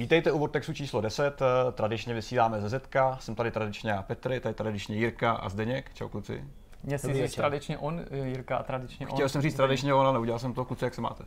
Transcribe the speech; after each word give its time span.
Vítejte 0.00 0.32
u 0.32 0.38
Vortexu 0.38 0.72
číslo 0.72 1.00
10, 1.00 1.42
eh, 1.42 1.72
tradičně 1.72 2.14
vysíláme 2.14 2.60
ze 2.60 2.68
Zetka, 2.68 3.16
jsem 3.20 3.34
tady 3.34 3.50
tradičně 3.50 3.90
já 3.90 4.02
Petr, 4.02 4.40
tady 4.40 4.54
tradičně 4.54 4.96
Jirka 4.96 5.32
a 5.32 5.48
Zdeněk, 5.48 5.94
čau 5.94 6.08
kluci. 6.08 6.44
Mě 6.82 6.98
si 6.98 7.14
říct 7.14 7.34
tradičně 7.34 7.78
on, 7.78 8.00
Jirka, 8.10 8.56
a 8.56 8.62
tradičně 8.62 9.06
Chtěl 9.06 9.24
on. 9.24 9.28
jsem 9.28 9.42
říct 9.42 9.54
tradičně 9.54 9.94
on, 9.94 10.06
ale 10.06 10.12
neudělal 10.12 10.38
jsem 10.38 10.54
to, 10.54 10.64
kluci, 10.64 10.84
jak 10.84 10.94
se 10.94 11.00
máte. 11.00 11.24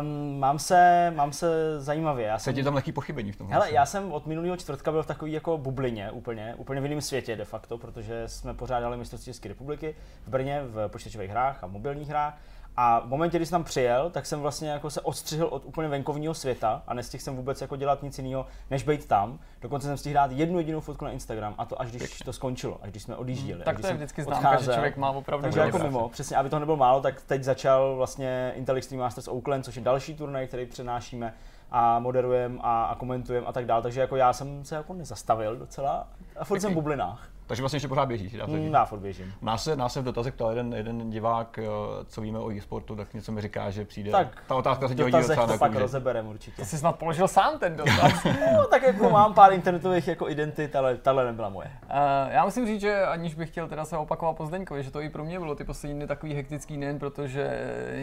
Um, 0.00 0.38
mám 0.38 0.58
se, 0.58 1.12
mám 1.16 1.32
se 1.32 1.80
zajímavě. 1.80 2.26
Já 2.26 2.38
jsem, 2.38 2.52
Cítím 2.52 2.64
tam 2.64 2.74
lehký 2.74 2.92
pochybení 2.92 3.32
v 3.32 3.36
tom. 3.36 3.48
hele, 3.50 3.72
já 3.72 3.86
jsem 3.86 4.12
od 4.12 4.26
minulého 4.26 4.56
čtvrtka 4.56 4.92
byl 4.92 5.02
v 5.02 5.06
takový 5.06 5.32
jako 5.32 5.58
bublině 5.58 6.10
úplně, 6.10 6.54
úplně 6.56 6.80
v 6.80 6.84
jiném 6.84 7.00
světě 7.00 7.36
de 7.36 7.44
facto, 7.44 7.78
protože 7.78 8.28
jsme 8.28 8.54
pořádali 8.54 8.96
mistrovství 8.96 9.30
České 9.32 9.48
republiky 9.48 9.94
v 10.26 10.28
Brně 10.28 10.62
v 10.64 10.88
počítačových 10.88 11.30
hrách 11.30 11.64
a 11.64 11.66
mobilních 11.66 12.08
hrách. 12.08 12.38
A 12.80 13.00
v 13.00 13.06
momentě, 13.06 13.38
kdy 13.38 13.46
jsem 13.46 13.50
tam 13.50 13.64
přijel, 13.64 14.10
tak 14.10 14.26
jsem 14.26 14.40
vlastně 14.40 14.70
jako 14.70 14.90
se 14.90 15.00
odstřihl 15.00 15.46
od 15.46 15.64
úplně 15.64 15.88
venkovního 15.88 16.34
světa 16.34 16.82
a 16.86 16.94
nestihl 16.94 17.22
jsem 17.22 17.36
vůbec 17.36 17.60
jako 17.60 17.76
dělat 17.76 18.02
nic 18.02 18.18
jiného, 18.18 18.46
než 18.70 18.82
být 18.82 19.06
tam. 19.06 19.38
Dokonce 19.60 19.86
jsem 19.86 19.96
stihl 19.96 20.14
dát 20.14 20.32
jednu 20.32 20.58
jedinou 20.58 20.80
fotku 20.80 21.04
na 21.04 21.10
Instagram 21.10 21.54
a 21.58 21.64
to 21.64 21.80
až 21.80 21.90
když 21.90 22.18
to 22.18 22.32
skončilo, 22.32 22.78
až 22.82 22.90
když 22.90 23.02
jsme 23.02 23.16
odjížděli. 23.16 23.64
Tak 23.64 23.76
až 23.76 23.80
to 23.80 23.86
je 23.86 23.94
vždycky 23.94 24.22
známka, 24.22 24.50
že 24.50 24.54
odcházel. 24.54 24.74
člověk 24.74 24.96
má 24.96 25.10
opravdu 25.10 25.42
Takže 25.42 25.60
jako 25.60 25.78
mimo, 25.78 26.08
přesně, 26.08 26.36
aby 26.36 26.50
to 26.50 26.58
nebylo 26.58 26.76
málo, 26.76 27.00
tak 27.00 27.22
teď 27.22 27.44
začal 27.44 27.96
vlastně 27.96 28.52
Intel 28.54 28.76
Extreme 28.76 29.02
Masters 29.02 29.28
Oakland, 29.28 29.64
což 29.64 29.76
je 29.76 29.82
další 29.82 30.14
turnaj, 30.14 30.46
který 30.46 30.66
přenášíme 30.66 31.34
a 31.70 31.98
moderujeme 31.98 32.58
a, 32.62 32.84
a 32.84 32.94
komentujeme 32.94 33.46
a 33.46 33.52
tak 33.52 33.66
dále. 33.66 33.82
Takže 33.82 34.00
jako 34.00 34.16
já 34.16 34.32
jsem 34.32 34.64
se 34.64 34.74
jako 34.74 34.94
nezastavil 34.94 35.56
docela 35.56 36.08
a 36.36 36.44
furt 36.44 36.60
jsem 36.60 36.72
v 36.72 36.74
bublinách. 36.74 37.28
Takže 37.48 37.62
vlastně 37.62 37.76
ještě 37.76 37.88
pořád 37.88 38.06
běžíš, 38.06 38.32
dá 38.32 38.46
se 38.46 38.56
říct. 38.56 38.72
Já 38.72 38.84
furt 38.84 38.98
běžím. 38.98 39.32
Nás 39.42 39.64
se, 39.64 39.76
nás 39.76 39.92
se 39.92 40.00
v 40.00 40.04
dotazech 40.04 40.34
ptal 40.34 40.48
jeden, 40.50 40.72
jeden 40.72 41.10
divák, 41.10 41.58
eh, 41.58 41.64
co 42.06 42.20
víme 42.20 42.38
o 42.38 42.50
e-sportu, 42.52 42.96
tak 42.96 43.14
něco 43.14 43.32
mi 43.32 43.40
říká, 43.40 43.70
že 43.70 43.84
přijde. 43.84 44.10
Tak 44.10 44.42
ta 44.48 44.54
otázka 44.54 44.88
se 44.88 44.94
Dotazech 44.94 45.36
docela 45.36 45.46
to 45.52 45.58
pak 45.58 45.74
rozeberem 45.74 46.26
určitě. 46.28 46.64
Jsi 46.64 46.78
snad 46.78 46.98
položil 46.98 47.28
sám 47.28 47.58
ten 47.58 47.76
dotaz. 47.76 48.12
No, 48.58 48.66
tak 48.70 48.82
jako 48.82 49.10
mám 49.10 49.34
pár 49.34 49.52
internetových 49.52 50.08
jako 50.08 50.28
identit, 50.30 50.76
ale 50.76 50.96
tahle 50.96 51.24
nebyla 51.24 51.48
moje. 51.48 51.70
Uh, 51.82 52.32
já 52.32 52.44
musím 52.44 52.66
říct, 52.66 52.80
že 52.80 53.06
aniž 53.06 53.34
bych 53.34 53.50
chtěl 53.50 53.68
teda 53.68 53.84
se 53.84 53.96
opakovat 53.96 54.36
po 54.36 54.46
Zdeňkovi, 54.46 54.82
že 54.82 54.90
to 54.90 55.00
i 55.00 55.08
pro 55.10 55.24
mě 55.24 55.38
bylo 55.38 55.54
ty 55.54 55.64
poslední 55.64 55.96
dny 55.98 56.06
takový 56.06 56.34
hektický 56.34 56.76
nejen, 56.76 56.98
protože 56.98 57.50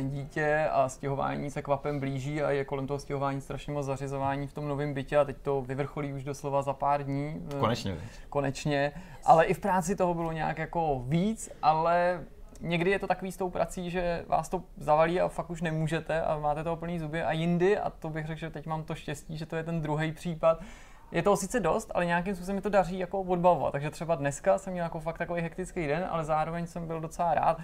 dítě 0.02 0.68
a 0.72 0.90
stěhování 0.90 1.52
se 1.52 1.62
kvapem 1.62 2.00
blíží 2.00 2.42
a 2.42 2.52
je 2.52 2.66
kolem 2.66 2.88
toho 2.88 3.00
stěhování 3.00 3.42
strašně 3.42 3.74
moc 3.74 3.86
zařizování 3.86 4.48
v 4.48 4.54
tom 4.54 4.68
novém 4.68 4.94
bytě 4.94 5.18
a 5.18 5.26
teď 5.26 5.38
to 5.42 5.62
vyvrcholí 5.62 6.14
už 6.14 6.24
doslova 6.24 6.62
za 6.62 6.74
pár 6.74 7.04
dní. 7.04 7.42
eh, 7.56 7.60
Konečně. 7.60 7.98
konečně, 8.30 8.92
ale 9.36 9.46
i 9.46 9.54
v 9.54 9.60
práci 9.60 9.96
toho 9.96 10.14
bylo 10.14 10.32
nějak 10.32 10.58
jako 10.58 11.04
víc, 11.08 11.50
ale 11.62 12.24
někdy 12.62 12.92
je 12.92 13.00
to 13.00 13.08
takový 13.08 13.32
s 13.32 13.38
tou 13.38 13.50
prací, 13.50 13.90
že 13.90 14.26
vás 14.28 14.50
to 14.50 14.64
zavalí 14.78 15.22
a 15.22 15.28
fakt 15.28 15.50
už 15.50 15.62
nemůžete 15.62 16.22
a 16.22 16.38
máte 16.40 16.64
toho 16.64 16.76
plný 16.76 17.00
zuby 17.00 17.24
a 17.24 17.32
jindy, 17.32 17.78
a 17.78 17.90
to 17.90 18.10
bych 18.10 18.26
řekl, 18.26 18.40
že 18.40 18.50
teď 18.50 18.66
mám 18.66 18.84
to 18.84 18.96
štěstí, 18.96 19.38
že 19.38 19.46
to 19.46 19.56
je 19.56 19.64
ten 19.64 19.82
druhý 19.82 20.12
případ, 20.12 20.62
je 21.12 21.24
toho 21.24 21.38
sice 21.38 21.60
dost, 21.60 21.92
ale 21.94 22.06
nějakým 22.06 22.36
způsobem 22.36 22.56
mi 22.56 22.62
to 22.62 22.70
daří 22.70 23.00
jako 23.00 23.22
odbavovat. 23.22 23.72
Takže 23.72 23.90
třeba 23.90 24.16
dneska 24.16 24.58
jsem 24.58 24.74
měl 24.74 24.84
jako 24.84 25.00
fakt 25.00 25.18
takový 25.18 25.42
hektický 25.42 25.88
den, 25.88 26.08
ale 26.10 26.26
zároveň 26.26 26.68
jsem 26.68 26.88
byl 26.88 27.02
docela 27.02 27.34
rád. 27.34 27.58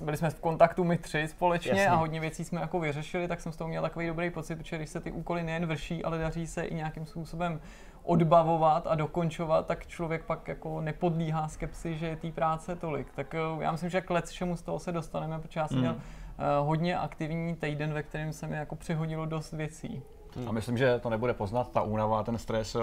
Byli- 0.00 0.16
jsme 0.16 0.30
v 0.30 0.40
kontaktu 0.40 0.84
my 0.84 0.98
tři 0.98 1.28
společně 1.28 1.70
Jasně. 1.70 1.88
a 1.88 1.94
hodně 1.94 2.20
věcí 2.20 2.44
jsme 2.44 2.60
jako 2.60 2.80
vyřešili, 2.80 3.28
tak 3.28 3.40
jsem 3.40 3.52
z 3.52 3.56
toho 3.56 3.68
měl 3.68 3.82
takový 3.82 4.06
dobrý 4.06 4.30
pocit, 4.30 4.56
protože 4.56 4.76
když 4.76 4.90
se 4.90 5.00
ty 5.00 5.12
úkoly 5.12 5.42
nejen 5.42 5.66
vrší, 5.66 6.04
ale 6.04 6.18
daří 6.18 6.46
se 6.46 6.64
i 6.64 6.74
nějakým 6.74 7.06
způsobem 7.06 7.60
odbavovat 8.04 8.86
a 8.86 8.94
dokončovat, 8.94 9.66
tak 9.66 9.86
člověk 9.86 10.24
pak 10.24 10.48
jako 10.48 10.80
nepodlíhá 10.80 11.48
skepsi, 11.48 11.98
že 11.98 12.06
je 12.06 12.16
té 12.16 12.30
práce 12.32 12.76
tolik. 12.76 13.06
Tak 13.14 13.34
eh, 13.34 13.38
já 13.60 13.72
myslím, 13.72 13.90
že 13.90 14.00
k 14.00 14.10
let 14.10 14.30
čemu 14.32 14.56
z 14.56 14.62
toho 14.62 14.78
se 14.78 14.92
dostaneme, 14.92 15.38
protože 15.38 15.60
já 15.60 15.68
jsem 15.68 15.76
Mm. 15.76 15.82
měl 15.82 15.96
eh, 15.96 16.42
hodně 16.60 16.98
aktivní 16.98 17.56
týden, 17.56 17.92
ve 17.92 18.02
kterém 18.02 18.32
se 18.32 18.46
mi 18.46 18.56
jako 18.56 18.76
přihodilo 18.76 19.26
dost 19.26 19.52
věcí. 19.52 20.02
A 20.46 20.52
myslím, 20.52 20.78
že 20.78 20.98
to 20.98 21.10
nebude 21.10 21.34
poznat, 21.34 21.72
ta 21.72 21.82
únava 21.82 22.22
ten 22.22 22.38
stres. 22.38 22.76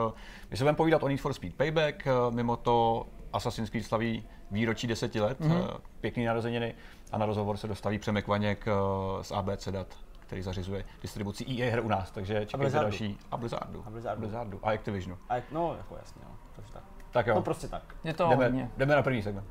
My 0.51 0.57
se 0.57 0.63
budeme 0.63 0.75
povídat 0.75 1.03
o 1.03 1.07
Need 1.07 1.21
for 1.21 1.33
Speed 1.33 1.55
Payback, 1.55 2.07
eh, 2.07 2.11
mimo 2.29 2.57
to 2.57 3.05
Assassin's 3.33 3.69
Creed 3.69 3.85
slaví 3.85 4.23
výročí 4.51 4.87
deseti 4.87 5.19
let, 5.19 5.41
mm-hmm. 5.41 5.79
pěkný 6.01 6.25
narozeniny 6.25 6.73
a 7.11 7.17
na 7.17 7.25
rozhovor 7.25 7.57
se 7.57 7.67
dostaví 7.67 7.99
Přemek 7.99 8.27
Vaněk 8.27 8.67
eh, 8.67 9.23
z 9.23 9.31
ABC 9.31 9.67
Dat, 9.71 9.87
který 10.29 10.41
zařizuje 10.41 10.85
distribuci 11.01 11.45
EA 11.45 11.71
her 11.71 11.85
u 11.85 11.87
nás, 11.87 12.11
takže 12.11 12.33
čekejte 12.33 12.57
Blizzardu. 12.57 12.83
další. 12.89 13.17
A 13.31 13.37
Blizzardu. 13.37 13.83
A 13.85 13.89
Blizzardu. 13.89 14.19
Blizzardu. 14.21 14.59
A 14.63 14.71
Activisionu. 14.71 15.17
A 15.29 15.35
jak- 15.35 15.51
no, 15.51 15.75
jako 15.77 15.95
jasně, 15.97 16.21
no. 16.25 16.37
Takže 16.55 16.73
tak. 16.73 16.83
Tak 17.11 17.27
jo, 17.27 17.35
No 17.35 17.41
prostě 17.41 17.67
tak. 17.67 17.95
Je 18.03 18.13
to 18.13 18.29
jdeme, 18.29 18.45
hodně. 18.45 18.69
jdeme 18.77 18.95
na 18.95 19.01
první 19.01 19.21
segment. 19.23 19.47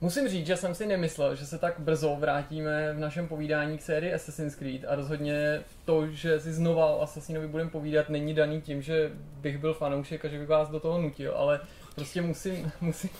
Musím 0.00 0.28
říct, 0.28 0.46
že 0.46 0.56
jsem 0.56 0.74
si 0.74 0.86
nemyslel, 0.86 1.34
že 1.34 1.46
se 1.46 1.58
tak 1.58 1.74
brzo 1.80 2.16
vrátíme 2.16 2.92
v 2.92 2.98
našem 2.98 3.28
povídání 3.28 3.78
k 3.78 3.82
sérii 3.82 4.14
Assassin's 4.14 4.54
Creed 4.54 4.84
a 4.88 4.94
rozhodně 4.94 5.60
to, 5.84 6.06
že 6.06 6.40
si 6.40 6.52
znova 6.52 6.86
o 6.86 7.02
Assassinovi 7.02 7.48
budeme 7.48 7.70
povídat, 7.70 8.08
není 8.08 8.34
daný 8.34 8.60
tím, 8.60 8.82
že 8.82 9.10
bych 9.14 9.58
byl 9.58 9.74
fanoušek 9.74 10.24
a 10.24 10.28
že 10.28 10.38
bych 10.38 10.48
vás 10.48 10.68
do 10.68 10.80
toho 10.80 11.00
nutil, 11.02 11.34
ale 11.36 11.60
prostě 11.94 12.22
musím, 12.22 12.72
musím, 12.80 13.10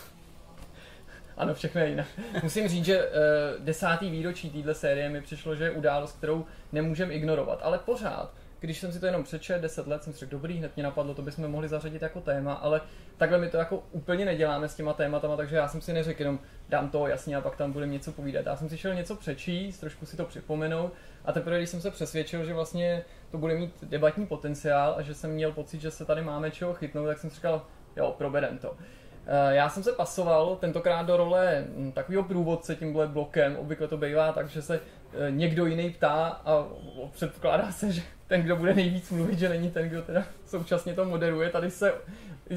ano, 1.37 1.53
všechno 1.53 1.81
je 1.81 1.89
jinak. 1.89 2.07
Musím 2.43 2.67
říct, 2.67 2.85
že 2.85 2.99
uh, 2.99 3.11
desátý 3.65 4.09
výročí 4.09 4.49
téhle 4.49 4.73
série 4.73 5.09
mi 5.09 5.21
přišlo, 5.21 5.55
že 5.55 5.63
je 5.63 5.71
událost, 5.71 6.17
kterou 6.17 6.45
nemůžeme 6.71 7.13
ignorovat, 7.13 7.59
ale 7.63 7.79
pořád, 7.79 8.33
když 8.61 8.79
jsem 8.79 8.91
si 8.91 8.99
to 8.99 9.05
jenom 9.05 9.23
přečet 9.23 9.61
10 9.61 9.87
let, 9.87 10.03
jsem 10.03 10.13
si 10.13 10.19
řekl, 10.19 10.31
dobrý, 10.31 10.57
hned 10.57 10.75
mě 10.75 10.83
napadlo, 10.83 11.13
to 11.13 11.21
bychom 11.21 11.47
mohli 11.47 11.67
zařadit 11.67 12.01
jako 12.01 12.21
téma, 12.21 12.53
ale 12.53 12.81
takhle 13.17 13.37
my 13.37 13.49
to 13.49 13.57
jako 13.57 13.83
úplně 13.91 14.25
neděláme 14.25 14.69
s 14.69 14.75
těma 14.75 14.93
tématama, 14.93 15.37
takže 15.37 15.55
já 15.55 15.67
jsem 15.67 15.81
si 15.81 15.93
neřekl 15.93 16.21
jenom 16.21 16.39
dám 16.69 16.89
to 16.89 17.07
jasně 17.07 17.35
a 17.35 17.41
pak 17.41 17.55
tam 17.55 17.71
budeme 17.71 17.93
něco 17.93 18.11
povídat. 18.11 18.45
Já 18.45 18.55
jsem 18.55 18.69
si 18.69 18.77
šel 18.77 18.95
něco 18.95 19.15
přečíst, 19.15 19.79
trošku 19.79 20.05
si 20.05 20.17
to 20.17 20.25
připomenout 20.25 20.93
a 21.25 21.31
teprve, 21.31 21.57
když 21.57 21.69
jsem 21.69 21.81
se 21.81 21.91
přesvědčil, 21.91 22.45
že 22.45 22.53
vlastně 22.53 23.03
to 23.31 23.37
bude 23.37 23.55
mít 23.55 23.83
debatní 23.83 24.25
potenciál 24.25 24.95
a 24.97 25.01
že 25.01 25.13
jsem 25.13 25.31
měl 25.31 25.51
pocit, 25.51 25.81
že 25.81 25.91
se 25.91 26.05
tady 26.05 26.21
máme 26.21 26.51
čeho 26.51 26.73
chytnout, 26.73 27.07
tak 27.07 27.17
jsem 27.17 27.29
si 27.29 27.35
říkal, 27.35 27.65
jo, 27.95 28.15
proberem 28.17 28.57
to. 28.57 28.77
Eh, 29.27 29.55
Já 29.55 29.69
jsem 29.69 29.83
se 29.83 29.91
pasoval 29.91 30.55
tentokrát 30.55 31.03
do 31.03 31.17
role 31.17 31.65
hm, 31.67 31.91
takového 31.91 32.23
průvodce 32.23 32.75
tímhle 32.75 33.07
blokem. 33.07 33.55
Obvykle 33.57 33.87
to 33.87 33.97
bývá 33.97 34.31
tak, 34.31 34.49
že 34.49 34.61
se 34.61 34.79
eh, 35.13 35.31
někdo 35.31 35.65
jiný 35.65 35.89
ptá 35.89 36.41
a 36.45 36.67
předpokládá 37.11 37.71
se, 37.71 37.91
že 37.91 38.01
ten, 38.27 38.41
kdo 38.41 38.55
bude 38.55 38.73
nejvíc 38.73 39.11
mluvit, 39.11 39.39
že 39.39 39.49
není 39.49 39.71
ten, 39.71 39.89
kdo 39.89 40.01
teda 40.01 40.23
současně 40.45 40.93
to 40.93 41.05
moderuje. 41.05 41.49
Tady 41.49 41.71
se 41.71 41.93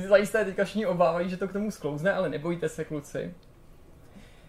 zajisté 0.09 0.45
teďka 0.45 0.65
všichni 0.65 0.87
obávají, 0.87 1.29
že 1.29 1.37
to 1.37 1.49
k 1.49 1.53
tomu 1.53 1.71
sklouzne, 1.71 2.13
ale 2.13 2.29
nebojte 2.29 2.69
se, 2.69 2.85
kluci. 2.85 3.35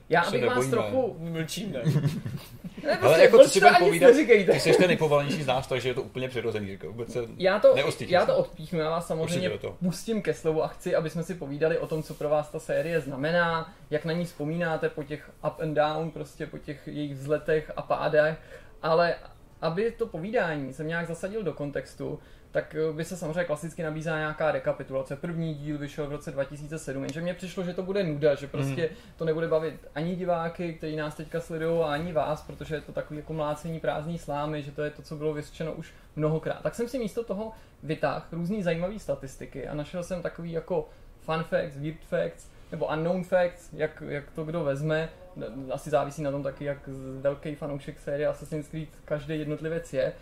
Já 0.09 0.23
Se 0.23 0.31
bych 0.31 0.41
vás 0.45 0.49
nebojíme. 0.67 0.71
trochu... 0.71 1.15
Mlčíme. 1.19 1.81
Ne, 2.83 2.97
Ale 2.97 3.21
jako 3.21 3.37
co 3.43 3.49
si 3.49 3.59
budem 3.59 3.75
ani 3.75 3.85
nic 3.85 3.89
povídat, 3.89 4.07
neříkejte. 4.11 4.51
ty 4.53 4.59
jsi 4.59 4.73
ten 4.73 4.87
nejpovalenější 4.87 5.43
z 5.43 5.47
nás, 5.47 5.67
takže 5.67 5.89
je 5.89 5.93
to 5.93 6.01
úplně 6.01 6.27
přirozený, 6.29 6.67
říkal. 6.67 6.91
Vůbec 6.91 7.13
se 7.13 7.19
Já 7.37 7.59
to, 7.59 7.75
neostydíš 7.75 8.11
já 8.11 8.25
to 8.25 8.37
odpíchnu, 8.37 8.79
já 8.79 8.89
vás 8.89 9.07
samozřejmě 9.07 9.51
pustím 9.83 10.21
ke 10.21 10.33
slovu 10.33 10.63
a 10.63 10.67
chci, 10.67 10.95
aby 10.95 11.09
jsme 11.09 11.23
si 11.23 11.35
povídali 11.35 11.77
o 11.77 11.87
tom, 11.87 12.03
co 12.03 12.13
pro 12.13 12.29
vás 12.29 12.49
ta 12.49 12.59
série 12.59 13.01
znamená, 13.01 13.73
jak 13.89 14.05
na 14.05 14.13
ní 14.13 14.25
vzpomínáte 14.25 14.89
po 14.89 15.03
těch 15.03 15.29
up 15.47 15.59
and 15.61 15.73
down, 15.73 16.11
prostě 16.11 16.45
po 16.45 16.57
těch 16.57 16.87
jejich 16.87 17.15
vzletech 17.15 17.71
a 17.75 17.81
pádech, 17.81 18.37
ale 18.81 19.15
aby 19.61 19.91
to 19.91 20.07
povídání 20.07 20.73
jsem 20.73 20.87
nějak 20.87 21.07
zasadil 21.07 21.43
do 21.43 21.53
kontextu, 21.53 22.19
tak 22.55 22.75
eh, 22.75 22.93
by 22.93 23.05
se 23.05 23.17
samozřejmě 23.17 23.43
klasicky 23.43 23.83
nabízela 23.83 24.17
nějaká 24.17 24.51
rekapitulace. 24.51 25.15
První 25.15 25.53
díl 25.53 25.77
vyšel 25.77 26.07
v 26.07 26.11
roce 26.11 26.31
2007, 26.31 27.03
jenže 27.03 27.21
mně 27.21 27.33
přišlo, 27.33 27.63
že 27.63 27.73
to 27.73 27.83
bude 27.83 28.03
nuda, 28.03 28.35
že 28.35 28.47
prostě 28.47 28.89
to 29.17 29.25
nebude 29.25 29.47
bavit 29.47 29.87
ani 29.95 30.15
diváky, 30.15 30.73
kteří 30.73 30.95
nás 30.95 31.15
teďka 31.15 31.39
sledují, 31.39 31.81
a 31.81 31.85
ani 31.87 32.13
vás, 32.13 32.41
protože 32.41 32.75
je 32.75 32.81
to 32.81 32.91
takový 32.91 33.19
jako 33.19 33.33
mlácení 33.33 33.79
prázdný 33.79 34.17
slámy, 34.17 34.63
že 34.63 34.71
to 34.71 34.83
je 34.83 34.89
to, 34.89 35.01
co 35.01 35.15
bylo 35.15 35.33
vyřčeno 35.33 35.73
už 35.73 35.93
mnohokrát. 36.15 36.61
Tak 36.61 36.75
jsem 36.75 36.87
si 36.87 36.99
místo 36.99 37.23
toho 37.23 37.51
vytáhl 37.83 38.23
různý 38.31 38.63
zajímavé 38.63 38.99
statistiky 38.99 39.67
a 39.67 39.73
našel 39.73 40.03
jsem 40.03 40.21
takový 40.21 40.51
jako 40.51 40.89
fun 41.19 41.43
facts, 41.43 41.77
weird 41.77 42.05
facts, 42.05 42.49
nebo 42.71 42.87
unknown 42.87 43.23
facts, 43.23 43.73
jak, 43.73 44.03
jak 44.07 44.31
to 44.31 44.43
kdo 44.43 44.63
vezme. 44.63 45.09
Asi 45.71 45.89
závisí 45.89 46.21
na 46.21 46.31
tom 46.31 46.43
taky, 46.43 46.65
jak 46.65 46.89
velký 47.21 47.55
fanoušek 47.55 47.99
série 47.99 48.27
Assassin's 48.27 48.67
Creed 48.67 48.89
každý 49.05 49.39
jednotlivec 49.39 49.93
je. 49.93 50.13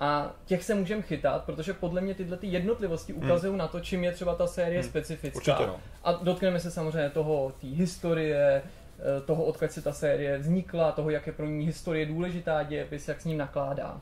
A 0.00 0.34
těch 0.44 0.64
se 0.64 0.74
můžeme 0.74 1.02
chytat, 1.02 1.44
protože 1.44 1.72
podle 1.72 2.00
mě 2.00 2.14
tyhle 2.14 2.36
ty 2.36 2.46
jednotlivosti 2.46 3.12
ukazují 3.12 3.56
na 3.56 3.68
to, 3.68 3.80
čím 3.80 4.04
je 4.04 4.12
třeba 4.12 4.34
ta 4.34 4.46
série 4.46 4.82
specifická. 4.82 5.38
Určitě 5.38 5.66
no. 5.66 5.80
A 6.04 6.12
dotkneme 6.12 6.60
se 6.60 6.70
samozřejmě 6.70 7.10
toho, 7.10 7.52
té 7.60 7.66
historie, 7.66 8.62
eh, 8.62 9.20
toho, 9.20 9.44
odkud 9.44 9.72
se 9.72 9.82
ta 9.82 9.92
série 9.92 10.38
vznikla, 10.38 10.92
toho, 10.92 11.10
jak 11.10 11.26
je 11.26 11.32
pro 11.32 11.46
ní 11.46 11.66
historie 11.66 12.06
důležitá, 12.06 12.62
dějepis, 12.62 13.08
jak 13.08 13.20
s 13.20 13.24
ním 13.24 13.38
nakládá. 13.38 14.00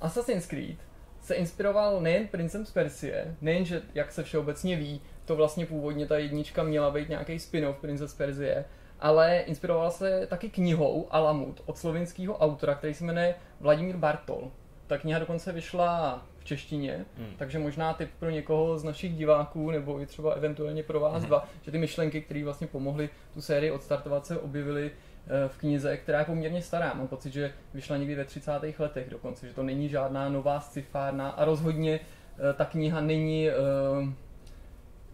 Assassin's 0.00 0.46
Creed 0.46 0.76
se 1.20 1.34
inspiroval 1.34 2.00
nejen 2.00 2.28
princem 2.28 2.66
z 2.66 2.70
Persie, 2.70 3.36
nejen, 3.40 3.64
že, 3.64 3.82
jak 3.94 4.12
se 4.12 4.22
všeobecně 4.22 4.76
ví, 4.76 5.00
to 5.24 5.36
vlastně 5.36 5.66
původně 5.66 6.06
ta 6.06 6.18
jednička 6.18 6.62
měla 6.62 6.90
být 6.90 7.08
nějaký 7.08 7.38
spin-off 7.38 7.78
Prince 7.80 8.08
z 8.08 8.14
Persie, 8.14 8.64
ale 9.00 9.38
inspiroval 9.38 9.90
se 9.90 10.26
taky 10.26 10.50
knihou 10.50 11.06
Alamut 11.10 11.62
od 11.66 11.78
slovinského 11.78 12.38
autora, 12.38 12.74
který 12.74 12.94
se 12.94 13.04
jmenuje 13.04 13.34
Vladimír 13.60 13.96
Bartol. 13.96 14.50
Ta 14.86 14.98
kniha 14.98 15.18
dokonce 15.18 15.52
vyšla 15.52 16.22
v 16.38 16.44
češtině, 16.44 17.04
Hmm. 17.16 17.26
takže 17.36 17.58
možná 17.58 17.92
tip 17.92 18.10
pro 18.18 18.30
někoho 18.30 18.78
z 18.78 18.84
našich 18.84 19.14
diváků, 19.14 19.70
nebo 19.70 20.00
i 20.00 20.06
třeba 20.06 20.32
eventuálně 20.32 20.82
pro 20.82 21.00
vás 21.00 21.24
dva, 21.24 21.48
že 21.62 21.70
ty 21.70 21.78
myšlenky, 21.78 22.20
které 22.20 22.44
vlastně 22.44 22.66
pomohly 22.66 23.10
tu 23.34 23.40
sérii 23.40 23.70
odstartovat, 23.70 24.26
se 24.26 24.38
objevily 24.38 24.90
eh, 24.90 25.48
v 25.48 25.58
knize, 25.58 25.96
která 25.96 26.18
je 26.18 26.24
poměrně 26.24 26.62
stará. 26.62 26.94
Mám 26.94 27.08
pocit, 27.08 27.32
že 27.32 27.52
vyšla 27.74 27.96
někdy 27.96 28.14
ve 28.14 28.24
30. 28.24 28.52
letech 28.78 29.10
dokonce, 29.10 29.48
že 29.48 29.54
to 29.54 29.62
není 29.62 29.88
žádná 29.88 30.28
nová 30.28 30.60
sci-fárna 30.60 31.28
a 31.28 31.44
rozhodně 31.44 32.00
eh, 32.00 32.52
ta 32.52 32.64
kniha 32.64 33.00
není, 33.00 33.48
eh, 33.48 33.52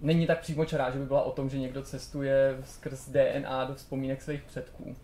není 0.00 0.26
tak 0.26 0.40
přímočará, 0.40 0.90
že 0.90 0.98
by 0.98 1.06
byla 1.06 1.22
o 1.22 1.32
tom, 1.32 1.50
že 1.50 1.58
někdo 1.58 1.82
cestuje 1.82 2.58
skrz 2.64 3.08
DNA 3.08 3.64
do 3.64 3.74
vzpomínek 3.74 4.22
svých 4.22 4.42
předků. 4.42 4.96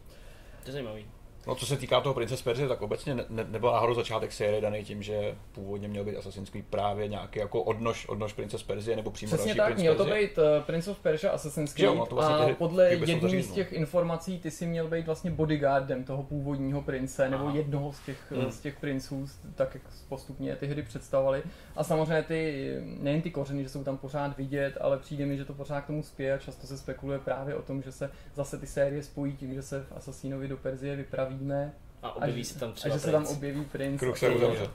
To 0.63 0.69
je 0.69 0.73
zajímavý. 0.73 1.07
No, 1.47 1.55
co 1.55 1.67
se 1.67 1.77
týká 1.77 2.01
toho 2.01 2.15
Prince 2.15 2.45
Perzie, 2.45 2.69
tak 2.69 2.83
obecně 2.83 3.15
ne, 3.15 3.25
ne, 3.29 3.45
nebyl 3.49 3.73
náhodou 3.73 3.95
začátek 3.95 4.33
série 4.33 4.61
daný 4.61 4.85
tím, 4.85 5.03
že 5.03 5.35
původně 5.53 5.89
měl 5.89 6.05
být 6.05 6.17
Assassin's 6.17 6.51
Creed 6.51 6.67
právě 6.71 7.09
nějaký 7.09 7.39
jako 7.39 7.63
odnož, 7.63 8.09
odnož 8.09 8.33
Prince 8.33 8.59
Perzie 8.67 8.97
nebo 8.97 9.11
přímo 9.11 9.29
Přesně 9.29 9.55
další 9.55 9.57
tak, 9.57 9.67
Prince 9.67 9.81
měl 9.81 9.95
to 9.95 10.05
být 10.05 10.39
uh, 10.39 10.45
Prince 10.67 10.91
of 10.91 10.99
Persia 10.99 11.33
Assassin's 11.33 11.79
Jo, 11.79 11.91
Creed 11.91 11.99
no 11.99 12.07
to 12.07 12.15
vlastně 12.15 12.53
a 12.53 12.55
podle 12.55 12.91
jedné 12.91 13.43
z 13.43 13.53
těch 13.53 13.73
informací 13.73 14.39
ty 14.39 14.51
si 14.51 14.67
měl 14.67 14.89
být 14.89 15.07
vlastně 15.07 15.31
bodyguardem 15.31 16.05
toho 16.05 16.23
původního 16.23 16.83
prince, 16.83 17.31
nebo 17.31 17.47
Aha. 17.47 17.57
jednoho 17.57 17.93
z 17.93 18.01
těch, 18.01 18.33
Hmm. 18.33 18.51
z 18.51 18.61
těch 18.61 18.81
princů, 18.81 19.27
tak 19.55 19.75
jak 19.75 19.83
postupně 20.09 20.57
ty 20.57 20.67
hry 20.67 20.83
představovali. 20.83 21.43
A 21.77 21.85
samozřejmě 21.85 22.23
ty, 22.23 22.75
nejen 22.83 23.23
ty 23.23 23.31
kořeny, 23.31 23.63
že 23.63 23.69
jsou 23.69 23.85
tam 23.85 23.97
pořád 23.99 24.37
vidět, 24.37 24.79
ale 24.81 24.99
přijde 24.99 25.27
mi, 25.27 25.37
že 25.37 25.45
to 25.45 25.53
pořád 25.53 25.81
k 25.81 25.87
tomu 25.87 26.03
spěje 26.03 26.33
a 26.33 26.39
často 26.39 26.67
se 26.67 26.79
spekuluje 26.79 27.19
právě 27.19 27.55
o 27.55 27.63
tom, 27.63 27.83
že 27.83 27.93
se 27.93 28.11
zase 28.35 28.59
ty 28.59 28.67
série 28.67 29.03
spojí 29.03 29.37
tím, 29.37 29.55
že 29.55 29.63
se 29.63 29.81
v 29.81 29.93
Assassinovi 29.97 30.49
do 30.49 30.57
Perzie 30.57 30.97
vypravíme 31.31 31.73
A 32.03 32.17
objeví 32.17 32.41
a, 32.41 32.45
se 32.45 32.59
tam 32.59 32.69
a 32.69 32.73
třeba 32.73 32.95
že 32.95 33.01
se 33.01 33.11
tam 33.13 33.27
objeví 33.27 33.65
princ. 33.65 34.01
Kruh 34.01 34.19
se 34.19 34.29
to- 34.31 34.35
uzavře. 34.37 34.67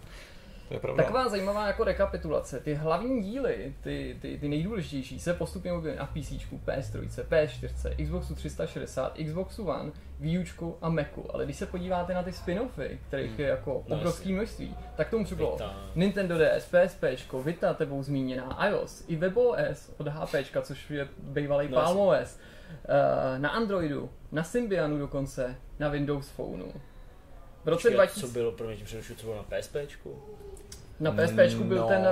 To 0.67 0.73
je 0.73 0.79
pravda. 0.79 1.03
Taková 1.03 1.29
zajímavá 1.29 1.67
jako 1.67 1.83
rekapitulace. 1.83 2.59
Ty 2.59 2.73
hlavní 2.73 3.23
díly, 3.23 3.73
ty, 3.83 4.17
ty, 4.21 4.37
ty 4.37 4.47
nejdůležitější, 4.49 5.19
se 5.19 5.33
postupně 5.33 5.73
objevily 5.73 5.99
na 5.99 6.05
PC, 6.05 6.31
PS3, 6.65 7.09
PS4, 7.29 8.03
Xboxu 8.03 8.35
360, 8.35 9.17
Xboxu 9.25 9.65
One, 9.67 9.91
Wii 10.19 10.39
Učku 10.39 10.77
a 10.81 10.89
Macu. 10.89 11.25
Ale 11.33 11.45
když 11.45 11.57
se 11.57 11.65
podíváte 11.65 12.13
na 12.13 12.23
ty 12.23 12.31
spin-offy, 12.31 12.97
kterých 13.07 13.31
Hmm. 13.31 13.39
je 13.39 13.47
jako 13.47 13.83
No, 13.87 13.95
obrovské 13.97 14.29
množství, 14.29 14.75
tak 14.95 15.09
tomu 15.09 15.25
přibylo 15.25 15.51
Vita. 15.51 15.75
Nintendo 15.95 16.35
DS, 16.37 16.65
PSP, 16.65 17.03
Vita 17.43 17.73
tebou 17.73 18.03
zmíněná, 18.03 18.67
iOS, 18.67 19.03
i 19.07 19.15
WebOS 19.15 19.91
od 19.97 20.07
HP, 20.07 20.61
což 20.61 20.89
je 20.89 21.07
bývalý 21.19 21.67
No, 21.69 21.75
Palm 21.81 21.97
OS, 21.97 22.37
eh, 22.39 22.54
na 23.37 23.49
Androidu, 23.49 24.09
na 24.31 24.43
Symbianu 24.43 24.99
dokonce, 24.99 25.55
na 25.79 25.89
Windows 25.89 26.29
Phoneu. 26.29 26.71
V 27.63 27.67
roce 27.67 27.81
Počkej, 27.81 27.93
2000... 27.93 28.27
Co 28.27 28.33
bylo, 28.33 28.51
pro 28.51 28.67
mě 28.67 28.75
přerušu, 28.85 29.15
co 29.15 29.25
bylo 29.25 29.35
na 29.35 29.43
PSPčku? 29.43 30.23
Na 30.99 31.11
PSP 31.11 31.55
byl 31.63 31.77
No. 31.77 31.87
ten 31.87 32.07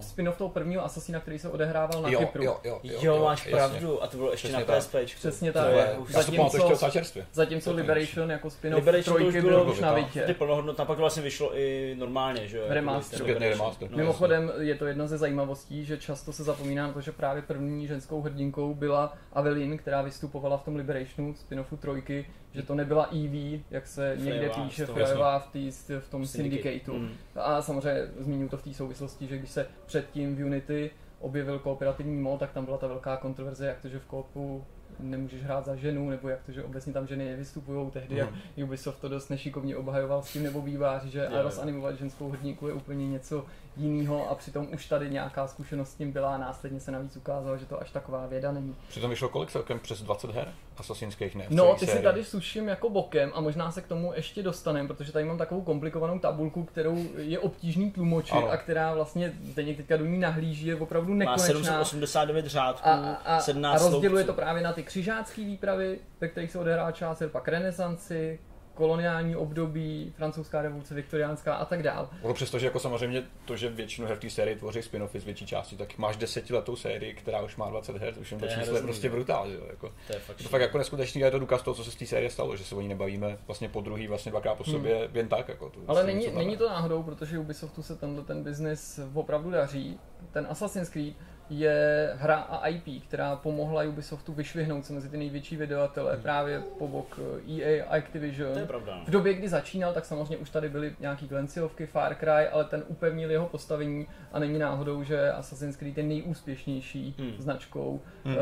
spin-off 0.00 0.36
toho 0.38 0.50
prvního 0.50 0.84
Assassina, 0.84 1.20
který 1.20 1.38
se 1.38 1.48
odehrával 1.48 2.02
na 2.02 2.08
jo, 2.08 2.18
Kypru. 2.18 2.44
jo, 2.44 2.56
jo, 2.64 2.80
jo, 2.82 2.98
Jo, 3.02 3.24
máš 3.24 3.38
jasně. 3.38 3.52
pravdu, 3.52 4.02
a 4.02 4.06
to 4.06 4.16
bylo 4.16 4.30
ještě 4.30 4.48
Přesně 4.48 4.64
na. 4.68 4.76
PSPčku. 4.78 5.18
Přesně 5.18 5.52
To 5.52 5.58
tak. 5.58 5.70
je 5.70 5.76
Já 5.76 5.98
už- 5.98 6.08
si 6.08 6.14
to 6.14 6.18
pamatuju 6.20 6.42
ještě 6.44 6.58
Zatímco- 6.58 6.68
docela 6.70 6.90
čerstvě. 6.90 7.26
Zatímco 7.32 7.72
Liberation 7.72 8.30
jako 8.30 8.48
spin-off 8.50 8.74
Liberation 8.78 9.16
to 9.16 9.24
už 9.26 9.32
trojky 9.32 9.48
bylo 9.48 9.64
byl 9.64 9.72
už 9.72 9.80
na 9.80 9.94
Vitě. 9.94 10.22
Ty 10.22 10.34
plnohodnotná, 10.34 10.84
pak 10.84 10.98
vlastně 10.98 11.22
vyšlo 11.22 11.58
i 11.58 11.94
normálně, 11.98 12.48
že 12.48 12.56
jo? 12.56 12.62
jako 12.62 12.74
Remaster. 12.74 13.38
remaster. 13.38 13.90
No, 13.90 13.96
Mimochodem 13.96 14.52
je 14.58 14.74
to 14.74 14.86
jedna 14.86 15.06
ze 15.06 15.18
zajímavostí, 15.18 15.84
že 15.84 15.96
často 15.98 16.32
se 16.32 16.44
zapomíná 16.44 16.86
na 16.86 16.92
to, 16.92 17.00
že 17.00 17.12
právě 17.12 17.42
první 17.42 17.86
ženskou 17.86 18.20
hrdinkou 18.22 18.74
byla 18.74 19.12
Avelin, 19.32 19.78
která 19.78 20.02
vystupovala 20.02 20.56
v 20.56 20.62
tom 20.64 20.76
Liberationu 20.76 21.32
spin-offu 21.34 21.76
trojky, 21.76 22.26
že 22.54 22.62
to 22.62 22.74
nebyla 22.74 23.04
EV, 23.04 23.60
jak 23.70 23.86
se 23.86 24.16
někde 24.16 24.38
Frejová, 24.38 24.64
píše 24.64 24.86
toho, 24.86 24.98
Frejová 24.98 25.38
v, 25.38 25.46
tý, 25.46 25.70
v 25.98 26.08
tom 26.10 26.26
syndicateu. 26.26 26.98
Mm. 26.98 27.10
A 27.34 27.62
samozřejmě 27.62 28.00
zmíním 28.18 28.48
to 28.48 28.56
v 28.56 28.62
té 28.62 28.74
souvislosti, 28.74 29.26
že 29.26 29.38
když 29.38 29.50
se 29.50 29.66
předtím 29.86 30.36
v 30.36 30.44
Unity 30.44 30.90
objevil 31.20 31.58
kooperativní 31.58 32.20
mod, 32.20 32.40
tak 32.40 32.52
tam 32.52 32.64
byla 32.64 32.78
ta 32.78 32.86
velká 32.86 33.16
kontroverze, 33.16 33.66
jak 33.66 33.80
to, 33.80 33.88
že 33.88 33.98
v 33.98 34.06
koopu 34.06 34.64
nemůžeš 34.98 35.42
hrát 35.42 35.64
za 35.64 35.76
ženu, 35.76 36.10
nebo 36.10 36.28
jak 36.28 36.42
to, 36.42 36.52
že 36.52 36.64
obecně 36.64 36.92
tam 36.92 37.06
ženy 37.06 37.24
nevystupují 37.24 37.90
tehdy, 37.90 38.16
jak 38.16 38.28
Ubisoft 38.64 39.00
to 39.00 39.08
dost 39.08 39.28
nešikovně 39.28 39.76
obhajoval 39.76 40.22
s 40.22 40.32
tím, 40.32 40.42
nebo 40.42 40.62
býváři, 40.62 41.10
že 41.10 41.18
Jo, 41.18 41.36
jo. 41.36 41.42
rozanimovat 41.42 41.98
ženskou 41.98 42.30
hrdinku 42.30 42.68
je 42.68 42.74
úplně 42.74 43.08
něco 43.08 43.46
jiného 43.76 44.30
a 44.30 44.34
přitom 44.34 44.68
už 44.74 44.86
tady 44.86 45.10
nějaká 45.10 45.46
zkušenost 45.46 45.90
s 45.90 45.94
tím 45.94 46.12
byla 46.12 46.34
a 46.34 46.38
následně 46.38 46.80
se 46.80 46.90
navíc 46.90 47.16
ukázalo, 47.16 47.58
že 47.58 47.66
to 47.66 47.80
až 47.80 47.90
taková 47.90 48.26
věda 48.26 48.52
není. 48.52 48.76
Přitom 48.88 49.10
vyšlo 49.10 49.28
kolik 49.28 49.50
celkem 49.50 49.78
přes 49.78 50.02
20 50.02 50.30
her 50.30 50.48
asasinských 50.76 51.34
ne? 51.34 51.46
No, 51.50 51.74
ty 51.74 51.86
si 51.86 51.98
tady 52.02 52.24
suším 52.24 52.68
jako 52.68 52.90
bokem 52.90 53.30
a 53.34 53.40
možná 53.40 53.70
se 53.72 53.82
k 53.82 53.86
tomu 53.88 54.12
ještě 54.14 54.42
dostaneme, 54.42 54.88
protože 54.88 55.12
tady 55.12 55.24
mám 55.24 55.38
takovou 55.38 55.62
komplikovanou 55.62 56.18
tabulku, 56.18 56.64
kterou 56.64 57.04
je 57.16 57.38
obtížný 57.38 57.90
tlumočit 57.90 58.32
Ano. 58.34 58.50
a 58.50 58.56
která 58.56 58.94
vlastně, 58.94 59.32
Zdeněk 59.42 59.76
teďka 59.76 59.96
do 59.96 60.04
ní 60.06 60.18
nahlíží, 60.18 60.66
je 60.66 60.76
opravdu 60.76 61.12
Má 61.12 61.18
nekonečná. 61.18 61.46
789 61.46 62.46
řádků, 62.46 62.88
A, 62.88 62.92
a, 62.94 63.36
a, 63.36 63.40
17 63.40 63.80
a 63.82 63.90
rozděluje 63.90 64.24
to 64.24 64.26
sloupců. 64.26 64.40
právě 64.42 64.62
na 64.62 64.72
ty 64.72 64.82
křižácké 64.82 65.42
výpravy, 65.44 65.98
ve 66.20 66.28
kterých 66.28 66.50
se 66.50 66.58
odehrává 66.58 66.92
část, 66.92 67.22
pak 67.32 67.48
renesanci, 67.48 68.38
koloniální 68.74 69.36
období, 69.36 70.12
francouzská 70.16 70.62
revoluce, 70.62 70.94
viktoriánská 70.94 71.54
a 71.54 71.64
tak 71.64 71.82
dál. 71.82 72.10
Ono 72.22 72.34
přesto, 72.34 72.58
že 72.58 72.66
jako 72.66 72.80
samozřejmě 72.80 73.22
to, 73.44 73.56
že 73.56 73.68
většinu 73.68 74.06
her 74.06 74.16
v 74.16 74.20
té 74.20 74.30
sérii 74.30 74.56
tvoří 74.56 74.80
spin-offy 74.80 75.20
z 75.20 75.24
větší 75.24 75.46
části, 75.46 75.76
tak 75.76 75.98
máš 75.98 76.16
desetiletou 76.16 76.76
sérii, 76.76 77.14
která 77.14 77.42
už 77.42 77.56
má 77.56 77.70
20 77.70 77.96
her, 77.96 78.14
už 78.20 78.30
jen 78.30 78.40
to 78.40 78.46
číslo 78.46 78.76
je 78.76 78.82
prostě 78.82 79.10
brutál, 79.10 79.50
jo, 79.50 79.60
jako. 79.70 79.92
To 80.06 80.12
je 80.12 80.18
fakt 80.18 80.38
Je 80.38 80.42
to 80.42 80.48
fakt 80.48 80.60
jako 80.60 80.78
neskutečný 80.78 81.20
je 81.20 81.30
to 81.30 81.38
důkaz 81.38 81.62
toho, 81.62 81.74
co 81.74 81.84
se 81.84 81.90
z 81.90 81.96
té 81.96 82.06
série 82.06 82.30
stalo, 82.30 82.56
že 82.56 82.64
se 82.64 82.74
o 82.74 82.80
ní 82.80 82.88
nebavíme 82.88 83.38
vlastně 83.46 83.68
po 83.68 83.80
druhý, 83.80 84.06
vlastně 84.06 84.30
dvakrát 84.30 84.54
po 84.54 84.64
sobě, 84.64 85.08
jen 85.14 85.28
tak. 85.28 85.48
Jako 85.48 85.70
to, 85.70 85.80
Ale 85.86 86.04
není, 86.04 86.30
není 86.30 86.56
to 86.56 86.68
náhodou, 86.68 87.02
protože 87.02 87.38
Ubisoftu 87.38 87.82
se 87.82 87.96
tenhle 87.96 88.24
ten 88.24 88.42
biznis 88.42 89.00
opravdu 89.14 89.50
daří. 89.50 89.98
Ten 90.32 90.46
Assassin's 90.50 90.88
Creed 90.88 91.14
je 91.50 92.10
hra 92.16 92.36
a 92.36 92.66
IP, 92.68 93.04
která 93.08 93.36
pomohla 93.36 93.82
Ubisoftu 93.82 94.32
vyšvihnout 94.32 94.84
se 94.84 94.92
mezi 94.92 95.08
ty 95.08 95.16
největší 95.16 95.56
vydavatele 95.56 96.16
právě 96.16 96.60
po 96.78 96.88
bok 96.88 97.20
EA 97.60 97.84
a 97.84 97.96
Activision. 97.98 98.52
To 98.52 98.58
je 98.58 98.66
pravda. 98.66 98.96
no. 98.98 99.04
V 99.04 99.10
době, 99.10 99.34
kdy 99.34 99.48
začínal, 99.48 99.92
tak 99.92 100.04
samozřejmě 100.04 100.36
už 100.36 100.50
tady 100.50 100.68
byly 100.68 100.94
nějaký 101.00 101.26
Glenciovky, 101.28 101.86
Far 101.86 102.14
Cry, 102.14 102.48
ale 102.52 102.64
ten 102.64 102.84
upevnil 102.88 103.30
jeho 103.30 103.46
postavení 103.46 104.06
a 104.32 104.38
není 104.38 104.58
náhodou, 104.58 105.02
že 105.02 105.32
Assassin's 105.32 105.76
Creed 105.76 105.98
je 105.98 106.04
nejúspěšnější 106.04 107.14
Hmm. 107.18 107.32
značkou 107.38 108.00
Hmm. 108.24 108.36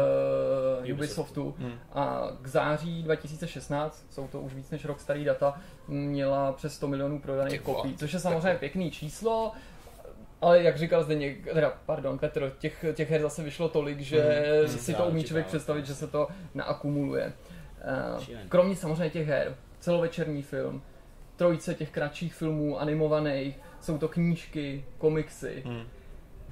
uh, 0.85 0.95
Ubisoftu. 0.95 1.55
Hmm. 1.59 1.73
A 1.93 2.29
k 2.43 2.47
září 2.49 3.03
2016, 3.03 4.07
jsou 4.11 4.29
to 4.29 4.41
už 4.41 4.55
víc 4.55 4.71
než 4.71 4.85
rok 4.85 5.01
starý 5.01 5.25
data, 5.25 5.61
měla 5.89 6.53
přes 6.53 6.75
100 6.75 6.89
milionů 6.89 7.21
prodaných 7.21 7.61
kopií, 7.61 7.97
což 7.97 8.13
je 8.13 8.21
samozřejmě 8.21 8.55
pěkný 8.59 8.91
číslo, 8.91 9.53
ale 10.43 10.63
jak 10.63 10.77
říkal 10.79 11.05
Zdeněk, 11.05 11.45
teda, 11.53 11.73
pardon, 11.87 12.19
Petr, 12.19 12.53
těch, 12.59 12.85
těch 12.95 13.11
her 13.11 13.23
zase 13.23 13.43
vyšlo 13.43 13.69
tolik, 13.69 14.01
že 14.01 14.43
Mhm. 14.67 14.69
si 14.79 14.95
to 14.95 15.05
umí 15.05 15.25
člověk 15.25 15.47
představit, 15.47 15.87
že 15.87 15.95
se 15.95 16.07
to 16.07 16.29
naakumuluje. 16.55 17.33
Eh. 17.81 18.39
Kromě 18.49 18.77
samozřejmě 18.77 19.11
těch 19.11 19.29
her, 19.29 19.55
celovečerní 19.81 20.43
film, 20.43 20.83
trojice 21.37 21.75
těch 21.75 21.91
kratších 21.91 22.35
filmů 22.35 22.81
animovaných, 22.81 23.59
jsou 23.81 23.99
to 23.99 24.09
knížky, 24.09 24.85
komiksy. 24.99 25.63
Hmm. 25.67 25.83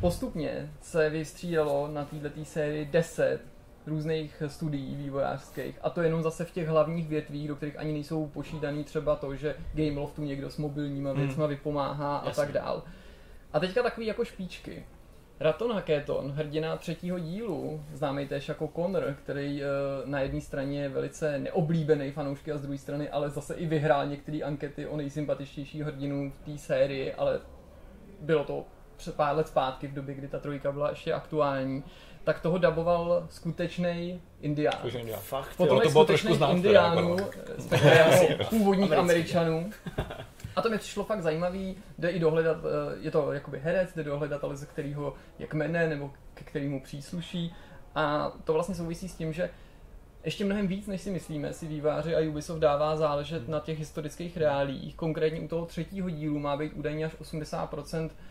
Postupně 0.01 0.71
se 0.81 1.11
vystřídalo 1.11 1.89
na 1.93 2.05
této 2.05 2.45
sérii 2.45 2.85
10 2.87 3.41
různých 3.87 4.43
studií 4.47 4.97
vývojářských 4.97 5.79
a 5.83 5.91
to 5.91 6.03
jenom 6.03 6.23
zase 6.23 6.45
v 6.45 6.51
těch 6.51 6.69
hlavních 6.69 7.09
větvích, 7.09 7.49
do 7.49 7.57
kterých 7.57 7.79
ani 7.79 7.93
nejsou 7.93 8.27
počítaný 8.27 8.85
třeba 8.85 9.17
to, 9.17 9.37
že 9.37 9.55
Gameloftu 9.75 10.23
někdo 10.25 10.51
s 10.51 10.57
mobilníma 10.59 11.11
Hmm. 11.11 11.21
věcma 11.27 11.47
vypomáhá 11.47 12.17
a 12.17 12.27
Jasně. 12.29 12.43
tak 12.45 12.53
dál. 12.53 12.83
A 13.53 13.61
teďka 13.61 13.83
takový 13.83 14.07
jako 14.07 14.25
špičky. 14.25 14.87
Raton 15.41 15.73
Hackathon, 15.73 16.33
hrdina 16.33 16.77
třetího 16.77 17.19
dílu, 17.19 17.85
známý 17.93 18.29
též 18.29 18.49
jako 18.49 18.71
Connor, 18.77 19.17
který 19.25 19.63
eh, 19.63 19.67
na 20.05 20.21
jedné 20.21 20.41
straně 20.41 20.83
je 20.83 20.89
velice 20.89 21.39
neoblíbený 21.39 22.11
fanoušky 22.11 22.53
a 22.53 22.59
z 22.59 22.63
druhé 22.63 22.79
strany 22.79 23.09
ale 23.09 23.31
zase 23.31 23.55
i 23.55 23.67
vyhrál 23.67 24.07
některé 24.07 24.39
ankety 24.39 24.87
o 24.87 24.97
nejsympatičtější 24.97 25.83
hrdinu 25.83 26.31
v 26.31 26.45
té 26.45 26.59
sérii, 26.59 27.15
ale 27.15 27.41
bylo 28.21 28.45
to 28.45 28.65
před 28.97 29.15
pár 29.15 29.37
let 29.37 29.49
zpátky, 29.49 29.87
v 29.87 29.95
době, 29.95 30.15
kdy 30.15 30.29
ta 30.29 30.39
trojka 30.39 30.73
byla 30.73 30.91
ještě 30.91 31.13
aktuální, 31.13 31.85
tak 32.25 32.41
toho 32.41 32.59
daboval 32.59 33.27
skutečný 33.31 34.21
indián. 34.41 34.75
Fakt, 35.17 35.57
Potom 35.57 35.79
je 35.79 35.83
to 35.83 35.91
bylo 35.91 36.05
trošku 36.05 36.39
indiánů, 36.51 37.17
jako 37.71 37.87
jako 37.87 38.45
původních 38.51 38.93
američanů. 38.93 39.71
A 40.57 40.63
to 40.63 40.71
mi 40.71 40.79
přišlo 40.79 41.05
fakt 41.05 41.23
zajímavý, 41.23 41.77
jde 41.99 42.11
i 42.11 42.19
dohledat, 42.19 42.57
eh, 42.57 42.97
je 43.01 43.11
to 43.11 43.33
jakoby 43.33 43.61
herec, 43.61 43.95
jde 43.95 44.05
dohledat, 44.05 44.45
ale 44.45 44.57
ze 44.57 44.67
kterého 44.67 45.15
je 45.39 45.47
kmene 45.47 45.89
nebo 45.89 46.13
ke 46.35 46.45
kterému 46.45 46.81
přísluší. 46.81 47.55
A 47.95 48.33
to 48.45 48.53
vlastně 48.53 48.75
souvisí 48.75 49.09
s 49.09 49.15
tím, 49.15 49.33
že 49.33 49.51
ještě 50.25 50.45
mnohem 50.45 50.67
víc, 50.67 50.87
než 50.87 51.01
si 51.01 51.11
myslíme, 51.11 51.53
si 51.53 51.67
výváři 51.67 52.15
a 52.15 52.29
Ubisoft 52.31 52.61
dává 52.61 52.97
záležet 52.97 53.43
Hmm. 53.43 53.51
na 53.51 53.61
těch 53.61 53.79
historických 53.79 54.37
reálích. 54.37 54.95
Konkrétně 54.95 55.41
u 55.41 55.49
toho 55.49 55.67
třetího 55.67 56.11
dílu 56.11 56.39
má 56.39 56.57
být 56.57 56.73
údajně 56.73 57.05
až 57.05 57.13
80% 57.21 58.11
eh, 58.11 58.30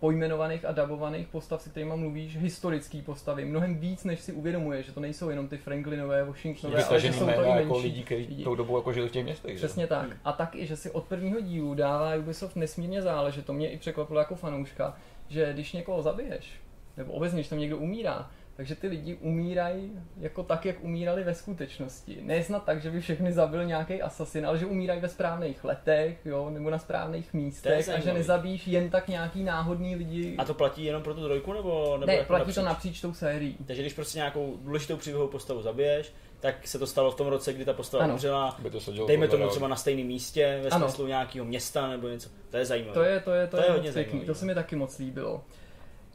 pojmenovaných 0.00 0.64
a 0.64 0.72
dabovaných 0.72 1.28
postav, 1.28 1.62
se 1.62 1.70
kterými 1.70 1.96
mluvíš, 1.96 2.36
historický 2.36 3.02
postavy. 3.02 3.44
Mnohem 3.44 3.78
víc, 3.78 4.04
než 4.04 4.20
si 4.20 4.32
uvědomuje, 4.32 4.82
že 4.82 4.92
to 4.92 5.00
nejsou 5.00 5.30
jenom 5.30 5.48
ty 5.48 5.56
Franklinové, 5.58 6.24
Washingtonové, 6.24 6.84
ale 6.84 7.00
že 7.00 7.12
jsou 7.12 7.24
to 7.24 7.30
i 7.30 7.48
jako 7.48 7.74
menší 7.74 7.82
lidí, 7.82 8.02
kteří 8.04 8.26
lidi. 8.26 8.44
tou 8.44 8.54
dobu 8.54 8.76
jako 8.76 8.92
žili 8.92 9.08
v 9.08 9.12
těch 9.12 9.24
městech. 9.24 9.50
že? 9.52 9.66
Přesně 9.66 9.86
tak. 9.86 10.16
A 10.24 10.32
taky, 10.32 10.66
že 10.66 10.76
si 10.76 10.90
od 10.90 11.04
prvního 11.04 11.40
dílu 11.40 11.74
dává 11.74 12.14
Ubisoft 12.16 12.56
nesmírně 12.56 13.02
záležet, 13.02 13.46
to 13.46 13.52
mě 13.52 13.70
i 13.70 13.78
překvapilo 13.78 14.18
jako 14.18 14.34
fanouška, 14.34 14.96
že 15.28 15.52
když 15.52 15.72
někoho 15.72 16.02
zabiješ, 16.02 16.52
nebo 16.96 17.12
obecně, 17.12 17.36
když 17.36 17.48
tam 17.48 17.58
někdo 17.58 17.78
umírá, 17.78 18.30
takže 18.56 18.74
ty 18.74 18.88
lidi 18.88 19.14
umírají 19.14 19.92
jako 20.20 20.42
tak, 20.42 20.66
jak 20.66 20.84
umírali 20.84 21.24
ve 21.24 21.34
skutečnosti. 21.34 22.18
Ne 22.22 22.44
snad 22.44 22.64
tak, 22.64 22.82
že 22.82 22.90
by 22.90 23.00
všechny 23.00 23.32
zabil 23.32 23.64
nějaký 23.64 24.02
asasin, 24.02 24.46
ale 24.46 24.58
že 24.58 24.66
umírají 24.66 25.00
ve 25.00 25.08
správných 25.08 25.64
letech, 25.64 26.18
jo, 26.24 26.50
nebo 26.50 26.70
na 26.70 26.78
správných 26.78 27.34
místech 27.34 27.88
a 27.88 28.00
že 28.00 28.12
nezabíš 28.12 28.66
jen 28.66 28.90
tak 28.90 29.08
nějaký 29.08 29.44
náhodný 29.44 29.96
lidi. 29.96 30.34
A 30.38 30.44
to 30.44 30.54
platí 30.54 30.84
jenom 30.84 31.02
pro 31.02 31.14
tu 31.14 31.24
trojku, 31.24 31.52
nebo, 31.52 31.92
nebo 31.92 32.06
ne, 32.06 32.14
jako 32.14 32.26
platí 32.26 32.40
napříč? 32.40 32.54
to 32.54 32.62
napříč 32.62 33.00
tou 33.00 33.14
sérií. 33.14 33.56
Takže 33.66 33.82
když 33.82 33.94
prostě 33.94 34.18
nějakou 34.18 34.56
důležitou 34.62 34.96
příběhovou 34.96 35.28
postavu 35.28 35.62
zabiješ, 35.62 36.12
tak 36.40 36.66
se 36.68 36.78
to 36.78 36.86
stalo 36.86 37.10
v 37.10 37.14
tom 37.14 37.26
roce, 37.26 37.52
kdy 37.52 37.64
ta 37.64 37.72
postava 37.72 38.04
Ano. 38.04 38.12
umřela, 38.12 38.56
to 38.72 38.80
se 38.80 38.92
dělo 38.92 39.06
dejme 39.06 39.28
tomu 39.28 39.48
třeba 39.48 39.68
na 39.68 39.76
stejném 39.76 40.06
místě, 40.06 40.60
ve 40.62 40.70
Ano. 40.70 40.88
smyslu 40.88 41.06
nějakého 41.06 41.44
města 41.44 41.88
nebo 41.88 42.08
něco. 42.08 42.28
To 42.50 42.56
je 42.56 42.64
zajímavé. 42.64 42.94
To 42.94 43.02
je, 43.02 43.20
to 43.20 43.30
je, 43.30 43.46
to, 43.46 43.56
To 43.56 43.62
je, 43.62 43.68
je 43.68 43.72
hodně 43.72 43.92
pěkný, 43.92 44.02
zajímavý, 44.04 44.26
to 44.26 44.30
no. 44.32 44.34
se 44.34 44.44
mi 44.44 44.54
taky 44.54 44.76
moc 44.76 44.98
líbilo. 44.98 45.44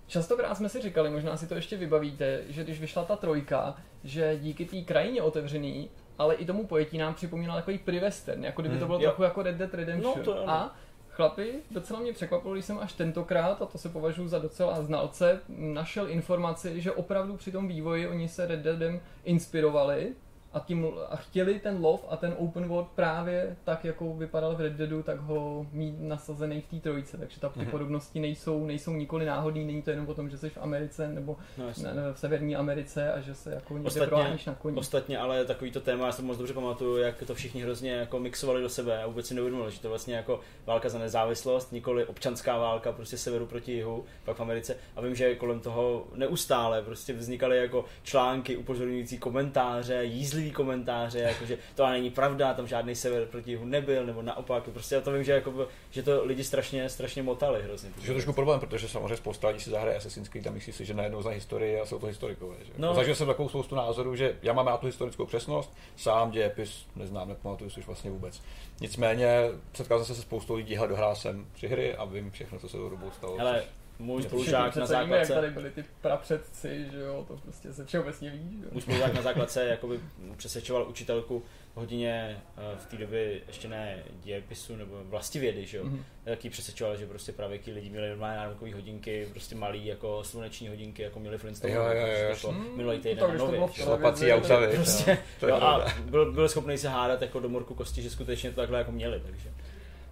Častokrát 0.08 0.58
jsme 0.58 0.70
si 0.70 0.82
říkali, 0.82 1.10
možná 1.10 1.38
si 1.38 1.48
to 1.48 1.56
ještě 1.56 1.78
vybavíte, 1.78 2.42
že 2.48 2.64
když 2.64 2.80
vyšla 2.82 3.06
ta 3.06 3.16
trojka, 3.16 3.76
že 4.04 4.40
díky 4.42 4.66
té 4.66 4.82
krajině 4.82 5.22
otevřený, 5.22 5.90
ale 6.18 6.36
i 6.36 6.46
tomu 6.46 6.68
pojetí 6.68 6.98
nám 6.98 7.14
připomínal 7.14 7.56
takový 7.58 7.78
privestern, 7.78 8.46
jako 8.46 8.62
kdyby 8.62 8.76
to 8.76 8.80
Hmm, 8.80 8.88
bylo 8.88 9.00
jo. 9.00 9.10
trochu 9.10 9.24
jako 9.24 9.42
Red 9.44 9.56
Dead 9.56 9.74
Redemption. 9.74 10.14
No, 10.18 10.24
to 10.24 10.42
ano. 10.44 10.52
a 10.52 10.76
chlapi, 11.10 11.54
docela 11.72 12.00
mě 12.00 12.14
překvapilo, 12.14 12.54
když 12.54 12.66
jsem 12.66 12.80
až 12.80 12.94
tentokrát, 12.94 13.62
a 13.62 13.66
to 13.66 13.78
se 13.78 13.90
považuji 13.90 14.28
za 14.28 14.40
docela 14.40 14.82
znalce, 14.82 15.40
našel 15.50 16.10
informaci, 16.10 16.82
že 16.82 16.92
opravdu 16.92 17.38
při 17.38 17.52
tom 17.52 17.68
vývoji 17.68 18.08
oni 18.08 18.28
se 18.30 18.46
Red 18.48 18.60
Deadem 18.60 19.00
inspirovali 19.26 20.14
a, 20.54 20.60
tím, 20.60 20.88
a 21.10 21.16
chtěli 21.16 21.60
ten 21.60 21.78
lov 21.84 22.06
a 22.10 22.18
ten 22.18 22.36
open 22.38 22.68
world 22.68 22.88
právě 22.96 23.56
tak, 23.64 23.86
jako 23.86 24.14
vypadal 24.14 24.56
v 24.56 24.62
Red 24.62 24.74
Deadu, 24.74 25.04
tak 25.04 25.20
ho 25.20 25.66
mít 25.72 25.96
nasazený 26.00 26.62
v 26.62 26.68
té 26.68 26.76
trojice. 26.80 27.18
Takže 27.18 27.40
ta, 27.40 27.50
ty 27.50 27.60
Mhm. 27.60 27.72
podobnosti 27.72 28.20
nejsou, 28.20 28.66
nejsou 28.66 28.92
nikoli 28.94 29.26
náhodný, 29.26 29.66
není 29.66 29.82
to 29.82 29.90
jenom 29.90 30.08
o 30.10 30.14
tom, 30.14 30.30
že 30.30 30.38
jsi 30.38 30.50
v 30.50 30.58
Americe 30.58 31.08
nebo 31.08 31.38
No, 31.58 31.68
jasně. 31.68 31.84
ne, 31.84 31.94
ne, 31.94 32.14
v 32.14 32.20
Severní 32.20 32.56
Americe 32.56 33.14
a 33.14 33.20
že 33.20 33.36
se 33.36 33.54
jako 33.54 33.78
někde 33.78 34.08
proháníš 34.08 34.46
na 34.46 34.56
koni. 34.56 34.78
Ostatně, 34.78 35.18
ale 35.20 35.46
takový 35.46 35.72
to 35.72 35.82
téma, 35.82 36.06
já 36.06 36.12
to 36.12 36.22
moc 36.22 36.38
dobře 36.38 36.54
pamatuju, 36.54 36.98
jak 36.98 37.24
to 37.28 37.36
všichni 37.36 37.62
hrozně 37.64 37.92
jako 37.92 38.20
mixovali 38.20 38.62
do 38.62 38.70
sebe 38.70 39.04
a 39.04 39.08
vůbec 39.08 39.28
si 39.28 39.34
neuvědomili, 39.34 39.72
že 39.72 39.82
to 39.82 39.90
vlastně 39.90 40.16
jako 40.16 40.40
válka 40.66 40.90
za 40.90 41.00
nezávislost, 41.00 41.72
nikoli 41.72 42.06
občanská 42.06 42.58
válka, 42.58 42.92
prostě 42.92 43.18
severu 43.18 43.46
proti 43.46 43.72
jihu, 43.72 44.06
pak 44.26 44.38
v 44.38 44.42
Americe. 44.42 44.76
A 44.96 45.02
vím, 45.02 45.16
že 45.16 45.36
kolem 45.36 45.60
toho 45.60 46.08
neustále 46.16 46.82
prostě 46.82 47.14
vznikaly 47.14 47.58
jako 47.58 47.86
články 48.04 48.58
upozorňující 48.58 49.18
komentáře, 49.18 49.94
jízlivý 50.38 50.52
komentáře, 50.52 51.20
jako 51.20 51.46
že 51.46 51.58
to 51.76 51.84
ale 51.84 51.94
není 51.94 52.10
pravda, 52.10 52.54
tam 52.54 52.68
žádný 52.68 52.96
sever 52.96 53.26
proti 53.26 53.52
jihu 53.52 53.66
nebyl, 53.66 54.06
nebo 54.06 54.22
naopak. 54.22 54.64
Prostě 54.64 54.96
já 54.96 55.02
to 55.02 55.12
vím, 55.12 55.24
že, 55.24 55.32
jako, 55.32 55.68
že 55.92 56.04
to 56.04 56.26
lidi 56.26 56.44
strašně, 56.44 56.90
strašně 56.90 57.24
motali 57.24 57.64
hrozně. 57.64 57.90
Což 58.00 58.08
je 58.08 58.14
trošku 58.14 58.34
problém, 58.34 58.60
protože 58.60 58.88
samozřejmě 58.88 59.18
spousta 59.18 59.48
lidí 59.48 59.60
si 59.60 59.70
zahraje 59.70 59.98
Assassin's 59.98 60.30
Creed 60.30 60.48
a 60.48 60.52
myslí 60.52 60.74
si, 60.74 60.86
že 60.86 60.94
najednou 60.94 61.22
za 61.22 61.30
historii 61.30 61.80
a 61.80 61.86
jsou 61.86 62.00
to 62.00 62.08
historikové. 62.08 62.56
Že? 62.66 62.72
No. 62.78 62.94
Zažil 62.96 63.16
jsem 63.16 63.28
takovou 63.28 63.50
spoustu 63.50 63.76
názorů, 63.76 64.16
že 64.16 64.36
já 64.42 64.54
mám 64.54 64.68
rád 64.68 64.80
tu 64.80 64.86
historickou 64.86 65.26
přesnost, 65.26 65.74
sám 65.96 66.32
dějepis 66.32 66.86
neznám, 66.96 67.30
nepamatuju 67.30 67.70
si 67.70 67.80
už 67.80 67.86
vlastně 67.86 68.12
vůbec. 68.12 68.42
Nicméně 68.82 69.50
setkal 69.74 69.98
jsem 69.98 70.06
se 70.06 70.16
se 70.16 70.22
spoustou 70.22 70.56
lidí, 70.56 70.76
hele, 70.76 70.88
dohrál 70.88 71.16
jsem 71.16 71.46
tři 71.54 71.68
hry 71.68 71.96
a 71.96 72.06
vím 72.06 72.32
všechno, 72.32 72.60
co 72.60 72.70
se 72.70 72.78
tou 72.78 72.90
dobou 72.90 73.12
stalo. 73.12 73.40
Ale 73.40 73.60
což- 73.62 73.77
můj 74.00 74.24
spolužák 74.24 74.76
na 74.76 74.86
víme, 74.86 74.96
jak 74.98 75.08
základce, 75.08 75.34
tady 75.34 75.50
byli 75.50 75.72
ty 75.72 75.86
prapředci, 76.02 76.86
že 76.92 77.00
jo, 77.00 77.26
to 77.28 77.38
prostě 77.38 77.74
se 77.74 77.86
všeobecně 77.86 78.30
ví, 78.30 78.58
že 78.60 78.64
jo. 78.66 78.70
můj 78.72 78.82
spolužák 78.82 79.14
na 79.14 79.22
základce 79.22 79.66
jakoby 79.66 80.00
přesvědčoval 80.38 80.90
učitelku 80.90 81.44
v 81.74 81.80
hodině 81.80 82.42
eh, 82.58 82.78
v 82.78 82.86
té 82.86 82.98
době 82.98 83.40
ještě 83.48 83.68
ne 83.68 84.04
dějepisu 84.24 84.76
nebo 84.76 85.04
vlastivědy, 85.04 85.66
že 85.66 85.78
jo. 85.78 85.84
Mhm. 85.84 86.04
Jaký 86.26 86.50
přesvědčoval, 86.50 86.98
že 86.98 87.06
prostě 87.08 87.32
právě 87.32 87.60
ti 87.60 87.72
lidi 87.72 87.90
měli 87.90 88.10
normálně 88.10 88.38
náramkové 88.38 88.74
hodinky, 88.74 89.28
prostě 89.32 89.56
malý 89.56 89.86
jako 89.86 90.24
sluneční 90.24 90.68
hodinky, 90.68 91.02
jako 91.04 91.20
měli 91.20 91.38
Flintstone. 91.38 91.74
Jo, 91.74 91.84
jo, 91.84 92.08
jo, 92.08 92.30
Jako 92.30 92.52
Mm, 92.52 92.78
minulý 92.78 92.98
týden 92.98 93.18
tak 93.18 93.30
na 93.30 93.38
nově. 93.38 93.60
Šlapací 93.74 94.20
televizi, 94.26 94.34
auta, 94.34 94.60
tak- 94.60 94.70
viď, 94.70 94.76
Prostě, 94.80 95.12
no. 95.12 95.18
To 95.40 95.46
je 95.46 95.50
jo, 95.52 95.58
a 95.58 95.86
byl, 96.02 96.32
byl 96.32 96.50
schopný 96.50 96.78
se 96.78 96.90
hádat 96.90 97.22
jako 97.22 97.40
do 97.40 97.50
morku 97.50 97.74
kosti, 97.76 98.02
že 98.02 98.10
skutečně 98.10 98.50
to 98.50 98.56
takhle 98.56 98.78
jako 98.80 98.92
měli, 98.92 99.20
takže. 99.26 99.50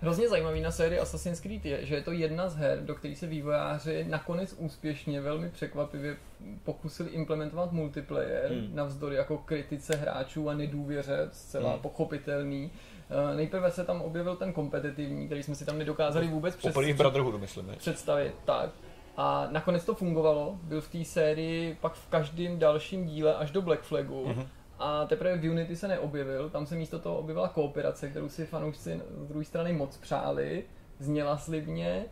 Hrozně 0.05 0.29
zajímavý 0.29 0.61
na 0.61 0.71
sérii 0.71 0.99
Assassin's 0.99 1.39
Creed 1.39 1.65
je, 1.65 1.85
že 1.85 1.95
je 1.95 2.01
to 2.01 2.11
jedna 2.11 2.49
z 2.49 2.55
her, 2.55 2.79
do 2.81 2.95
které 2.95 3.15
se 3.15 3.27
vývojáři 3.27 4.05
nakonec 4.09 4.55
úspěšně, 4.57 5.21
velmi 5.21 5.49
překvapivě 5.49 6.17
pokusili 6.63 7.09
implementovat 7.09 7.71
multiplayer, 7.71 8.51
Hmm. 8.51 8.75
navzdory 8.75 9.15
jako 9.15 9.37
kritice 9.37 9.95
hráčů 9.95 10.49
a 10.49 10.53
nedůvěře, 10.53 11.29
zcela 11.31 11.69
Hmm. 11.71 11.79
pochopitelný. 11.79 12.71
Eh, 13.09 13.35
Nejprve 13.35 13.71
se 13.71 13.83
tam 13.83 14.01
objevil 14.01 14.35
ten 14.35 14.53
kompetitivní, 14.53 15.25
který 15.25 15.43
jsme 15.43 15.55
si 15.55 15.65
tam 15.65 15.77
nedokázali 15.77 16.27
vůbec 16.27 16.55
přes- 16.55 16.73
Poprvé 16.73 16.93
v 16.93 16.97
Brotherhoodu, 16.97 17.37
myslím. 17.37 17.67
Ne? 17.67 17.75
představit. 17.77 18.33
Tak. 18.45 18.69
A 19.17 19.47
nakonec 19.51 19.85
to 19.85 19.95
fungovalo, 19.95 20.59
byl 20.63 20.81
v 20.81 20.87
té 20.87 21.05
sérii 21.05 21.77
pak 21.81 21.93
v 21.93 22.07
každém 22.07 22.59
dalším 22.59 23.05
díle 23.05 23.35
až 23.35 23.51
do 23.51 23.61
Black 23.61 23.81
Flagu. 23.81 24.25
Mhm. 24.27 24.47
A 24.79 25.05
teprve 25.05 25.37
v 25.37 25.49
Unity 25.49 25.75
se 25.75 25.87
neobjevil, 25.87 26.49
tam 26.49 26.65
se 26.65 26.75
místo 26.75 26.99
toho 26.99 27.17
objevila 27.17 27.47
kooperace, 27.47 28.09
kterou 28.09 28.29
si 28.29 28.45
fanoušci 28.45 29.01
z 29.17 29.27
druhé 29.27 29.45
strany 29.45 29.73
moc 29.73 29.97
přáli, 29.97 30.63
zněla 30.99 31.37
slibně, 31.37 32.05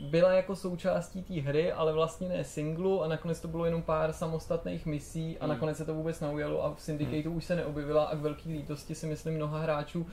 byla 0.00 0.32
jako 0.32 0.56
součástí 0.56 1.22
té 1.22 1.34
hry, 1.34 1.72
ale 1.72 1.92
vlastně 1.92 2.28
ne 2.28 2.44
singlu 2.44 3.02
a 3.02 3.08
nakonec 3.08 3.40
to 3.40 3.48
bylo 3.48 3.64
jenom 3.64 3.82
pár 3.82 4.12
samostatných 4.12 4.86
misí 4.86 5.38
a 5.38 5.44
Hmm. 5.44 5.54
nakonec 5.54 5.76
se 5.76 5.84
to 5.84 5.94
vůbec 5.94 6.20
neujalo 6.20 6.64
a 6.64 6.74
v 6.74 6.80
Syndicateu 6.80 7.32
už 7.32 7.44
se 7.44 7.56
neobjevila 7.56 8.04
a 8.04 8.16
k 8.16 8.20
velký 8.20 8.52
lítosti 8.52 8.94
si 8.94 9.06
myslím 9.06 9.34
mnoha 9.34 9.60
hráčů 9.60 10.06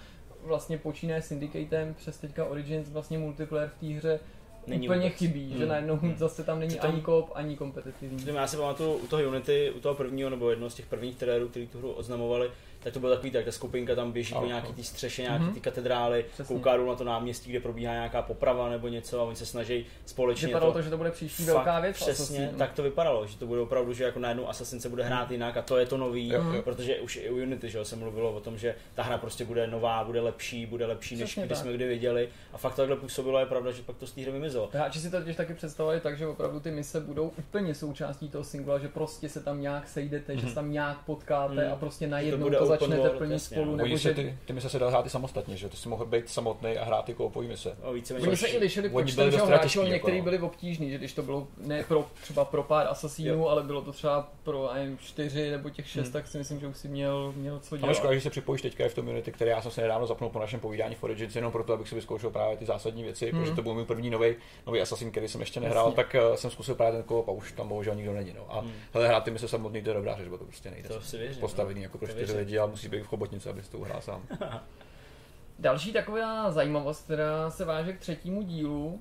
vlastně 0.43 0.77
počínaje 0.77 1.21
Syndicatem 1.21 1.93
přes 1.93 2.17
teďka 2.17 2.45
Origins 2.45 2.89
vlastně 2.89 3.17
multiplayer 3.17 3.69
v 3.69 3.79
té 3.79 3.87
hře 3.87 4.19
Není 4.67 4.87
úplně 4.87 5.01
vůbec. 5.01 5.17
chybí, 5.17 5.49
že 5.49 5.57
Hmm. 5.59 5.67
najednou 5.67 5.99
zase 6.17 6.43
tam 6.43 6.59
není 6.59 6.69
Přitom- 6.75 6.89
ani 6.93 7.01
kop, 7.01 7.31
ani 7.33 7.57
kompetitivní. 7.57 8.25
Já 8.35 8.47
si 8.47 8.57
pamatuju 8.57 8.93
u 8.93 9.07
toho 9.07 9.23
Unity, 9.23 9.71
u 9.75 9.79
toho 9.79 9.95
prvního 9.95 10.29
nebo 10.29 10.49
jednoho 10.49 10.69
z 10.69 10.75
těch 10.75 10.85
prvních 10.85 11.15
trailerů, 11.15 11.49
který 11.49 11.67
tu 11.67 11.77
hru 11.77 11.91
oznamovali, 11.91 12.51
tak 12.85 12.93
to 12.93 12.99
bylo 12.99 13.11
takový, 13.15 13.31
tak 13.31 13.45
ta 13.45 13.51
skupinka 13.51 13.95
tam 13.95 14.11
běží 14.11 14.33
po 14.33 14.45
nějaký 14.45 14.73
té 14.73 14.83
střeše, 14.83 15.21
nějaký 15.21 15.43
Mhm. 15.43 15.53
ty 15.53 15.59
katedrály, 15.59 16.25
Přesně. 16.33 16.55
kouká 16.55 16.77
jdou 16.77 16.87
na 16.87 16.95
to 16.95 17.03
náměstí, 17.03 17.49
kde 17.49 17.59
probíhá 17.59 17.93
nějaká 17.93 18.21
poprava 18.21 18.69
nebo 18.69 18.87
něco 18.87 19.19
a 19.19 19.23
oni 19.23 19.35
se 19.35 19.45
snaží 19.45 19.85
společně 20.05 20.47
Vypadalo 20.47 20.73
to, 20.73 20.81
že 20.81 20.89
to 20.89 20.97
bude 20.97 21.11
příští 21.11 21.45
Fakt, 21.45 21.55
velká 21.55 21.79
věc. 21.79 21.95
Přesně, 21.95 22.13
Assassinu. 22.37 22.57
tak 22.57 22.73
to 22.73 22.83
vypadalo, 22.83 23.27
že 23.27 23.37
to 23.37 23.45
bude 23.47 23.61
opravdu, 23.61 23.93
že 23.93 24.03
jako 24.03 24.19
najednou 24.19 24.49
Assassin 24.49 24.79
se 24.81 24.89
bude 24.89 25.03
hrát 25.03 25.31
jinak 25.31 25.57
a 25.57 25.61
to 25.61 25.77
je 25.77 25.85
to 25.85 25.97
nový, 25.97 26.29
Jo, 26.29 26.43
jo. 26.53 26.61
protože 26.61 26.95
už 26.99 27.15
i 27.15 27.29
u 27.29 27.35
Unity, 27.35 27.69
že 27.69 27.77
jo, 27.77 27.85
se 27.85 27.95
mluvilo 27.95 28.31
o 28.33 28.39
tom, 28.39 28.57
že 28.57 28.75
ta 28.95 29.03
hra 29.03 29.17
prostě 29.17 29.45
bude 29.45 29.67
nová, 29.67 30.03
bude 30.03 30.21
lepší, 30.21 30.65
bude 30.65 30.85
lepší, 30.85 31.15
než 31.15 31.23
Přesně 31.29 31.41
kdy 31.45 31.49
tak. 31.55 31.57
jsme 31.63 31.73
kdy 31.73 31.87
viděli 31.87 32.29
a 32.53 32.57
fakt 32.57 32.75
to 32.75 32.81
takhle 32.81 32.95
působilo, 32.97 33.39
je 33.39 33.45
pravda, 33.45 33.71
že 33.71 33.81
pak 33.83 33.97
to 33.97 34.07
z 34.07 34.11
té 34.11 34.21
hry 34.21 34.31
vymizelo. 34.31 34.69
Hráči 34.73 34.99
si 34.99 35.09
to 35.11 35.17
totiž 35.19 35.35
taky 35.35 35.53
představovali 35.53 35.99
tak, 36.01 36.17
že 36.17 36.27
opravdu 36.27 36.59
ty 36.59 36.71
mise 36.71 36.99
budou 36.99 37.31
úplně 37.37 37.75
součástí 37.75 38.29
toho 38.29 38.43
singla, 38.43 38.79
že 38.79 38.87
prostě 38.87 39.29
se 39.29 39.43
tam 39.43 39.61
nějak 39.61 39.87
sejdete, 39.89 40.37
že 40.37 40.47
se 40.47 40.55
tam 40.55 40.71
nějak 40.71 40.97
potkáte 41.05 41.53
Mhm. 41.63 41.73
a 41.73 41.75
prostě 41.75 42.05
To 42.05 42.11
najednou 42.11 42.37
bude 42.45 42.57
to 42.57 42.65
začnete 42.79 43.09
plnit 43.09 43.39
spolu, 43.39 43.65
no. 43.65 43.71
nebo 43.71 43.83
Oni 43.83 43.97
se 43.99 44.07
že 44.09 44.13
ty, 44.15 44.37
ty 44.45 44.53
mise 44.53 44.69
se 44.69 44.79
dá 44.79 44.89
hrát 44.89 45.05
i 45.05 45.09
samostatně, 45.09 45.57
že 45.57 45.69
to 45.69 45.77
si 45.77 45.89
mohl 45.89 46.05
být 46.05 46.29
samotný 46.29 46.77
a 46.77 46.83
hrát 46.85 47.05
ty 47.05 47.13
koupový 47.13 47.47
mise. 47.47 47.75
O, 47.83 47.93
více 47.93 48.13
Oni 48.13 48.37
se 48.37 48.47
i 48.47 48.57
lišili 48.57 48.89
počtem 48.89 49.15
byli 49.15 49.31
že 49.31 49.37
hráčů, 49.45 49.79
ale 49.81 49.89
některý 49.89 50.17
jako. 50.17 50.23
byli 50.23 50.39
obtížný, 50.39 50.89
že 50.91 50.97
když 50.97 51.13
to 51.13 51.23
bylo 51.23 51.47
ne 51.57 51.83
pro, 51.87 52.05
třeba 52.21 52.45
pro 52.45 52.63
pár 52.63 52.87
asasínů, 52.87 53.49
ale 53.49 53.63
bylo 53.63 53.81
to 53.81 53.91
třeba 53.91 54.29
pro 54.43 54.69
nevím, 54.73 54.97
čtyři 54.97 55.49
nebo 55.51 55.69
těch 55.69 55.87
šest, 55.89 56.03
Hmm. 56.05 56.13
tak 56.13 56.27
si 56.27 56.37
myslím, 56.37 56.59
že 56.59 56.67
už 56.67 56.77
si 56.77 56.87
měl, 56.87 57.33
měl 57.35 57.59
co 57.59 57.75
Ale 57.75 57.79
dělat. 57.79 57.93
škoda, 57.93 58.13
že 58.13 58.21
se 58.21 58.29
připojíš 58.29 58.61
teďka 58.61 58.85
i 58.85 58.89
v 58.89 58.93
tom 58.93 59.07
Unity, 59.07 59.31
který 59.31 59.51
já 59.51 59.61
jsem 59.61 59.71
se 59.71 59.81
nedávno 59.81 60.07
zapnul 60.07 60.29
po 60.29 60.39
našem 60.39 60.59
povídání 60.59 60.95
v 60.95 61.03
Origins, 61.03 61.35
jenom 61.35 61.51
proto, 61.51 61.73
abych 61.73 61.89
si 61.89 61.95
vyzkoušel 61.95 62.29
právě 62.29 62.57
ty 62.57 62.65
zásadní 62.65 63.03
věci, 63.03 63.31
Mhm. 63.31 63.41
protože 63.41 63.55
to 63.55 63.61
byl 63.61 63.73
můj 63.73 63.85
první 63.85 64.09
nový 64.09 64.35
nový 64.67 64.81
Assassin, 64.81 65.11
který 65.11 65.27
jsem 65.27 65.41
ještě 65.41 65.59
nehrál, 65.59 65.85
Jasně. 65.85 65.95
tak 66.03 66.15
uh, 66.29 66.35
jsem 66.35 66.51
zkusil 66.51 66.75
právě 66.75 66.93
ten 66.93 67.03
koop 67.03 67.29
a 67.29 67.31
už 67.31 67.51
tam 67.51 67.67
bohužel 67.67 67.95
nikdo 67.95 68.13
není. 68.13 68.33
No. 68.37 68.45
A 68.55 68.59
Hmm. 68.59 68.71
hele, 68.93 69.07
hrát 69.07 69.23
ty 69.23 69.31
mise 69.31 69.47
samotný, 69.47 69.81
to 69.81 69.89
je 69.89 69.93
dobrá 69.93 70.15
řeč, 70.17 70.27
bo 70.27 70.37
to 70.37 70.45
prostě 70.45 70.71
nejde. 70.71 70.89
To 70.89 71.01
si 71.01 71.17
věřím. 71.17 71.39
Postavený 71.41 71.79
no. 71.79 71.83
jako 71.83 71.97
pro 71.97 72.07
čtyři 72.07 72.37
lidi 72.37 72.59
a 72.65 72.69
musí 72.69 72.89
být 72.89 73.01
v 73.03 73.07
chobotnici, 73.07 73.49
abys 73.49 73.69
to 73.69 73.77
uhrál 73.77 74.01
sám. 74.01 74.21
Další 75.59 75.93
taková 75.93 76.51
zajímavost, 76.51 77.03
která 77.03 77.49
se 77.49 77.65
váže 77.65 77.93
k 77.93 77.99
třetímu 77.99 78.41
dílu, 78.41 78.99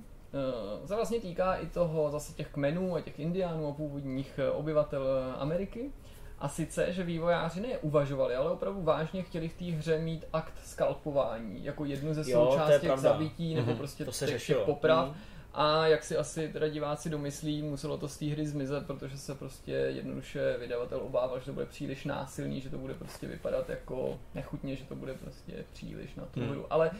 eh, 0.83 0.89
se 0.89 0.95
vlastně 0.95 1.21
týká 1.21 1.55
i 1.55 1.67
toho 1.67 2.11
zase 2.11 2.33
těch 2.33 2.49
kmenů 2.49 2.95
a 2.97 3.01
těch 3.01 3.19
indiánů 3.19 3.69
a 3.69 3.73
původních 3.73 4.39
eh, 4.39 4.51
obyvatel 4.51 5.03
eh, 5.07 5.35
Ameriky. 5.41 5.91
A 6.39 6.49
sice, 6.49 6.93
že 6.93 7.03
vývojáři 7.03 7.61
ne 7.61 7.79
uvažovali, 7.79 8.35
ale 8.35 8.51
opravdu 8.51 8.83
vážně 8.83 9.23
chtěli 9.23 9.49
v 9.49 9.55
té 9.59 9.65
hře 9.65 9.99
mít 9.99 10.25
akt 10.33 10.53
skalpování, 10.65 11.65
jako 11.65 11.85
jednu 11.85 12.15
ze 12.15 12.25
součástí 12.25 12.89
zabití 12.97 13.55
nebo 13.55 13.67
Mhm. 13.71 13.79
prostě 13.79 14.05
To 14.05 14.13
se 14.13 14.27
těch, 14.27 14.47
těch 14.47 14.57
poprav. 14.59 15.09
Mhm. 15.09 15.17
A 15.57 15.87
jak 15.87 16.05
si 16.05 16.17
asi 16.17 16.49
teda 16.49 16.69
diváci 16.69 17.11
domyslí, 17.11 17.63
muselo 17.63 17.99
to 17.99 18.09
z 18.09 18.19
té 18.19 18.27
hry 18.27 18.47
zmizet, 18.47 18.87
protože 18.87 19.19
se 19.19 19.35
prostě 19.35 19.73
jednoduše 19.73 20.57
vydavatel 20.61 21.01
obával, 21.03 21.39
že 21.41 21.47
to 21.47 21.53
bude 21.53 21.67
příliš 21.67 22.05
násilný, 22.05 22.61
že 22.61 22.71
to 22.71 22.79
bude 22.79 22.95
prostě 22.95 23.27
vypadat 23.27 23.71
jako 23.71 24.21
nechutně, 24.35 24.77
že 24.77 24.85
to 24.85 24.95
bude 24.97 25.15
prostě 25.15 25.65
příliš 25.73 26.15
na 26.15 26.25
tu 26.25 26.41
Hmm. 26.41 26.49
hru. 26.49 26.67
Ale 26.71 26.91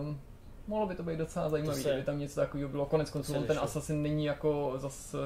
um, 0.00 0.20
mohlo 0.66 0.86
by 0.86 0.94
to 0.94 1.02
být 1.02 1.16
docela 1.16 1.48
zajímavé, 1.48 1.78
se- 1.80 1.88
kdyby 1.88 2.02
tam 2.04 2.18
něco 2.18 2.40
takového 2.40 2.68
bylo. 2.68 2.86
Konec 2.86 3.10
konců 3.10 3.32
se 3.32 3.38
on 3.38 3.44
ten. 3.44 3.58
Assassin 3.58 4.02
není 4.02 4.24
jako 4.24 4.72
zase 4.76 5.18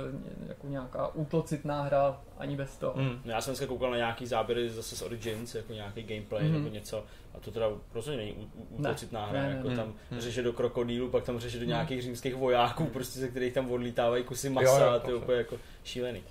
jako 0.48 0.66
nějaká 0.66 1.14
útlocitná 1.14 1.82
hra 1.82 2.20
ani 2.38 2.56
bez 2.56 2.76
toho. 2.76 2.94
Mm. 2.96 3.20
Já 3.24 3.40
jsem 3.40 3.50
dneska 3.50 3.66
koukal 3.66 3.90
na 3.90 3.96
nějaký 3.96 4.26
záběry 4.26 4.70
zase 4.70 4.96
z 4.96 5.02
Origins, 5.02 5.54
jako 5.54 5.72
nějaký 5.72 6.02
gameplay 6.02 6.42
mm-hmm. 6.44 6.52
nebo 6.52 6.68
něco. 6.68 7.04
A 7.34 7.40
to 7.40 7.50
teda 7.50 7.66
rozhodně 7.94 8.18
není 8.20 8.32
ú- 8.32 8.44
ú- 8.76 8.82
Ne. 8.82 8.90
útocitná 8.90 9.26
hra. 9.26 9.40
Ne, 9.42 9.48
ne, 9.48 9.56
jako 9.56 9.68
ne. 9.68 9.76
tam 9.76 9.94
Mhm. 10.10 10.20
řeže 10.20 10.42
do 10.42 10.52
krokodýlu, 10.52 11.08
pak 11.10 11.24
tam 11.24 11.38
řeže 11.38 11.58
do 11.58 11.62
Mhm. 11.62 11.68
nějakých 11.68 12.02
římských 12.02 12.34
vojáků, 12.34 12.84
prostě 12.86 13.20
ze 13.20 13.28
kterých 13.28 13.54
tam 13.54 13.70
odlítávají 13.70 14.24
kusy 14.24 14.46
Jo, 14.46 14.52
masa. 14.52 14.84
jo, 14.84 14.90
a 14.90 14.98
to 14.98 15.10
je 15.10 15.16
úplně 15.16 15.38
jako 15.38 15.56
šílený. 15.84 16.22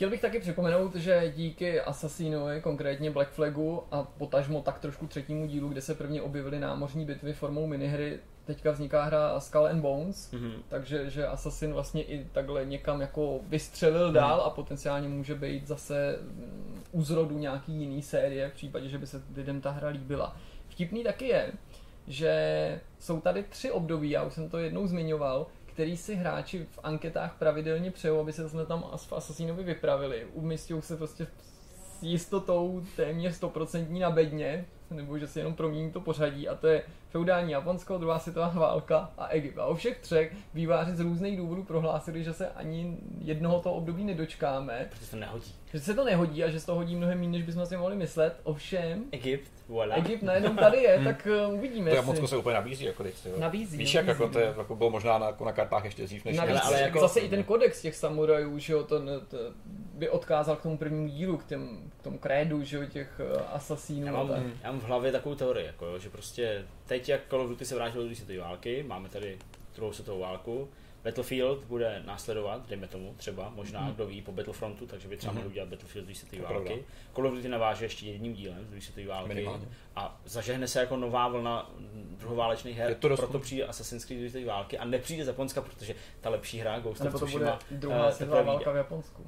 Chtěl 0.00 0.10
bych 0.10 0.20
taky 0.20 0.40
připomenout, 0.40 0.94
že 0.94 1.32
díky 1.36 1.80
Assassinovi, 1.80 2.60
konkrétně 2.60 3.10
Black 3.10 3.30
Flagu 3.30 3.82
a 3.90 4.02
potažmo 4.02 4.62
tak 4.62 4.78
trošku 4.78 5.06
třetímu 5.06 5.46
dílu, 5.46 5.68
kde 5.68 5.80
se 5.80 5.94
prvně 5.94 6.22
objevily 6.22 6.60
námořní 6.60 7.04
bitvy 7.04 7.32
formou 7.32 7.66
minihry, 7.66 8.18
teďka 8.44 8.70
vzniká 8.70 9.04
hra 9.04 9.40
Skull 9.40 9.66
and 9.66 9.80
Bones, 9.80 10.32
Mm-hmm. 10.32 10.52
takže 10.68 11.10
že 11.10 11.26
Assassin 11.26 11.72
vlastně 11.72 12.02
i 12.02 12.26
takhle 12.32 12.64
někam 12.64 13.00
jako 13.00 13.40
vystřelil 13.48 14.12
dál 14.12 14.40
a 14.40 14.50
potenciálně 14.50 15.08
může 15.08 15.34
být 15.34 15.66
zase 15.66 16.18
mm, 16.20 16.82
u 16.92 17.02
zrodu 17.02 17.38
nějaký 17.38 17.72
jiný 17.72 18.02
série 18.02 18.48
v 18.48 18.54
případě, 18.54 18.88
že 18.88 18.98
by 18.98 19.06
se 19.06 19.22
lidem 19.36 19.60
ta 19.60 19.70
hra 19.70 19.88
líbila. 19.88 20.36
Vtipný 20.68 21.04
taky 21.04 21.28
je, 21.28 21.52
že 22.06 22.80
jsou 22.98 23.20
tady 23.20 23.42
tři 23.42 23.70
období, 23.70 24.10
já 24.10 24.24
už 24.24 24.32
jsem 24.32 24.48
to 24.48 24.58
jednou 24.58 24.86
zmiňoval, 24.86 25.46
který 25.72 25.96
si 25.96 26.14
hráči 26.14 26.66
v 26.70 26.78
anketách 26.82 27.36
pravidelně 27.38 27.90
přejou, 27.90 28.20
aby 28.20 28.32
se 28.32 28.48
jsme 28.48 28.66
tam 28.66 28.84
v 28.96 29.12
Assassinovi 29.12 29.62
vypravili. 29.62 30.26
Umístějí 30.32 30.82
se 30.82 30.96
prostě 30.96 31.26
s 31.82 32.02
jistotou 32.02 32.82
téměř 32.96 33.34
stoprocentní 33.34 34.00
na 34.00 34.10
bedně, 34.10 34.64
nebo 34.90 35.18
že 35.18 35.26
si 35.26 35.38
jenom 35.38 35.54
promění 35.54 35.92
to 35.92 36.00
pořadí 36.00 36.48
a 36.48 36.54
to 36.54 36.66
je 36.66 36.82
feudální 37.10 37.52
Japonsko, 37.52 37.98
druhá 37.98 38.18
světová 38.18 38.48
válka 38.48 39.10
a 39.18 39.26
Egypt. 39.28 39.58
A 39.58 39.64
o 39.66 39.74
všech 39.74 39.98
třech 39.98 40.32
výváři 40.54 40.96
z 40.96 41.00
různých 41.00 41.36
důvodů 41.38 41.64
prohlásili, 41.64 42.24
že 42.24 42.32
se 42.32 42.48
ani 42.48 42.96
jednoho 43.18 43.60
toho 43.60 43.74
období 43.74 44.04
nedočkáme, 44.04 44.86
Protože 44.90 45.10
to 45.10 45.16
nehodí. 45.16 45.54
že 45.72 45.80
se 45.80 45.94
to 45.94 46.04
nehodí 46.04 46.44
a 46.44 46.50
že 46.50 46.60
se 46.60 46.66
to 46.66 46.74
hodí 46.74 46.96
mnohem 46.96 47.18
méně, 47.18 47.30
než 47.38 47.42
bychom 47.42 47.66
si 47.66 47.76
mohli 47.76 47.96
myslet. 47.96 48.40
Ovšem, 48.42 49.04
Egypt, 49.12 49.50
voilà. 49.68 49.94
Egypt 49.96 50.22
najednou 50.22 50.54
tady 50.54 50.78
je, 50.82 51.00
tak 51.04 51.28
uh, 51.48 51.54
uvidíme. 51.54 51.90
To 51.90 51.96
Japonsko 51.96 52.28
se 52.28 52.36
úplně 52.36 52.54
nabízí 52.54 52.84
jako 52.84 53.02
teď, 53.02 53.14
jo. 53.26 53.32
Nabízí, 53.38 53.76
Víš, 53.78 53.94
jak 53.94 54.06
nabízí, 54.06 54.22
jako 54.22 54.32
to 54.32 54.38
je, 54.38 54.54
jako 54.58 54.76
bylo 54.76 54.90
možná 54.90 55.18
na, 55.18 55.26
jako 55.26 55.44
na 55.44 55.52
kartách 55.52 55.84
ještě 55.84 56.02
dřív, 56.02 56.24
než 56.24 56.36
Navíc, 56.36 56.60
Ale- 56.62 56.80
jako- 56.80 57.00
zase 57.00 57.20
i 57.20 57.28
ten 57.28 57.42
kodex 57.44 57.82
těch 57.82 57.96
samurajů, 57.96 58.58
že 58.58 58.72
jo, 58.72 58.82
ten, 58.82 59.10
to 59.28 59.36
by 59.94 60.08
odkázal 60.08 60.56
k 60.56 60.62
tomu 60.62 60.78
prvnímu 60.78 61.08
dílu, 61.08 61.36
k, 61.36 61.44
těm, 61.44 61.90
k 62.00 62.02
tomu 62.02 62.18
krédu, 62.18 62.62
že 62.64 62.76
jo, 62.76 62.84
těch 62.86 63.20
uh, 63.34 63.42
asasínů. 63.52 64.06
Já 64.06 64.12
mám, 64.12 64.28
já 64.62 64.70
mám 64.72 64.80
v 64.80 64.84
hlavě 64.84 65.12
takovou 65.12 65.34
teorii, 65.34 65.66
jako, 65.66 65.86
jo, 65.86 65.98
že 65.98 66.10
prostě 66.10 66.64
teď, 66.90 67.08
jak 67.08 67.20
Call 67.28 67.40
of 67.42 67.48
Duty 67.48 67.64
se 67.64 67.74
vrátilo 67.74 68.02
do 68.02 68.08
druhé 68.08 68.16
světové 68.16 68.38
války, 68.38 68.82
máme 68.82 69.08
tady 69.08 69.38
druhou 69.74 69.92
světovou 69.92 70.20
válku, 70.20 70.68
Battlefield 71.04 71.64
bude 71.64 72.02
následovat, 72.06 72.68
dejme 72.68 72.86
tomu 72.88 73.14
třeba, 73.16 73.50
možná 73.50 73.80
Mhm. 73.80 73.94
kdo 73.94 74.06
ví, 74.06 74.22
po 74.22 74.32
Battlefrontu, 74.32 74.86
takže 74.86 75.08
by 75.08 75.16
třeba 75.16 75.32
Mhm. 75.32 75.38
mohli 75.40 75.50
udělat 75.52 75.68
Battlefield 75.68 76.06
druhé 76.06 76.14
světové 76.18 76.42
války. 76.42 76.66
pravda. 76.68 76.84
Call 77.14 77.26
of 77.26 77.34
Duty 77.34 77.48
naváže 77.48 77.84
ještě 77.84 78.06
jedním 78.06 78.34
dílem 78.34 78.64
z 78.64 78.68
druhé 78.68 78.80
světové 78.80 79.06
války 79.06 79.28
Minimálně. 79.34 79.68
a 79.96 80.20
zažehne 80.24 80.68
se 80.68 80.80
jako 80.80 80.96
nová 80.96 81.28
vlna 81.28 81.70
druhoválečných 82.18 82.76
her, 82.76 82.88
Je 82.88 82.94
to 82.94 83.08
dost- 83.08 83.20
proto 83.20 83.38
přijde 83.38 83.64
Assassin's 83.66 84.04
Creed 84.04 84.18
druhé 84.18 84.30
světové 84.30 84.52
války 84.52 84.78
a 84.78 84.84
nepřijde 84.84 85.24
z 85.24 85.28
Japonska, 85.28 85.60
protože 85.62 85.94
ta 86.20 86.30
lepší 86.30 86.58
hra 86.58 86.78
Ghost 86.78 87.00
of 87.00 87.12
to 87.12 87.18
bude 87.18 87.26
Tsushima 87.30 87.58
druhá 87.70 88.08
eh, 88.08 88.12
světová 88.12 88.42
válka 88.42 88.72
v. 88.72 88.76
Japonsku. 88.76 89.26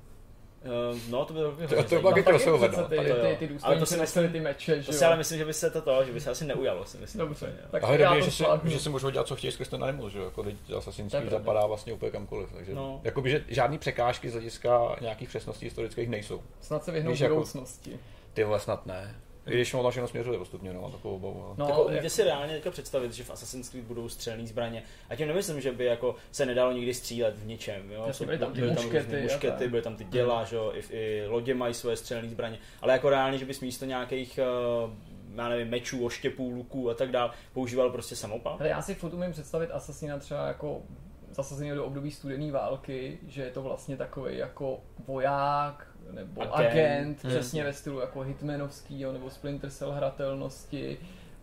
Eh, 0.65 0.99
No, 1.11 1.25
to 1.25 1.33
by 1.33 1.39
bylo 1.41 1.51
To- 1.53 1.57
hodně 1.59 1.85
to 1.85 2.03
taky 2.09 2.23
Tam 2.23 2.33
crossover, 2.35 2.71
no, 2.77 2.89
ty, 2.89 2.97
to 2.97 3.05
ty, 3.39 3.49
ty 3.49 3.57
Ale 3.63 3.79
to 3.79 3.87
si 3.87 3.97
myslím- 3.97 4.33
ty 4.33 4.41
meče, 4.41 4.81
že 4.83 4.87
To 4.87 4.93
si 4.93 5.05
ale 5.05 5.17
myslím, 5.17 5.39
že 5.39 5.45
by 5.45 5.53
se 5.55 5.71
to, 5.71 5.83
to 5.83 6.05
že 6.05 6.13
by 6.13 6.21
se 6.21 6.31
asi 6.31 6.45
neujalo, 6.45 6.85
si 6.85 6.99
myslím. 6.99 7.19
Dobře, 7.19 7.47
úplně, 7.47 7.59
tak 7.71 7.85
A 7.85 7.93
je 7.93 8.01
já 8.01 8.09
dobrý, 8.09 8.25
to 8.25 8.31
že 8.31 8.37
si, 8.37 8.45
že 8.65 8.79
si 8.81 8.89
můžou 8.89 9.11
dělat, 9.11 9.27
co 9.27 9.37
chtějí 9.37 9.53
skrz 9.53 9.69
ten 9.69 9.85
animal, 9.85 10.11
že 10.11 10.19
jo, 10.19 10.25
jako 10.25 10.43
teď 10.43 10.55
Assassin's 10.77 11.13
To 11.13 11.19
Creed 11.19 11.31
zapadá 11.31 11.67
vlastně 11.67 11.93
úplně 11.93 12.11
kamkoliv, 12.11 12.49
takže 12.53 12.75
No. 12.75 13.01
jakoby, 13.05 13.31
že 13.31 13.45
žádný 13.49 13.79
překážky 13.79 14.31
z 14.31 14.33
hlediska 14.33 14.97
nějakých 15.01 15.29
přesností 15.29 15.67
historických 15.67 16.09
nejsou. 16.09 16.43
Snad 16.61 16.85
se 16.85 16.93
vyhnou 16.93 17.11
jako- 17.21 17.35
budoucnosti. 17.35 17.99
Ty 18.35 18.45
vole 18.45 18.61
snad 18.61 18.87
ne. 18.87 19.15
I 19.47 19.51
když 19.51 19.75
ono 19.75 19.91
všechno 19.91 20.09
směřuje 20.09 20.39
postupně, 20.39 20.73
no, 20.73 20.91
takovou 20.91 21.17
obavu. 21.17 21.39
No. 21.39 21.55
No, 21.69 21.87
jako, 21.91 22.11
si 22.11 22.25
reálně 22.25 22.55
teďka 22.55 22.71
představit, 22.71 23.13
že 23.13 23.25
v 23.25 23.31
Assassin's 23.31 23.69
Creed 23.69 23.85
budou 23.85 24.09
střelné 24.09 24.47
zbraně. 24.47 24.83
A 25.09 25.17
tím 25.17 25.29
nemyslím, 25.29 25.61
že 25.61 25.73
by 25.73 25.85
jako 25.85 26.15
se 26.33 26.47
nedalo 26.47 26.73
nikdy 26.73 26.95
střílet 26.95 27.39
v 27.39 27.47
ničem. 27.47 27.91
Jo? 27.91 28.05
Jasně, 28.07 28.27
byly 28.27 28.39
tam 28.39 28.53
ty 28.53 28.61
byly 28.61 28.73
muškety 28.73 29.19
a 29.19 29.23
muškety 29.23 29.59
tak. 29.59 29.71
byly 29.71 29.83
tam 29.83 29.97
ty 29.97 30.05
děla, 30.05 30.45
že 30.45 30.57
jo? 30.57 30.73
I, 30.75 30.83
i, 30.97 31.27
lodě 31.27 31.55
mají 31.55 31.75
své 31.75 31.97
střelné 31.97 32.29
zbraně. 32.29 32.59
Ale 32.83 32.93
jako 32.93 33.11
reálně, 33.11 33.39
že 33.39 33.45
bys 33.45 33.61
místo 33.61 33.85
nějakých 33.85 34.41
uh, 34.85 34.91
já 35.35 35.49
nevím, 35.49 35.69
mečů, 35.69 36.05
oštěpů, 36.05 36.51
luků 36.51 36.91
a 36.91 36.95
tak 36.95 37.11
dál, 37.11 37.31
používal 37.53 37.91
prostě 37.91 38.17
samopal. 38.17 38.57
Ale 38.61 38.69
já 38.69 38.83
si 38.83 38.95
furt 38.95 39.15
umím 39.15 39.33
představit 39.33 39.71
Assassina 39.71 40.19
třeba 40.19 40.47
jako 40.47 40.83
zasazený 41.31 41.71
do 41.71 41.85
období 41.85 42.11
studené 42.11 42.53
války, 42.53 43.19
že 43.29 43.43
je 43.43 43.51
to 43.51 43.63
vlastně 43.63 43.97
takový 43.97 44.37
jako 44.37 44.81
voják 45.07 45.92
nebo 46.11 46.41
Agent. 46.43 46.55
agent, 46.73 47.23
Hmm. 47.25 47.33
přesně 47.33 47.65
ve 47.65 47.73
stylu 47.73 48.01
jako 48.01 48.21
Hitmanovský 48.21 49.01
jo, 49.01 49.13
nebo 49.13 49.31
Splinter 49.31 49.71
Cell 49.71 49.93
hratelnosti 49.93 50.99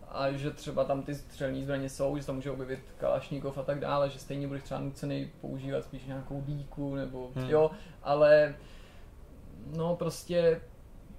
a 0.08 0.32
že 0.32 0.50
třeba 0.50 0.84
tam 0.84 1.02
ty 1.02 1.14
střelní 1.14 1.62
zbraně 1.62 1.88
jsou, 1.88 2.16
že 2.18 2.26
tam 2.26 2.34
může 2.34 2.50
objevit 2.50 2.80
Kalašníkov 2.98 3.58
a 3.58 3.62
tak 3.62 3.80
dále, 3.80 4.10
že 4.10 4.18
stejně 4.18 4.46
budeš 4.46 4.62
třeba 4.62 4.80
nucený 4.80 5.30
používat 5.40 5.84
spíš 5.84 6.04
nějakou 6.04 6.40
díku 6.46 6.94
nebo 6.94 7.30
Hmm. 7.34 7.50
jo, 7.50 7.70
ale 8.02 8.54
no 9.76 9.96
prostě 9.96 10.60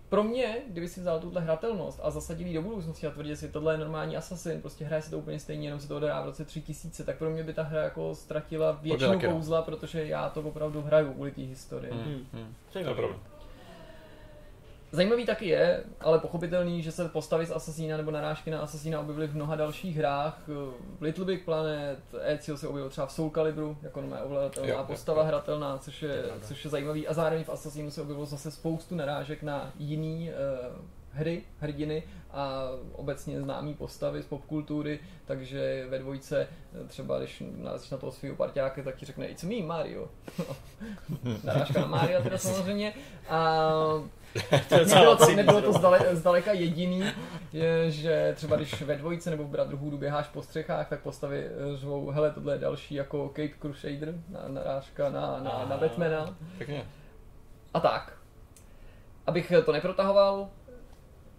pro 0.10 0.24
mě, 0.24 0.58
kdyby 0.68 0.88
si 0.88 1.00
vzal 1.02 1.20
tuhle 1.20 1.42
hratelnost 1.42 2.00
a 2.04 2.10
zasadil 2.10 2.48
ji 2.48 2.54
do 2.54 2.62
budoucnosti 2.62 3.08
a 3.08 3.12
tvrdil 3.12 3.36
si, 3.36 3.50
tohle 3.50 3.74
je 3.74 3.78
normální 3.78 4.18
Assassin, 4.18 4.62
prostě 4.62 4.86
hraje 4.86 5.02
se 5.02 5.10
to 5.12 5.18
úplně 5.18 5.40
stejně, 5.40 5.68
jenom 5.68 5.80
se 5.80 5.88
to 5.88 5.98
odehrává 5.98 6.22
v 6.22 6.26
roce 6.26 6.46
3000, 6.46 7.04
tak 7.04 7.18
pro 7.18 7.30
mě 7.30 7.44
by 7.44 7.54
ta 7.54 7.64
hra 7.64 7.84
jako 7.84 8.16
ztratila 8.16 8.72
většinu 8.72 9.20
kouzla, 9.20 9.62
protože 9.62 10.06
já 10.06 10.30
to 10.30 10.42
opravdu 10.42 10.82
hraju 10.82 11.14
kvůli 11.14 11.32
té 11.32 11.42
historii. 11.42 11.92
Hmm. 11.94 12.04
Hmm. 12.04 12.26
Hmm. 12.34 12.54
To 12.74 12.80
je 12.80 12.84
To 12.84 12.90
je 12.90 12.96
pravda. 12.96 13.16
Zajímavý 14.94 15.26
taky 15.26 15.48
je, 15.48 15.84
ale 16.00 16.20
pochopitelný, 16.20 16.84
že 16.84 16.92
se 16.92 17.10
postavy 17.10 17.46
z 17.46 17.52
Assassina 17.52 17.98
nebo 17.98 18.12
narážky 18.12 18.52
na 18.52 18.60
Assassina 18.60 19.00
objevily 19.00 19.28
v 19.28 19.36
mnoha 19.36 19.56
dalších 19.56 19.98
hrách. 19.98 20.42
V 21.00 21.02
Little 21.02 21.26
Big 21.26 21.46
Planet, 21.46 22.00
Ezio 22.22 22.58
se 22.58 22.68
objevil 22.68 22.90
třeba 22.90 23.08
v 23.08 23.12
Soul 23.12 23.30
Calibru, 23.30 23.78
jako 23.82 24.02
Jo, 24.02 24.08
ovladatelná 24.24 24.70
jo, 24.70 24.84
postava 24.88 25.24
hratelná, 25.24 25.78
což 25.78 26.02
je, 26.02 26.24
což 26.42 26.64
je 26.64 26.72
zajímavý. 26.72 27.08
A 27.08 27.14
zároveň 27.14 27.44
v 27.44 27.50
Assassinu 27.50 27.92
se 27.92 28.02
objevilo 28.02 28.26
zase 28.26 28.52
spoustu 28.52 28.96
narážek 28.96 29.44
na 29.44 29.72
jiný 29.80 30.30
uh, 30.30 30.76
hry, 31.14 31.44
hrdiny 31.60 32.04
a 32.32 32.64
obecně 32.94 33.42
známý 33.42 33.74
postavy 33.74 34.24
z 34.24 34.26
popkultury, 34.26 35.00
takže 35.26 35.86
ve 35.90 36.00
dvojce 36.00 36.48
eh, 36.84 36.88
třeba, 36.88 37.20
když 37.20 37.44
narazíš 37.58 37.90
na 37.90 37.98
toho 37.98 38.12
svého 38.12 38.36
parťáka, 38.36 38.84
tak 38.84 38.96
ti 38.96 39.06
řekne 39.06 39.28
It's 39.28 39.44
me, 39.44 39.56
Mario. 39.56 40.10
Narážka 41.44 41.82
na 41.82 41.88
Mario 41.88 42.24
teda 42.24 42.38
samozřejmě. 42.38 42.94
A 43.30 43.70
nebylo 44.72 45.16
to, 45.16 45.36
nebylo 45.36 45.62
to 45.62 45.74
zdale, 45.74 46.16
zdaleka 46.16 46.54
jediný, 46.54 47.04
je, 47.54 47.92
že 47.92 48.34
třeba 48.36 48.56
když 48.56 48.82
ve 48.82 48.96
dvojice 48.96 49.30
nebo 49.30 49.44
v 49.44 49.48
Brotherhoodu 49.48 49.98
běháš 49.98 50.28
po 50.28 50.42
střechách, 50.42 50.90
tak 50.90 51.02
postavy 51.02 51.46
eh, 51.46 51.78
řvou, 51.78 52.10
hele, 52.10 52.32
tohle 52.32 52.54
je 52.54 52.60
další 52.60 52.96
jako 52.96 53.28
Cape 53.28 53.60
Crusader, 53.62 54.14
na, 54.30 54.40
narážka 54.48 55.10
na, 55.10 55.40
na, 55.44 55.66
na. 55.70 55.78
Batmana. 55.78 56.36
Pěkně. 56.58 56.86
A 57.74 57.80
tak. 57.80 58.18
Abych 59.28 59.54
to 59.66 59.72
neprotahoval, 59.72 60.50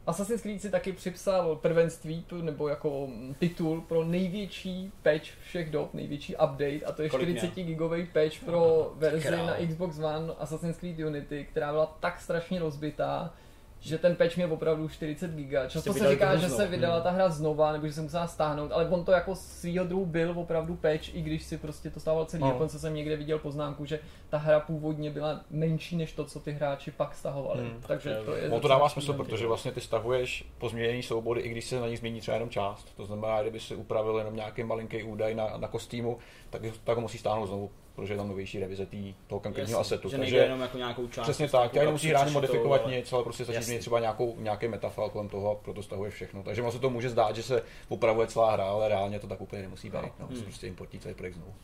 Assassin's 0.06 0.42
Creed 0.42 0.62
si 0.62 0.70
taky 0.70 0.92
připsal 0.92 1.56
prvenství, 1.56 2.24
nebo 2.42 2.68
jako 2.68 3.06
mm, 3.06 3.34
titul 3.38 3.80
pro 3.80 4.04
největší 4.04 4.92
patch 5.02 5.24
všech 5.46 5.70
dob, 5.70 5.94
největší 5.94 6.34
update, 6.34 6.80
a 6.86 6.92
to 6.92 7.02
je 7.02 7.08
Kolik 7.08 7.38
40 7.38 7.62
gigový 7.62 8.06
patch 8.06 8.44
pro 8.44 8.92
verzi 8.96 9.28
král. 9.28 9.46
na 9.46 9.56
Xbox 9.66 9.98
One 9.98 10.32
Assassin's 10.38 10.76
Creed 10.78 10.98
Unity, 10.98 11.46
která 11.50 11.72
byla 11.72 11.96
tak 12.00 12.20
strašně 12.20 12.60
rozbitá, 12.60 13.34
že 13.82 13.98
ten 13.98 14.16
patch 14.16 14.36
měl 14.36 14.52
opravdu 14.52 14.88
40 14.88 15.30
giga. 15.30 15.66
Často 15.66 15.92
se 15.92 16.10
říká, 16.10 16.36
že 16.36 16.48
se 16.48 16.66
vydala 16.66 17.00
ta 17.00 17.10
hra 17.10 17.28
znova, 17.28 17.72
nebo 17.72 17.86
že 17.86 17.92
se 17.92 18.02
musela 18.02 18.26
stáhnout, 18.26 18.72
ale 18.72 18.88
on 18.88 19.04
to 19.04 19.12
jako 19.12 19.34
svýho 19.34 19.84
druhu 19.84 20.06
byl 20.06 20.32
opravdu 20.36 20.76
patch, 20.76 21.14
i 21.14 21.22
když 21.22 21.42
si 21.42 21.58
prostě 21.58 21.90
to 21.90 22.00
stával 22.00 22.24
celý. 22.24 22.42
No. 22.42 22.50
Dokonce 22.50 22.78
jsem 22.78 22.94
někde 22.94 23.16
viděl 23.16 23.38
poznámku, 23.38 23.84
že 23.84 24.00
ta 24.28 24.38
hra 24.38 24.60
původně 24.60 25.10
byla 25.10 25.40
menší 25.50 25.96
než 25.96 26.12
to, 26.12 26.24
co 26.24 26.40
ty 26.40 26.52
hráči 26.52 26.90
pak 26.90 27.14
stahovali. 27.14 27.62
Hmm. 27.62 27.80
Takže 27.86 28.20
to 28.24 28.34
je 28.34 28.48
No 28.48 28.60
to 28.60 28.68
dává 28.68 28.88
smysl, 28.88 29.12
protože 29.12 29.46
vlastně 29.46 29.72
ty 29.72 29.80
stahuješ 29.80 30.44
pozměněný 30.58 31.02
soubory, 31.02 31.40
i 31.40 31.48
když 31.48 31.64
se 31.64 31.80
na 31.80 31.88
nich 31.88 31.98
změní 31.98 32.20
třeba 32.20 32.34
jenom 32.34 32.50
část. 32.50 32.96
To 32.96 33.06
znamená, 33.06 33.42
kdyby 33.42 33.60
si 33.60 33.74
upravil 33.74 34.18
jenom 34.18 34.36
nějaký 34.36 34.64
malinký 34.64 35.02
údaj 35.02 35.34
na, 35.34 35.56
na 35.56 35.68
kostýmu, 35.68 36.18
tak, 36.50 36.62
tak 36.84 36.96
ho 36.96 37.00
musí 37.00 37.18
stáhnout 37.18 37.46
znovu. 37.46 37.70
Protože 37.94 38.12
je 38.12 38.16
tam 38.16 38.28
novější 38.28 38.60
revize 38.60 38.86
tý, 38.86 39.14
toho 39.26 39.40
konkrétního 39.40 39.78
Jasně, 39.80 39.94
asetu. 39.96 40.08
že 40.08 40.18
takže 40.18 40.36
jenom 40.36 40.60
jako 40.60 40.78
nějakou 40.78 41.08
část. 41.08 41.24
Přesně 41.24 41.44
prostě 41.44 41.56
tak, 41.56 41.74
jako 41.74 41.84
nemusíš 41.86 42.08
opci 42.10 42.12
rád 42.12 42.20
přešitou, 42.20 42.40
modifikovat 42.40 42.80
ale- 42.84 42.96
nic, 42.96 43.12
ale 43.12 43.22
prostě 43.22 43.44
stačí 43.44 43.70
mít 43.70 43.78
třeba 43.78 44.00
nějakou, 44.00 44.34
nějaký 44.38 44.68
metafal 44.68 45.10
kolem 45.10 45.28
toho 45.28 45.50
a 45.50 45.54
proto 45.54 45.82
stahuješ 45.82 46.14
všechno. 46.14 46.42
Takže 46.42 46.62
se 46.70 46.78
to 46.78 46.90
může 46.90 47.10
zdát, 47.10 47.36
že 47.36 47.42
se 47.42 47.62
upravuje 47.88 48.26
celá 48.26 48.52
hra, 48.52 48.64
ale 48.64 48.88
reálně 48.88 49.18
to 49.20 49.26
tak 49.26 49.40
úplně 49.40 49.62
nemusí 49.62 49.90
být. 49.90 50.12
No, 50.20 50.26
Hmm. 50.26 50.42
prostě 50.42 50.66
importí 50.66 50.98
celý 50.98 51.14
projekt 51.14 51.34
znovu. 51.34 51.54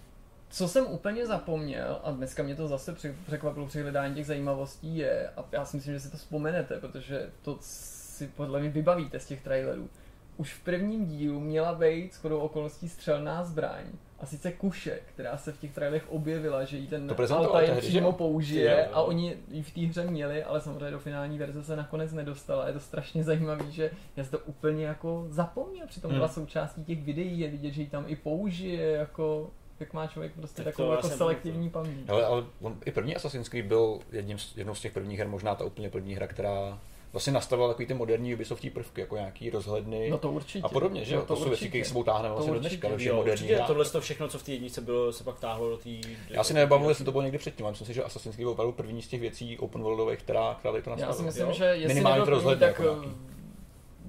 Co 0.51 0.69
jsem 0.69 0.87
úplně 0.87 1.27
zapomněl, 1.27 2.01
a 2.05 2.11
dneska 2.11 2.43
mě 2.43 2.55
to 2.55 2.69
zase 2.69 2.97
překvapilo 3.27 3.67
při 3.67 3.83
hledání 3.83 4.15
těch 4.15 4.27
zajímavostí, 4.27 4.97
je, 4.99 5.29
a 5.37 5.45
já 5.53 5.65
si 5.65 5.77
myslím, 5.77 5.95
že 5.95 6.01
si 6.01 6.11
to 6.11 6.17
vzpomenete, 6.17 6.81
protože 6.81 7.31
to 7.43 7.57
si 7.61 8.27
podle 8.29 8.61
mě 8.61 8.69
vybavíte 8.71 9.21
z 9.21 9.27
těch 9.27 9.43
trailerů. 9.43 9.89
Už 10.37 10.55
v 10.55 10.61
prvním 10.65 11.07
dílu 11.07 11.41
měla 11.41 11.75
být 11.75 12.15
shodou 12.15 12.39
okolností 12.39 12.89
střelná 12.89 13.45
zbraň, 13.45 13.85
a 14.21 14.27
sice 14.27 14.53
kuše, 14.53 14.99
která 15.15 15.37
se 15.37 15.53
v 15.53 15.61
těch 15.61 15.73
trailerech 15.73 16.05
objevila, 16.13 16.65
že 16.65 16.77
jí 16.77 16.87
ten 16.87 17.15
Altair 17.31 17.75
přímo 17.81 18.13
použije 18.13 18.71
Jo, 18.71 18.77
jo. 18.79 18.87
a 18.93 19.03
oni 19.03 19.37
ji 19.51 19.63
v 19.63 19.75
té 19.75 19.81
hře 19.81 20.07
měli, 20.07 20.45
ale 20.45 20.61
samozřejmě 20.61 20.91
do 20.91 20.99
finální 20.99 21.39
verze 21.39 21.65
se 21.65 21.77
nakonec 21.77 22.13
nedostala. 22.13 22.67
Je 22.67 22.73
to 22.73 22.81
strašně 22.81 23.25
zajímavý, 23.25 23.73
že 23.73 23.91
já 24.17 24.25
jsem 24.25 24.31
to 24.31 24.39
úplně 24.39 24.87
jako 24.87 25.27
zapomněl, 25.29 25.87
přitom 25.87 26.13
byla 26.13 26.27
Hmm. 26.27 26.35
součástí 26.35 26.85
těch 26.85 27.03
videí, 27.03 27.41
je 27.41 27.49
vidět, 27.51 27.71
že 27.71 27.83
ji 27.83 27.89
tam 27.89 28.05
i 28.07 28.17
použije, 28.17 28.91
jako 28.91 29.51
jak 29.81 29.93
má 29.93 30.07
člověk 30.07 30.33
prostě 30.33 30.63
Tak 30.63 30.75
takovou 30.75 30.91
jako 30.91 31.09
selektivní 31.09 31.71
paměť. 31.71 32.09
Ale, 32.11 32.25
ale 32.27 32.45
on, 32.61 32.77
i 32.85 32.91
první 32.93 33.17
Assassin's 33.17 33.49
Creed 33.49 33.67
byl 33.67 33.99
jedním 34.13 34.39
z, 34.39 34.57
jednou 34.57 34.75
z 34.75 34.81
těch 34.81 34.93
prvních 34.93 35.19
her, 35.19 35.29
možná 35.29 35.55
ta 35.55 35.65
úplně 35.65 35.91
první 35.91 36.15
hra, 36.15 36.27
která 36.27 36.79
vlastně 37.13 37.33
nastavila 37.33 37.69
takový 37.69 37.87
ty 37.87 37.95
moderní 37.95 38.35
Ubisoftí 38.35 38.71
prvky, 38.71 39.01
jako 39.01 39.17
nějaký 39.17 39.51
rozhledny 39.51 40.11
No 40.11 40.19
to 40.19 40.31
určitě. 40.33 40.65
a 40.65 40.69
podobně, 40.69 41.05
že 41.05 41.15
No 41.15 41.21
jo? 41.21 41.27
To, 41.27 41.37
jsou 41.37 41.49
věci, 41.49 41.69
které 41.69 41.85
sebou 41.85 42.03
táhneme 42.05 42.35
vlastně 42.35 42.53
do 42.55 42.61
dneška, 42.61 42.89
ve 42.89 43.05
Jo, 43.05 43.17
moderních 43.17 43.51
určitě 43.51 43.65
tohle 43.67 43.85
to 43.85 44.01
všechno, 44.01 44.29
co 44.29 44.39
v 44.39 44.43
té 44.43 44.53
jedničce 44.53 44.81
bylo, 44.81 45.13
se 45.13 45.25
pak 45.25 45.39
táhlo 45.41 45.71
do 45.71 45.77
té... 45.77 45.91
Já 46.31 46.45
si 46.45 46.55
nebavu, 46.55 46.89
jestli 46.89 47.05
to 47.05 47.13
bylo 47.13 47.23
někdy 47.23 47.39
předtím, 47.39 47.67
ale 47.67 47.73
myslím 47.73 47.87
si, 47.87 47.95
že 47.95 48.03
Assassin's 48.05 48.37
Creed 48.37 48.45
byl 48.45 48.53
opravdu 48.53 48.73
první 48.73 49.03
z 49.03 49.09
těch 49.09 49.21
věcí 49.21 49.59
open 49.59 49.83
worldových, 49.83 50.19
která, 50.19 50.57
která 50.59 50.73
to 50.73 50.79
Já 50.91 50.91
nastavila. 50.91 51.13
si 51.15 51.23
myslím, 51.23 51.47
jo? 51.47 51.53
že 51.53 51.65
jestli 51.65 51.89
Minimálně 51.89 52.19
to 52.21 52.25
první, 52.25 52.35
rozhledně 52.35 52.67
tak 52.67 52.79
jako 52.79 52.83
nějaký. 52.95 53.17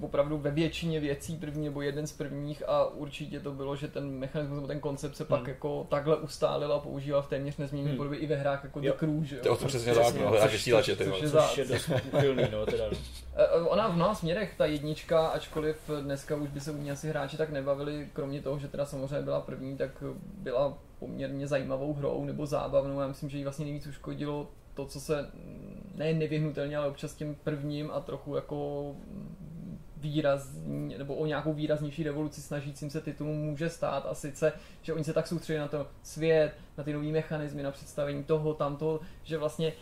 Opravdu 0.00 0.38
ve 0.38 0.50
většině 0.50 1.00
věcí 1.00 1.36
první 1.36 1.64
nebo 1.64 1.82
jeden 1.82 2.06
z 2.06 2.12
prvních 2.12 2.62
a 2.68 2.86
určitě 2.86 3.40
to 3.40 3.52
bylo, 3.52 3.76
že 3.76 3.88
ten 3.88 4.10
mechanismus 4.10 4.56
nebo 4.56 4.66
ten 4.66 4.80
koncept 4.80 5.14
se 5.16 5.24
pak 5.24 5.40
Hmm. 5.40 5.48
jako 5.48 5.86
takhle 5.90 6.16
ustálil 6.16 6.72
a 6.72 6.78
používal 6.78 7.22
v 7.22 7.28
téměř 7.28 7.56
nezměněné 7.56 7.90
Hmm. 7.90 7.96
podobě 7.96 8.18
i 8.18 8.26
ve 8.26 8.36
hrách 8.36 8.64
jako 8.64 8.80
Jo. 8.82 8.92
The 8.92 8.98
Crew, 8.98 9.22
že 9.24 9.36
To 9.36 9.46
je 9.46 9.48
jo? 9.48 9.54
o 9.54 9.56
tom 9.56 9.68
přesně 9.68 9.94
tak, 9.94 10.14
no, 10.20 10.28
hledáš 10.28 10.52
vysílače, 10.52 10.96
ty 10.96 11.04
což 11.04 11.12
vole. 11.12 11.24
je 11.24 11.30
Což 11.30 11.58
je 11.58 11.64
dost 11.64 11.90
no, 12.52 12.66
teda. 12.66 12.84
Eh, 12.90 12.96
eh, 13.36 13.60
Ona 13.60 13.88
v 13.88 13.96
mnoha 13.96 14.14
směrech, 14.14 14.54
ta 14.58 14.66
jednička, 14.66 15.26
ačkoliv 15.28 15.76
dneska 16.00 16.36
už 16.36 16.48
by 16.48 16.60
se 16.60 16.70
u 16.72 16.76
ní 16.76 16.90
asi 16.90 17.08
hráči 17.08 17.36
tak 17.36 17.50
nebavili, 17.50 18.08
kromě 18.12 18.42
toho, 18.42 18.58
že 18.58 18.68
teda 18.68 18.86
samozřejmě 18.86 19.22
byla 19.22 19.40
první, 19.40 19.76
tak 19.76 19.90
byla 20.38 20.78
poměrně 20.98 21.46
zajímavou 21.46 21.94
hrou 21.94 22.24
nebo 22.24 22.46
zábavnou. 22.46 23.00
Já 23.00 23.06
myslím, 23.08 23.30
že 23.30 23.38
jí 23.38 23.44
vlastně 23.44 23.64
nejvíc 23.64 23.86
uškodilo 23.86 24.50
to, 24.74 24.86
co 24.86 25.00
se 25.00 25.30
ne 25.94 26.12
nevyhnutelně, 26.12 26.76
ale 26.76 26.88
občas 26.88 27.14
tím 27.14 27.36
prvním 27.44 27.90
a 27.90 28.00
trochu 28.00 28.34
jako 28.36 28.86
výrazní, 30.00 30.94
nebo 30.98 31.14
o 31.14 31.26
nějakou 31.26 31.52
výraznější 31.52 32.02
revoluci 32.02 32.42
snažícím 32.42 32.90
se 32.90 33.00
titulům 33.00 33.36
může 33.36 33.70
stát. 33.70 34.06
A 34.06 34.14
sice, 34.14 34.52
že 34.82 34.92
oni 34.92 35.04
se 35.04 35.12
tak 35.12 35.26
soustředí 35.26 35.58
na 35.58 35.68
to 35.68 35.86
svět, 36.02 36.52
na 36.78 36.84
ty 36.84 36.92
nové 36.92 37.06
mechanismy, 37.06 37.62
na 37.62 37.70
představení 37.70 38.24
toho, 38.24 38.54
tamtoho, 38.54 39.00
že 39.22 39.38
vlastně 39.38 39.72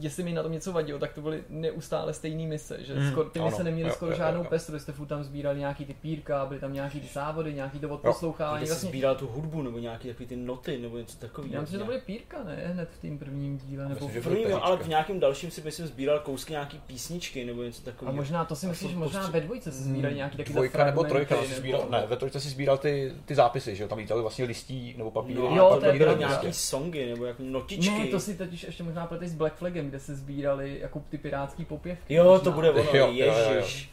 jestli 0.00 0.22
mi 0.22 0.32
na 0.32 0.42
tom 0.42 0.52
něco 0.52 0.72
vadilo, 0.72 0.98
tak 0.98 1.12
to 1.12 1.20
byly 1.20 1.44
neustále 1.48 2.12
stejné 2.14 2.46
mise, 2.46 2.78
že 2.84 2.94
Hmm, 2.94 3.10
skoro, 3.10 3.30
ty 3.30 3.40
mise 3.40 3.64
neměly 3.64 3.88
jo, 3.90 3.94
skoro 3.94 4.10
jo, 4.12 4.16
žádnou 4.18 4.40
jo. 4.42 4.46
pestrost, 4.50 4.82
jste 4.82 4.92
furt 4.92 5.06
tam 5.06 5.24
sbírali 5.24 5.58
nějaký 5.58 5.84
ty 5.84 5.94
pírka, 5.94 6.46
byly 6.46 6.60
tam 6.60 6.72
nějaký 6.72 7.00
ty 7.00 7.06
závody, 7.12 7.54
nějaký 7.54 7.78
to 7.78 7.88
odposlouchávání. 7.88 8.66
Jsi 8.66 8.72
Vlastně, 8.72 8.88
sbíral 8.88 9.14
tu 9.14 9.26
hudbu, 9.26 9.62
nebo 9.62 9.78
nějaký 9.78 10.08
takový 10.08 10.26
ty 10.26 10.36
noty, 10.36 10.78
nebo 10.78 10.98
něco 10.98 11.18
takového. 11.18 11.54
já 11.54 11.60
myslím, 11.60 11.74
že 11.74 11.78
to 11.78 11.84
byly 11.90 12.00
pírka, 12.00 12.36
ne? 12.44 12.62
Hned 12.66 12.88
v 12.90 13.00
tom 13.00 13.18
prvním 13.18 13.58
díle, 13.58 13.88
nebo 13.88 14.06
Myslím, 14.06 14.22
V 14.22 14.24
prvním, 14.24 14.48
jo, 14.48 14.60
ale 14.62 14.76
v 14.76 14.88
nějakém 14.88 15.20
dalším 15.20 15.50
si 15.50 15.60
myslím 15.62 15.86
sbíral 15.86 16.18
kousky 16.20 16.52
nějaký 16.52 16.78
písničky, 16.86 17.44
nebo 17.44 17.62
něco 17.62 17.82
a 17.82 17.84
takového. 17.84 18.16
možná 18.16 18.44
to 18.44 18.56
si 18.56 18.66
A 18.66 18.68
myslíš, 18.68 18.94
možná 18.94 19.26
ve 19.30 19.40
dvojce 19.40 19.72
se 19.72 19.82
sbírali 19.82 20.14
nějaký 20.14 20.36
taky 20.36 20.52
Dvojka 20.52 20.84
nebo 20.84 21.04
trojka 21.04 21.34
si 21.36 21.42
nebo- 21.48 21.54
sbíral, 21.56 21.86
ne, 21.90 22.04
ve 22.08 22.16
trojce 22.16 22.40
si 22.40 22.48
sbíral 22.48 22.78
ty, 22.78 23.12
ty 23.24 23.34
zápisy, 23.34 23.76
že 23.76 23.82
jo, 23.82 23.88
tam 23.88 23.98
lítali 23.98 24.20
vlastně 24.22 24.44
listí 24.44 24.94
nebo 24.98 25.10
papíry. 25.10 25.38
No, 25.38 25.44
Jo, 25.44 25.54
jo, 25.56 25.80
to 25.80 25.92
byly 25.92 26.16
nějaký 26.18 26.52
songy, 26.52 27.06
nebo 27.06 27.24
jako 27.24 27.42
notičky. 27.42 27.98
Ne, 27.98 28.06
to 28.06 28.20
si 28.20 28.34
totiž 28.36 28.62
ještě 28.62 28.82
možná 28.82 29.06
pleteš 29.06 29.30
s 29.30 29.34
Black 29.34 29.54
Flagem, 29.78 29.90
kde 29.90 30.00
se 30.00 30.14
sbírali 30.14 30.78
jako 30.80 31.02
ty 31.08 31.18
pirátský 31.18 31.64
popěvky. 31.64 32.14
Jo, 32.14 32.24
možná. 32.24 32.44
to 32.44 32.52
bude 32.52 32.70
ono, 32.70 32.82
Jo, 32.82 32.92
jo, 32.92 33.12
jo, 33.12 33.34
jo. 33.34 33.52
ježiš. 33.52 33.90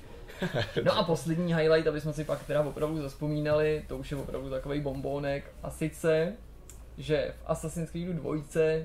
No 0.84 0.98
a 0.98 1.04
poslední 1.04 1.56
highlight, 1.56 1.88
aby 1.88 2.02
jsme 2.02 2.14
si 2.14 2.24
pak 2.24 2.44
teda 2.44 2.62
opravdu 2.62 3.02
zaspomínali, 3.02 3.86
to 3.88 3.98
už 3.98 4.12
je 4.12 4.18
opravdu 4.18 4.50
takový 4.50 4.80
bombónek, 4.82 5.52
a 5.64 5.70
sice, 5.70 6.34
že 6.98 7.34
v 7.38 7.50
Assassin's 7.50 7.92
Creed 7.92 8.08
2, 8.08 8.36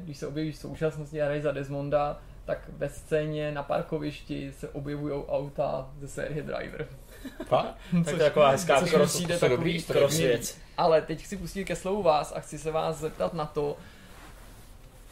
když 0.04 0.18
se 0.18 0.26
objeví 0.26 0.52
v 0.52 0.56
současnosti 0.56 1.22
a 1.22 1.24
hraješ 1.24 1.42
za 1.42 1.52
Desmonda, 1.52 2.18
tak 2.44 2.58
ve 2.68 2.88
scéně 2.88 3.52
na 3.52 3.62
parkovišti 3.62 4.52
se 4.52 4.68
objevují 4.68 5.24
auta 5.28 5.90
ze 6.00 6.08
série 6.08 6.42
Driver. 6.42 6.88
Fakt? 7.44 7.74
Tak 7.92 8.04
to 8.04 8.10
je 8.10 8.16
taková 8.16 8.50
hezká 8.50 8.80
což 8.80 8.90
cross, 8.90 9.22
dobrý, 9.48 9.82
cross 9.82 10.18
věc. 10.18 10.58
Ale 10.76 11.02
teď 11.02 11.22
chci 11.22 11.36
pustit 11.36 11.64
ke 11.64 11.76
slovu 11.76 12.02
vás 12.02 12.32
a 12.36 12.40
chci 12.40 12.58
se 12.58 12.70
vás 12.70 12.98
zeptat 12.98 13.34
na 13.34 13.46
to, 13.46 13.76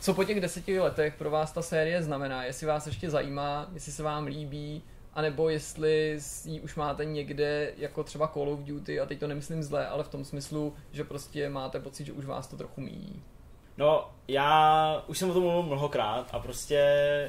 co 0.01 0.15
po 0.15 0.25
těch 0.25 0.41
deseti 0.41 0.81
letech 0.81 1.15
pro 1.15 1.31
vás 1.31 1.53
ta 1.53 1.63
série 1.63 2.03
znamená, 2.03 2.45
jestli 2.45 2.67
vás 2.67 2.87
ještě 2.87 3.11
zajímá, 3.11 3.71
jestli 3.75 3.93
se 3.93 4.03
vám 4.03 4.27
líbí, 4.27 4.83
anebo 5.15 5.49
jestli 5.49 6.21
ji 6.45 6.61
už 6.61 6.75
máte 6.75 7.05
někde 7.05 7.73
jako 7.77 8.05
třeba 8.05 8.29
Call 8.29 8.51
of 8.51 8.61
Duty, 8.61 9.01
a 9.01 9.07
teď 9.07 9.21
to 9.21 9.27
nemyslím 9.27 9.63
zle, 9.63 9.87
ale 9.87 10.05
v 10.05 10.09
tom 10.09 10.25
smyslu, 10.25 10.75
že 10.93 11.05
prostě 11.05 11.49
máte 11.49 11.81
pocit, 11.81 12.05
že 12.05 12.13
už 12.13 12.25
vás 12.25 12.47
to 12.47 12.57
trochu 12.57 12.81
míjí. 12.81 13.23
No, 13.79 14.11
já 14.29 15.05
už 15.07 15.19
jsem 15.19 15.31
o 15.31 15.35
tom 15.35 15.43
mluvil 15.43 15.63
mnohokrát 15.63 16.29
a 16.33 16.39
prostě 16.39 16.81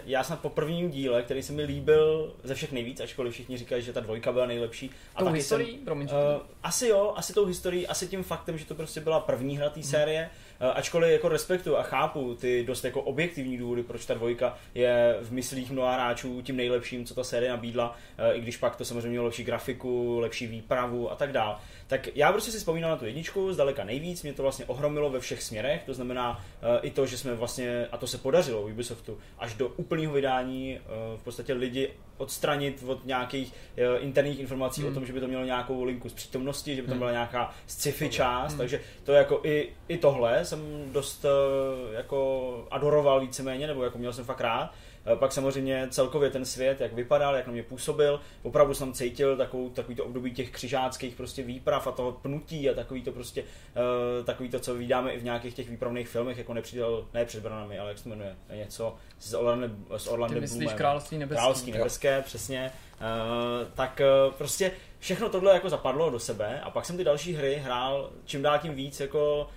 já 0.05 0.23
jsem 0.23 0.37
po 0.37 0.49
prvním 0.49 0.89
díle, 0.91 1.23
který 1.23 1.43
se 1.43 1.53
mi 1.53 1.63
líbil 1.63 2.33
ze 2.43 2.55
všech 2.55 2.71
nejvíc, 2.71 2.99
ačkoliv 3.01 3.33
všichni 3.33 3.57
říkají, 3.57 3.83
že 3.83 3.93
ta 3.93 3.99
dvojka 3.99 4.31
byla 4.31 4.45
nejlepší. 4.45 4.91
A 5.15 5.19
Tou 5.19 5.25
taky 5.25 5.37
historií? 5.37 5.75
Jsem, 5.75 5.85
Promiň, 5.85 6.07
Uh, 6.07 6.11
to- 6.11 6.45
asi 6.63 6.87
jo, 6.87 7.13
asi 7.15 7.33
tou 7.33 7.45
historií, 7.45 7.87
asi 7.87 8.07
tím 8.07 8.23
faktem, 8.23 8.57
že 8.57 8.65
to 8.65 8.75
prostě 8.75 8.99
byla 9.01 9.19
první 9.19 9.57
hra 9.57 9.69
té 9.69 9.83
série, 9.83 10.29
uh, 10.61 10.67
ačkoliv 10.75 11.11
jako 11.11 11.29
respektu 11.29 11.77
a 11.77 11.83
chápu 11.83 12.35
ty 12.35 12.63
dost 12.63 12.83
jako 12.85 13.01
objektivní 13.01 13.57
důvody, 13.57 13.83
proč 13.83 14.05
ta 14.05 14.13
dvojka 14.13 14.57
je 14.75 15.17
v 15.21 15.31
myslích 15.31 15.71
mnoha 15.71 15.93
hráčů 15.93 16.41
tím 16.41 16.55
nejlepším, 16.57 17.05
co 17.05 17.15
ta 17.15 17.23
série 17.23 17.51
nabídla, 17.51 17.89
uh, 18.29 18.37
i 18.37 18.41
když 18.41 18.57
pak 18.57 18.75
to 18.75 18.85
samozřejmě 18.85 19.09
mělo 19.09 19.25
lepší 19.25 19.43
grafiku, 19.43 20.19
lepší 20.19 20.47
výpravu 20.47 21.11
a 21.11 21.15
tak 21.15 21.31
dál. 21.31 21.59
Tak 21.89 22.09
já 22.15 22.31
prostě 22.31 22.51
si 22.51 22.57
vzpomínám 22.57 22.91
na 22.91 22.97
tu 22.97 23.05
jedničku, 23.05 23.53
zdaleka 23.53 23.83
nejvíc, 23.83 24.23
mě 24.23 24.33
to 24.33 24.41
vlastně 24.43 24.65
ohromilo 24.65 25.09
ve 25.09 25.19
všech 25.19 25.43
směrech, 25.43 25.83
to 25.85 25.93
znamená 25.93 26.31
uh, 26.37 26.67
i 26.81 26.91
to, 26.91 27.05
že 27.05 27.17
jsme 27.17 27.35
vlastně, 27.35 27.87
a 27.91 27.97
to 27.97 28.07
se 28.07 28.17
podařilo 28.17 28.61
Ubisoftu, 28.61 29.17
až 29.39 29.53
do 29.53 29.67
úplného 29.67 30.13
vydání 30.13 30.79
uh, 30.79 31.19
v 31.19 31.23
podstatě 31.23 31.53
lidi 31.53 31.89
odstranit 32.17 32.83
od 32.87 33.05
nějakých 33.05 33.53
uh, 33.97 34.03
interních 34.05 34.39
informací 34.39 34.81
Hmm. 34.81 34.91
o 34.91 34.93
tom, 34.93 35.05
že 35.05 35.13
by 35.13 35.19
to 35.19 35.27
mělo 35.27 35.45
nějakou 35.45 35.83
linku 35.83 36.09
z 36.09 36.13
přítomnosti, 36.13 36.75
že 36.75 36.81
by 36.81 36.87
tam 36.87 36.91
Hmm. 36.93 36.99
byla 36.99 37.11
nějaká 37.11 37.53
sci-fi 37.67 38.09
část, 38.09 38.51
Hmm. 38.51 38.57
takže 38.57 38.81
to 39.03 39.11
jako 39.11 39.41
i, 39.43 39.69
i 39.87 39.97
tohle 39.97 40.45
jsem 40.45 40.89
dost 40.91 41.25
uh, 41.25 41.93
jako 41.93 42.67
adoroval 42.71 43.19
víceméně, 43.21 43.67
nebo 43.67 43.83
jako 43.83 43.97
měl 43.97 44.13
jsem 44.13 44.25
fakt 44.25 44.41
rád. 44.41 44.73
Eh, 45.05 45.15
Pak 45.15 45.31
samozřejmě 45.31 45.87
celkově 45.89 46.29
ten 46.29 46.45
svět, 46.45 46.81
jak 46.81 46.93
vypadal, 46.93 47.35
jak 47.35 47.47
na 47.47 47.53
mě 47.53 47.63
působil, 47.63 48.19
opravdu 48.43 48.73
jsem 48.73 48.93
cítil 48.93 49.37
takovou, 49.37 49.69
takový 49.69 49.95
to 49.95 50.05
období 50.05 50.33
těch 50.33 50.51
křižáckých 50.51 51.15
prostě 51.15 51.43
výprav 51.43 51.87
a 51.87 51.91
toho 51.91 52.11
pnutí 52.11 52.69
a 52.69 52.73
takový 52.73 53.01
to 53.03 53.11
prostě, 53.11 53.43
uh, 53.43 54.25
takový 54.25 54.49
to, 54.49 54.59
co 54.59 54.75
vidíme 54.75 55.11
i 55.11 55.19
v 55.19 55.23
nějakých 55.23 55.53
těch 55.53 55.69
výpravných 55.69 56.07
filmech, 56.07 56.37
jako 56.37 56.53
nepřítel, 56.53 57.05
ne 57.13 57.25
před 57.25 57.43
branami, 57.43 57.79
ale 57.79 57.89
jak 57.89 57.97
se 57.97 58.03
to 58.03 58.09
jmenuje, 58.09 58.35
něco 58.55 58.95
s 59.19 59.33
Orlandem, 59.33 59.85
s 59.97 60.03
Ty 60.03 60.09
Orlandem 60.09 60.41
myslíš 60.41 60.59
Bloomem. 60.59 60.77
Království 60.77 61.17
nebeský? 61.17 61.39
Království 61.39 61.71
Jo. 61.71 61.77
nebeské, 61.77 62.21
přesně. 62.21 62.71
Uh, 62.99 63.67
tak 63.73 64.01
uh, 64.27 64.33
prostě 64.33 64.71
všechno 64.99 65.29
tohle 65.29 65.53
jako 65.53 65.69
zapadlo 65.69 66.09
do 66.09 66.19
sebe 66.19 66.61
a 66.61 66.69
pak 66.69 66.85
jsem 66.85 66.97
ty 66.97 67.03
další 67.03 67.33
hry 67.33 67.61
hrál 67.63 68.09
čím 68.25 68.41
dál 68.41 68.59
tím 68.59 68.75
víc 68.75 68.99
jako 68.99 69.49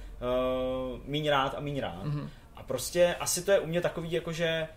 uh, 0.93 1.01
míň 1.05 1.29
rád 1.29 1.55
a 1.55 1.61
míň 1.61 1.81
rád. 1.81 2.05
Mhm. 2.05 2.31
A 2.57 2.63
prostě 2.63 3.15
asi 3.21 3.43
to 3.43 3.53
je 3.53 3.61
u 3.61 3.67
mě 3.67 3.81
takový 3.81 4.13
jako, 4.13 4.33
že 4.33 4.69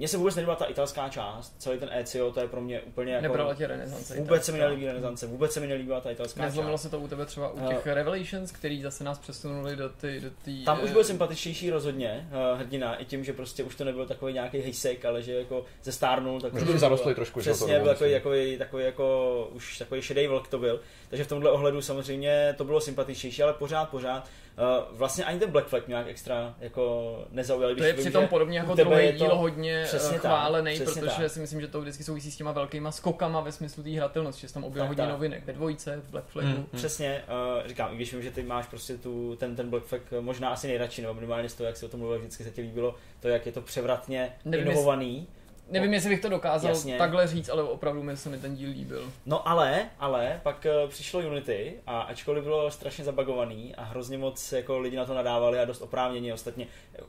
mně 0.00 0.08
se 0.08 0.16
vůbec 0.16 0.36
nelíbila 0.36 0.56
ta 0.56 0.64
italská 0.64 1.08
část, 1.08 1.54
celý 1.58 1.78
ten 1.78 1.88
ECO, 1.92 2.32
to 2.32 2.40
je 2.40 2.48
pro 2.48 2.60
mě 2.60 2.80
úplně 2.80 3.12
jako... 3.12 3.22
Nebrala 3.22 3.54
tě 3.54 3.66
renesance. 3.66 4.16
Vůbec 4.16 4.44
se 4.44 4.52
mi 4.52 4.58
italská. 4.58 4.68
nelíbí 4.68 4.86
renesance, 4.86 5.26
vůbec 5.26 5.52
se 5.52 5.60
mi 5.60 5.66
nelíbila 5.66 6.00
ta 6.00 6.10
italská 6.10 6.42
Nezlomilo 6.42 6.74
část. 6.74 6.82
se 6.82 6.88
to 6.88 7.00
u 7.00 7.08
tebe 7.08 7.26
třeba 7.26 7.50
u 7.52 7.58
Eh, 7.64 7.68
těch 7.68 7.86
Revelations, 7.86 8.52
který 8.52 8.82
zase 8.82 9.04
nás 9.04 9.18
přesunuli 9.18 9.76
do 9.76 9.88
ty, 9.88 10.20
do 10.20 10.30
ty 10.44 10.64
Tam 10.64 10.82
už 10.82 10.90
eh, 10.90 10.92
byl 10.92 11.04
sympatičtější 11.04 11.70
rozhodně 11.70 12.28
uh, 12.52 12.58
hrdina, 12.60 12.96
i 12.96 13.04
tím, 13.04 13.24
že 13.24 13.32
prostě 13.32 13.64
už 13.64 13.76
to 13.76 13.84
nebyl 13.84 14.06
takový 14.06 14.32
nějaký 14.32 14.58
hejsek, 14.58 15.04
ale 15.04 15.22
že 15.22 15.34
jako 15.34 15.64
ze 15.82 15.92
stárnul, 15.92 16.40
tak 16.40 16.52
Možná 16.52 16.78
zarostli 16.78 17.14
trošku, 17.14 17.40
že 17.40 17.50
jo, 17.50 17.54
to 17.54 17.56
Přesně, 17.56 17.74
byl 17.74 17.84
domů, 17.84 17.94
takový, 17.94 18.10
myslím. 18.10 18.22
takový, 18.22 18.58
takový, 18.58 18.84
jako, 18.84 19.48
už 19.52 19.78
takový 19.78 20.02
šedý 20.02 20.26
vlk 20.26 20.48
to 20.48 20.58
byl. 20.58 20.80
Takže 21.08 21.24
v 21.24 21.28
tomhle 21.28 21.50
ohledu 21.50 21.82
samozřejmě 21.82 22.54
to 22.58 22.64
bylo 22.64 22.80
sympatičnější, 22.80 23.42
ale 23.42 23.52
pořád, 23.52 23.88
pořád. 23.88 24.28
Uh, 24.58 24.98
vlastně 24.98 25.24
ani 25.24 25.38
ten 25.38 25.50
Black 25.50 25.66
Flag 25.66 25.88
nějak 25.88 26.06
extra 26.08 26.54
jako 26.60 27.14
nezaujal. 27.30 27.74
To 27.74 27.84
je 27.84 27.94
přitom 27.94 28.22
že 28.22 28.28
podobně 28.28 28.58
jako 28.58 28.74
druhý 28.74 29.12
díl 29.12 29.34
hodně 29.34 29.86
tak, 29.92 30.20
chválený, 30.20 30.74
přesně 30.74 31.02
protože 31.02 31.22
tak. 31.22 31.30
si 31.30 31.40
myslím, 31.40 31.60
že 31.60 31.68
to 31.68 31.80
vždycky 31.80 32.04
souvisí 32.04 32.30
s 32.30 32.36
těma 32.36 32.52
velkýma 32.52 32.92
skokama 32.92 33.40
ve 33.40 33.52
smyslu 33.52 33.82
té 33.82 33.90
hratelnosti, 33.90 34.40
že 34.40 34.48
se 34.48 34.54
tam 34.54 34.64
objevil 34.64 34.82
Tak, 34.82 34.88
hodně 34.88 35.02
tak. 35.02 35.12
novinek 35.12 35.46
ve 35.46 35.52
dvojce, 35.52 35.96
v 35.96 36.10
Black 36.10 36.26
Flagu. 36.26 36.48
Hmm. 36.48 36.66
Přesně, 36.74 37.22
uh, 37.62 37.68
říkám, 37.68 37.92
i 37.92 37.96
když 37.96 38.12
vím, 38.12 38.22
že 38.22 38.30
ty 38.30 38.42
máš 38.42 38.66
prostě 38.66 38.96
tu, 38.96 39.36
ten, 39.36 39.56
ten 39.56 39.70
Black 39.70 39.84
Flag 39.84 40.02
možná 40.20 40.48
asi 40.48 40.66
nejradši, 40.66 41.02
nebo 41.02 41.14
minimálně 41.14 41.48
z 41.48 41.54
toho, 41.54 41.66
jak 41.66 41.76
si 41.76 41.86
o 41.86 41.88
tom 41.88 42.00
mluvil, 42.00 42.18
vždycky 42.18 42.44
se 42.44 42.50
ti 42.50 42.60
líbilo, 42.60 42.94
to, 43.20 43.28
jak 43.28 43.46
je 43.46 43.52
to 43.52 43.60
převratně 43.60 44.32
Nevím, 44.44 44.66
inovovaný. 44.66 45.28
Nevím, 45.70 45.94
jestli 45.94 46.10
bych 46.10 46.20
to 46.20 46.28
dokázal 46.28 46.70
Jasně. 46.70 46.98
takhle 46.98 47.26
říct, 47.26 47.48
ale 47.48 47.62
opravdu 47.62 48.02
mi 48.02 48.16
se 48.16 48.28
mi 48.28 48.38
ten 48.38 48.54
díl 48.54 48.70
líbil. 48.70 49.12
No 49.26 49.48
ale, 49.48 49.88
ale 49.98 50.40
pak 50.42 50.66
uh, 50.84 50.90
přišlo 50.90 51.20
Unity 51.20 51.74
a 51.86 52.00
ačkoliv 52.00 52.44
bylo 52.44 52.70
strašně 52.70 53.04
zabagovaný 53.04 53.74
a 53.74 53.82
hrozně 53.84 54.18
moc 54.18 54.52
jako 54.52 54.78
lidi 54.78 54.96
na 54.96 55.04
to 55.04 55.14
nadávali 55.14 55.58
a 55.58 55.64
dost 55.64 55.82
oprávněně, 55.82 56.34
ostatně 56.34 56.66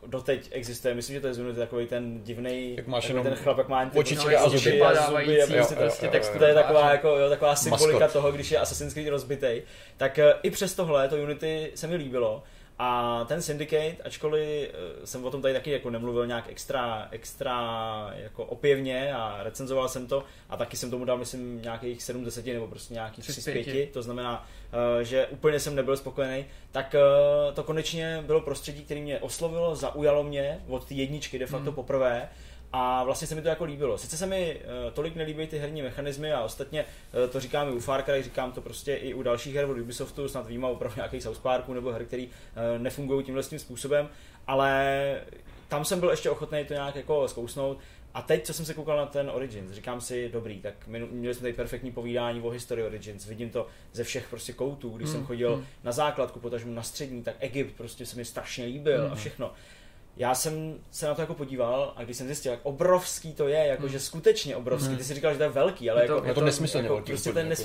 doteď 0.08 0.50
existuje, 0.52 0.94
myslím, 0.94 1.14
že 1.14 1.22
to 1.22 1.28
je 1.28 1.34
z 1.34 1.40
Unity 1.40 1.60
takový 1.60 1.88
ten 1.88 2.24
divný, 2.24 2.76
Jak 2.76 2.88
máš 2.88 3.08
jenom 3.10 3.24
ten 3.24 3.36
chlap, 3.36 3.58
jak 3.58 3.68
má 3.68 3.80
jen 3.80 3.90
ty 3.90 3.98
očičky 3.98 4.36
a 4.36 4.44
oči 4.44 4.58
zuby. 4.58 4.82
a 4.82 5.08
zuby 5.08 5.44
a 5.44 5.48
prostě 5.48 5.74
jo, 5.74 5.80
prostě 5.82 6.06
jo, 6.06 6.10
jo, 6.10 6.12
texturu 6.12 6.40
to 6.40 6.46
je 6.46 6.54
taková, 6.54 6.92
jako, 6.92 7.08
jo, 7.08 7.30
taková 7.30 7.56
symbolika 7.56 8.00
Maskot. 8.00 8.14
toho, 8.14 8.32
když 8.32 8.52
je 8.52 8.60
Assassin's 8.60 8.94
Creed 8.94 9.10
rozbitej. 9.10 9.64
Tak 9.98 10.20
eh, 10.20 10.34
i 10.44 10.52
přes 10.52 10.76
tohle 10.76 11.10
to 11.10 11.16
Unity 11.16 11.72
se 11.76 11.88
mi 11.88 11.96
líbilo. 11.96 12.44
A 12.80 13.24
ten 13.28 13.42
Syndicate, 13.42 13.96
ačkoliv 14.04 14.70
eh, 14.70 15.08
jsem 15.08 15.26
o 15.26 15.32
tom 15.32 15.42
tady 15.42 15.54
taky 15.54 15.72
jako 15.72 15.90
nemluvil 15.90 16.28
nějak 16.28 16.50
extra, 16.50 17.08
extra 17.12 18.14
jako 18.16 18.46
opěvně 18.46 19.14
a 19.14 19.44
recenzoval 19.44 19.90
jsem 19.90 20.08
to 20.08 20.24
a 20.50 20.58
taky 20.58 20.78
jsem 20.78 20.92
tomu 20.92 21.06
dal, 21.06 21.18
myslím, 21.18 21.62
nějakých 21.62 22.04
7 22.04 22.24
10 22.26 22.46
nebo 22.46 22.68
prostě 22.68 22.94
nějakých 22.94 23.24
3 23.24 23.32
Tři 23.32 23.42
z 23.42 23.44
z 23.44 23.52
pěti. 23.52 23.72
5, 23.72 23.92
to 23.92 24.02
znamená, 24.02 24.48
eh, 25.00 25.04
že 25.04 25.28
úplně 25.28 25.60
jsem 25.60 25.76
nebyl 25.76 25.98
spokojený, 25.98 26.46
tak 26.72 26.96
eh, 26.96 27.54
to 27.54 27.64
konečně 27.64 28.24
bylo 28.28 28.42
prostředí, 28.42 28.84
které 28.84 29.00
mě 29.02 29.20
oslovilo, 29.20 29.76
zaujalo 29.76 30.24
mě 30.24 30.60
od 30.68 30.86
té 30.86 30.94
jedničky 30.94 31.40
de 31.40 31.46
facto 31.46 31.66
Hmm. 31.66 31.76
poprvé 31.76 32.30
a 32.74 33.04
vlastně 33.04 33.28
se 33.28 33.36
mi 33.36 33.42
to 33.42 33.48
jako 33.48 33.64
líbilo. 33.64 33.98
Sice 33.98 34.18
se 34.18 34.26
mi 34.26 34.62
uh, 34.86 34.92
tolik 34.94 35.16
nelíbí 35.16 35.48
ty 35.48 35.58
herní 35.58 35.82
mechanismy 35.82 36.34
a 36.34 36.42
ostatně 36.42 36.86
uh, 37.24 37.30
to 37.30 37.40
říkám 37.40 37.68
i 37.68 37.72
u 37.72 37.80
Far 37.80 38.04
Cry, 38.04 38.24
říkám 38.24 38.52
to 38.52 38.62
prostě 38.62 38.96
i 38.96 39.14
u 39.14 39.24
dalších 39.24 39.56
her 39.56 39.66
od 39.70 39.78
Ubisoftu, 39.78 40.28
snad 40.28 40.48
výjima 40.48 40.68
opravdu 40.68 40.96
nějakých 40.96 41.24
South 41.24 41.40
Parků 41.40 41.74
nebo 41.74 41.92
her, 41.92 42.06
které 42.06 42.24
uh, 42.24 42.82
nefungují 42.82 43.26
tímhle 43.26 43.44
tím 43.44 43.60
způsobem, 43.60 44.10
ale 44.48 45.22
tam 45.68 45.86
jsem 45.86 46.00
byl 46.00 46.10
ještě 46.10 46.30
ochotný 46.30 46.66
to 46.66 46.74
nějak 46.74 46.96
jako 46.96 47.28
zkousnout. 47.28 47.78
A 48.14 48.22
teď, 48.22 48.46
co 48.46 48.54
jsem 48.54 48.66
se 48.66 48.74
koukal 48.74 48.98
na 48.98 49.06
ten 49.06 49.30
Origins, 49.30 49.72
říkám 49.72 50.02
si, 50.02 50.30
dobrý, 50.30 50.62
tak 50.62 50.74
my, 50.88 51.00
měli 51.00 51.34
jsme 51.34 51.42
tady 51.42 51.54
perfektní 51.54 51.92
povídání 51.92 52.42
o 52.42 52.50
historii 52.50 52.86
Origins, 52.86 53.26
vidím 53.26 53.50
to 53.50 53.68
ze 53.94 54.04
všech 54.04 54.30
prostě 54.30 54.54
koutů, 54.54 54.90
když 54.90 55.10
Hmm, 55.10 55.18
jsem 55.18 55.26
chodil 55.26 55.56
hmm. 55.56 55.66
na 55.84 55.92
základku, 55.92 56.40
potažmu 56.40 56.74
na 56.74 56.84
střední, 56.84 57.24
tak 57.24 57.36
Egypt 57.40 57.78
prostě 57.78 58.06
se 58.06 58.16
mi 58.16 58.26
strašně 58.26 58.66
líbil 58.66 59.02
Hmm. 59.02 59.12
a 59.12 59.16
všechno. 59.16 59.54
Já 60.18 60.36
jsem 60.36 60.76
se 60.92 61.08
na 61.08 61.16
to 61.16 61.22
jako 61.22 61.34
podíval 61.34 61.94
a 61.96 62.04
když 62.04 62.18
jsem 62.18 62.28
zjistil, 62.28 62.52
jak 62.52 62.60
obrovský 62.64 63.34
to 63.34 63.48
je, 63.48 63.66
jako 63.68 63.82
Hmm. 63.84 63.92
že 63.92 64.00
skutečně 64.00 64.56
obrovský, 64.56 64.88
Hmm. 64.88 64.98
ty 64.98 65.04
jsi 65.04 65.14
říkal, 65.14 65.32
že 65.32 65.38
to 65.38 65.44
je 65.44 65.50
velký, 65.50 65.90
ale 65.90 66.02
Je 66.04 66.08
to- 66.08 66.16
jako, 66.16 66.28
je 66.28 66.34
to 66.34 66.42
nesmyslně 66.42 66.84
jako, 66.84 66.94
velký 66.94 67.12
prostě 67.12 67.30
úplně, 67.30 67.44
ten 67.44 67.50
jako. 67.52 67.62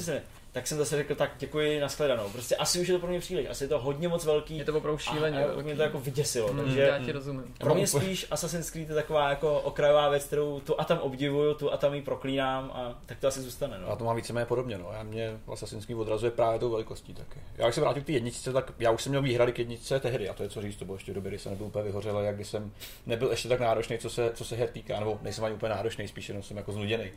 Tak 0.57 0.66
jsem 0.66 0.79
zase 0.79 0.97
řekl, 0.97 1.14
tak 1.14 1.31
děkuji, 1.38 1.81
nashledanou. 1.81 2.29
Prostě 2.31 2.57
asi 2.57 2.81
už 2.81 2.88
je 2.88 2.95
to 2.95 3.01
pro 3.01 3.09
mě 3.09 3.21
příliš, 3.21 3.47
asi 3.51 3.64
je 3.64 3.69
to 3.69 3.79
hodně 3.79 4.09
moc 4.09 4.25
velký. 4.25 4.59
Je 4.59 4.64
to 4.64 4.77
opravdu 4.77 4.99
šíleně 4.99 5.45
a, 5.45 5.53
a 5.59 5.62
mě 5.62 5.77
to 5.77 5.83
jako 5.83 6.01
vyděsilo, 6.01 6.49
Hmm, 6.49 6.64
takže 6.64 6.81
Já 6.81 6.99
ti 7.05 7.12
rozumím. 7.12 7.55
pro 7.59 7.75
mě 7.75 7.87
spíš 7.87 8.27
Assassin's 8.31 8.71
Creed 8.71 8.88
je 8.88 8.95
taková 8.95 9.31
jako 9.31 9.61
okrajová 9.61 10.09
věc, 10.09 10.25
kterou 10.25 10.61
tu 10.61 10.81
a 10.81 10.85
tam 10.85 10.99
obdivuju, 10.99 11.55
tu 11.55 11.73
a 11.73 11.77
tam 11.77 11.95
ji 11.95 12.03
proklínám 12.03 12.71
a 12.75 12.99
tak 13.07 13.19
to 13.21 13.29
asi 13.29 13.40
zůstane. 13.40 13.79
No. 13.79 13.87
Já 13.88 13.97
to 13.97 14.05
mám 14.05 14.16
víceméně 14.16 14.47
podobně, 14.47 14.79
no. 14.79 14.90
Já 14.92 15.03
mě 15.03 15.38
Assassin's 15.53 15.87
Creed 15.87 15.99
odrazuje 15.99 16.31
právě 16.31 16.59
tou 16.61 16.71
velikostí 16.71 17.14
taky. 17.14 17.40
Já 17.57 17.64
když 17.66 17.75
se 17.75 17.81
vrátím 17.81 18.03
k 18.03 18.07
té 18.07 18.12
jedničce, 18.12 18.53
tak 18.53 18.73
já 18.79 18.90
už 18.90 19.03
jsem 19.03 19.11
měl 19.11 19.23
výhrady 19.23 19.53
k 19.53 19.59
jedničce 19.59 20.01
tehdy, 20.01 20.29
a 20.29 20.35
to 20.35 20.42
je 20.42 20.49
co 20.49 20.62
říct, 20.62 20.77
to 20.77 20.85
bylo 20.85 20.97
ještě 20.97 21.12
v 21.12 21.14
době, 21.14 21.31
kdy 21.31 21.38
jsem 21.38 21.53
nebyl 21.53 21.66
úplně 21.66 21.85
vyhořel, 21.85 22.19
jak 22.21 22.35
když 22.37 22.49
jsem 22.49 22.73
nebyl 23.07 23.31
ještě 23.31 23.49
tak 23.49 23.61
náročný, 23.61 23.99
co 23.99 24.11
se, 24.11 24.31
co 24.35 24.45
se 24.45 24.57
her 24.57 24.69
týká, 24.69 25.01
nebo 25.01 25.19
nejsem 25.23 25.45
ani 25.45 25.55
úplně 25.55 25.71
náročný, 25.71 26.09
spíš 26.09 26.29
jenom 26.29 26.42
jsem 26.42 26.57
jako 26.57 26.73
znuděný. 26.73 27.11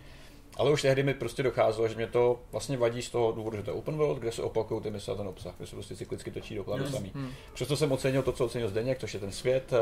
Ale 0.59 0.71
už 0.71 0.81
tehdy 0.81 1.03
mi 1.03 1.13
prostě 1.13 1.43
docházelo, 1.43 1.87
že 1.87 1.95
mě 1.95 2.07
to 2.07 2.39
vlastně 2.51 2.77
vadí 2.77 3.01
z 3.01 3.09
toho 3.09 3.31
důvodu, 3.31 3.57
že 3.57 3.63
to 3.63 3.71
je 3.71 3.77
open 3.77 3.97
world, 3.97 4.19
kde 4.19 4.31
se 4.31 4.41
opakují 4.43 4.81
ty 4.81 4.91
mise 4.91 5.11
a 5.11 5.15
ten 5.15 5.27
obsah, 5.27 5.53
kde 5.57 5.67
se 5.67 5.75
prostě 5.75 5.95
cyklicky 5.95 6.31
točí 6.31 6.55
dokola 6.55 6.77
Hmm, 6.77 6.87
samý. 6.91 7.11
hmm. 7.15 7.29
Přesto 7.53 7.77
jsem 7.77 7.91
ocenil 7.91 8.21
to, 8.23 8.31
co 8.31 8.45
ocenil 8.45 8.67
Zdeněk, 8.69 8.99
což 8.99 9.13
je 9.13 9.19
ten 9.19 9.31
svět, 9.31 9.73
eh, 9.73 9.77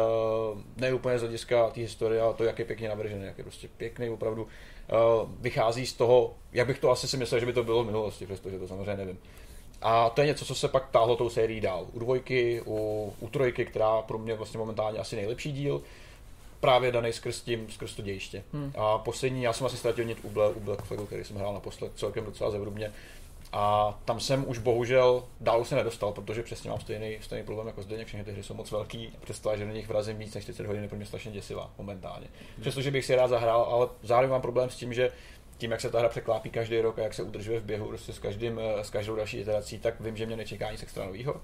ne 0.78 0.94
úplně 0.94 1.20
z 1.20 1.22
hlediska 1.22 1.70
té 1.70 1.82
historie, 1.82 2.22
ale 2.22 2.34
to, 2.34 2.44
jak 2.44 2.60
je 2.60 2.66
pěkně 2.66 2.90
navržený, 2.90 3.26
jak 3.26 3.38
je 3.38 3.44
prostě 3.44 3.68
pěkný, 3.78 4.10
opravdu 4.10 4.48
eh, 4.90 4.94
vychází 5.40 5.86
z 5.86 5.94
toho, 5.94 6.34
jak 6.54 6.68
bych 6.68 6.80
to 6.80 6.92
asi 6.92 7.08
si 7.08 7.18
myslel, 7.18 7.40
že 7.40 7.46
by 7.46 7.54
to 7.54 7.64
bylo 7.64 7.84
v 7.84 7.86
minulosti, 7.86 8.26
přestože 8.26 8.60
to 8.60 8.68
samozřejmě 8.68 8.98
nevím. 8.98 9.20
A 9.82 10.10
to 10.10 10.22
je 10.22 10.28
něco, 10.28 10.46
co 10.46 10.56
se 10.56 10.68
pak 10.68 10.90
táhlo 10.90 11.16
tou 11.16 11.30
sérií 11.30 11.62
dál. 11.62 11.88
U 11.94 12.00
dvojky, 12.00 12.62
u, 12.66 13.14
u 13.20 13.30
trojky, 13.30 13.66
která 13.66 14.02
pro 14.02 14.18
mě 14.18 14.34
vlastně 14.34 14.58
momentálně 14.58 15.00
asi 15.00 15.16
nejlepší 15.16 15.52
díl, 15.52 15.82
právě 16.60 16.92
daný 16.92 17.14
skrz 17.14 17.42
tím, 17.42 17.70
skrz 17.70 17.96
to 17.96 18.02
dějiště. 18.02 18.44
Hmm. 18.54 18.74
A 18.78 18.98
poslední, 18.98 19.44
já 19.44 19.54
jsem 19.54 19.66
asi 19.66 19.78
ztratil 19.78 20.06
nit 20.06 20.18
u, 20.24 20.28
u 20.28 20.60
Black 20.60 20.82
Flagu, 20.82 21.06
který 21.06 21.24
jsem 21.24 21.38
hrál 21.38 21.54
naposled 21.54 21.92
celkem 21.96 22.26
docela 22.26 22.52
zevrubně. 22.52 22.92
A 23.54 23.98
tam 24.06 24.20
jsem 24.20 24.50
už 24.50 24.58
bohužel 24.58 25.24
dál 25.40 25.66
se 25.66 25.76
nedostal, 25.76 26.12
protože 26.12 26.44
přesně 26.44 26.70
mám 26.70 26.80
stejný, 26.80 27.18
stejný 27.22 27.46
problém 27.46 27.68
jako 27.68 27.82
Zdeněk, 27.82 28.08
všechny 28.08 28.26
ty 28.26 28.32
hry 28.32 28.44
jsou 28.44 28.54
moc 28.54 28.72
velký. 28.72 29.14
Představa, 29.24 29.58
že 29.58 29.66
do 29.66 29.72
nich 29.72 29.88
vrazím 29.88 30.18
víc 30.18 30.34
než 30.36 30.44
40 30.44 30.66
hodin 30.66 30.84
je 30.84 30.90
pro 30.90 30.98
mě 30.98 31.06
strašně 31.06 31.32
děsivá 31.32 31.70
momentálně. 31.78 32.28
Přestože 32.62 32.92
bych 32.92 33.06
si 33.06 33.16
rád 33.16 33.28
zahrál, 33.28 33.62
ale 33.62 33.88
zároveň 34.04 34.32
mám 34.32 34.42
problém 34.42 34.70
s 34.70 34.76
tím, 34.76 34.94
že 34.94 35.12
tím, 35.58 35.72
jak 35.72 35.82
se 35.82 35.90
ta 35.90 36.00
hra 36.00 36.10
překlápí 36.10 36.50
každý 36.50 36.82
rok 36.82 37.00
a 37.00 37.02
jak 37.02 37.14
se 37.14 37.24
udržuje 37.24 37.60
v 37.60 37.64
běhu 37.64 37.88
prostě 37.88 38.14
s, 38.14 38.20
každým, 38.20 38.60
eh, 38.60 38.84
s 38.84 38.90
každou 38.90 39.16
další 39.16 39.38
iterací, 39.38 39.80
tak 39.80 40.00
vím, 40.00 40.18
že 40.18 40.26
mě 40.26 40.36
nečeká 40.36 40.72
nic 40.72 40.84
extra 40.84 41.06
nového. 41.06 41.42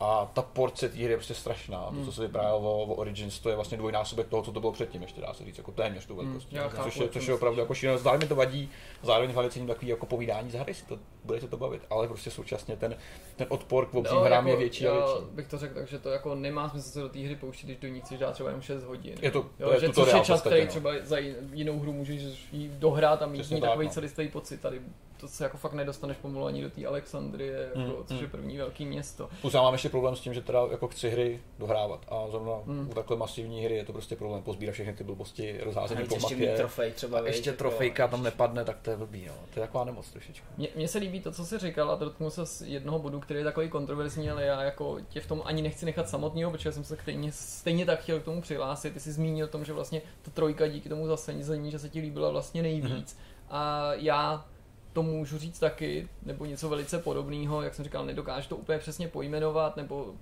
A 0.00 0.30
ta 0.34 0.42
porce 0.42 0.88
té 0.88 0.94
hry 0.96 1.04
je 1.12 1.16
prostě 1.16 1.34
strašná. 1.34 1.84
To, 1.84 1.90
Hmm. 1.90 2.04
co 2.04 2.12
se 2.12 2.22
vyprávělo 2.22 2.58
o, 2.60 2.82
o 2.86 2.94
Origins, 2.94 3.38
to 3.40 3.48
je 3.48 3.54
vlastně 3.54 3.78
dvojnásobek 3.78 4.28
toho, 4.28 4.42
co 4.42 4.52
to 4.52 4.60
bylo 4.60 4.72
předtím, 4.72 5.02
ještě 5.02 5.20
dá 5.20 5.34
se 5.34 5.44
říct, 5.44 5.58
jako 5.58 5.72
téměř 5.72 6.06
tu 6.06 6.16
velikostí. 6.16 6.56
já 6.56 6.68
chápu, 6.68 6.90
což, 6.90 6.96
je, 6.96 7.06
to 7.06 7.12
což 7.12 7.26
je 7.26 7.34
opravdu 7.34 7.60
jako 7.60 7.74
šílené. 7.74 7.98
Zároveň 7.98 8.28
to 8.28 8.34
vadí, 8.36 8.70
zároveň 9.02 9.32
hlavně 9.34 9.50
cením 9.50 9.68
takový 9.68 9.88
jako 9.88 10.06
povídání 10.06 10.50
z 10.50 10.54
hry, 10.54 10.74
si 10.74 10.84
to, 10.84 10.98
bude 11.24 11.40
se 11.40 11.48
to 11.48 11.56
bavit, 11.56 11.82
ale 11.90 12.08
prostě 12.08 12.30
současně 12.30 12.76
ten, 12.76 12.96
ten 13.36 13.46
odpor 13.50 13.86
k 13.86 13.94
obřím 13.94 14.16
hrám 14.18 14.46
je 14.48 14.56
větší 14.56 14.86
a 14.86 14.94
No, 14.94 15.00
já 15.00 15.06
větší. 15.06 15.24
bych 15.34 15.46
to 15.48 15.58
řekl 15.58 15.74
tak, 15.74 15.88
že 15.88 15.98
to 15.98 16.08
jako 16.10 16.34
nemá 16.34 16.68
smysl 16.68 16.90
se 16.90 17.00
do 17.00 17.08
té 17.08 17.18
hry 17.18 17.36
pouštět, 17.36 17.66
když 17.66 17.78
do 17.78 17.88
ní 17.88 18.00
chceš 18.00 18.18
dát 18.18 18.32
třeba 18.32 18.48
jenom 18.48 18.62
6 18.62 18.84
hodin. 18.84 19.14
Je 19.22 19.30
to, 19.30 19.38
Jo, 19.58 19.68
to 19.68 19.72
je 19.74 19.80
že 19.80 19.92
což 19.92 20.12
je 20.12 20.20
čas, 20.20 20.40
který 20.40 20.60
no. 20.60 20.66
třeba 20.68 20.90
za 21.02 21.18
ji- 21.18 21.36
jinou 21.52 21.78
hru 21.78 21.92
můžeš 21.92 22.22
jí 22.52 22.70
dohrát 22.78 23.22
a 23.22 23.26
mít 23.26 23.38
Přesně 23.38 23.54
z 23.54 23.56
ní 23.56 23.60
tak, 23.60 23.70
takový 23.70 23.86
no. 23.86 23.92
celistvý 23.92 24.28
pocit. 24.28 24.60
Tady 24.60 24.80
to 25.16 25.28
se 25.28 25.44
jako 25.44 25.56
fakt 25.56 25.72
nedostaneš 25.72 26.16
pomalu 26.16 26.46
ani 26.46 26.62
do 26.62 26.70
té 26.70 26.86
Alexandrie, 26.86 27.52
jako, 27.74 27.78
Mm, 27.98 28.04
což 28.06 28.16
je 28.16 28.22
mm. 28.24 28.30
první 28.30 28.56
velký 28.58 28.86
město. 28.86 29.28
Plus 29.40 29.54
já 29.54 29.62
mám 29.62 29.72
ještě 29.74 29.88
problém 29.88 30.16
s 30.16 30.20
tím, 30.20 30.34
že 30.34 30.40
teda 30.40 30.60
jako 30.70 30.88
chci 30.88 31.10
hry 31.10 31.40
dohrávat 31.58 32.00
a 32.08 32.28
zrovna 32.30 32.52
Hmm. 32.66 32.88
u 32.90 32.94
takhle 32.94 33.16
masivní 33.16 33.64
hry 33.64 33.74
je 33.76 33.84
to 33.84 33.92
prostě 33.92 34.16
problém 34.16 34.42
pozbírat 34.42 34.72
všechny 34.72 34.92
ty 34.94 35.04
blbosti 35.04 35.52
víc 35.52 36.08
po 36.08 36.14
ještě 36.14 36.34
mít 36.36 36.40
mapě. 36.40 36.56
trofej 36.56 36.92
třeba. 36.92 37.26
Ještě 37.26 37.50
jako- 37.50 37.58
trofejka 37.58 38.08
tam 38.08 38.22
nepadne, 38.22 38.64
tak 38.64 38.78
to 38.82 38.90
je 38.90 38.96
blbý, 38.96 39.24
no. 39.26 39.32
To 39.54 39.60
je 39.60 39.66
taková 39.66 39.84
nemoc 39.84 40.10
trošičku. 40.10 40.46
Mně, 40.56 40.68
mně 40.76 40.88
se 40.88 40.98
líbí 40.98 41.13
to, 41.20 41.32
co 41.32 41.44
jsi 41.44 41.58
říkal 41.58 41.90
a 41.90 41.94
dotknu 41.94 42.30
se 42.30 42.46
z 42.46 42.62
jednoho 42.62 42.98
bodu, 42.98 43.20
který 43.20 43.40
je 43.40 43.44
takový 43.44 43.68
kontroverzní, 43.68 44.30
ale 44.30 44.44
já 44.44 44.62
jako 44.62 44.98
tě 45.08 45.20
v 45.20 45.26
tom 45.26 45.42
ani 45.44 45.62
nechci 45.62 45.86
nechat 45.86 46.08
samotného, 46.08 46.50
protože 46.50 46.72
jsem 46.72 46.84
se 46.84 46.96
stejně, 46.96 47.32
stejně 47.32 47.86
tak 47.86 48.00
chtěl 48.00 48.20
k 48.20 48.24
tomu 48.24 48.40
přihlásit. 48.40 48.92
Ty 48.92 49.00
jsi 49.00 49.12
zmínil 49.12 49.46
o 49.46 49.48
tom, 49.48 49.64
že 49.64 49.72
vlastně 49.72 50.02
ta 50.22 50.30
trojka 50.30 50.66
díky 50.66 50.88
tomu 50.88 51.06
zasenzení, 51.06 51.70
že 51.70 51.78
se 51.78 51.88
ti 51.88 52.00
líbila 52.00 52.30
vlastně 52.30 52.62
nejvíc. 52.62 53.18
A 53.50 53.92
já 53.94 54.46
to 54.92 55.02
můžu 55.02 55.38
říct 55.38 55.58
taky, 55.58 56.08
nebo 56.22 56.44
něco 56.44 56.68
velice 56.68 56.98
podobného, 56.98 57.62
jak 57.62 57.74
jsem 57.74 57.84
říkal, 57.84 58.06
nedokážu 58.06 58.48
to 58.48 58.56
úplně 58.56 58.78
přesně 58.78 59.08
pojmenovat, 59.08 59.76
nebo 59.76 60.14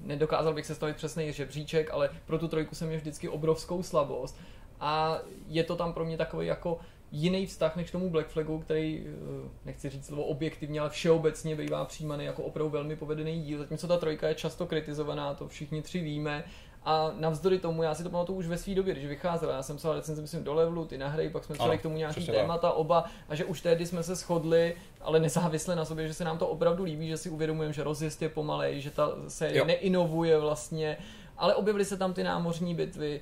nedokázal 0.00 0.54
bych 0.54 0.66
sestavit 0.66 0.96
přesný 0.96 1.32
žebříček, 1.32 1.90
ale 1.90 2.10
pro 2.26 2.38
tu 2.38 2.48
trojku 2.48 2.74
jsem 2.74 2.88
měl 2.88 3.00
vždycky 3.00 3.28
obrovskou 3.28 3.82
slabost. 3.82 4.36
A 4.80 5.18
je 5.46 5.64
to 5.64 5.76
tam 5.76 5.92
pro 5.92 6.04
mě 6.04 6.16
takový 6.16 6.46
jako 6.46 6.80
jiný 7.12 7.46
vztah 7.46 7.76
než 7.76 7.90
tomu 7.90 8.10
Black 8.10 8.28
Flagu, 8.28 8.58
který, 8.58 9.06
eh, 9.06 9.48
nechci 9.64 9.90
říct 9.90 10.06
slovo 10.06 10.24
objektivně, 10.24 10.80
ale 10.80 10.90
všeobecně 10.90 11.56
bývá 11.56 11.84
přijímaný 11.84 12.24
jako 12.24 12.42
opravdu 12.42 12.70
velmi 12.70 12.96
povedený 12.96 13.42
díl, 13.42 13.58
zatímco 13.58 13.86
ta 13.86 13.96
trojka 13.96 14.28
je 14.28 14.34
často 14.34 14.66
kritizovaná, 14.66 15.34
to 15.34 15.48
všichni 15.48 15.82
tři 15.82 16.00
víme, 16.00 16.44
a 16.84 17.12
navzdory 17.18 17.58
tomu, 17.58 17.82
já 17.82 17.94
si 17.94 18.02
to 18.02 18.10
pamatuju 18.10 18.38
už 18.38 18.46
ve 18.46 18.58
své 18.58 18.74
době, 18.74 18.94
když 18.94 19.06
vycházela, 19.06 19.54
já 19.54 19.62
jsem 19.62 19.76
psal 19.76 19.94
recenzi, 19.94 20.22
myslím, 20.22 20.44
do 20.44 20.54
levelu, 20.54 20.84
ty 20.84 20.98
na 20.98 21.08
hry, 21.08 21.30
pak 21.30 21.44
jsme 21.44 21.54
psali 21.54 21.78
k 21.78 21.82
tomu 21.82 21.96
nějaký 21.96 22.12
přesně 22.12 22.32
tak. 22.32 22.42
témata 22.42 22.72
oba 22.72 23.04
a 23.28 23.34
že 23.34 23.44
už 23.44 23.60
tehdy 23.60 23.86
jsme 23.86 24.02
se 24.02 24.14
shodli, 24.14 24.76
ale 25.00 25.20
nezávisle 25.20 25.76
na 25.76 25.84
sobě, 25.84 26.08
že 26.08 26.14
se 26.14 26.24
nám 26.24 26.38
to 26.38 26.48
opravdu 26.48 26.84
líbí, 26.84 27.08
že 27.08 27.16
si 27.16 27.30
uvědomujeme, 27.30 27.72
že 27.72 27.84
rozjezd 27.84 28.22
je 28.22 28.28
pomalej, 28.28 28.80
že 28.80 28.90
ta 28.90 29.12
série 29.28 29.58
Jo. 29.58 29.64
neinovuje 29.64 30.38
vlastně, 30.38 30.96
ale 31.38 31.54
objevily 31.54 31.84
se 31.84 31.96
tam 31.96 32.12
ty 32.12 32.22
námořní 32.22 32.74
bitvy, 32.74 33.20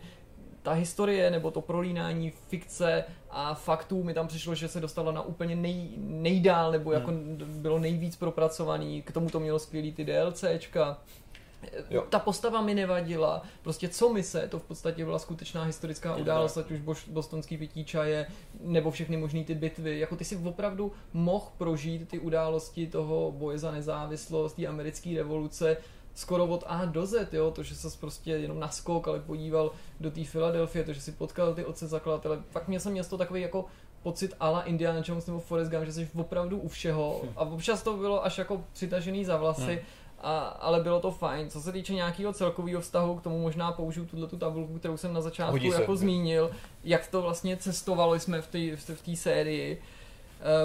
ta 0.62 0.72
historie 0.72 1.30
nebo 1.30 1.50
to 1.50 1.60
prolínání 1.60 2.32
fikce 2.48 3.04
a 3.30 3.54
faktů 3.54 4.02
mi 4.02 4.14
tam 4.14 4.28
přišlo, 4.28 4.54
že 4.54 4.68
se 4.68 4.80
dostalo 4.80 5.12
na 5.12 5.22
úplně 5.22 5.56
nej, 5.56 5.90
nejdál 5.96 6.72
nebo 6.72 6.92
jako 6.92 7.12
bylo 7.46 7.78
nejvíc 7.78 8.16
propracovaný, 8.16 9.02
k 9.02 9.12
tomu 9.12 9.30
to 9.30 9.40
mělo 9.40 9.58
skvělý 9.58 9.92
ty 9.92 10.04
DLCčka. 10.04 10.98
Jo. 11.90 12.04
Ta 12.08 12.18
postava 12.18 12.62
mi 12.62 12.74
nevadila, 12.74 13.42
prostě 13.62 13.88
co 13.88 14.12
mise, 14.12 14.48
to 14.48 14.58
v 14.58 14.62
podstatě 14.62 15.04
byla 15.04 15.18
skutečná 15.18 15.64
historická 15.64 16.16
událost, 16.16 16.56
ať 16.56 16.70
už 16.70 17.08
bostonský 17.08 17.56
pití 17.56 17.84
čaje, 17.84 18.26
nebo 18.60 18.90
všechny 18.90 19.16
možný 19.16 19.44
ty 19.44 19.54
bitvy, 19.54 19.98
jako 19.98 20.16
ty 20.16 20.24
si 20.24 20.36
opravdu 20.36 20.92
mohl 21.12 21.46
prožít 21.58 22.08
ty 22.08 22.18
události 22.18 22.86
toho 22.86 23.32
boje 23.32 23.58
za 23.58 23.70
nezávislost, 23.70 24.52
té 24.52 24.66
americké 24.66 25.14
revoluce, 25.16 25.76
skoro 26.20 26.46
od 26.46 26.64
A 26.66 26.84
do 26.84 27.06
Z, 27.06 27.34
jo, 27.34 27.50
to, 27.50 27.62
že 27.62 27.74
se 27.74 27.98
prostě 28.00 28.30
jenom 28.30 28.60
naskok, 28.60 29.08
ale 29.08 29.20
podíval 29.20 29.70
do 30.00 30.10
té 30.10 30.24
Filadelfie, 30.24 30.84
to, 30.84 30.92
že 30.92 31.00
si 31.00 31.12
potkal 31.12 31.54
ty 31.54 31.64
otce 31.64 31.86
zakladatele, 31.86 32.38
fakt 32.50 32.68
mě 32.68 32.80
jsem 32.80 32.92
měl 32.92 33.04
to 33.04 33.18
takový 33.18 33.40
jako 33.40 33.64
pocit 34.02 34.34
ala 34.40 34.62
Indiana 34.62 35.02
Jones 35.04 35.26
nebo 35.26 35.40
Forrest 35.40 35.70
Gump, 35.70 35.84
že 35.84 35.92
jsi 35.92 36.10
opravdu 36.16 36.58
u 36.58 36.68
všeho. 36.68 37.22
A 37.36 37.40
občas 37.40 37.82
to 37.82 37.96
bylo 37.96 38.24
až 38.24 38.38
jako 38.38 38.64
přitažený 38.72 39.24
za 39.24 39.36
vlasy, 39.36 39.72
hmm. 39.72 39.84
a, 40.20 40.38
ale 40.38 40.80
bylo 40.80 41.00
to 41.00 41.10
fajn. 41.10 41.50
Co 41.50 41.60
se 41.60 41.72
týče 41.72 41.94
nějakého 41.94 42.32
celkového 42.32 42.80
vztahu, 42.80 43.14
k 43.14 43.22
tomu 43.22 43.42
možná 43.42 43.72
použiju 43.72 44.06
tuhle 44.06 44.28
tu 44.28 44.36
tabulku, 44.36 44.78
kterou 44.78 44.96
jsem 44.96 45.12
na 45.12 45.20
začátku 45.20 45.72
jako 45.72 45.96
zmínil, 45.96 46.50
jak 46.84 47.06
to 47.06 47.22
vlastně 47.22 47.56
cestovalo 47.56 48.14
jsme 48.14 48.42
v 48.42 48.46
té 48.46 48.76
v 48.76 49.02
té 49.02 49.16
sérii 49.16 49.82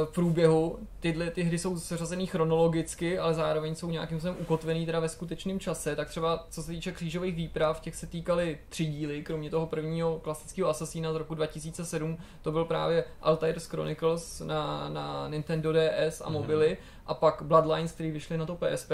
v 0.06 0.12
průběhu. 0.14 0.80
Tyhle 1.00 1.32
ty 1.32 1.44
hry 1.44 1.60
jsou 1.60 1.80
seřazený 1.80 2.28
chronologicky, 2.28 3.20
ale 3.20 3.34
zároveň 3.34 3.76
jsou 3.76 3.90
nějakým 3.90 4.20
způsobem 4.20 4.42
ukotvený 4.42 4.86
teda 4.86 5.00
ve 5.00 5.10
skutečném 5.10 5.60
čase. 5.60 5.96
Tak 5.96 6.10
třeba 6.10 6.46
co 6.50 6.64
se 6.64 6.72
týče 6.72 6.92
křížových 6.92 7.36
výprav, 7.36 7.80
těch 7.80 7.96
se 7.96 8.08
týkaly 8.08 8.58
tři 8.70 8.86
díly, 8.86 9.24
kromě 9.24 9.50
toho 9.50 9.68
prvního 9.68 10.20
klasického 10.20 10.70
Assassina 10.70 11.14
z 11.14 11.16
roku 11.16 11.36
2007, 11.36 12.18
to 12.42 12.52
byl 12.52 12.66
právě 12.66 13.04
Altair's 13.22 13.66
Chronicles 13.66 14.40
na, 14.40 14.90
na 14.90 15.28
Nintendo 15.28 15.74
DS 15.74 16.22
a 16.22 16.30
mhm. 16.30 16.34
mobily. 16.34 16.68
Mm-hmm 16.68 16.96
a 17.08 17.14
pak 17.14 17.42
Bloodlines, 17.42 17.92
který 17.92 18.12
vyšly 18.12 18.38
na 18.38 18.46
to 18.46 18.56
PSP, 18.56 18.92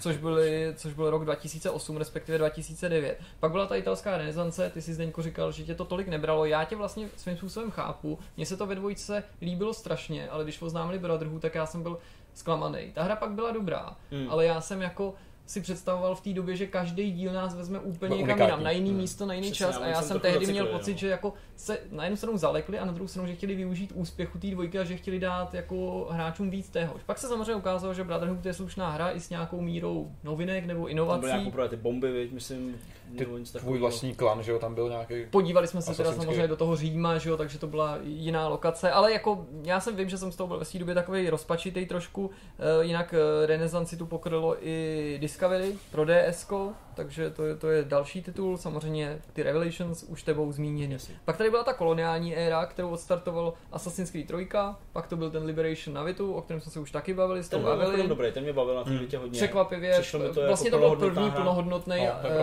což, 0.00 0.16
byly, 0.16 0.72
což 0.76 0.92
byl 0.92 1.10
rok 1.10 1.24
2008, 1.24 1.96
respektive 1.96 2.38
2009. 2.38 3.20
Pak 3.40 3.52
byla 3.52 3.66
ta 3.66 3.76
italská 3.76 4.16
renesance, 4.16 4.70
ty 4.70 4.82
si 4.82 4.94
Zdeňko 4.94 5.22
říkal, 5.22 5.52
že 5.52 5.64
tě 5.64 5.74
to 5.74 5.84
tolik 5.84 6.08
nebralo. 6.08 6.44
Já 6.44 6.64
tě 6.64 6.76
vlastně 6.76 7.08
svým 7.16 7.36
způsobem 7.36 7.70
chápu. 7.70 8.18
Mně 8.36 8.46
se 8.46 8.56
to 8.56 8.66
ve 8.66 8.74
dvojce 8.74 9.24
líbilo 9.42 9.74
strašně, 9.74 10.28
ale 10.28 10.44
když 10.44 10.62
oznámili 10.62 10.98
Brotherhood, 10.98 11.42
tak 11.42 11.54
já 11.54 11.66
jsem 11.66 11.82
byl 11.82 11.98
zklamaný. 12.34 12.92
Ta 12.92 13.02
hra 13.02 13.16
pak 13.16 13.30
byla 13.30 13.50
dobrá, 13.50 13.96
mm. 14.10 14.26
ale 14.30 14.44
já 14.44 14.60
jsem 14.60 14.82
jako 14.82 15.14
si 15.46 15.60
představoval 15.60 16.14
v 16.14 16.20
té 16.20 16.32
době, 16.32 16.56
že 16.56 16.66
každý 16.66 17.12
díl 17.12 17.32
nás 17.32 17.54
vezme 17.54 17.78
úplně 17.78 18.16
někam 18.16 18.40
jinam, 18.40 18.62
na 18.62 18.70
jiný 18.70 18.90
hmm. 18.90 18.98
místo, 18.98 19.26
na 19.26 19.34
jiný 19.34 19.50
Přesně, 19.50 19.66
čas 19.66 19.82
a 19.82 19.86
já 19.86 20.02
jsem 20.02 20.20
tehdy 20.20 20.46
měl 20.46 20.66
pocit, 20.66 20.92
no. 20.92 20.98
že 20.98 21.08
jako 21.08 21.34
se 21.56 21.78
na 21.90 22.04
jednu 22.04 22.16
stranu 22.16 22.38
zalekli 22.38 22.78
a 22.78 22.84
na 22.84 22.92
druhou 22.92 23.08
stranu, 23.08 23.28
že 23.28 23.34
chtěli 23.34 23.54
využít 23.54 23.92
úspěchu 23.94 24.38
té 24.38 24.46
dvojky 24.46 24.78
a 24.78 24.84
že 24.84 24.96
chtěli 24.96 25.18
dát 25.18 25.54
jako 25.54 26.08
hráčům 26.10 26.50
víc 26.50 26.68
téhož. 26.68 27.02
Pak 27.06 27.18
se 27.18 27.28
samozřejmě 27.28 27.54
ukázalo, 27.54 27.94
že 27.94 28.04
Brotherhood 28.04 28.46
je 28.46 28.54
slušná 28.54 28.90
hra 28.90 29.10
i 29.10 29.20
s 29.20 29.30
nějakou 29.30 29.60
mírou 29.60 30.12
novinek 30.24 30.66
nebo 30.66 30.86
inovací. 30.86 31.30
Tam 31.30 31.50
byly 31.50 31.68
ty 31.68 31.76
bomby, 31.76 32.12
viď, 32.12 32.32
myslím, 32.32 32.76
ty, 33.14 33.26
tvůj 33.58 33.78
vlastní 33.78 34.14
klan, 34.14 34.42
že 34.42 34.52
jo, 34.52 34.58
tam 34.58 34.74
byl 34.74 34.88
nějaký. 34.88 35.14
Podívali 35.30 35.66
jsme 35.66 35.82
se 35.82 35.94
teda 35.94 36.12
samozřejmě 36.12 36.48
do 36.48 36.56
toho 36.56 36.76
Říma, 36.76 37.18
že 37.18 37.30
jo, 37.30 37.36
takže 37.36 37.58
to 37.58 37.66
byla 37.66 37.98
jiná 38.02 38.48
lokace, 38.48 38.90
ale 38.90 39.12
jako 39.12 39.46
já 39.62 39.80
jsem 39.80 39.96
vím, 39.96 40.08
že 40.08 40.18
jsem 40.18 40.32
z 40.32 40.36
toho 40.36 40.48
byl 40.48 40.58
ve 40.58 40.78
době 40.78 40.94
takový 40.94 41.30
rozpačitý 41.30 41.86
trošku, 41.86 42.26
uh, 42.26 42.30
jinak 42.80 43.12
uh, 43.12 43.46
renesanci 43.46 43.96
tu 43.96 44.06
pokrylo 44.06 44.56
i 44.60 45.18
Discovery 45.20 45.74
pro 45.90 46.04
DS, 46.04 46.46
takže 46.94 47.30
to 47.30 47.44
je, 47.44 47.56
to 47.56 47.70
je 47.70 47.84
další 47.84 48.22
titul, 48.22 48.56
samozřejmě 48.56 49.18
ty 49.32 49.42
Revelations 49.42 50.02
už 50.02 50.22
tebou 50.22 50.52
zmíněny. 50.52 50.98
Pak 51.24 51.36
tady 51.36 51.50
byla 51.50 51.64
ta 51.64 51.72
koloniální 51.72 52.36
éra, 52.36 52.66
kterou 52.66 52.90
odstartoval 52.90 53.52
Assassin's 53.72 54.10
Creed 54.10 54.26
3, 54.26 54.48
pak 54.92 55.06
to 55.06 55.16
byl 55.16 55.30
ten 55.30 55.44
Liberation 55.44 55.94
Navitu, 55.94 56.32
o 56.32 56.42
kterém 56.42 56.60
jsme 56.60 56.72
se 56.72 56.80
už 56.80 56.90
taky 56.90 57.14
bavili, 57.14 57.44
s 57.44 57.48
ten 57.48 57.62
bavili. 57.62 58.08
dobrý, 58.08 58.32
ten 58.32 58.42
mě 58.42 58.52
bavil 58.52 58.74
na 58.74 58.84
tom 58.84 58.92
hmm. 58.96 59.08
hodně. 59.18 59.36
Překvapivě, 59.38 60.02
to 60.34 60.46
vlastně 60.46 60.68
jako 60.68 60.90
to 60.90 60.96
byl 60.96 61.10
první 61.10 61.30
plnohodnotný 61.30 61.96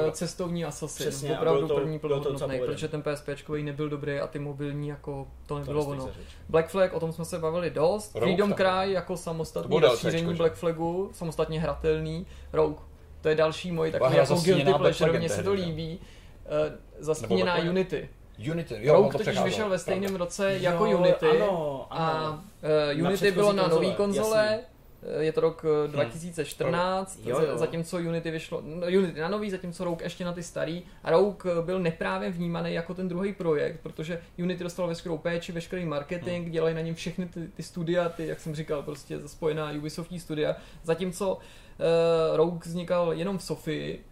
no, 0.06 0.12
cestovní 0.12 0.66
Assassin, 0.66 1.08
Přesně, 1.08 1.38
opravdu 1.38 1.68
to, 1.68 1.76
první 1.76 2.00
plnohodnotný, 2.00 2.60
protože 2.60 2.88
ten 2.88 3.04
PSP 3.04 3.50
nebyl 3.62 3.90
dobrý 3.90 4.20
a 4.20 4.28
ty 4.28 4.40
mobilní 4.40 4.88
jako 4.88 5.28
to 5.46 5.60
nebylo 5.60 5.86
ono. 5.86 6.10
Black 6.50 6.70
Flag, 6.70 6.94
o 6.94 7.00
tom 7.00 7.12
jsme 7.12 7.26
se 7.26 7.40
bavili 7.40 7.70
dost, 7.70 8.12
Freedom 8.12 8.54
Cry 8.54 8.92
jako 8.92 9.18
samostatný 9.18 9.80
rozšíření 9.80 10.34
Black 10.34 10.54
Flagu, 10.54 11.10
samostatně 11.14 11.60
hratelný, 11.60 12.26
Rogue 12.54 12.91
to 13.22 13.30
je 13.30 13.36
další 13.36 13.72
můj 13.72 13.92
takový 13.92 14.16
jako 14.16 14.36
guilty 14.36 14.74
pleasure, 14.74 15.20
mně 15.20 15.30
se 15.30 15.44
to 15.44 15.54
líbí. 15.54 16.00
Uh, 16.70 16.76
zastíněná 17.00 17.58
Unity. 17.58 18.10
Unity, 18.52 18.76
jo, 18.80 18.94
Rogue 18.94 19.18
totiž 19.18 19.42
vyšel 19.42 19.70
ve 19.70 19.80
stejném 19.80 20.16
roce 20.16 20.54
jo, 20.54 20.60
jako 20.62 20.84
Unity 20.84 21.26
ano, 21.26 21.88
ano. 21.90 22.02
a 22.02 22.44
uh, 22.96 23.06
Unity 23.06 23.32
bylo 23.32 23.54
na 23.54 23.68
nové 23.68 23.92
konzole, 23.92 24.46
jasný. 24.46 24.66
Eh, 25.04 25.24
je 25.24 25.32
to 25.32 25.42
rok 25.42 25.66
2014, 25.88 27.20
hmm. 27.20 27.30
jo, 27.30 27.40
jo. 27.40 27.58
zatímco 27.58 27.98
Unity 27.98 28.32
vyšlo, 28.32 28.62
no, 28.66 28.88
Unity 28.88 29.20
na 29.20 29.28
nový, 29.28 29.50
zatímco 29.50 29.84
Rogue 29.84 30.06
ještě 30.06 30.26
na 30.26 30.34
ty 30.34 30.44
starý. 30.44 30.84
A 31.04 31.12
Rogue 31.12 31.62
byl 31.62 31.80
neprávě 31.80 32.32
vnímaný 32.32 32.74
jako 32.74 32.94
ten 32.94 33.08
druhý 33.08 33.34
projekt, 33.34 33.80
protože 33.84 34.22
Unity 34.40 34.64
dostal 34.64 34.88
veškerou 34.88 35.18
péči, 35.18 35.52
veškerý 35.52 35.86
marketing, 35.86 36.44
hmm. 36.44 36.52
dělají 36.52 36.76
na 36.76 36.82
něm 36.82 36.96
všechny 36.96 37.26
ty, 37.26 37.48
ty 37.48 37.64
studia, 37.64 38.10
ty, 38.10 38.28
jak 38.28 38.40
jsem 38.40 38.56
říkal, 38.56 38.84
prostě 38.84 39.20
spojená 39.26 39.72
Ubisoftí 39.72 40.20
studia, 40.20 40.56
zatímco 40.84 41.36
uh, 41.36 41.42
Rogue 42.34 42.60
vznikal 42.66 43.14
jenom 43.14 43.38
v 43.38 43.44
Sofii. 43.44 44.06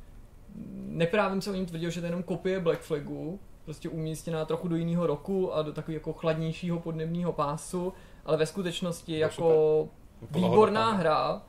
Neprávím 0.76 1.42
se 1.42 1.50
o 1.50 1.54
něm 1.54 1.66
tvrdil, 1.66 1.90
že 1.90 2.02
to 2.02 2.06
je 2.06 2.08
jenom 2.08 2.24
kopie 2.24 2.60
Black 2.60 2.82
Flagu, 2.82 3.40
prostě 3.66 3.90
umístěná 3.90 4.46
trochu 4.46 4.68
do 4.68 4.76
jiného 4.76 5.08
roku 5.08 5.54
a 5.54 5.62
do 5.62 5.74
takového 5.74 6.00
jako 6.00 6.14
chladnějšího 6.14 6.80
podnebního 6.80 7.34
pásu, 7.34 7.94
ale 8.26 8.38
ve 8.38 8.46
skutečnosti 8.46 9.12
to 9.12 9.18
jako 9.18 9.88
super. 10.20 10.42
výborná 10.42 10.92
hra, 10.92 11.42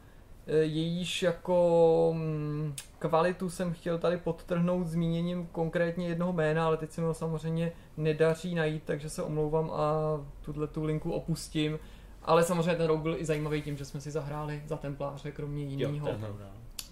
eh, 0.46 0.56
jejíž 0.56 1.22
jako 1.22 2.10
mm, 2.16 2.74
kvalitu 2.98 3.50
jsem 3.50 3.72
chtěl 3.72 3.98
tady 3.98 4.16
podtrhnout 4.16 4.86
zmíněním 4.86 5.48
konkrétně 5.52 6.08
jednoho 6.08 6.32
jména, 6.32 6.66
ale 6.66 6.76
teď 6.76 6.90
se 6.90 7.00
mi 7.00 7.06
ho 7.06 7.14
samozřejmě 7.14 7.72
nedaří 7.96 8.54
najít, 8.54 8.82
takže 8.84 9.10
se 9.10 9.22
omlouvám 9.22 9.70
a 9.70 9.92
tuhle 10.40 10.66
tu 10.66 10.84
linku 10.84 11.12
opustím. 11.12 11.78
Ale 12.22 12.44
samozřejmě 12.44 12.74
ten 12.74 12.86
rouk 12.86 13.00
byl 13.00 13.16
i 13.18 13.24
zajímavý 13.24 13.62
tím, 13.62 13.76
že 13.76 13.84
jsme 13.84 14.00
si 14.00 14.10
zahráli 14.10 14.62
za 14.66 14.76
templáře, 14.76 15.30
kromě 15.30 15.64
jiného. 15.64 16.08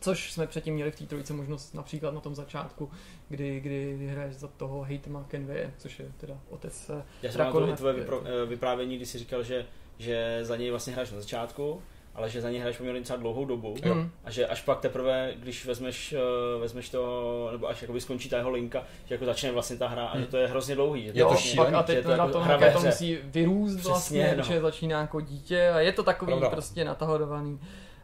Což 0.01 0.33
jsme 0.33 0.47
předtím 0.47 0.75
měli 0.75 0.91
v 0.91 0.97
té 0.97 1.07
trojice 1.07 1.33
možnost 1.33 1.75
například 1.75 2.15
na 2.15 2.21
tom 2.21 2.35
začátku, 2.35 2.91
kdy, 3.29 3.61
kdy 3.61 4.09
hraješ 4.13 4.35
za 4.35 4.49
toho 4.49 4.87
Hatema 4.91 5.25
Kenway, 5.29 5.71
což 5.79 5.99
je 5.99 6.13
teda 6.17 6.41
otec 6.51 6.91
eh, 6.91 7.03
Já 7.23 7.33
jsem 7.33 7.53
to 7.53 7.77
tvoje 7.77 7.95
vypro, 7.95 8.23
eh, 8.25 8.47
vyprávění, 8.47 8.97
kdy 8.97 9.07
jsi 9.07 9.19
říkal, 9.19 9.43
že, 9.43 9.67
že 9.99 10.41
za 10.43 10.57
něj 10.57 10.71
vlastně 10.71 10.93
hraješ 10.93 11.11
na 11.11 11.21
začátku, 11.21 11.83
ale 12.19 12.31
že 12.31 12.41
za 12.41 12.51
ně 12.51 12.61
hraješ 12.61 12.77
poměrně 12.77 13.01
docela 13.01 13.19
dlouhou 13.19 13.45
dobu 13.45 13.75
mm. 13.85 14.11
a 14.25 14.31
že 14.31 14.47
až 14.47 14.63
pak 14.63 14.81
teprve, 14.81 15.33
když 15.37 15.67
vezmeš, 15.67 16.15
uh, 16.55 16.61
vezmeš 16.61 16.89
to, 16.89 17.49
nebo 17.53 17.69
až 17.69 17.83
jakoby 17.83 18.01
skončí 18.01 18.29
ta 18.29 18.37
jeho 18.37 18.51
linka, 18.51 18.85
že 19.05 19.15
jako 19.15 19.25
začne 19.25 19.53
vlastně 19.53 19.77
ta 19.77 19.89
hra 19.89 20.03
mm. 20.03 20.11
a 20.13 20.19
že 20.19 20.27
to 20.27 20.37
je 20.37 20.47
hrozně 20.47 20.75
dlouhý. 20.75 21.07
Že 21.07 21.13
to 21.13 21.19
jo, 21.19 21.37
je 21.45 21.57
pak 21.57 21.75
a 21.75 21.83
teď 21.83 22.05
to, 22.05 22.11
jako 22.11 22.29
to, 22.29 22.41
hra 22.41 22.73
to 22.73 22.81
musí 22.81 23.19
vyrůst 23.25 23.77
Přesně, 23.77 23.91
vlastně, 23.91 24.35
no. 24.37 24.45
že 24.45 24.61
začíná 24.61 25.01
jako 25.01 25.21
dítě 25.21 25.69
a 25.69 25.81
je 25.81 25.93
to 25.93 26.03
takový 26.03 26.33
Pravda. 26.33 26.51
prostě 26.51 26.85
natahodovaný. 26.85 27.59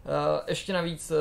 Uh, 0.05 0.40
ještě 0.47 0.73
navíc 0.73 1.11
uh, 1.11 1.17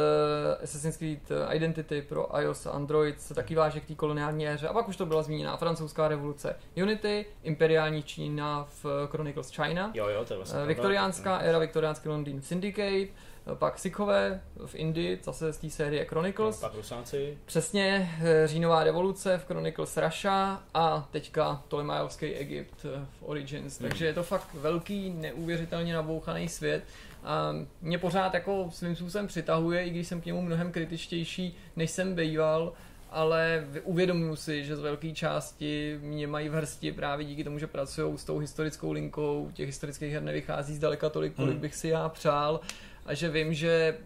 Assassin's 0.64 0.98
Creed 0.98 1.20
Identity 1.52 2.02
pro 2.02 2.40
iOS 2.42 2.66
a 2.66 2.72
Android 2.72 3.22
se 3.22 3.34
taky 3.34 3.56
váže 3.56 3.80
k 3.80 3.86
té 3.86 3.96
koloniální 3.96 4.48
éře. 4.48 4.68
A 4.68 4.74
pak 4.74 4.88
už 4.88 4.98
to 4.98 5.06
byla 5.06 5.24
zmíněná 5.24 5.58
francouzská 5.58 6.08
revoluce. 6.08 6.56
Unity, 6.76 7.26
imperiální 7.44 8.04
Čína 8.04 8.68
v 8.84 9.08
Chronicles 9.12 9.52
China. 9.52 9.92
Jo, 9.94 10.08
jo, 10.08 10.26
to 10.26 10.34
je 10.34 10.38
vlastně 10.38 10.60
uh, 10.60 10.68
viktoriánská 10.68 11.38
éra, 11.38 11.60
viktoriánský 11.60 12.10
Londýn 12.10 12.42
Syndicate, 12.42 13.08
pak 13.54 13.80
Sikhové 13.80 14.42
v 14.66 14.76
Indii, 14.76 15.20
zase 15.24 15.54
z 15.54 15.58
té 15.58 15.70
série 15.70 16.06
Chronicles. 16.06 16.62
No, 16.62 16.68
pak 16.68 16.78
Rusáci. 16.78 17.38
Přesně, 17.46 18.12
říjnová 18.46 18.84
revoluce 18.84 19.38
v 19.38 19.46
Chronicles 19.46 19.98
Russia 19.98 20.64
a 20.74 21.08
teďka 21.12 21.62
Ptolemajovský 21.66 22.26
Egypt 22.26 22.84
v 22.84 23.24
Origins. 23.24 23.80
Hmm. 23.80 23.90
Takže 23.90 24.06
je 24.06 24.14
to 24.14 24.24
fakt 24.24 24.54
velký, 24.54 25.10
neuvěřitelně 25.10 25.94
nabouchaný 25.94 26.50
svět. 26.50 26.84
A 27.24 27.54
mě 27.82 27.98
pořád 27.98 28.34
jako 28.34 28.70
svým 28.72 28.96
způsobem 28.96 29.28
přitahuje, 29.28 29.86
i 29.86 29.90
když 29.90 30.08
jsem 30.08 30.22
k 30.22 30.26
němu 30.26 30.42
mnohem 30.42 30.72
kritičtější, 30.72 31.56
než 31.76 31.92
jsem 31.92 32.16
býval, 32.16 32.74
ale 33.12 33.68
uvědomuji 33.84 34.36
si, 34.36 34.66
že 34.66 34.76
z 34.76 34.80
velké 34.80 35.12
části 35.12 36.00
mě 36.02 36.28
mají 36.28 36.50
v 36.50 36.54
hrsti 36.54 36.92
právě 36.92 37.26
díky 37.26 37.44
tomu, 37.44 37.60
že 37.60 37.68
pracují 37.68 38.18
s 38.18 38.24
tou 38.24 38.40
historickou 38.40 38.92
linkou, 38.92 39.52
těch 39.54 39.68
historických 39.68 40.14
her 40.14 40.24
nevychází 40.24 40.76
zdaleka 40.76 41.10
tolik, 41.10 41.36
kolik 41.36 41.52
hmm. 41.52 41.62
bych 41.62 41.76
si 41.76 41.88
já 41.88 42.10
přál 42.10 42.60
a 43.06 43.14
že 43.14 43.30
vím, 43.30 43.54
že 43.54 43.98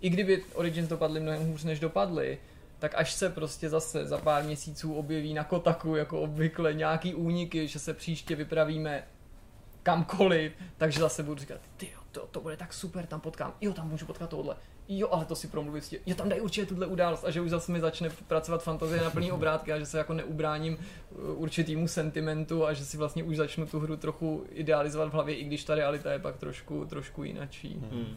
i 0.00 0.10
kdyby 0.10 0.42
Origins 0.54 0.88
dopadly 0.88 1.20
mnohem 1.20 1.46
hůř, 1.46 1.64
než 1.64 1.80
dopadly, 1.80 2.38
tak 2.78 2.94
až 2.94 3.12
se 3.12 3.30
prostě 3.30 3.68
zase 3.68 4.06
za 4.06 4.18
pár 4.18 4.44
měsíců 4.44 4.94
objeví 4.94 5.34
na 5.34 5.44
Kotaku, 5.44 5.96
jako 5.96 6.20
obvykle, 6.20 6.74
nějaký 6.74 7.14
úniky, 7.14 7.68
že 7.68 7.78
se 7.78 7.94
příště 7.94 8.36
vypravíme 8.36 9.04
kamkoliv, 9.82 10.52
takže 10.76 11.00
zase 11.00 11.22
budu 11.22 11.40
říkat, 11.40 11.60
ty 11.76 11.88
to, 12.14 12.28
to 12.30 12.40
bude 12.40 12.56
tak 12.56 12.72
super, 12.72 13.06
tam 13.06 13.20
potkám, 13.20 13.54
jo, 13.60 13.72
tam 13.72 13.88
můžu 13.88 14.06
potkat 14.06 14.30
tohle, 14.30 14.56
jo, 14.88 15.08
ale 15.10 15.24
to 15.24 15.34
si 15.34 15.48
promluvit 15.48 15.84
s 15.84 15.88
tím, 15.88 15.98
jo, 16.06 16.14
tam 16.14 16.28
dají 16.28 16.40
určitě 16.40 16.66
tuhle 16.66 16.86
událost 16.86 17.24
a 17.24 17.30
že 17.30 17.40
už 17.40 17.50
zase 17.50 17.72
mi 17.72 17.80
začne 17.80 18.10
pracovat 18.28 18.62
fantazie 18.62 19.02
na 19.02 19.10
plný 19.10 19.32
obrátky 19.32 19.72
a 19.72 19.78
že 19.78 19.86
se 19.86 19.98
jako 19.98 20.12
neubráním 20.12 20.76
uh, 20.76 21.42
určitýmu 21.42 21.88
sentimentu 21.88 22.66
a 22.66 22.72
že 22.72 22.84
si 22.84 22.96
vlastně 22.96 23.24
už 23.24 23.36
začnu 23.36 23.66
tu 23.66 23.80
hru 23.80 23.96
trochu 23.96 24.44
idealizovat 24.50 25.08
v 25.08 25.12
hlavě, 25.12 25.34
i 25.34 25.44
když 25.44 25.64
ta 25.64 25.74
realita 25.74 26.12
je 26.12 26.18
pak 26.18 26.36
trošku, 26.36 26.84
trošku 26.84 27.24
jinačí. 27.24 27.82
Hmm. 27.90 28.16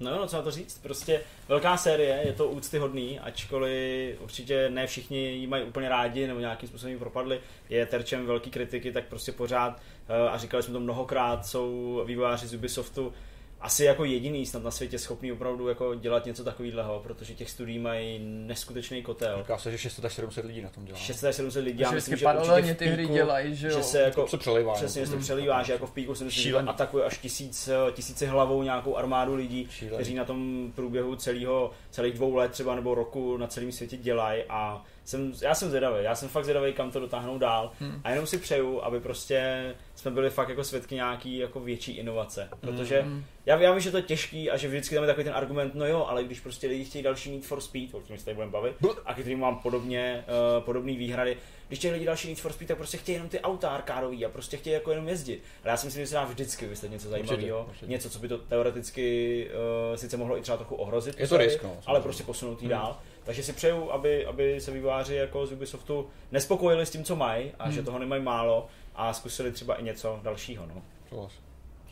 No, 0.00 0.18
no, 0.18 0.26
co 0.26 0.36
na 0.36 0.42
to 0.42 0.50
říct, 0.50 0.78
prostě 0.82 1.20
velká 1.48 1.76
série, 1.76 2.22
je 2.26 2.32
to 2.32 2.48
úctyhodný, 2.48 3.20
ačkoliv 3.20 4.20
určitě 4.20 4.70
ne 4.70 4.86
všichni 4.86 5.18
ji 5.18 5.46
mají 5.46 5.64
úplně 5.64 5.88
rádi 5.88 6.26
nebo 6.26 6.40
nějakým 6.40 6.68
způsobem 6.68 6.98
propadli, 6.98 7.40
je 7.68 7.86
terčem 7.86 8.26
velký 8.26 8.50
kritiky, 8.50 8.92
tak 8.92 9.04
prostě 9.04 9.32
pořád, 9.32 9.80
eh, 10.08 10.28
a 10.28 10.38
říkali 10.38 10.62
jsme 10.62 10.72
to 10.72 10.80
mnohokrát, 10.80 11.46
jsou 11.46 12.02
vývojáři 12.06 12.46
z 12.46 12.54
Ubisoftu 12.54 13.12
asi 13.60 13.84
jako 13.84 14.04
jediný 14.04 14.46
snad 14.46 14.62
na 14.62 14.70
světě 14.70 14.98
schopný 14.98 15.32
opravdu 15.32 15.68
jako 15.68 15.94
dělat 15.94 16.26
něco 16.26 16.44
takového, 16.44 17.00
protože 17.02 17.34
těch 17.34 17.50
studií 17.50 17.78
mají 17.78 18.18
neskutečný 18.22 19.02
kotel. 19.02 19.38
Říká 19.38 19.58
se, 19.58 19.70
že 19.70 19.78
600 19.78 20.04
až 20.04 20.14
700 20.14 20.44
lidí 20.44 20.62
na 20.62 20.68
tom 20.68 20.84
dělá. 20.84 20.98
600 20.98 21.28
až 21.28 21.34
700 21.36 21.64
lidí, 21.64 21.80
já 21.80 21.90
myslím, 21.90 22.16
že 22.16 22.26
určitě 22.26 22.74
ty 22.74 22.86
hry 22.86 23.06
dělají, 23.06 23.54
že, 23.54 23.68
jo? 23.68 23.76
že 23.76 23.82
se 23.82 24.00
jako 24.00 24.28
se 24.28 24.38
přelivá, 24.38 24.74
přesně 24.74 25.06
se 25.06 25.12
hmm. 25.12 25.22
přelívá, 25.22 25.62
že 25.62 25.72
jako 25.72 25.86
v 25.86 25.90
píku 25.90 26.14
si 26.14 26.24
myslím, 26.24 26.44
že 26.44 26.56
atakuje 26.56 27.04
až 27.04 27.18
tisíc, 27.18 27.70
tisíce 27.92 28.26
hlavou 28.26 28.62
nějakou 28.62 28.96
armádu 28.96 29.34
lidí, 29.34 29.68
Šílený. 29.70 29.96
kteří 29.96 30.14
na 30.14 30.24
tom 30.24 30.72
průběhu 30.74 31.16
celého, 31.16 31.70
celých 31.90 32.14
dvou 32.14 32.34
let 32.34 32.50
třeba 32.50 32.74
nebo 32.74 32.94
roku 32.94 33.36
na 33.36 33.46
celém 33.46 33.72
světě 33.72 33.96
dělají 33.96 34.42
a 34.48 34.84
jsem, 35.04 35.32
já 35.42 35.54
jsem 35.54 35.68
zvědavý, 35.68 36.04
já 36.04 36.14
jsem 36.14 36.28
fakt 36.28 36.44
zvědavý, 36.44 36.72
kam 36.72 36.90
to 36.90 37.00
dotáhnou 37.00 37.38
dál 37.38 37.72
hmm. 37.80 38.00
a 38.04 38.10
jenom 38.10 38.26
si 38.26 38.38
přeju, 38.38 38.80
aby 38.80 39.00
prostě 39.00 39.74
jsme 39.94 40.10
byli 40.10 40.30
fakt 40.30 40.48
jako 40.48 40.64
svědky 40.64 40.94
nějaký 40.94 41.38
jako 41.38 41.60
větší 41.60 41.92
inovace, 41.92 42.48
protože 42.60 43.00
hmm. 43.00 43.24
já, 43.46 43.60
já 43.60 43.72
vím, 43.72 43.80
že 43.80 43.90
to 43.90 43.96
je 43.96 44.02
těžký 44.02 44.50
a 44.50 44.56
že 44.56 44.68
vždycky 44.68 44.94
tam 44.94 45.04
je 45.04 45.08
takový 45.08 45.24
ten 45.24 45.34
argument, 45.34 45.74
no 45.74 45.86
jo, 45.86 46.06
ale 46.08 46.24
když 46.24 46.40
prostě 46.40 46.66
lidi 46.66 46.84
chtějí 46.84 47.04
další 47.04 47.32
Need 47.32 47.44
for 47.44 47.60
Speed, 47.60 47.94
o 47.94 48.00
kterém 48.00 48.18
se 48.18 48.24
tady 48.24 48.34
budeme 48.34 48.52
bavit, 48.52 48.76
a 49.04 49.14
který 49.14 49.36
mám 49.36 49.58
podobně, 49.58 50.24
uh, 50.56 50.64
podobné 50.64 50.92
výhrady, 50.92 51.36
když 51.68 51.78
chtějí 51.78 51.92
lidi 51.92 52.06
další 52.06 52.28
Need 52.28 52.40
for 52.40 52.52
Speed, 52.52 52.68
tak 52.68 52.76
prostě 52.76 52.96
chtějí 52.96 53.16
jenom 53.16 53.28
ty 53.28 53.40
auta 53.40 53.70
arkádový 53.70 54.26
a 54.26 54.28
prostě 54.28 54.56
chtějí 54.56 54.74
jako 54.74 54.90
jenom 54.90 55.08
jezdit. 55.08 55.42
Ale 55.62 55.70
já 55.70 55.76
si 55.76 55.86
myslím, 55.86 56.02
že 56.02 56.06
se 56.06 56.14
dá 56.14 56.24
vždycky 56.24 56.66
vysvětlit 56.66 56.96
něco 56.96 57.08
zajímavého, 57.08 57.68
něco, 57.86 58.10
co 58.10 58.18
by 58.18 58.28
to 58.28 58.38
teoreticky 58.38 59.48
uh, 59.90 59.96
sice 59.96 60.16
mohlo 60.16 60.38
i 60.38 60.40
třeba 60.42 60.56
trochu 60.56 60.74
ohrozit, 60.74 61.20
je 61.20 61.28
to 61.28 61.36
risk, 61.36 61.62
no, 61.62 61.76
ale 61.86 62.00
prostě 62.00 62.22
posunout 62.22 62.62
jí 62.62 62.68
hmm. 62.68 62.70
dál. 62.70 62.98
Takže 63.24 63.42
si 63.42 63.52
přeju, 63.52 63.90
aby, 63.90 64.26
aby 64.26 64.60
se 64.60 64.70
výváři 64.70 65.14
jako 65.14 65.46
z 65.46 65.52
Ubisoftu 65.52 66.08
nespokojili 66.32 66.86
s 66.86 66.90
tím, 66.90 67.04
co 67.04 67.16
mají 67.16 67.52
a 67.58 67.64
hmm. 67.64 67.72
že 67.72 67.82
toho 67.82 67.98
nemají 67.98 68.22
málo 68.22 68.68
a 68.94 69.12
zkusili 69.12 69.52
třeba 69.52 69.74
i 69.74 69.82
něco 69.82 70.20
dalšího. 70.22 70.66
No. 70.66 70.82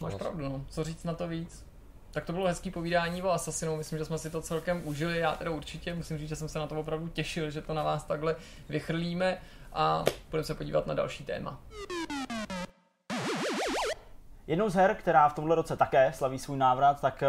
Máš 0.01 0.15
pravdu, 0.15 0.45
no. 0.45 0.65
Co 0.69 0.85
říct 0.85 1.05
na 1.05 1.15
to 1.15 1.29
víc? 1.29 1.67
Tak 2.11 2.25
to 2.25 2.33
bylo 2.33 2.47
hezký 2.47 2.71
povídání 2.71 3.23
o 3.23 3.31
Assassinu, 3.31 3.77
myslím, 3.77 3.99
že 3.99 4.05
jsme 4.05 4.19
si 4.19 4.31
to 4.31 4.43
celkem 4.43 4.83
užili, 4.85 5.19
já 5.19 5.37
teda 5.37 5.51
určitě, 5.51 5.95
musím 5.95 6.19
říct, 6.19 6.29
že 6.29 6.37
jsem 6.37 6.49
se 6.49 6.59
na 6.59 6.67
to 6.67 6.81
opravdu 6.81 7.09
těšil, 7.09 7.51
že 7.51 7.63
to 7.63 7.75
na 7.75 7.83
vás 7.83 8.05
takhle 8.05 8.37
vychrlíme 8.69 9.39
a 9.73 10.05
budeme 10.31 10.45
se 10.45 10.55
podívat 10.55 10.87
na 10.87 10.95
další 10.95 11.25
téma. 11.25 11.61
Jednou 14.49 14.69
z 14.69 14.75
her, 14.75 14.95
která 14.95 15.29
v 15.29 15.35
tomhle 15.35 15.57
roce 15.57 15.77
také 15.77 16.13
slaví 16.13 16.39
svůj 16.39 16.57
návrat, 16.59 17.01
tak 17.01 17.23
eh, 17.23 17.29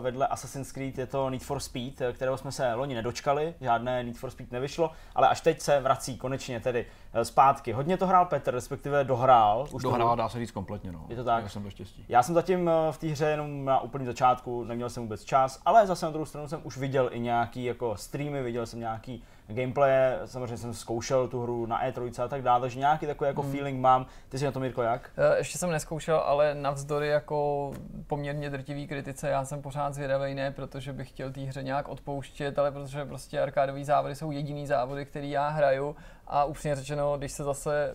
vedle 0.00 0.26
Assassin's 0.26 0.72
Creed 0.72 0.98
je 0.98 1.06
to 1.06 1.30
Need 1.30 1.42
for 1.42 1.60
Speed, 1.60 2.00
eh, 2.00 2.12
kterého 2.12 2.36
jsme 2.36 2.52
se 2.52 2.74
loni 2.74 2.94
nedočkali, 2.94 3.54
žádné 3.60 4.04
Need 4.04 4.16
for 4.16 4.30
Speed 4.30 4.52
nevyšlo, 4.52 4.90
ale 5.14 5.28
až 5.28 5.40
teď 5.40 5.60
se 5.60 5.80
vrací 5.80 6.16
konečně 6.16 6.60
tedy 6.60 6.86
eh, 7.12 7.24
zpátky. 7.24 7.72
Hodně 7.72 7.96
to 7.96 8.06
hrál 8.06 8.26
Petr, 8.26 8.54
respektive 8.54 9.04
dohrál. 9.04 9.66
Už 9.72 9.82
dohrál, 9.82 10.16
dá 10.16 10.28
se 10.28 10.38
říct 10.38 10.50
kompletně, 10.50 10.92
no. 10.92 11.06
Je 11.08 11.16
to 11.16 11.24
tak. 11.24 11.42
Já 11.42 11.48
jsem 11.48 11.62
to 11.62 11.70
štěstí. 11.70 12.04
Já 12.08 12.22
jsem 12.22 12.34
zatím 12.34 12.70
v 12.90 12.98
té 12.98 13.06
hře 13.06 13.26
jenom 13.26 13.64
na 13.64 13.80
úplný 13.80 14.06
začátku, 14.06 14.64
neměl 14.64 14.90
jsem 14.90 15.02
vůbec 15.02 15.24
čas, 15.24 15.60
ale 15.64 15.86
zase 15.86 16.06
na 16.06 16.12
druhou 16.12 16.26
stranu 16.26 16.48
jsem 16.48 16.60
už 16.64 16.78
viděl 16.78 17.10
i 17.12 17.20
nějaký 17.20 17.64
jako 17.64 17.96
streamy, 17.96 18.42
viděl 18.42 18.66
jsem 18.66 18.80
nějaký 18.80 19.24
gameplay, 19.48 19.92
samozřejmě 20.24 20.56
jsem 20.56 20.74
zkoušel 20.74 21.28
tu 21.28 21.42
hru 21.42 21.66
na 21.66 21.86
E3 21.86 22.24
a 22.24 22.28
tak 22.28 22.42
dále, 22.42 22.60
takže 22.60 22.78
nějaký 22.78 23.06
takový 23.06 23.28
jako 23.28 23.42
hmm. 23.42 23.52
feeling 23.52 23.80
mám. 23.80 24.06
Ty 24.28 24.38
jsi 24.38 24.44
na 24.44 24.52
tom, 24.52 24.62
Mirko, 24.62 24.82
jak? 24.82 25.10
Eh, 25.16 25.38
ještě 25.38 25.58
jsem 25.58 25.70
neskoušel, 25.70 26.16
ale 26.16 26.54
navzdory 26.54 27.08
jako 27.08 27.70
poměrně 28.06 28.50
drtivý 28.50 28.86
kritice, 28.86 29.28
já 29.28 29.44
jsem 29.44 29.62
pořád 29.62 29.94
zvědavý, 29.94 30.34
ne 30.34 30.50
protože 30.50 30.92
bych 30.92 31.08
chtěl 31.08 31.32
té 31.32 31.40
hře 31.40 31.62
nějak 31.62 31.88
odpouštět, 31.88 32.58
ale 32.58 32.72
protože 32.72 33.04
prostě 33.04 33.40
arkádové 33.40 33.84
závody 33.84 34.14
jsou 34.14 34.30
jediný 34.30 34.66
závody, 34.66 35.04
který 35.04 35.30
já 35.30 35.48
hraju 35.48 35.96
a 36.26 36.44
upřímně 36.44 36.76
řečeno, 36.76 37.18
když 37.18 37.32
se 37.32 37.44
zase 37.44 37.94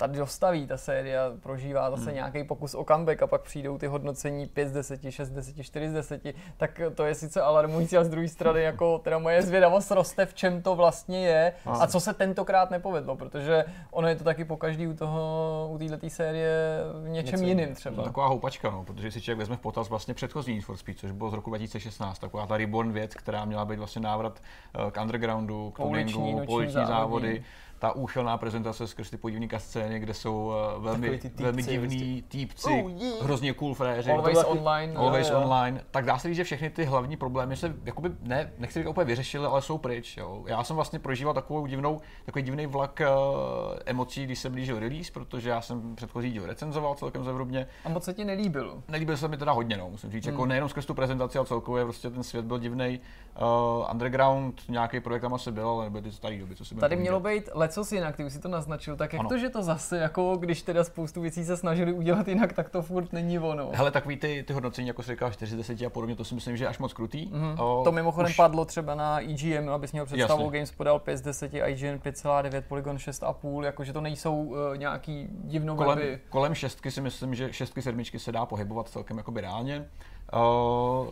tady 0.00 0.18
dostaví 0.18 0.66
ta 0.66 0.76
série 0.76 1.20
a 1.20 1.32
prožívá 1.42 1.90
zase 1.90 2.04
hmm. 2.04 2.14
nějaký 2.14 2.44
pokus 2.44 2.74
o 2.74 2.84
comeback 2.84 3.22
a 3.22 3.26
pak 3.26 3.42
přijdou 3.42 3.78
ty 3.78 3.86
hodnocení 3.86 4.46
5 4.46 4.68
z 4.68 4.72
10, 4.72 5.00
6 5.10 5.28
z 5.28 5.30
10, 5.30 5.62
4 5.62 5.88
z 5.88 5.92
10, 5.92 6.22
tak 6.56 6.80
to 6.94 7.04
je 7.04 7.14
sice 7.14 7.42
alarmující 7.42 7.96
a 7.96 8.04
z 8.04 8.08
druhé 8.08 8.28
strany 8.28 8.62
jako 8.62 8.98
teda 8.98 9.18
moje 9.18 9.42
zvědavost 9.42 9.90
roste, 9.90 10.26
v 10.26 10.34
čem 10.34 10.62
to 10.62 10.76
vlastně 10.76 11.26
je 11.26 11.52
a 11.66 11.86
co 11.86 12.00
se 12.00 12.14
tentokrát 12.14 12.70
nepovedlo, 12.70 13.16
protože 13.16 13.64
ono 13.90 14.08
je 14.08 14.16
to 14.16 14.24
taky 14.24 14.44
po 14.44 14.56
každý 14.56 14.86
u 14.86 14.94
toho, 14.94 15.68
u 15.72 15.78
této 15.78 16.10
série 16.10 16.80
v 17.04 17.08
něčem 17.08 17.40
Něco, 17.40 17.48
jiným 17.48 17.74
třeba. 17.74 18.02
Taková 18.02 18.26
houpačka, 18.26 18.70
no, 18.70 18.84
protože 18.84 19.10
si 19.10 19.20
člověk 19.20 19.38
vezme 19.38 19.56
v 19.56 19.60
potaz 19.60 19.88
vlastně 19.88 20.14
předchozí 20.14 20.54
Need 20.54 20.64
for 20.64 20.76
Speed, 20.76 20.98
což 20.98 21.10
bylo 21.10 21.30
z 21.30 21.34
roku 21.34 21.50
2016, 21.50 22.18
taková 22.18 22.46
ta 22.46 22.56
Reborn 22.56 22.92
věc, 22.92 23.14
která 23.14 23.44
měla 23.44 23.64
být 23.64 23.78
vlastně 23.78 24.02
návrat 24.02 24.42
eh, 24.74 24.90
k 24.90 25.02
undergroundu, 25.02 25.70
k 25.70 25.76
pouliční, 25.76 26.40
pouliční 26.46 26.72
závody. 26.72 26.86
závody 26.88 27.44
ta 27.80 27.92
úchylná 27.92 28.38
prezentace 28.38 28.86
skrz 28.86 29.10
ty 29.10 29.16
podivníka 29.16 29.58
scény, 29.58 30.00
kde 30.00 30.14
jsou 30.14 30.46
uh, 30.76 30.84
velmi, 30.84 31.18
týpci, 31.18 31.42
velmi 31.42 31.62
divní 31.62 32.22
týpci, 32.28 32.82
oh, 32.84 32.90
yeah. 33.02 33.22
hrozně 33.22 33.52
cool 33.52 33.74
fréři. 33.74 34.10
Always 34.10 34.38
taky, 34.38 34.48
online. 34.48 34.94
Always 34.96 35.28
jo, 35.28 35.34
jo. 35.34 35.42
online. 35.42 35.84
Tak 35.90 36.04
dá 36.04 36.18
se 36.18 36.28
říct, 36.28 36.36
že 36.36 36.44
všechny 36.44 36.70
ty 36.70 36.84
hlavní 36.84 37.16
problémy 37.16 37.56
se 37.56 37.74
jakoby, 37.84 38.10
ne, 38.22 38.52
nechci 38.58 38.78
říct 38.78 38.88
úplně 38.88 39.04
vyřešily, 39.04 39.46
ale 39.46 39.62
jsou 39.62 39.78
pryč. 39.78 40.16
Jo. 40.16 40.44
Já 40.46 40.64
jsem 40.64 40.76
vlastně 40.76 40.98
prožíval 40.98 41.34
takovou 41.34 41.66
divnou, 41.66 42.00
takový 42.24 42.42
divný 42.42 42.66
vlak 42.66 43.00
uh, 43.00 43.78
emocí, 43.86 44.24
když 44.24 44.38
se 44.38 44.50
blížil 44.50 44.78
release, 44.78 45.12
protože 45.12 45.50
já 45.50 45.60
jsem 45.60 45.96
předchozí 45.96 46.30
díl 46.30 46.46
recenzoval 46.46 46.94
celkem 46.94 47.24
zevrubně. 47.24 47.66
A 47.84 47.88
moc 47.88 48.04
se 48.04 48.14
ti 48.14 48.24
nelíbil? 48.24 48.82
Nelíbil 48.88 49.16
se 49.16 49.28
mi 49.28 49.36
teda 49.36 49.52
hodně, 49.52 49.76
no, 49.76 49.90
musím 49.90 50.10
říct. 50.10 50.26
Jako 50.26 50.34
hmm. 50.34 50.40
Jako 50.40 50.46
nejenom 50.46 50.68
skrz 50.68 50.86
tu 50.86 50.94
prezentaci, 50.94 51.38
ale 51.38 51.46
celkově 51.46 51.84
prostě 51.84 52.10
ten 52.10 52.22
svět 52.22 52.44
byl 52.44 52.58
divný. 52.58 53.00
Uh, 53.40 53.90
underground, 53.92 54.62
nějaký 54.68 55.00
projekt 55.00 55.22
tam 55.22 55.34
asi 55.34 55.52
byl, 55.52 55.68
ale 55.68 55.84
nebyly 55.84 56.02
ty 56.02 56.12
staré 56.12 56.38
doby, 56.38 56.56
co 56.56 56.64
si 56.64 56.74
Tady 56.74 56.96
mělo 56.96 57.20
být 57.20 57.48
lecos 57.70 57.92
jinak, 57.92 58.16
ty 58.16 58.24
už 58.24 58.32
si 58.32 58.38
to 58.38 58.48
naznačil, 58.48 58.96
tak 58.96 59.12
jak 59.12 59.20
ano. 59.20 59.28
to, 59.28 59.38
že 59.38 59.48
to 59.48 59.62
zase, 59.62 59.98
jako 59.98 60.36
když 60.36 60.62
teda 60.62 60.84
spoustu 60.84 61.20
věcí 61.20 61.44
se 61.44 61.56
snažili 61.56 61.92
udělat 61.92 62.28
jinak, 62.28 62.52
tak 62.52 62.68
to 62.68 62.82
furt 62.82 63.12
není 63.12 63.38
ono. 63.38 63.70
Hele, 63.72 63.90
takový 63.90 64.16
ty, 64.16 64.44
ty 64.46 64.52
hodnocení, 64.52 64.88
jako 64.88 65.02
se 65.02 65.12
říká 65.12 65.30
40 65.30 65.82
a 65.82 65.90
podobně, 65.90 66.16
to 66.16 66.24
si 66.24 66.34
myslím, 66.34 66.56
že 66.56 66.64
je 66.64 66.68
až 66.68 66.78
moc 66.78 66.92
krutý. 66.92 67.26
Mm-hmm. 67.26 67.62
O, 67.62 67.84
to 67.84 67.92
mimochodem 67.92 68.30
už... 68.30 68.36
padlo 68.36 68.64
třeba 68.64 68.94
na 68.94 69.20
EGM, 69.20 69.68
abys 69.68 69.92
měl 69.92 70.06
představu, 70.06 70.42
Jasně. 70.42 70.58
Games 70.58 70.72
podal 70.72 70.98
5 70.98 71.16
z 71.16 71.20
10, 71.20 71.54
IGN 71.54 71.96
5,9, 71.96 72.62
Polygon 72.68 72.96
6,5, 72.96 73.64
jakože 73.64 73.92
to 73.92 74.00
nejsou 74.00 74.34
uh, 74.34 74.56
nějaký 74.76 75.28
divnou 75.30 75.76
kolem. 75.76 75.98
Kolem 76.28 76.54
šestky 76.54 76.90
si 76.90 77.00
myslím, 77.00 77.34
že 77.34 77.52
šestky, 77.52 77.82
sedmičky 77.82 78.18
se 78.18 78.32
dá 78.32 78.46
pohybovat 78.46 78.88
celkem 78.88 79.16
jakoby 79.16 79.40
reálně. 79.40 79.88
Uh, 80.34 81.08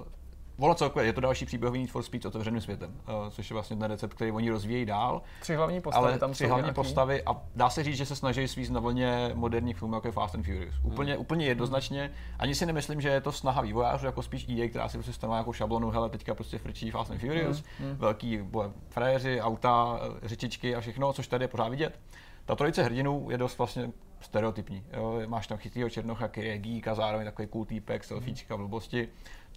Volo 0.59 0.75
celkově 0.75 1.07
je 1.07 1.13
to 1.13 1.21
další 1.21 1.47
příběhový 1.47 1.81
Need 1.81 1.91
for 1.91 2.03
Speed 2.03 2.23
s 2.23 2.27
otevřeným 2.27 2.61
světem, 2.61 2.91
uh, 3.09 3.29
což 3.31 3.51
je 3.51 3.55
vlastně 3.55 3.77
ten 3.77 3.91
recept, 3.91 4.15
který 4.15 4.33
oni 4.33 4.51
rozvíjejí 4.51 4.87
dál. 4.87 5.23
Tři 5.41 5.55
hlavní 5.55 5.81
postavy 5.81 6.07
ale 6.07 6.19
tam 6.19 6.33
tři 6.33 6.47
hlavní 6.47 6.63
nějaký... 6.63 6.75
postavy 6.75 7.23
a 7.27 7.43
dá 7.57 7.71
se 7.71 7.85
říct, 7.85 7.97
že 7.97 8.07
se 8.07 8.17
snaží 8.17 8.49
svízt 8.49 8.73
na 8.73 8.81
vlně 8.81 9.31
moderních 9.35 9.79
filmů, 9.79 9.95
jako 9.95 10.09
je 10.09 10.13
Fast 10.13 10.35
and 10.35 10.43
Furious. 10.43 10.75
Hmm. 10.75 10.93
Úplně, 10.93 11.17
úplně 11.17 11.47
jednoznačně. 11.47 12.11
Ani 12.39 12.55
si 12.55 12.67
nemyslím, 12.67 13.01
že 13.01 13.09
je 13.09 13.21
to 13.21 13.33
snaha 13.33 13.63
vývojářů, 13.63 14.07
jako 14.07 14.23
spíš 14.23 14.49
EA, 14.49 14.69
která 14.69 14.89
si 14.89 14.97
prostě 14.97 15.13
stanová 15.13 15.39
jako 15.39 15.53
šablonu, 15.53 15.91
hele, 15.91 16.11
teďka 16.11 16.35
prostě 16.35 16.59
frčí 16.59 16.91
Fast 16.91 17.11
and 17.11 17.19
Furious, 17.19 17.63
hmm. 17.79 17.89
Hmm. 17.89 17.99
velký 17.99 18.39
boje, 18.39 18.71
frajeři, 18.89 19.41
auta, 19.41 20.01
řečičky 20.23 20.77
a 20.77 20.81
všechno, 20.81 21.13
což 21.13 21.29
tady 21.29 21.45
je 21.45 21.49
pořád 21.49 21.69
vidět. 21.69 22.01
Ta 22.45 22.57
trojice 22.57 22.83
hrdinů 22.83 23.27
je 23.31 23.39
dost 23.39 23.59
vlastně 23.59 23.91
stereotypní. 24.21 24.85
Jo? 24.93 25.21
Máš 25.27 25.47
tam 25.47 25.59
chytrýho 25.59 25.91
černocha, 25.91 26.29
který 26.29 26.49
je 26.49 26.59
geek 26.59 26.89
a 26.89 26.95
zároveň 26.95 27.27
takový 27.27 27.49
cool 27.49 27.65
týpek, 27.65 28.05
selfiečka, 28.05 28.57
blbosti. 28.57 29.09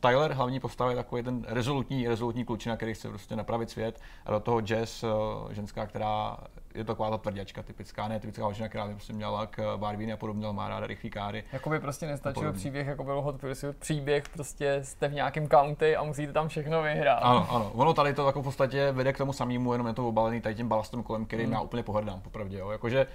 Tyler, 0.01 0.31
hlavní 0.31 0.59
postava, 0.59 0.89
je 0.89 0.95
takový 0.95 1.23
ten 1.23 1.45
rezolutní, 1.47 2.07
rezolutní 2.07 2.45
klučina, 2.45 2.77
který 2.77 2.93
chce 2.93 3.09
prostě 3.09 3.35
napravit 3.35 3.69
svět. 3.69 4.01
A 4.25 4.31
do 4.31 4.39
toho 4.39 4.61
Jess, 4.69 5.03
eh, 5.03 5.53
ženská, 5.53 5.85
která 5.85 6.37
je 6.75 6.83
taková 6.83 7.09
ta 7.09 7.17
tvrděčka 7.17 7.63
typická, 7.63 8.07
ne 8.07 8.19
typická 8.19 8.43
holčina, 8.43 8.69
která 8.69 8.87
by 8.87 8.93
prostě 8.93 9.13
měla 9.13 9.47
k 9.47 9.77
Barbie 9.77 10.13
a 10.13 10.17
podobně, 10.17 10.47
má 10.51 10.69
ráda 10.69 10.87
rychlý 10.87 11.09
káry. 11.09 11.43
by 11.69 11.79
prostě 11.79 12.05
nestačil 12.05 12.53
příběh, 12.53 12.87
jako 12.87 13.03
byl 13.03 13.21
Hot 13.21 13.41
Pursuit, 13.41 13.77
příběh, 13.77 14.29
prostě 14.29 14.79
jste 14.83 15.07
v 15.07 15.13
nějakém 15.13 15.49
county 15.49 15.95
a 15.95 16.03
musíte 16.03 16.33
tam 16.33 16.47
všechno 16.47 16.81
vyhrát. 16.81 17.19
Ano, 17.21 17.47
ano. 17.49 17.71
Ono 17.73 17.93
tady 17.93 18.13
to 18.13 18.25
jako 18.25 18.41
v 18.41 18.43
podstatě 18.43 18.91
vede 18.91 19.13
k 19.13 19.17
tomu 19.17 19.33
samému, 19.33 19.71
jenom 19.71 19.87
je 19.87 19.93
to 19.93 20.07
obalený 20.07 20.41
tady 20.41 20.55
tím 20.55 20.67
balastem 20.67 21.03
kolem, 21.03 21.25
který 21.25 21.43
hmm. 21.43 21.53
já 21.53 21.61
úplně 21.61 21.83
pohrdám, 21.83 22.21
popravdě. 22.21 22.57
Jo. 22.57 22.69
Jakože 22.69 23.07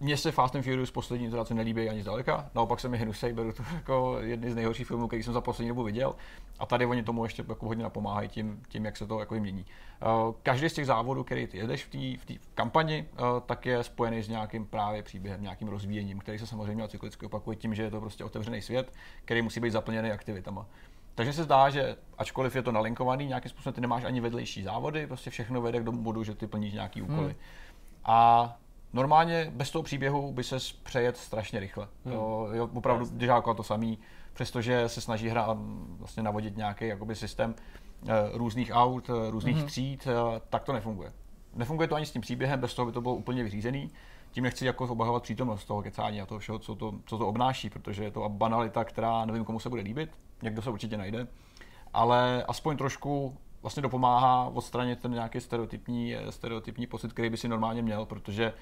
mně 0.00 0.16
se 0.16 0.32
Fast 0.32 0.56
and 0.56 0.62
Furious 0.62 0.90
poslední 0.90 1.30
co 1.44 1.54
nelíbí 1.54 1.88
ani 1.88 2.02
zdaleka, 2.02 2.50
naopak 2.54 2.80
se 2.80 2.88
mi 2.88 2.98
hnusej, 2.98 3.32
beru 3.32 3.52
to 3.52 3.62
jako 3.74 4.18
jedny 4.20 4.50
z 4.50 4.54
nejhorších 4.54 4.86
filmů, 4.86 5.06
který 5.06 5.22
jsem 5.22 5.34
za 5.34 5.40
poslední 5.40 5.68
dobu 5.68 5.82
viděl. 5.82 6.14
A 6.58 6.66
tady 6.66 6.86
oni 6.86 7.02
tomu 7.02 7.24
ještě 7.24 7.44
jako 7.48 7.66
hodně 7.66 7.82
napomáhají 7.84 8.28
tím, 8.28 8.62
tím, 8.68 8.84
jak 8.84 8.96
se 8.96 9.06
to 9.06 9.20
jako 9.20 9.34
mění. 9.34 9.66
Uh, 10.26 10.34
každý 10.42 10.68
z 10.68 10.72
těch 10.72 10.86
závodů, 10.86 11.24
který 11.24 11.46
ty 11.46 11.58
jedeš 11.58 11.84
v 11.84 12.18
té 12.26 12.36
v 12.36 12.54
kampani, 12.54 13.08
uh, 13.12 13.26
tak 13.46 13.66
je 13.66 13.84
spojený 13.84 14.22
s 14.22 14.28
nějakým 14.28 14.66
právě 14.66 15.02
příběhem, 15.02 15.42
nějakým 15.42 15.68
rozvíjením, 15.68 16.18
který 16.18 16.38
se 16.38 16.46
samozřejmě 16.46 16.88
cyklicky 16.88 17.26
opakuje 17.26 17.56
tím, 17.56 17.74
že 17.74 17.82
je 17.82 17.90
to 17.90 18.00
prostě 18.00 18.24
otevřený 18.24 18.62
svět, 18.62 18.92
který 19.24 19.42
musí 19.42 19.60
být 19.60 19.70
zaplněný 19.70 20.10
aktivitama. 20.10 20.66
Takže 21.14 21.32
se 21.32 21.44
zdá, 21.44 21.70
že 21.70 21.96
ačkoliv 22.18 22.56
je 22.56 22.62
to 22.62 22.72
nalinkovaný, 22.72 23.26
nějakým 23.26 23.50
způsobem 23.50 23.74
ty 23.74 23.80
nemáš 23.80 24.04
ani 24.04 24.20
vedlejší 24.20 24.62
závody, 24.62 25.06
prostě 25.06 25.30
všechno 25.30 25.60
vede 25.60 25.80
k 25.80 25.84
tomu 25.84 26.02
bodu, 26.02 26.24
že 26.24 26.34
ty 26.34 26.46
plníš 26.46 26.74
nějaký 26.74 27.02
úkoly. 27.02 27.26
Hmm. 27.26 27.34
A 28.04 28.56
normálně 28.96 29.52
bez 29.54 29.70
toho 29.70 29.82
příběhu 29.82 30.32
by 30.32 30.44
se 30.44 30.56
přejet 30.82 31.16
strašně 31.16 31.60
rychle. 31.60 31.88
Hmm. 32.04 32.14
To 32.14 32.48
je 32.52 32.62
opravdu 32.62 33.06
děláko 33.10 33.54
to 33.54 33.62
samý, 33.62 33.98
přestože 34.32 34.88
se 34.88 35.00
snaží 35.00 35.28
hra 35.28 35.56
vlastně 35.98 36.22
navodit 36.22 36.56
nějaký 36.56 36.86
jakoby 36.86 37.14
systém 37.14 37.54
uh, 38.02 38.10
různých 38.32 38.70
aut, 38.74 39.08
uh, 39.08 39.30
různých 39.30 39.56
hmm. 39.56 39.66
tříd, 39.66 40.06
uh, 40.06 40.12
tak 40.50 40.64
to 40.64 40.72
nefunguje. 40.72 41.12
Nefunguje 41.54 41.88
to 41.88 41.94
ani 41.94 42.06
s 42.06 42.10
tím 42.10 42.22
příběhem, 42.22 42.60
bez 42.60 42.74
toho 42.74 42.86
by 42.86 42.92
to 42.92 43.00
bylo 43.00 43.14
úplně 43.14 43.42
vyřízený. 43.42 43.90
tím 44.30 44.44
nechci 44.44 44.66
jako 44.66 44.84
obahovat 44.84 45.22
přítomnost 45.22 45.64
toho 45.64 45.82
kecání 45.82 46.20
a 46.20 46.26
toho 46.26 46.38
všeho, 46.38 46.58
co 46.58 46.74
to, 46.74 46.94
co 47.06 47.18
to 47.18 47.28
obnáší, 47.28 47.70
protože 47.70 48.04
je 48.04 48.10
to 48.10 48.28
banalita, 48.28 48.84
která 48.84 49.24
nevím, 49.24 49.44
komu 49.44 49.60
se 49.60 49.68
bude 49.68 49.82
líbit, 49.82 50.10
někdo 50.42 50.62
se 50.62 50.70
určitě 50.70 50.96
najde, 50.96 51.26
ale 51.94 52.44
aspoň 52.48 52.76
trošku 52.76 53.36
vlastně 53.62 53.82
dopomáhá 53.82 54.44
odstranit 54.44 54.98
ten 54.98 55.12
nějaký 55.12 55.40
stereotypní, 55.40 56.14
stereotypní 56.30 56.86
pocit, 56.86 57.12
který 57.12 57.30
by 57.30 57.36
si 57.36 57.48
normálně 57.48 57.82
měl, 57.82 58.06
protože 58.06 58.52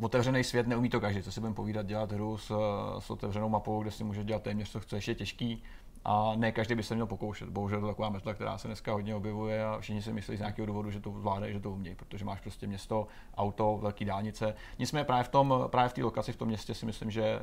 otevřený 0.00 0.44
svět 0.44 0.66
neumí 0.66 0.88
to 0.88 1.00
každý, 1.00 1.22
co 1.22 1.32
si 1.32 1.40
budeme 1.40 1.54
povídat, 1.54 1.86
dělat 1.86 2.12
hru 2.12 2.38
s, 2.38 2.52
s 2.98 3.10
otevřenou 3.10 3.48
mapou, 3.48 3.82
kde 3.82 3.90
si 3.90 4.04
může 4.04 4.24
dělat 4.24 4.42
téměř 4.42 4.70
co 4.70 4.80
chceš, 4.80 5.08
je 5.08 5.14
těžký 5.14 5.62
a 6.04 6.32
ne 6.36 6.52
každý 6.52 6.74
by 6.74 6.82
se 6.82 6.94
měl 6.94 7.06
pokoušet. 7.06 7.48
Bohužel 7.48 7.80
to 7.80 7.86
taková 7.86 8.08
metoda, 8.08 8.34
která 8.34 8.58
se 8.58 8.68
dneska 8.68 8.92
hodně 8.92 9.14
objevuje 9.14 9.64
a 9.64 9.80
všichni 9.80 10.02
si 10.02 10.12
myslí 10.12 10.36
z 10.36 10.40
nějakého 10.40 10.66
důvodu, 10.66 10.90
že 10.90 11.00
to 11.00 11.14
zvládají, 11.18 11.52
že 11.52 11.60
to 11.60 11.70
umějí, 11.70 11.94
protože 11.94 12.24
máš 12.24 12.40
prostě 12.40 12.66
město, 12.66 13.06
auto, 13.36 13.78
velké 13.82 14.04
dálnice. 14.04 14.54
Nicméně 14.78 15.04
právě 15.04 15.24
v 15.24 15.28
tom, 15.28 15.54
právě 15.66 15.88
v 15.88 15.92
té 15.92 16.02
lokaci 16.02 16.32
v 16.32 16.36
tom 16.36 16.48
městě 16.48 16.74
si 16.74 16.86
myslím, 16.86 17.10
že 17.10 17.24
eh, 17.24 17.42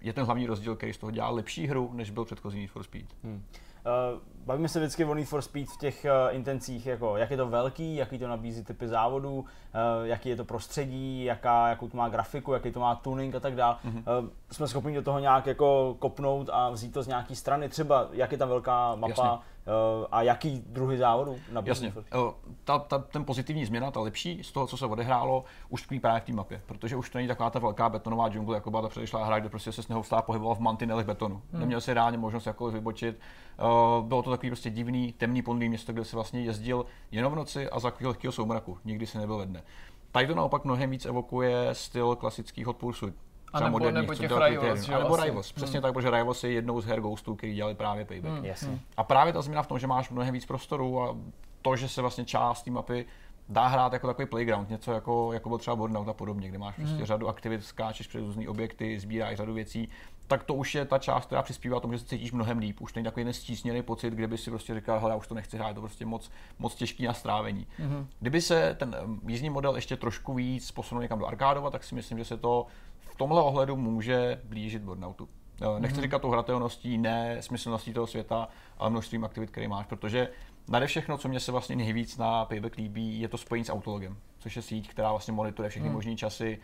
je 0.00 0.12
ten 0.12 0.24
hlavní 0.24 0.46
rozdíl, 0.46 0.76
který 0.76 0.92
z 0.92 0.98
toho 0.98 1.10
dělá 1.10 1.30
lepší 1.30 1.66
hru, 1.66 1.90
než 1.92 2.10
byl 2.10 2.24
předchozí 2.24 2.60
Need 2.60 2.70
for 2.70 2.82
Speed. 2.82 3.06
Hmm. 3.24 3.44
Uh, 3.86 4.20
bavíme 4.46 4.68
se 4.68 4.78
vždycky 4.78 5.04
o 5.04 5.14
Need 5.14 5.28
for 5.28 5.42
Speed 5.42 5.68
v 5.68 5.78
těch 5.78 6.04
uh, 6.04 6.34
intencích, 6.36 6.86
jako 6.86 7.16
jak 7.16 7.30
je 7.30 7.36
to 7.36 7.48
velký, 7.48 7.96
jaký 7.96 8.18
to 8.18 8.28
nabízí 8.28 8.64
typy 8.64 8.88
závodů, 8.88 9.38
uh, 9.38 9.46
jaký 10.02 10.28
je 10.28 10.36
to 10.36 10.44
prostředí, 10.44 11.24
jaká, 11.24 11.68
jakou 11.68 11.88
to 11.88 11.96
má 11.96 12.08
grafiku, 12.08 12.52
jaký 12.52 12.72
to 12.72 12.80
má 12.80 12.94
tuning 12.94 13.34
a 13.34 13.40
tak 13.40 13.54
dále. 13.54 13.76
Mm-hmm. 13.84 14.22
Uh, 14.22 14.28
jsme 14.50 14.68
schopni 14.68 14.94
do 14.94 15.02
toho 15.02 15.18
nějak 15.18 15.46
jako 15.46 15.96
kopnout 15.98 16.50
a 16.52 16.70
vzít 16.70 16.92
to 16.92 17.02
z 17.02 17.06
nějaký 17.06 17.36
strany, 17.36 17.68
třeba 17.68 18.08
jak 18.12 18.32
je 18.32 18.38
ta 18.38 18.46
velká 18.46 18.94
mapa, 18.94 19.24
Jasně. 19.24 19.38
Uh, 19.66 20.06
a 20.10 20.22
jaký 20.22 20.62
druhy 20.66 20.98
závodů 20.98 21.38
nabízí? 21.52 21.84
Jasně. 21.84 22.02
Uh, 22.18 22.30
ta, 22.64 22.78
ta, 22.78 22.98
ten 22.98 23.24
pozitivní 23.24 23.66
změna, 23.66 23.90
ta 23.90 24.00
lepší 24.00 24.42
z 24.42 24.52
toho, 24.52 24.66
co 24.66 24.76
se 24.76 24.86
odehrálo, 24.86 25.44
už 25.68 25.82
tkví 25.82 26.00
právě 26.00 26.20
v 26.20 26.24
té 26.24 26.32
mapě, 26.32 26.62
protože 26.66 26.96
už 26.96 27.10
to 27.10 27.18
není 27.18 27.28
taková 27.28 27.50
ta 27.50 27.58
velká 27.58 27.88
betonová 27.88 28.28
džungle, 28.28 28.56
jako 28.56 28.70
byla 28.70 28.82
ta 28.82 28.88
předešlá 28.88 29.24
hra, 29.24 29.38
kde 29.38 29.48
prostě 29.48 29.72
se 29.72 29.82
z 29.82 29.88
něho 29.88 30.02
vstává 30.02 30.22
pohyboval 30.22 30.54
v 30.54 30.60
mantinelech 30.60 31.06
betonu. 31.06 31.42
Hmm. 31.52 31.60
Neměl 31.60 31.80
si 31.80 31.94
reálně 31.94 32.18
možnost 32.18 32.46
jakkoliv 32.46 32.74
vybočit. 32.74 33.20
Uh, 33.58 34.06
bylo 34.06 34.22
to 34.22 34.30
takový 34.30 34.50
prostě 34.50 34.70
divný, 34.70 35.12
temný 35.12 35.42
ponlý 35.42 35.68
město, 35.68 35.92
kde 35.92 36.04
se 36.04 36.16
vlastně 36.16 36.40
jezdil 36.40 36.86
jenom 37.10 37.32
v 37.32 37.36
noci 37.36 37.70
a 37.70 37.78
za 37.80 37.92
lehkého 38.00 38.32
soumraku. 38.32 38.78
Nikdy 38.84 39.06
se 39.06 39.18
nebyl 39.18 39.36
ve 39.36 39.46
dne. 39.46 39.62
Tady 40.12 40.26
to 40.26 40.34
naopak 40.34 40.64
mnohem 40.64 40.90
víc 40.90 41.06
evokuje 41.06 41.68
styl 41.72 42.16
klasických 42.16 42.66
Hot 42.66 42.76
Pursuit. 42.76 43.14
A 43.52 43.60
nebo, 43.60 43.78
nebo 43.78 44.14
těch 44.14 44.30
Rivals, 44.30 44.88
A 44.88 44.98
nebo 44.98 45.16
Rivals, 45.16 45.52
přesně 45.52 45.78
hmm. 45.78 45.82
tak, 45.82 45.92
protože 45.92 46.10
Rivals 46.10 46.44
je 46.44 46.52
jednou 46.52 46.80
z 46.80 46.86
her 46.86 47.00
Ghostů, 47.00 47.34
který 47.34 47.54
dělali 47.54 47.74
právě 47.74 48.04
Payback. 48.04 48.34
Hmm. 48.34 48.44
Yes. 48.44 48.68
A 48.96 49.04
právě 49.04 49.32
ta 49.32 49.42
změna 49.42 49.62
v 49.62 49.66
tom, 49.66 49.78
že 49.78 49.86
máš 49.86 50.10
mnohem 50.10 50.34
víc 50.34 50.46
prostoru 50.46 51.02
a 51.02 51.16
to, 51.62 51.76
že 51.76 51.88
se 51.88 52.00
vlastně 52.00 52.24
část 52.24 52.62
té 52.62 52.70
mapy 52.70 53.06
dá 53.48 53.66
hrát 53.66 53.92
jako 53.92 54.06
takový 54.06 54.26
playground, 54.26 54.70
něco 54.70 54.92
jako, 54.92 55.32
jako 55.32 55.48
byl 55.48 55.58
třeba 55.58 55.76
Burnout 55.76 56.08
a 56.08 56.12
podobně, 56.12 56.48
kde 56.48 56.58
máš 56.58 56.74
prostě 56.74 56.96
hmm. 56.96 57.04
řadu 57.04 57.28
aktivit, 57.28 57.64
skáčeš 57.64 58.06
přes 58.06 58.20
různé 58.20 58.48
objekty, 58.48 59.00
sbíráš 59.00 59.36
řadu 59.36 59.54
věcí, 59.54 59.88
tak 60.26 60.44
to 60.44 60.54
už 60.54 60.74
je 60.74 60.84
ta 60.84 60.98
část, 60.98 61.26
která 61.26 61.42
přispívá 61.42 61.80
tomu, 61.80 61.92
že 61.92 61.98
se 61.98 62.04
cítíš 62.04 62.32
mnohem 62.32 62.58
líp. 62.58 62.80
Už 62.80 62.94
není 62.94 63.04
takový 63.04 63.24
nestísněný 63.24 63.82
pocit, 63.82 64.14
kde 64.14 64.26
by 64.26 64.38
si 64.38 64.50
prostě 64.50 64.74
říkal, 64.74 65.00
hele, 65.00 65.12
já 65.12 65.16
už 65.16 65.26
to 65.26 65.34
nechci 65.34 65.56
hrát, 65.56 65.68
je 65.68 65.74
to 65.74 65.80
prostě 65.80 66.06
moc, 66.06 66.30
moc 66.58 66.74
těžký 66.74 67.04
na 67.04 67.14
strávení. 67.14 67.66
Mm-hmm. 67.80 68.06
Kdyby 68.20 68.40
se 68.40 68.76
ten 68.78 68.96
jízdní 69.26 69.50
model 69.50 69.76
ještě 69.76 69.96
trošku 69.96 70.34
víc 70.34 70.70
posunul 70.70 71.02
někam 71.02 71.18
do 71.18 71.26
arkádova, 71.26 71.70
tak 71.70 71.84
si 71.84 71.94
myslím, 71.94 72.18
že 72.18 72.24
se 72.24 72.36
to 72.36 72.66
tomhle 73.20 73.42
ohledu 73.42 73.76
může 73.76 74.40
blížit 74.44 74.82
Burnoutu. 74.82 75.28
Nechci 75.78 75.98
mm-hmm. 75.98 76.02
říkat 76.02 76.22
tou 76.22 76.30
hratelností, 76.30 76.98
ne 76.98 77.42
smyslností 77.42 77.92
toho 77.92 78.06
světa, 78.06 78.48
ale 78.78 78.90
množstvím 78.90 79.24
aktivit, 79.24 79.50
které 79.50 79.68
máš, 79.68 79.86
protože 79.86 80.28
nade 80.68 80.86
všechno, 80.86 81.18
co 81.18 81.28
mě 81.28 81.40
se 81.40 81.52
vlastně 81.52 81.76
nejvíc 81.76 82.18
na 82.18 82.44
Payback 82.44 82.76
líbí, 82.76 83.20
je 83.20 83.28
to 83.28 83.38
spojení 83.38 83.64
s 83.64 83.72
Autologem, 83.72 84.16
což 84.38 84.56
je 84.56 84.62
síť, 84.62 84.90
která 84.90 85.10
vlastně 85.10 85.32
monitoruje 85.32 85.70
všechny 85.70 85.88
mm. 85.88 85.94
možné 85.94 86.16
časy, 86.16 86.58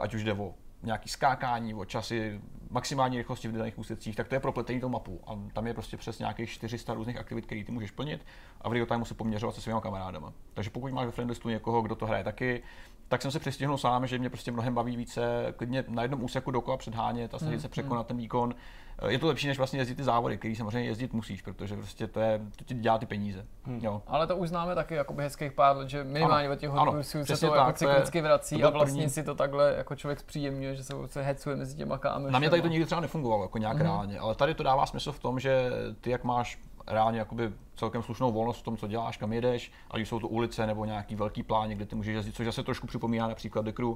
ať 0.00 0.14
už 0.14 0.24
jde 0.24 0.32
o 0.32 0.54
nějaký 0.82 1.08
skákání, 1.08 1.74
o 1.74 1.84
časy, 1.84 2.40
maximální 2.70 3.18
rychlosti 3.18 3.48
v 3.48 3.52
daných 3.52 3.78
úsecích, 3.78 4.16
tak 4.16 4.28
to 4.28 4.34
je 4.34 4.40
propletení 4.40 4.80
tou 4.80 4.88
mapu. 4.88 5.20
A 5.26 5.38
tam 5.52 5.66
je 5.66 5.74
prostě 5.74 5.96
přes 5.96 6.18
nějakých 6.18 6.50
400 6.50 6.94
různých 6.94 7.16
aktivit, 7.16 7.46
které 7.46 7.64
ty 7.64 7.72
můžeš 7.72 7.90
plnit 7.90 8.26
a 8.60 8.68
v 8.68 8.72
real 8.72 8.86
time 8.86 9.04
se 9.04 9.14
poměřovat 9.14 9.54
se 9.54 9.60
svými 9.60 9.80
kamarádama. 9.82 10.32
Takže 10.54 10.70
pokud 10.70 10.92
máš 10.92 11.06
ve 11.06 11.12
friendlistu 11.12 11.48
někoho, 11.48 11.82
kdo 11.82 11.94
to 11.94 12.06
hraje 12.06 12.24
taky, 12.24 12.62
tak 13.08 13.22
jsem 13.22 13.30
se 13.30 13.38
přistihnul 13.38 13.78
sám, 13.78 14.06
že 14.06 14.18
mě 14.18 14.30
prostě 14.30 14.52
mnohem 14.52 14.74
baví 14.74 14.96
více 14.96 15.54
klidně 15.56 15.84
na 15.88 16.02
jednom 16.02 16.24
úseku 16.24 16.50
dokola 16.50 16.76
předhánět 16.76 17.34
a 17.34 17.38
snažit 17.38 17.56
mm, 17.56 17.62
se 17.62 17.68
překonat 17.68 18.00
mm. 18.00 18.06
ten 18.06 18.16
výkon. 18.16 18.54
Eh, 18.98 19.12
je 19.12 19.18
to 19.18 19.26
lepší, 19.26 19.46
než 19.46 19.58
vlastně 19.58 19.80
jezdit 19.80 19.94
ty 19.94 20.04
závody, 20.04 20.38
který 20.38 20.56
samozřejmě 20.56 20.88
jezdit 20.88 21.12
musíš, 21.12 21.42
protože 21.42 21.76
prostě 21.76 22.06
to, 22.06 22.20
je, 22.20 22.40
to 22.56 22.64
ti 22.64 22.74
dělá 22.74 22.98
ty 22.98 23.06
peníze. 23.06 23.46
Hmm. 23.64 23.80
Jo. 23.82 24.02
Ale 24.06 24.26
to 24.26 24.36
už 24.36 24.48
známe 24.48 24.74
taky 24.74 24.94
jako 24.94 25.14
hezkých 25.14 25.52
pár 25.52 25.76
let, 25.76 25.88
že 25.88 26.04
minimálně 26.04 26.50
od 26.50 26.58
těch 26.58 26.70
hodin 26.70 27.02
se 27.02 27.36
to 27.36 27.50
tak, 27.50 27.56
jako 27.56 27.72
cyklicky 27.72 28.20
vrací 28.20 28.64
a 28.64 28.70
vlastně 28.70 29.02
první... 29.02 29.10
si 29.10 29.22
to 29.22 29.34
takhle 29.34 29.74
jako 29.76 29.96
člověk 29.96 30.20
zpříjemňuje, 30.20 30.74
že 30.74 30.84
se, 30.84 30.94
se 31.06 31.22
hecuje 31.22 31.56
mezi 31.56 31.76
těma 31.76 31.98
kámy. 31.98 32.30
Na 32.30 32.38
mě 32.38 32.50
tady 32.50 32.62
to 32.62 32.68
nikdy 32.68 32.86
třeba 32.86 33.00
nefungovalo 33.00 33.44
jako 33.44 33.58
nějak 33.58 33.76
hmm. 33.76 33.82
reálně, 33.82 34.18
ale 34.18 34.34
tady 34.34 34.54
to 34.54 34.62
dává 34.62 34.86
smysl 34.86 35.12
v 35.12 35.18
tom, 35.18 35.40
že 35.40 35.70
ty 36.00 36.10
jak 36.10 36.24
máš 36.24 36.58
reálně 36.86 37.18
jakoby 37.18 37.52
celkem 37.76 38.02
slušnou 38.02 38.32
volnost 38.32 38.58
v 38.58 38.62
tom, 38.62 38.76
co 38.76 38.86
děláš, 38.86 39.16
kam 39.16 39.32
jedeš, 39.32 39.72
ať 39.90 40.00
jsou 40.00 40.20
to 40.20 40.28
ulice 40.28 40.66
nebo 40.66 40.84
nějaký 40.84 41.14
velký 41.14 41.42
plán, 41.42 41.70
kde 41.70 41.86
ty 41.86 41.96
můžeš 41.96 42.14
jezdit, 42.14 42.32
což 42.32 42.46
zase 42.46 42.62
trošku 42.62 42.86
připomíná 42.86 43.28
například 43.28 43.64
The 43.64 43.72
Crew, 43.72 43.94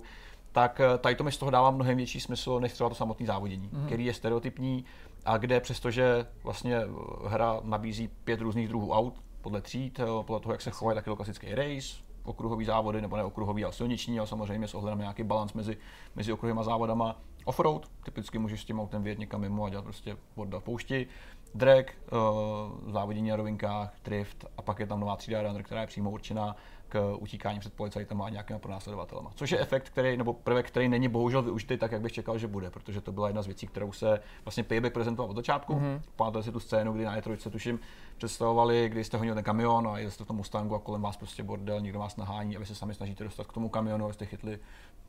tak 0.52 0.80
eh, 0.80 0.98
tady 0.98 1.14
to 1.14 1.24
mi 1.24 1.32
z 1.32 1.38
toho 1.38 1.50
dává 1.50 1.70
mnohem 1.70 1.96
větší 1.96 2.20
smysl, 2.20 2.60
než 2.60 2.72
třeba 2.72 2.88
to 2.88 2.94
samotné 2.94 3.26
závodění, 3.26 3.68
mm-hmm. 3.68 3.86
který 3.86 4.04
je 4.04 4.14
stereotypní 4.14 4.84
a 5.24 5.36
kde 5.36 5.60
přestože 5.60 6.26
vlastně 6.44 6.76
eh, 6.76 6.88
hra 7.28 7.60
nabízí 7.62 8.08
pět 8.24 8.40
různých 8.40 8.68
druhů 8.68 8.92
aut, 8.92 9.20
podle 9.40 9.60
tříd, 9.60 10.00
eh, 10.00 10.04
podle 10.22 10.40
toho, 10.40 10.52
jak 10.52 10.60
se 10.60 10.70
chovají, 10.70 10.94
taky 10.96 11.10
klasický 11.16 11.54
race, 11.54 12.10
okruhový 12.24 12.64
závody, 12.64 13.00
nebo 13.00 13.16
ne 13.16 13.24
okruhový, 13.24 13.64
ale 13.64 13.72
silniční, 13.72 14.18
ale 14.18 14.28
samozřejmě 14.28 14.68
s 14.68 14.74
ohledem 14.74 14.98
na 14.98 15.02
nějaký 15.02 15.22
balans 15.22 15.52
mezi, 15.52 15.76
mezi 16.16 16.32
okruhovými 16.32 16.64
závodama. 16.64 17.20
Offroad, 17.44 17.86
typicky 18.04 18.38
můžeš 18.38 18.60
s 18.60 18.64
tím 18.64 18.80
autem 18.80 19.02
vyjet 19.02 19.18
někam 19.18 19.40
mimo 19.40 19.64
a 19.64 19.70
dělat 19.70 19.82
prostě 19.82 20.16
voda 20.36 20.60
v 20.60 20.64
poušti 20.64 21.06
drag, 21.54 21.84
uh, 22.12 22.92
závodění 22.92 23.30
na 23.30 23.36
rovinkách, 23.36 23.94
drift 24.04 24.44
a 24.56 24.62
pak 24.62 24.78
je 24.78 24.86
tam 24.86 25.00
nová 25.00 25.16
třída 25.16 25.42
runner, 25.42 25.62
která 25.62 25.80
je 25.80 25.86
přímo 25.86 26.10
určená 26.10 26.56
k 26.90 27.16
utíkání 27.18 27.60
před 27.60 27.72
policajtem 27.72 28.22
a 28.22 28.28
nějakými 28.28 28.60
pronásledovatelema. 28.60 29.30
Což 29.34 29.50
je 29.50 29.58
efekt, 29.58 29.88
který, 29.88 30.16
nebo 30.16 30.32
prvek, 30.32 30.66
který 30.66 30.88
není 30.88 31.08
bohužel 31.08 31.42
využitý 31.42 31.76
tak, 31.76 31.92
jak 31.92 32.02
bych 32.02 32.12
čekal, 32.12 32.38
že 32.38 32.46
bude, 32.46 32.70
protože 32.70 33.00
to 33.00 33.12
byla 33.12 33.26
jedna 33.26 33.42
z 33.42 33.46
věcí, 33.46 33.66
kterou 33.66 33.92
se 33.92 34.20
vlastně 34.44 34.64
Payback 34.64 34.92
prezentoval 34.92 35.30
od 35.30 35.36
začátku. 35.36 35.74
Mm-hmm. 35.74 36.00
Pamatujete 36.16 36.44
si 36.44 36.52
tu 36.52 36.60
scénu, 36.60 36.92
kdy 36.92 37.04
na 37.04 37.20
E3 37.20 37.50
tuším 37.50 37.80
představovali, 38.16 38.88
kdy 38.88 39.04
jste 39.04 39.16
honili 39.16 39.34
ten 39.34 39.44
kamion 39.44 39.88
a 39.88 39.98
jste 39.98 40.24
v 40.24 40.26
tom 40.26 40.36
Mustangu 40.36 40.74
a 40.74 40.78
kolem 40.78 41.02
vás 41.02 41.16
prostě 41.16 41.42
bordel, 41.42 41.80
někdo 41.80 41.98
vás 41.98 42.16
nahání 42.16 42.56
a 42.56 42.60
vy 42.60 42.66
se 42.66 42.74
sami 42.74 42.94
snažíte 42.94 43.24
dostat 43.24 43.46
k 43.46 43.52
tomu 43.52 43.68
kamionu, 43.68 44.04
abyste 44.04 44.26
chytli 44.26 44.58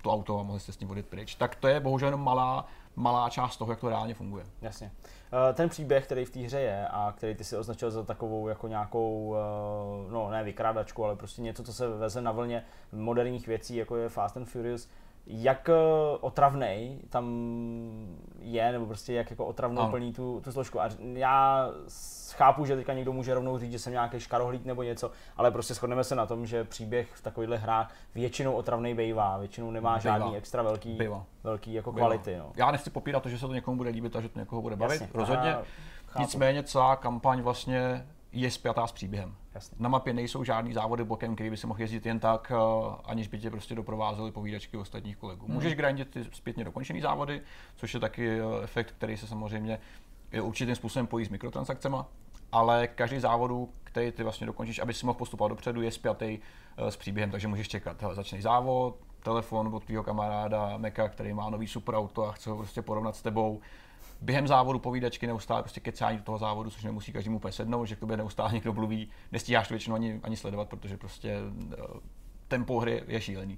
to 0.02 0.12
auto 0.12 0.40
a 0.40 0.44
mohli 0.44 0.60
jste 0.60 0.74
s 0.74 0.80
ním 0.80 0.90
vodit 0.90 1.06
pryč. 1.06 1.36
Tak 1.36 1.56
to 1.56 1.68
je 1.68 1.80
bohužel 1.80 2.08
jenom 2.08 2.24
malá, 2.24 2.66
malá 2.96 3.30
část 3.30 3.58
toho, 3.58 3.72
jak 3.72 3.80
to 3.80 3.90
reálně 3.90 4.14
funguje. 4.14 4.46
Jasně. 4.62 4.92
Eh, 5.34 5.54
ten 5.54 5.70
příběh, 5.70 6.06
který 6.06 6.26
v 6.26 6.30
té 6.30 6.40
hře 6.40 6.60
je 6.60 6.88
a 6.88 7.14
který 7.18 7.36
ty 7.36 7.44
si 7.44 7.58
označil 7.58 7.92
za 7.92 8.04
takovou 8.04 8.48
jako 8.48 8.68
nějakou, 8.68 9.36
eh, 9.36 10.12
no 10.12 10.30
ne 10.30 10.44
vykrádačku, 10.44 11.06
ale 11.06 11.16
prostě 11.16 11.42
něco, 11.42 11.64
co 11.64 11.74
se 11.74 11.88
veze 11.88 12.22
na 12.22 12.32
vlně 12.32 12.64
moderních 12.92 13.48
věcí, 13.48 13.76
jako 13.76 13.98
je 13.98 14.10
Fast 14.10 14.38
and 14.38 14.46
Furious, 14.46 14.90
jak 15.28 15.70
eh, 15.70 15.74
otravnej 16.22 17.00
tam 17.10 17.26
je, 18.40 18.72
nebo 18.72 18.86
prostě 18.86 19.14
jak 19.14 19.30
jako 19.30 19.46
otravnou 19.46 19.90
plní 19.90 20.14
tu, 20.14 20.42
tu 20.44 20.52
složku. 20.52 20.82
A 20.82 20.90
já 21.14 21.70
chápu, 22.32 22.66
že 22.66 22.76
teďka 22.76 22.94
někdo 22.94 23.14
může 23.14 23.34
rovnou 23.34 23.58
říct, 23.58 23.72
že 23.72 23.80
jsem 23.80 23.94
nějaký 23.94 24.20
škarohlík 24.20 24.66
nebo 24.66 24.84
něco, 24.84 25.12
ale 25.38 25.52
prostě 25.52 25.74
shodneme 25.74 26.04
se 26.04 26.16
na 26.16 26.26
tom, 26.26 26.46
že 26.46 26.64
příběh 26.64 27.08
v 27.14 27.22
takovýchhle 27.22 27.58
hrách 27.58 27.94
většinou 28.16 28.54
otravnej 28.54 28.94
bejvá, 28.94 29.38
většinou 29.38 29.72
nemá 29.72 29.90
bejvá. 29.90 30.00
žádný 30.00 30.38
extra 30.38 30.64
velký, 30.64 30.94
bejvá. 30.94 31.26
velký 31.44 31.74
jako 31.74 31.92
bejvá. 31.92 32.08
kvality. 32.08 32.38
No. 32.38 32.52
Já 32.56 32.72
nechci 32.72 32.90
popírat 32.90 33.24
to, 33.24 33.30
že 33.30 33.38
se 33.38 33.48
to 33.48 33.54
někomu 33.54 33.78
bude 33.78 33.90
líbit 33.90 34.16
a 34.16 34.22
že 34.22 34.30
to 34.30 34.40
někoho 34.40 34.62
bude 34.62 34.76
bavit, 34.76 35.02
Jasně, 35.02 35.08
rozhodně. 35.14 35.56
Nicméně 36.20 36.64
celá 36.64 36.96
kampaň 36.96 37.42
vlastně 37.42 38.06
je 38.32 38.52
spjatá 38.52 38.88
s 38.88 38.92
příběhem. 38.92 39.36
Jasně. 39.56 39.78
Na 39.80 39.90
mapě 39.90 40.14
nejsou 40.14 40.44
žádný 40.44 40.74
závody 40.74 41.04
bokem, 41.04 41.36
který 41.36 41.50
by 41.50 41.58
si 41.58 41.68
mohl 41.68 41.82
jezdit 41.82 42.06
jen 42.06 42.20
tak, 42.20 42.52
eh, 42.56 42.96
aniž 43.06 43.28
by 43.28 43.40
tě 43.40 43.50
prostě 43.50 43.76
doprovázely 43.76 44.32
povídačky 44.32 44.78
ostatních 44.78 45.18
kolegů. 45.18 45.46
Hmm. 45.46 45.56
Můžeš 45.56 45.76
grindit 45.76 46.10
ty 46.10 46.24
zpětně 46.24 46.64
dokončený 46.64 47.02
závody, 47.02 47.42
což 47.76 47.94
je 47.94 48.00
taky 48.00 48.30
eh, 48.30 48.44
efekt, 48.64 48.92
který 48.92 49.18
se 49.18 49.28
samozřejmě 49.28 49.80
je 50.32 50.42
určitým 50.42 50.76
způsobem 50.76 51.08
pojí 51.08 51.26
s 51.26 51.30
mikrotransakcemi, 51.30 51.98
ale 52.52 52.88
každý 52.88 53.20
závodu, 53.20 53.70
který 53.84 54.12
ty 54.12 54.24
vlastně 54.24 54.48
dokončíš, 54.48 54.80
aby 54.80 54.94
si 54.94 55.06
mohl 55.06 55.18
postupovat 55.18 55.50
dopředu, 55.50 55.82
je 55.82 55.92
spjatý 55.92 56.40
eh, 56.78 56.92
s 56.92 56.98
příběhem, 56.98 57.32
takže 57.32 57.48
můžeš 57.48 57.68
čekat. 57.68 58.02
Hele, 58.02 58.16
začne 58.16 58.42
závod, 58.42 58.96
telefon 59.24 59.76
od 59.76 59.84
tvého 59.84 60.04
kamaráda 60.04 60.78
Meka, 60.78 61.10
který 61.10 61.34
má 61.34 61.50
nový 61.50 61.68
superauto 61.68 62.26
a 62.26 62.32
chce 62.32 62.50
ho 62.50 62.58
prostě 62.58 62.82
porovnat 62.82 63.16
s 63.16 63.22
tebou 63.22 63.62
během 64.22 64.48
závodu 64.48 64.80
povídačky 64.80 65.28
neustále 65.28 65.64
prostě 65.64 65.80
kecání 65.80 66.18
do 66.18 66.24
toho 66.24 66.38
závodu, 66.38 66.70
což 66.70 66.84
nemusí 66.84 67.14
každému 67.14 67.38
úplně 67.38 67.52
sednout, 67.52 67.86
že 67.86 67.96
k 67.96 68.00
tobě 68.00 68.18
neustále 68.18 68.54
někdo 68.54 68.74
mluví, 68.74 69.10
nestíháš 69.32 69.68
to 69.68 69.74
většinou 69.74 69.96
ani, 69.96 70.20
ani 70.24 70.38
sledovat, 70.38 70.70
protože 70.70 70.98
prostě 70.98 71.38
eh, 71.74 71.76
tempo 72.48 72.80
hry 72.80 73.04
je 73.08 73.22
šílený. 73.22 73.58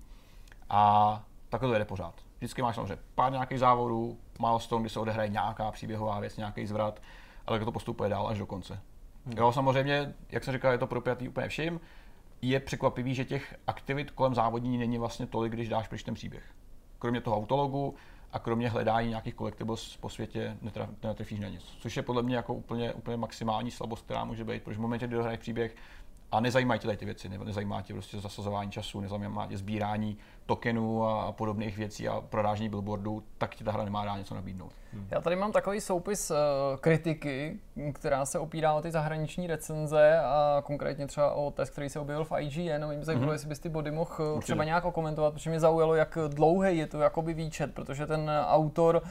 A 0.69 1.23
takhle 1.49 1.69
to 1.69 1.77
jde 1.77 1.85
pořád. 1.85 2.13
Vždycky 2.37 2.61
máš 2.61 2.75
samozřejmě 2.75 2.97
pár 3.15 3.31
nějakých 3.31 3.59
závodů, 3.59 4.17
milestone, 4.39 4.81
kdy 4.81 4.89
se 4.89 4.99
odehraje 4.99 5.29
nějaká 5.29 5.71
příběhová 5.71 6.19
věc, 6.19 6.37
nějaký 6.37 6.65
zvrat, 6.65 7.01
ale 7.47 7.59
to 7.59 7.71
postupuje 7.71 8.09
dál 8.09 8.27
až 8.27 8.37
do 8.37 8.45
konce. 8.45 8.79
Hmm. 9.25 9.37
Jo, 9.37 9.51
samozřejmě, 9.51 10.13
jak 10.29 10.43
jsem 10.43 10.53
říkal, 10.53 10.71
je 10.71 10.77
to 10.77 10.87
propjatý 10.87 11.29
úplně 11.29 11.47
vším. 11.47 11.81
Je 12.41 12.59
překvapivý, 12.59 13.15
že 13.15 13.25
těch 13.25 13.55
aktivit 13.67 14.11
kolem 14.11 14.35
závodní 14.35 14.77
není 14.77 14.97
vlastně 14.97 15.27
tolik, 15.27 15.53
když 15.53 15.69
dáš 15.69 15.87
pryč 15.87 16.03
ten 16.03 16.13
příběh. 16.13 16.43
kromě 16.99 17.21
toho 17.21 17.37
autologu 17.37 17.95
a 18.33 18.39
kromě 18.39 18.69
hledání 18.69 19.09
nějakých 19.09 19.35
collectibles 19.35 19.97
po 19.97 20.09
světě 20.09 20.57
netrefíš 21.03 21.39
na 21.39 21.49
nic. 21.49 21.63
Což 21.79 21.97
je 21.97 22.03
podle 22.03 22.23
mě 22.23 22.35
jako 22.35 22.53
úplně, 22.53 22.93
úplně 22.93 23.17
maximální 23.17 23.71
slabost, 23.71 24.05
která 24.05 24.23
může 24.25 24.43
být, 24.43 24.63
protože 24.63 24.77
v 24.77 24.81
momentě, 24.81 25.07
kdy 25.07 25.15
dohraješ 25.15 25.39
příběh 25.39 25.75
a 26.33 26.39
nezajímají 26.39 26.79
tě 26.79 26.87
tady 26.87 26.97
ty 26.97 27.05
věci, 27.05 27.29
nebo 27.29 27.43
nezajímá 27.43 27.81
tě 27.81 27.93
prostě 27.93 28.19
zasazování 28.19 28.71
času, 28.71 29.01
nezajímá 29.01 29.47
tě 29.47 29.57
sbírání 29.57 30.17
tokenů 30.45 31.07
a 31.07 31.31
podobných 31.31 31.77
věcí 31.77 32.07
a 32.07 32.21
prodážení 32.21 32.69
billboardů, 32.69 33.23
tak 33.37 33.55
ti 33.55 33.63
ta 33.63 33.71
hra 33.71 33.83
nemá 33.83 34.05
dá 34.05 34.17
něco 34.17 34.35
nabídnout. 34.35 34.71
Hmm. 34.93 35.07
Já 35.11 35.21
tady 35.21 35.35
mám 35.35 35.51
takový 35.51 35.81
soupis 35.81 36.31
uh, 36.31 36.37
kritiky, 36.79 37.59
která 37.93 38.25
se 38.25 38.39
opírá 38.39 38.73
o 38.73 38.81
ty 38.81 38.91
zahraniční 38.91 39.47
recenze 39.47 40.19
a 40.19 40.61
konkrétně 40.65 41.07
třeba 41.07 41.33
o 41.33 41.51
test, 41.51 41.69
který 41.69 41.89
se 41.89 41.99
objevil 41.99 42.25
v 42.25 42.31
IGN. 42.39 42.85
Mě 42.85 43.05
zajímalo, 43.05 43.29
mm-hmm. 43.29 43.33
jestli 43.33 43.49
bys 43.49 43.59
ty 43.59 43.69
body 43.69 43.91
mohl 43.91 44.33
uh, 44.33 44.39
třeba 44.39 44.63
nějak 44.63 44.85
okomentovat, 44.85 45.33
protože 45.33 45.49
mě 45.49 45.59
zaujalo, 45.59 45.95
jak 45.95 46.17
dlouhý 46.27 46.77
je 46.77 46.87
to 46.87 46.99
jakoby 46.99 47.33
výčet, 47.33 47.73
protože 47.73 48.07
ten 48.07 48.31
autor 48.47 48.95
uh, 48.95 49.03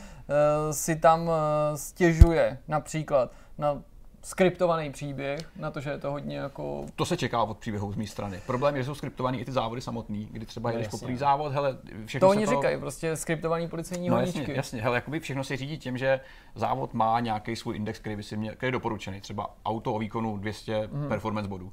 si 0.70 0.96
tam 0.96 1.22
uh, 1.22 1.34
stěžuje 1.74 2.58
například 2.68 3.32
na 3.58 3.82
skriptovaný 4.22 4.92
příběh, 4.92 5.40
na 5.56 5.70
to, 5.70 5.80
že 5.80 5.90
je 5.90 5.98
to 5.98 6.10
hodně 6.10 6.36
jako... 6.36 6.86
To 6.96 7.04
se 7.04 7.16
čeká 7.16 7.42
od 7.42 7.58
příběhu 7.58 7.92
z 7.92 7.96
mé 7.96 8.06
strany. 8.06 8.40
Problém 8.46 8.76
je, 8.76 8.82
že 8.82 8.86
jsou 8.86 8.94
skriptovaný 8.94 9.40
i 9.40 9.44
ty 9.44 9.52
závody 9.52 9.80
samotný, 9.80 10.28
kdy 10.32 10.46
třeba 10.46 10.70
no, 10.70 10.76
jedeš 10.76 10.88
poprvé 10.88 11.16
závod, 11.16 11.52
hele, 11.52 11.78
všechno 12.04 12.28
To 12.28 12.30
oni 12.30 12.44
to... 12.44 12.50
říkají, 12.50 12.80
prostě 12.80 13.16
skriptovaný 13.16 13.68
policejní 13.68 14.08
no, 14.08 14.16
honičky. 14.16 14.38
Jasně, 14.38 14.54
jasně, 14.54 14.82
hele, 14.82 14.96
jakoby 14.96 15.20
všechno 15.20 15.44
se 15.44 15.56
řídí 15.56 15.78
tím, 15.78 15.98
že 15.98 16.20
závod 16.54 16.94
má 16.94 17.20
nějaký 17.20 17.56
svůj 17.56 17.76
index, 17.76 17.98
který, 17.98 18.16
by 18.16 18.22
si 18.22 18.36
měl, 18.36 18.54
který 18.54 18.68
je 18.68 18.72
doporučený, 18.72 19.20
třeba 19.20 19.54
auto 19.64 19.94
o 19.94 19.98
výkonu 19.98 20.36
200 20.36 20.88
mm. 20.92 21.08
performance 21.08 21.48
bodů 21.48 21.72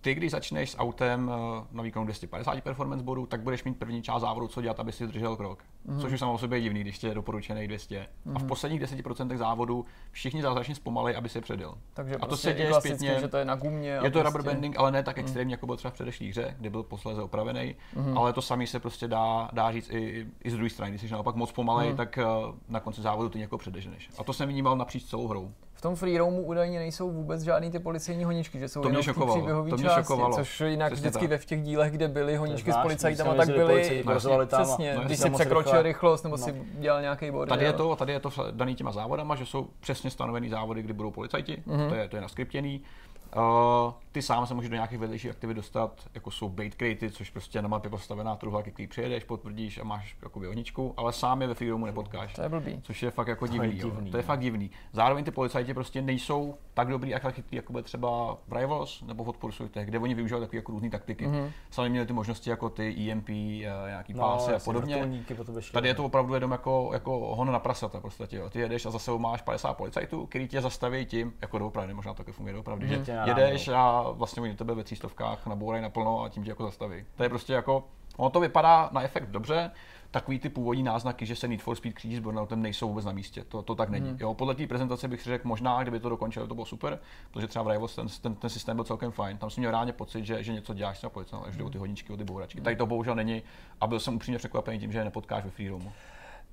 ty, 0.00 0.14
když 0.14 0.30
začneš 0.30 0.70
s 0.70 0.78
autem 0.78 1.30
eh, 1.34 1.66
na 1.72 1.82
výkonu 1.82 2.04
250 2.04 2.62
performance 2.62 3.04
bodů, 3.04 3.26
tak 3.26 3.40
budeš 3.40 3.64
mít 3.64 3.78
první 3.78 4.02
část 4.02 4.20
závodu, 4.20 4.48
co 4.48 4.62
dělat, 4.62 4.80
aby 4.80 4.92
si 4.92 5.06
držel 5.06 5.36
krok. 5.36 5.64
Mm-hmm. 5.86 6.00
Což 6.00 6.12
už 6.12 6.20
samo 6.20 6.32
o 6.32 6.38
sobě 6.38 6.58
je 6.58 6.62
divný, 6.62 6.80
když 6.80 6.98
tě 6.98 7.06
je 7.06 7.14
doporučený 7.14 7.66
200. 7.66 7.94
Mm-hmm. 7.94 8.30
A 8.34 8.38
v 8.38 8.42
mhm. 8.42 8.48
posledních 8.48 8.82
10% 8.82 9.36
závodu 9.36 9.84
všichni 10.10 10.42
zázračně 10.42 10.74
zpomalej, 10.74 11.16
aby 11.16 11.28
se 11.28 11.40
předjel. 11.40 11.74
Takže 11.94 12.16
a 12.16 12.18
to 12.18 12.26
prostě 12.26 12.48
se 12.48 12.54
děje 12.54 12.74
zpětně. 12.74 13.20
že 13.20 13.28
to 13.28 13.36
je 13.36 13.44
na 13.44 13.54
gumě. 13.54 13.90
Je 13.90 14.00
to 14.00 14.02
prostě... 14.02 14.22
rubber 14.22 14.42
banding, 14.42 14.78
ale 14.78 14.92
ne 14.92 15.02
tak 15.02 15.16
mhm. 15.16 15.24
extrémně, 15.24 15.48
mm. 15.48 15.50
jako 15.50 15.66
byl 15.66 15.76
třeba 15.76 15.90
v 15.90 15.94
předešlý 15.94 16.28
hře, 16.28 16.56
kdy 16.58 16.70
byl 16.70 16.82
posléze 16.82 17.22
opravený. 17.22 17.76
Mm-hmm. 17.96 18.18
Ale 18.18 18.32
to 18.32 18.42
samý 18.42 18.66
se 18.66 18.80
prostě 18.80 19.08
dá, 19.08 19.50
dá 19.52 19.72
říct 19.72 19.90
i, 19.90 20.26
i 20.44 20.50
z 20.50 20.54
druhé 20.54 20.70
strany. 20.70 20.90
Když 20.90 21.00
jsi 21.02 21.12
naopak 21.12 21.34
moc 21.34 21.52
pomalej, 21.52 21.90
mm. 21.90 21.96
tak 21.96 22.18
uh, 22.18 22.54
na 22.68 22.80
konci 22.80 23.02
závodu 23.02 23.28
ty 23.28 23.38
někoho 23.38 23.58
předeženeš. 23.58 24.10
A 24.18 24.24
to 24.24 24.32
jsem 24.32 24.48
vnímal 24.48 24.76
napříč 24.76 25.04
celou 25.04 25.28
hrou. 25.28 25.52
V 25.76 25.80
tom 25.80 25.96
free 25.96 26.18
roamu 26.18 26.42
údajně 26.42 26.78
nejsou 26.78 27.10
vůbec 27.10 27.42
žádný 27.42 27.70
ty 27.70 27.78
policejní 27.78 28.24
honičky, 28.24 28.58
že 28.58 28.68
jsou 28.68 28.82
to 28.82 28.88
mě 28.88 29.02
šokovalo. 29.02 29.66
to 29.70 29.76
mě 29.76 29.88
šokovalo. 29.94 30.36
což 30.36 30.60
jinak 30.60 30.92
Přesně 30.92 31.08
vždycky 31.08 31.20
tak. 31.20 31.30
ve 31.30 31.38
v 31.38 31.44
těch 31.44 31.62
dílech, 31.62 31.92
kde 31.92 32.08
byly 32.08 32.36
honičky 32.36 32.72
s 32.72 32.76
policajtama, 32.76 33.34
tak 33.34 33.48
byly 33.48 34.04
no, 34.04 34.46
přesně, 34.46 34.94
no, 34.94 35.04
když 35.04 35.18
si 35.18 35.30
překročil 35.30 35.82
rychlost 35.82 36.22
nebo 36.22 36.36
no. 36.36 36.44
si 36.44 36.54
dělal 36.78 37.00
nějaký 37.00 37.30
bordel. 37.30 37.56
Tady 37.56 37.64
je 37.64 37.72
to, 37.72 37.96
tady 37.96 38.12
je 38.12 38.20
to 38.20 38.30
daný 38.50 38.74
těma 38.74 38.92
závodama, 38.92 39.34
že 39.34 39.46
jsou 39.46 39.68
přesně 39.80 40.10
stanovený 40.10 40.48
závody, 40.48 40.82
kdy 40.82 40.92
budou 40.92 41.10
policajti, 41.10 41.62
mm-hmm. 41.66 41.88
to, 41.88 41.94
je, 41.94 42.08
to 42.08 42.16
je 42.16 42.22
naskriptěný. 42.22 42.80
Uh, 43.36 43.92
ty 44.12 44.22
sám 44.22 44.46
se 44.46 44.54
můžeš 44.54 44.70
do 44.70 44.76
nějakých 44.76 44.98
vedlejších 44.98 45.30
aktivit 45.30 45.54
dostat, 45.54 46.08
jako 46.14 46.30
jsou 46.30 46.48
bait 46.48 46.74
cratey, 46.74 47.10
což 47.10 47.30
prostě 47.30 47.62
na 47.62 47.68
mapě 47.68 47.90
postavená 47.90 48.36
truhla, 48.36 48.62
který 48.62 48.86
přijedeš, 48.86 49.24
potvrdíš 49.24 49.78
a 49.78 49.84
máš 49.84 50.16
jako 50.22 50.40
ohničku, 50.40 50.94
ale 50.96 51.12
sám 51.12 51.42
je 51.42 51.48
ve 51.48 51.54
freedomu 51.54 51.86
nepotkáš. 51.86 52.34
To 52.34 52.42
je 52.42 52.48
blbý. 52.48 52.80
Což 52.82 53.02
je 53.02 53.10
fakt 53.10 53.28
jako 53.28 53.46
divný, 53.46 53.68
to 53.80 53.86
je, 53.86 53.92
divný, 53.92 54.10
to 54.10 54.16
je 54.16 54.22
fakt 54.22 54.40
divný. 54.40 54.70
Zároveň 54.92 55.24
ty 55.24 55.30
policajti 55.30 55.74
prostě 55.74 56.02
nejsou 56.02 56.54
tak 56.74 56.88
dobrý 56.88 57.14
a 57.14 57.30
chytrý, 57.30 57.56
jako 57.56 57.72
by 57.72 57.82
třeba 57.82 58.34
v 58.48 58.52
Rivals 58.52 59.02
nebo 59.02 59.32
v 59.32 59.38
Pursuitech, 59.38 59.86
kde 59.86 59.98
oni 59.98 60.14
využívají 60.14 60.44
takové 60.44 60.58
jako 60.58 60.72
různé 60.72 60.90
taktiky. 60.90 61.26
Mm-hmm. 61.26 61.50
Sami 61.70 61.88
měli 61.88 62.06
ty 62.06 62.12
možnosti 62.12 62.50
jako 62.50 62.70
ty 62.70 63.10
EMP, 63.10 63.28
eh, 63.28 63.88
nějaký 63.88 64.14
no, 64.14 64.20
pásy 64.20 64.52
a 64.52 64.58
podobně. 64.58 65.22
Tady 65.72 65.88
je 65.88 65.94
to 65.94 66.04
opravdu 66.04 66.34
jenom 66.34 66.50
jako, 66.50 66.90
jako 66.92 67.34
hon 67.36 67.52
na 67.52 67.58
prasata. 67.58 68.00
Prostě, 68.00 68.36
jo. 68.36 68.50
Ty 68.50 68.60
jedeš 68.60 68.86
a 68.86 68.90
zase 68.90 69.10
máš 69.18 69.42
50 69.42 69.74
policajtů, 69.74 70.26
který 70.26 70.48
tě 70.48 70.60
zastaví 70.60 71.06
tím, 71.06 71.32
jako 71.40 71.58
doopravdy, 71.58 71.94
možná 71.94 72.14
to 72.14 72.32
funguje 72.32 72.52
doopravdy, 72.52 72.86
mm-hmm. 72.86 73.24
že 73.24 73.25
jedeš 73.26 73.68
a 73.68 74.04
vlastně 74.10 74.42
oni 74.42 74.54
tebe 74.54 74.74
ve 74.74 74.84
třístovkách 74.84 75.46
nabourají 75.46 75.82
naplno 75.82 76.22
a 76.22 76.28
tím 76.28 76.44
tě 76.44 76.50
jako 76.50 76.62
zastaví. 76.62 77.04
To 77.16 77.22
je 77.22 77.28
prostě 77.28 77.52
jako, 77.52 77.84
ono 78.16 78.30
to 78.30 78.40
vypadá 78.40 78.88
na 78.92 79.02
efekt 79.02 79.28
dobře, 79.30 79.70
takový 80.10 80.38
ty 80.38 80.48
původní 80.48 80.82
náznaky, 80.82 81.26
že 81.26 81.36
se 81.36 81.48
Need 81.48 81.62
for 81.62 81.76
Speed 81.76 81.94
kříží 81.94 82.16
s 82.16 82.20
Burnoutem 82.20 82.62
nejsou 82.62 82.88
vůbec 82.88 83.04
na 83.04 83.12
místě. 83.12 83.44
To, 83.44 83.62
to 83.62 83.74
tak 83.74 83.88
není. 83.88 84.08
Hmm. 84.08 84.18
Jo, 84.20 84.34
podle 84.34 84.54
té 84.54 84.66
prezentace 84.66 85.08
bych 85.08 85.22
si 85.22 85.28
řekl, 85.28 85.48
možná, 85.48 85.82
kdyby 85.82 86.00
to 86.00 86.08
dokončilo, 86.08 86.46
to 86.46 86.54
bylo 86.54 86.64
super, 86.64 86.98
protože 87.30 87.46
třeba 87.46 87.62
v 87.62 87.68
Rivals 87.68 87.94
ten, 87.94 88.06
ten, 88.22 88.34
ten, 88.34 88.50
systém 88.50 88.76
byl 88.76 88.84
celkem 88.84 89.12
fajn. 89.12 89.38
Tam 89.38 89.50
jsem 89.50 89.60
měl 89.60 89.70
reálně 89.70 89.92
pocit, 89.92 90.24
že, 90.24 90.42
že 90.42 90.52
něco 90.52 90.74
děláš 90.74 90.98
třeba 90.98 91.10
policajt, 91.10 91.42
až 91.46 91.56
jde 91.56 91.64
o 91.64 91.70
ty 91.70 91.78
hodničky, 91.78 92.12
o 92.12 92.16
ty 92.16 92.24
bouračky. 92.24 92.58
Hmm. 92.58 92.64
Tady 92.64 92.76
to 92.76 92.86
bohužel 92.86 93.14
není 93.14 93.42
a 93.80 93.86
byl 93.86 94.00
jsem 94.00 94.16
upřímně 94.16 94.38
překvapený 94.38 94.78
tím, 94.78 94.92
že 94.92 94.98
je 94.98 95.04
nepotkáš 95.04 95.44
ve 95.44 95.50
Freedomu. 95.50 95.92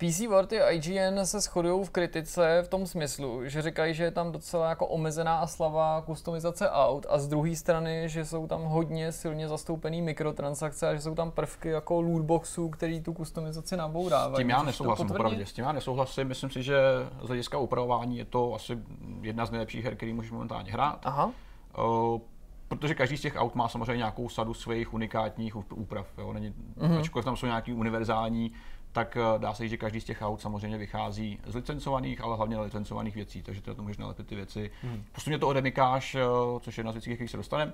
PC 0.03 0.19
World 0.27 0.53
a 0.53 0.69
IGN 0.69 1.19
se 1.23 1.39
shodují 1.39 1.85
v 1.85 1.89
kritice 1.89 2.61
v 2.65 2.67
tom 2.67 2.87
smyslu, 2.87 3.49
že 3.49 3.61
říkají, 3.61 3.93
že 3.93 4.03
je 4.03 4.11
tam 4.11 4.31
docela 4.31 4.69
jako 4.69 4.87
omezená 4.87 5.37
a 5.37 5.47
slabá 5.47 6.01
kustomizace 6.01 6.69
aut 6.69 7.05
a 7.09 7.19
z 7.19 7.27
druhé 7.27 7.55
strany, 7.55 8.09
že 8.09 8.25
jsou 8.25 8.47
tam 8.47 8.63
hodně 8.63 9.11
silně 9.11 9.47
zastoupený 9.47 10.01
mikrotransakce 10.01 10.89
a 10.89 10.95
že 10.95 11.01
jsou 11.01 11.15
tam 11.15 11.31
prvky 11.31 11.69
jako 11.69 12.01
lootboxů, 12.01 12.69
který 12.69 13.01
tu 13.01 13.13
kustomizaci 13.13 13.77
nabourávají. 13.77 14.35
S 14.35 14.37
tím 14.37 14.49
já 14.49 14.63
nesouhlasím, 14.63 15.11
opravdu. 15.11 15.45
S 15.45 15.53
tím 15.53 15.65
já 15.65 15.71
nesouhlasím. 15.71 16.27
Myslím 16.27 16.49
si, 16.49 16.63
že 16.63 16.77
z 17.21 17.27
hlediska 17.27 17.57
upravování 17.57 18.17
je 18.17 18.25
to 18.25 18.55
asi 18.55 18.77
jedna 19.21 19.45
z 19.45 19.51
nejlepších 19.51 19.85
her, 19.85 19.95
který 19.95 20.13
můžeš 20.13 20.31
momentálně 20.31 20.71
hrát. 20.71 20.99
Aha. 21.03 21.31
Uh, 21.77 22.21
protože 22.67 22.95
každý 22.95 23.17
z 23.17 23.21
těch 23.21 23.35
aut 23.35 23.55
má 23.55 23.67
samozřejmě 23.67 23.97
nějakou 23.97 24.29
sadu 24.29 24.53
svých 24.53 24.93
unikátních 24.93 25.55
úprav. 25.55 26.07
Jo? 26.17 26.33
Není, 26.33 26.53
mm-hmm. 26.77 26.99
Ačkoliv 26.99 27.25
tam 27.25 27.35
jsou 27.35 27.45
nějaký 27.45 27.73
univerzální 27.73 28.51
tak 28.93 29.17
eh, 29.17 29.39
dá 29.39 29.53
se 29.53 29.63
říct, 29.63 29.71
že 29.71 29.77
každý 29.77 30.01
z 30.01 30.03
těch 30.03 30.21
aut 30.21 30.41
samozřejmě 30.41 30.77
vychází 30.77 31.39
z 31.45 31.55
licencovaných, 31.55 32.21
ale 32.21 32.37
hlavně 32.37 32.59
licencovaných 32.59 33.15
věcí, 33.15 33.43
takže 33.43 33.61
to 33.61 33.81
můžeš 33.81 33.97
nalepit 33.97 34.27
ty 34.27 34.35
věci. 34.35 34.71
Hmm. 34.81 35.03
Postupně 35.11 35.39
to 35.39 35.47
odemykáš, 35.47 36.15
eh, 36.15 36.19
což 36.59 36.77
je 36.77 36.79
jedna 36.79 36.91
z 36.91 36.95
věcí, 36.95 37.13
kterých 37.13 37.31
se 37.31 37.37
dostaneme. 37.37 37.73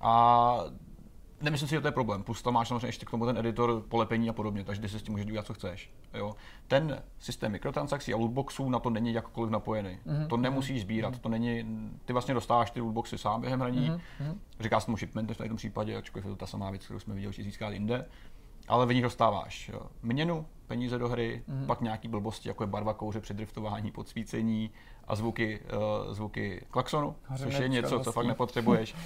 A 0.00 0.64
nemyslím 1.40 1.68
si, 1.68 1.74
že 1.74 1.80
to 1.80 1.88
je 1.88 1.92
problém. 1.92 2.22
Plus 2.22 2.42
tam 2.42 2.54
máš 2.54 2.68
samozřejmě 2.68 2.86
ještě 2.86 3.06
k 3.06 3.10
tomu 3.10 3.26
ten 3.26 3.36
editor 3.38 3.82
polepení 3.88 4.30
a 4.30 4.32
podobně, 4.32 4.64
takže 4.64 4.80
ty 4.80 4.88
si 4.88 4.98
s 4.98 5.02
tím 5.02 5.12
můžeš 5.12 5.26
dělat, 5.26 5.46
co 5.46 5.54
chceš. 5.54 5.90
Jo. 6.14 6.34
Ten 6.68 7.02
systém 7.18 7.52
mikrotransakcí 7.52 8.14
a 8.14 8.16
lootboxů 8.16 8.70
na 8.70 8.78
to 8.78 8.90
není 8.90 9.12
jakkoliv 9.12 9.50
napojený. 9.50 9.98
Mm-hmm. 10.06 10.26
To 10.26 10.36
nemusíš 10.36 10.80
sbírat, 10.80 11.14
mm-hmm. 11.14 11.20
to 11.20 11.28
není, 11.28 11.64
ty 12.04 12.12
vlastně 12.12 12.34
dostáváš 12.34 12.70
ty 12.70 12.80
lootboxy 12.80 13.18
sám 13.18 13.40
během 13.40 13.60
hraní. 13.60 13.90
Mm-hmm. 13.90 14.34
Říká 14.60 14.80
se 14.80 14.86
tomu 14.86 14.96
shipment 14.96 15.30
v 15.30 15.48
tom 15.48 15.56
případě, 15.56 15.96
ačkoliv 15.96 16.24
je 16.24 16.30
to 16.30 16.36
ta 16.36 16.46
samá 16.46 16.70
věc, 16.70 16.84
kterou 16.84 17.00
jsme 17.00 17.14
viděli, 17.14 17.32
že 17.32 17.42
získat 17.42 17.70
jinde 17.70 18.04
ale 18.68 18.86
v 18.86 18.94
nich 18.94 19.02
dostáváš 19.02 19.70
měnu, 20.02 20.46
peníze 20.66 20.98
do 20.98 21.08
hry, 21.08 21.42
mm-hmm. 21.48 21.66
pak 21.66 21.80
nějaký 21.80 22.08
blbosti, 22.08 22.48
jako 22.48 22.62
je 22.62 22.66
barva 22.66 22.94
kouře 22.94 23.20
při 23.20 23.34
driftování, 23.34 23.90
podsvícení 23.90 24.70
a 25.08 25.14
zvuky, 25.16 25.60
uh, 26.06 26.12
zvuky 26.12 26.66
klaxonu, 26.70 27.16
což 27.36 27.58
je 27.58 27.68
něco, 27.68 28.00
co 28.00 28.12
fakt 28.12 28.26
nepotřebuješ. 28.26 28.94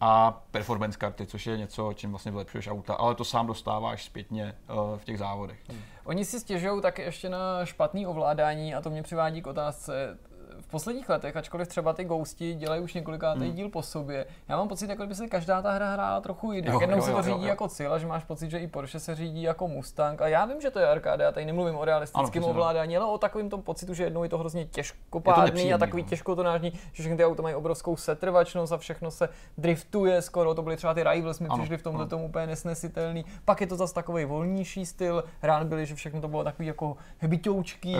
A 0.00 0.42
performance 0.50 0.98
karty, 0.98 1.26
což 1.26 1.46
je 1.46 1.56
něco, 1.56 1.92
čím 1.92 2.10
vlastně 2.10 2.32
vylepšuješ 2.32 2.68
auta, 2.68 2.94
ale 2.94 3.14
to 3.14 3.24
sám 3.24 3.46
dostáváš 3.46 4.04
zpětně 4.04 4.54
uh, 4.70 4.98
v 4.98 5.04
těch 5.04 5.18
závodech. 5.18 5.58
Oni 6.04 6.24
si 6.24 6.40
stěžují 6.40 6.82
taky 6.82 7.02
ještě 7.02 7.28
na 7.28 7.64
špatný 7.64 8.06
ovládání 8.06 8.74
a 8.74 8.80
to 8.80 8.90
mě 8.90 9.02
přivádí 9.02 9.42
k 9.42 9.46
otázce, 9.46 10.18
v 10.66 10.70
posledních 10.70 11.08
letech, 11.08 11.36
ačkoliv 11.36 11.68
třeba 11.68 11.92
ty 11.92 12.04
Ghosti 12.04 12.54
dělají 12.54 12.82
už 12.82 12.94
několikátý 12.94 13.40
hmm. 13.40 13.52
díl 13.52 13.68
po 13.68 13.82
sobě, 13.82 14.26
já 14.48 14.56
mám 14.56 14.68
pocit, 14.68 14.90
jako 14.90 15.06
by 15.06 15.14
se 15.14 15.26
každá 15.26 15.62
ta 15.62 15.70
hra 15.70 15.92
hrála 15.92 16.20
trochu 16.20 16.52
jinak. 16.52 16.74
Jo, 16.74 16.80
Jednou 16.80 16.96
jo, 16.96 17.02
se 17.02 17.10
to 17.10 17.16
jo, 17.16 17.22
řídí 17.22 17.42
jo, 17.42 17.48
jako 17.48 17.68
Cila, 17.68 17.98
že 17.98 18.06
máš 18.06 18.24
pocit, 18.24 18.50
že 18.50 18.58
i 18.58 18.66
Porsche 18.66 19.00
se 19.00 19.14
řídí 19.14 19.42
jako 19.42 19.68
Mustang. 19.68 20.22
A 20.22 20.28
já 20.28 20.44
vím, 20.44 20.60
že 20.60 20.70
to 20.70 20.78
je 20.78 20.88
arkáda, 20.88 21.24
já 21.24 21.32
tady 21.32 21.46
nemluvím 21.46 21.76
o 21.76 21.84
realistickém 21.84 22.42
ano, 22.42 22.50
ovládání, 22.50 22.96
ale 22.96 23.06
o 23.06 23.18
takovém 23.18 23.50
tom 23.50 23.62
pocitu, 23.62 23.94
že 23.94 24.04
jednou 24.04 24.22
je 24.22 24.28
to 24.28 24.38
hrozně 24.38 24.64
těžkopádný 24.64 25.74
a 25.74 25.78
takový 25.78 26.04
těžkotonážný, 26.04 26.70
že 26.70 27.02
všechny 27.02 27.16
ty 27.16 27.24
auta 27.24 27.42
mají 27.42 27.54
obrovskou 27.54 27.96
setrvačnost 27.96 28.72
a 28.72 28.78
všechno 28.78 29.10
se 29.10 29.28
driftuje 29.58 30.22
skoro. 30.22 30.54
To 30.54 30.62
byly 30.62 30.76
třeba 30.76 30.94
ty 30.94 31.04
Rivals, 31.04 31.40
mi 31.40 31.48
přišli 31.58 31.76
v 31.76 31.82
tomhle 31.82 32.06
tomu 32.06 32.24
úplně 32.24 32.46
nesnesitelný. 32.46 33.24
Pak 33.44 33.60
je 33.60 33.66
to 33.66 33.76
zase 33.76 33.94
takový 33.94 34.24
volnější 34.24 34.86
styl. 34.86 35.24
Rád 35.42 35.66
byli, 35.66 35.86
že 35.86 35.94
všechno 35.94 36.20
to 36.20 36.28
bylo 36.28 36.44
takový 36.44 36.68
jako 36.68 36.96
hbitoučký. 37.18 37.96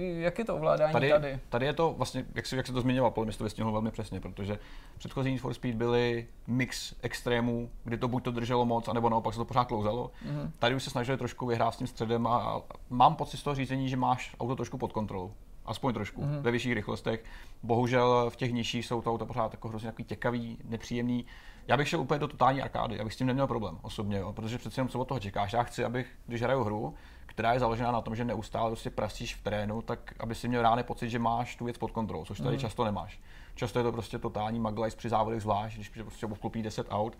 Jak 0.00 0.38
je 0.38 0.44
to 0.44 0.56
ovládání 0.56 0.92
tady? 0.92 1.10
Tady, 1.10 1.40
tady 1.48 1.66
je 1.66 1.71
to 1.72 1.94
vlastně, 1.96 2.24
jak, 2.34 2.46
si, 2.46 2.56
jak 2.56 2.66
se 2.66 2.72
to 2.72 2.80
zmiňoval, 2.80 3.10
podle 3.10 3.26
mě 3.26 3.38
to 3.38 3.44
vystihnul 3.44 3.72
velmi 3.72 3.90
přesně, 3.90 4.20
protože 4.20 4.58
předchozí 4.98 5.30
Need 5.30 5.40
for 5.40 5.54
Speed 5.54 5.74
byly 5.74 6.26
mix 6.46 6.94
extrémů, 7.02 7.70
kdy 7.84 7.98
to 7.98 8.08
buď 8.08 8.24
to 8.24 8.30
drželo 8.30 8.66
moc, 8.66 8.88
anebo 8.88 9.08
naopak 9.08 9.34
se 9.34 9.38
to 9.38 9.44
pořád 9.44 9.64
klouzalo. 9.64 10.10
Mm-hmm. 10.26 10.50
Tady 10.58 10.74
už 10.74 10.82
se 10.82 10.90
snažili 10.90 11.18
trošku 11.18 11.46
vyhrát 11.46 11.74
s 11.74 11.76
tím 11.76 11.86
středem 11.86 12.26
a, 12.26 12.36
a 12.38 12.60
mám 12.90 13.14
pocit 13.14 13.36
z 13.36 13.42
toho 13.42 13.54
řízení, 13.54 13.88
že 13.88 13.96
máš 13.96 14.36
auto 14.40 14.56
trošku 14.56 14.78
pod 14.78 14.92
kontrolou. 14.92 15.32
Aspoň 15.64 15.94
trošku, 15.94 16.22
mm-hmm. 16.22 16.40
ve 16.40 16.50
vyšších 16.50 16.72
rychlostech. 16.72 17.24
Bohužel 17.62 18.30
v 18.30 18.36
těch 18.36 18.52
nižších 18.52 18.86
jsou 18.86 19.02
to 19.02 19.12
auta 19.12 19.24
pořád 19.24 19.52
jako 19.52 19.68
hrozně 19.68 19.88
takový 19.88 20.04
těkavý, 20.04 20.58
nepříjemný. 20.64 21.26
Já 21.68 21.76
bych 21.76 21.88
šel 21.88 22.00
úplně 22.00 22.18
do 22.18 22.28
totální 22.28 22.62
arkády, 22.62 23.00
abych 23.00 23.12
s 23.12 23.16
tím 23.16 23.26
neměl 23.26 23.46
problém 23.46 23.78
osobně, 23.82 24.18
jo, 24.18 24.32
protože 24.32 24.58
přece 24.58 24.80
jenom 24.80 24.88
co 24.88 24.98
od 24.98 25.08
toho 25.08 25.20
čekáš. 25.20 25.52
Já 25.52 25.62
chci, 25.62 25.84
abych, 25.84 26.06
když 26.26 26.42
hraju 26.42 26.64
hru, 26.64 26.94
která 27.32 27.52
je 27.52 27.60
založená 27.60 27.92
na 27.92 28.00
tom, 28.00 28.16
že 28.16 28.24
neustále 28.24 28.70
prostě 28.70 28.90
prasíš 28.90 29.34
v 29.34 29.42
terénu, 29.42 29.82
tak 29.82 30.14
aby 30.18 30.34
si 30.34 30.48
měl 30.48 30.62
reálný 30.62 30.82
pocit, 30.82 31.10
že 31.10 31.18
máš 31.18 31.56
tu 31.56 31.64
věc 31.64 31.78
pod 31.78 31.90
kontrolou, 31.90 32.24
což 32.24 32.38
tady 32.38 32.56
mm. 32.56 32.60
často 32.60 32.84
nemáš. 32.84 33.20
Často 33.54 33.78
je 33.78 33.82
to 33.82 33.92
prostě 33.92 34.18
totální 34.18 34.60
maglajs 34.60 34.94
při 34.94 35.08
závodech 35.08 35.42
zvlášť, 35.42 35.76
když 35.76 35.88
prostě 35.88 36.26
obklopí 36.26 36.62
10 36.62 36.86
aut. 36.90 37.18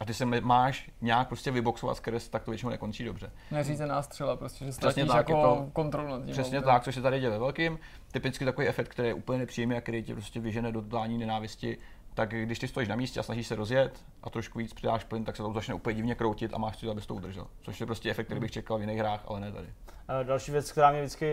a 0.00 0.04
ty 0.04 0.14
se 0.14 0.24
máš 0.24 0.90
nějak 1.00 1.28
prostě 1.28 1.50
vyboxovat 1.50 1.96
skrz, 1.96 2.28
tak 2.28 2.44
to 2.44 2.50
většinou 2.50 2.70
nekončí 2.70 3.04
dobře. 3.04 3.30
Neřízená 3.50 4.02
střela, 4.02 4.36
prostě, 4.36 4.64
že 4.64 4.70
Přesně 4.70 4.90
ztratíš 4.90 5.12
tak, 5.12 5.28
je 5.28 5.36
jako 5.36 5.56
to- 5.56 5.70
kontrolu 5.72 6.08
nad 6.08 6.24
tím. 6.24 6.32
Přesně 6.32 6.58
autem. 6.58 6.72
tak, 6.72 6.82
což 6.82 6.94
se 6.94 7.02
tady 7.02 7.20
děje 7.20 7.30
ve 7.30 7.38
velkým. 7.38 7.78
Typicky 8.12 8.44
takový 8.44 8.66
efekt, 8.66 8.88
který 8.88 9.08
je 9.08 9.14
úplně 9.14 9.38
nepříjemný 9.38 9.76
a 9.76 9.80
který 9.80 10.02
tě 10.02 10.14
prostě 10.14 10.40
vyžene 10.40 10.72
do 10.72 10.82
totální 10.82 11.18
nenávisti, 11.18 11.78
tak 12.14 12.30
když 12.30 12.58
ty 12.58 12.68
stojíš 12.68 12.88
na 12.88 12.96
místě 12.96 13.20
a 13.20 13.22
snažíš 13.22 13.46
se 13.46 13.54
rozjet 13.54 14.04
a 14.22 14.30
trošku 14.30 14.58
víc 14.58 14.72
přidáš 14.72 15.04
plyn, 15.04 15.24
tak 15.24 15.36
se 15.36 15.42
to 15.42 15.52
začne 15.52 15.74
úplně 15.74 15.94
divně 15.94 16.14
kroutit 16.14 16.54
a 16.54 16.58
máš 16.58 16.76
to, 16.76 16.90
abys 16.90 17.06
to 17.06 17.14
udržel. 17.14 17.46
Což 17.62 17.80
je 17.80 17.86
prostě 17.86 18.10
efekt, 18.10 18.26
který 18.26 18.40
bych 18.40 18.50
čekal 18.50 18.78
v 18.78 18.80
jiných 18.80 18.98
hrách, 18.98 19.24
ale 19.26 19.40
ne 19.40 19.52
tady. 19.52 19.68
A 20.08 20.22
Další 20.22 20.52
věc, 20.52 20.72
která 20.72 20.90
mě 20.90 21.00
vždycky 21.00 21.26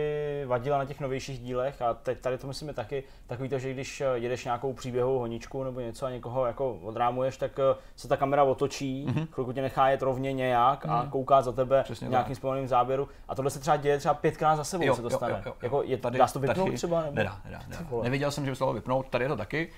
vadila 0.46 0.78
na 0.78 0.84
těch 0.84 1.00
novějších 1.00 1.40
dílech, 1.40 1.82
a 1.82 1.94
teď 1.94 2.20
tady 2.20 2.38
to 2.38 2.46
myslím 2.46 2.68
je 2.68 2.74
taky, 2.74 3.04
takový 3.26 3.48
to, 3.48 3.58
že 3.58 3.72
když 3.72 4.00
eh, 4.00 4.06
jedeš 4.14 4.44
nějakou 4.44 4.72
příběhovou 4.72 5.18
honičku 5.18 5.64
nebo 5.64 5.80
něco 5.80 6.06
a 6.06 6.10
někoho 6.10 6.46
jako 6.46 6.74
odrámuješ, 6.74 7.36
tak 7.36 7.58
eh, 7.58 7.80
se 7.96 8.08
ta 8.08 8.16
kamera 8.16 8.44
otočí, 8.44 9.06
mm-hmm. 9.06 9.26
chvilku 9.30 9.52
tě 9.52 9.62
nechá 9.62 9.88
jet 9.88 10.02
rovně 10.02 10.32
nějak 10.32 10.86
a 10.86 11.06
kouká 11.10 11.42
za 11.42 11.52
tebe 11.52 11.82
Přesně 11.82 12.06
v 12.06 12.10
nějakým 12.10 12.34
tak. 12.34 12.36
zpomaleným 12.36 12.68
záběru. 12.68 13.08
A 13.28 13.34
tohle 13.34 13.50
se 13.50 13.60
třeba 13.60 13.76
děje 13.76 13.98
třeba 13.98 14.14
pětkrát 14.14 14.56
za 14.56 14.64
sebou, 14.64 14.94
se 14.94 15.02
to 15.02 15.10
stane. 15.10 15.42
Jako 15.62 15.82
je, 15.82 15.96
dá 15.96 16.26
se 16.26 16.32
to 16.32 16.40
vypnout 16.40 16.74
třeba? 16.74 17.02
Nebo? 17.02 17.14
Nedá, 17.14 17.40
nedá, 17.44 17.60
nedá. 17.68 18.02
Neviděl 18.02 18.30
jsem, 18.30 18.44
že 18.44 18.50
by 18.50 18.56
se 18.56 18.60
dalo 18.60 18.72
vypnout, 18.72 19.08
tady 19.08 19.24
je 19.24 19.28
to 19.28 19.36
taky. 19.36 19.70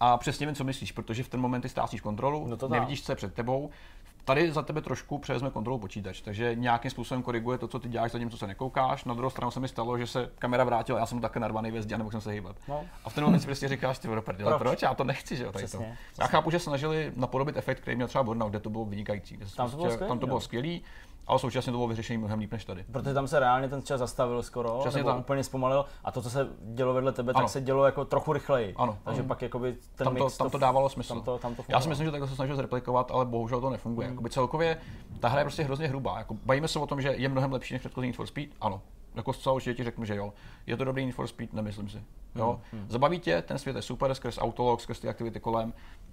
A 0.00 0.16
přesně 0.16 0.46
vím, 0.46 0.54
co 0.54 0.64
myslíš, 0.64 0.92
protože 0.92 1.22
v 1.22 1.28
ten 1.28 1.40
moment 1.40 1.60
ty 1.60 1.68
ztrácíš 1.68 2.00
kontrolu, 2.00 2.46
No 2.46 2.56
to 2.56 2.68
dá. 2.68 2.74
nevidíš, 2.76 3.02
co 3.04 3.12
je 3.12 3.16
před 3.16 3.34
tebou. 3.34 3.70
Tady 4.24 4.52
za 4.52 4.62
tebe 4.62 4.80
trošku 4.80 5.18
převezme 5.18 5.50
kontrolu 5.50 5.78
počítač, 5.78 6.20
takže 6.20 6.54
nějakým 6.54 6.90
způsobem 6.90 7.22
koriguje 7.22 7.58
to, 7.58 7.68
co 7.68 7.78
ty 7.78 7.88
děláš, 7.88 8.10
zatímco 8.12 8.36
se 8.36 8.46
nekoukáš. 8.46 9.04
Na 9.04 9.14
druhou 9.14 9.30
stranu 9.30 9.50
se 9.50 9.60
mi 9.60 9.68
stalo, 9.68 9.98
že 9.98 10.06
se 10.06 10.30
kamera 10.38 10.64
vrátila, 10.64 10.98
já 10.98 11.06
jsem 11.06 11.20
také 11.20 11.40
narvaný 11.40 11.70
ve 11.70 11.82
zdi 11.82 11.94
a 11.94 11.98
nemohl 11.98 12.10
jsem 12.12 12.20
se 12.20 12.30
hýbat. 12.30 12.56
No. 12.68 12.84
A 13.04 13.10
v 13.10 13.14
ten 13.14 13.24
moment 13.24 13.40
si 13.40 13.46
prostě 13.46 13.68
říkáš, 13.68 13.98
ty 13.98 14.08
prdele, 14.20 14.50
Proč? 14.50 14.58
proč? 14.58 14.82
Já 14.82 14.94
to 14.94 15.04
nechci, 15.04 15.36
že 15.36 15.44
jo, 15.44 15.52
tady 15.52 15.62
to. 15.64 15.68
Přesně, 15.78 15.98
Já 16.20 16.26
chápu, 16.26 16.50
že 16.50 16.58
se 16.58 16.62
snažili 16.64 17.12
napodobit 17.16 17.56
efekt, 17.56 17.80
který 17.80 17.96
měl 17.96 18.08
třeba 18.08 18.24
Burnout, 18.24 18.50
kde 18.50 18.60
to 18.60 18.70
bylo 18.70 18.84
vynikající. 18.84 19.38
Tam 19.56 19.70
to 19.70 19.76
bylo 19.76 19.82
prostě- 19.82 19.94
skvělý, 19.94 20.08
tam 20.08 20.18
to 20.18 20.26
bylo 20.26 20.40
skvělý, 20.40 20.82
ale 21.30 21.38
současně 21.38 21.72
to 21.72 21.78
bylo 21.78 21.88
vyřešení 21.88 22.18
mnohem 22.18 22.38
líp 22.38 22.52
než 22.52 22.64
tady. 22.64 22.84
Protože 22.92 23.14
tam 23.14 23.28
se 23.28 23.40
reálně 23.40 23.68
ten 23.68 23.82
čas 23.82 23.98
zastavil 23.98 24.42
skoro, 24.42 24.78
Přesně 24.80 24.98
nebo 24.98 25.10
tak. 25.10 25.18
úplně 25.18 25.44
zpomalil 25.44 25.84
a 26.04 26.10
to, 26.12 26.22
co 26.22 26.30
se 26.30 26.48
dělo 26.60 26.94
vedle 26.94 27.12
tebe, 27.12 27.32
Ano. 27.32 27.40
tak 27.42 27.50
se 27.50 27.60
dělo 27.60 27.84
jako 27.84 28.04
trochu 28.04 28.32
rychleji. 28.32 28.74
Ano, 28.76 28.98
Takže 29.04 29.20
ano. 29.20 29.28
pak 29.28 29.42
jakoby 29.42 29.72
ten 29.72 30.04
tam 30.04 30.16
to, 30.16 30.24
mix 30.24 30.38
tam 30.38 30.50
to 30.50 30.58
dávalo 30.58 30.88
smysl. 30.88 31.14
Tam 31.14 31.22
to, 31.22 31.38
tam 31.38 31.54
to 31.54 31.62
Já 31.68 31.80
si 31.80 31.88
myslím, 31.88 32.04
že 32.04 32.10
takhle 32.10 32.28
se 32.28 32.34
snažil 32.34 32.56
zreplikovat, 32.56 33.10
ale 33.10 33.24
bohužel 33.24 33.60
to 33.60 33.70
nefunguje. 33.70 34.06
Hmm. 34.06 34.14
Jakoby 34.14 34.30
celkově 34.30 34.76
ta 35.20 35.28
hra 35.28 35.40
je 35.40 35.44
prostě 35.44 35.62
hrozně 35.62 35.88
hrubá. 35.88 36.18
Jako, 36.18 36.34
bavíme 36.46 36.68
se 36.68 36.78
o 36.78 36.86
tom, 36.86 37.00
že 37.00 37.08
je 37.16 37.28
mnohem 37.28 37.52
lepší 37.52 37.74
než 37.74 37.80
předchozí 37.80 38.06
Need 38.06 38.16
for 38.16 38.26
Speed? 38.26 38.50
Ano. 38.60 38.82
Jako 39.14 39.32
zcela 39.32 39.54
určitě 39.54 39.74
ti 39.74 39.84
řeknu, 39.84 40.04
že 40.04 40.16
jo. 40.16 40.32
Je 40.66 40.76
to 40.76 40.84
dobrý 40.84 41.04
Need 41.04 41.14
for 41.14 41.26
Speed? 41.26 41.52
Nemyslím 41.52 41.88
si. 41.88 42.02
Jo. 42.34 42.60
Hmm. 42.72 42.86
Zabaví 42.88 43.18
tě, 43.18 43.42
ten 43.42 43.58
svět 43.58 43.76
je 43.76 43.82
super, 43.82 44.14
skrz 44.14 44.38
autolog, 44.38 44.80
skrz 44.80 45.00
ty 45.00 45.08
aktivity 45.08 45.40
kolem, 45.40 45.72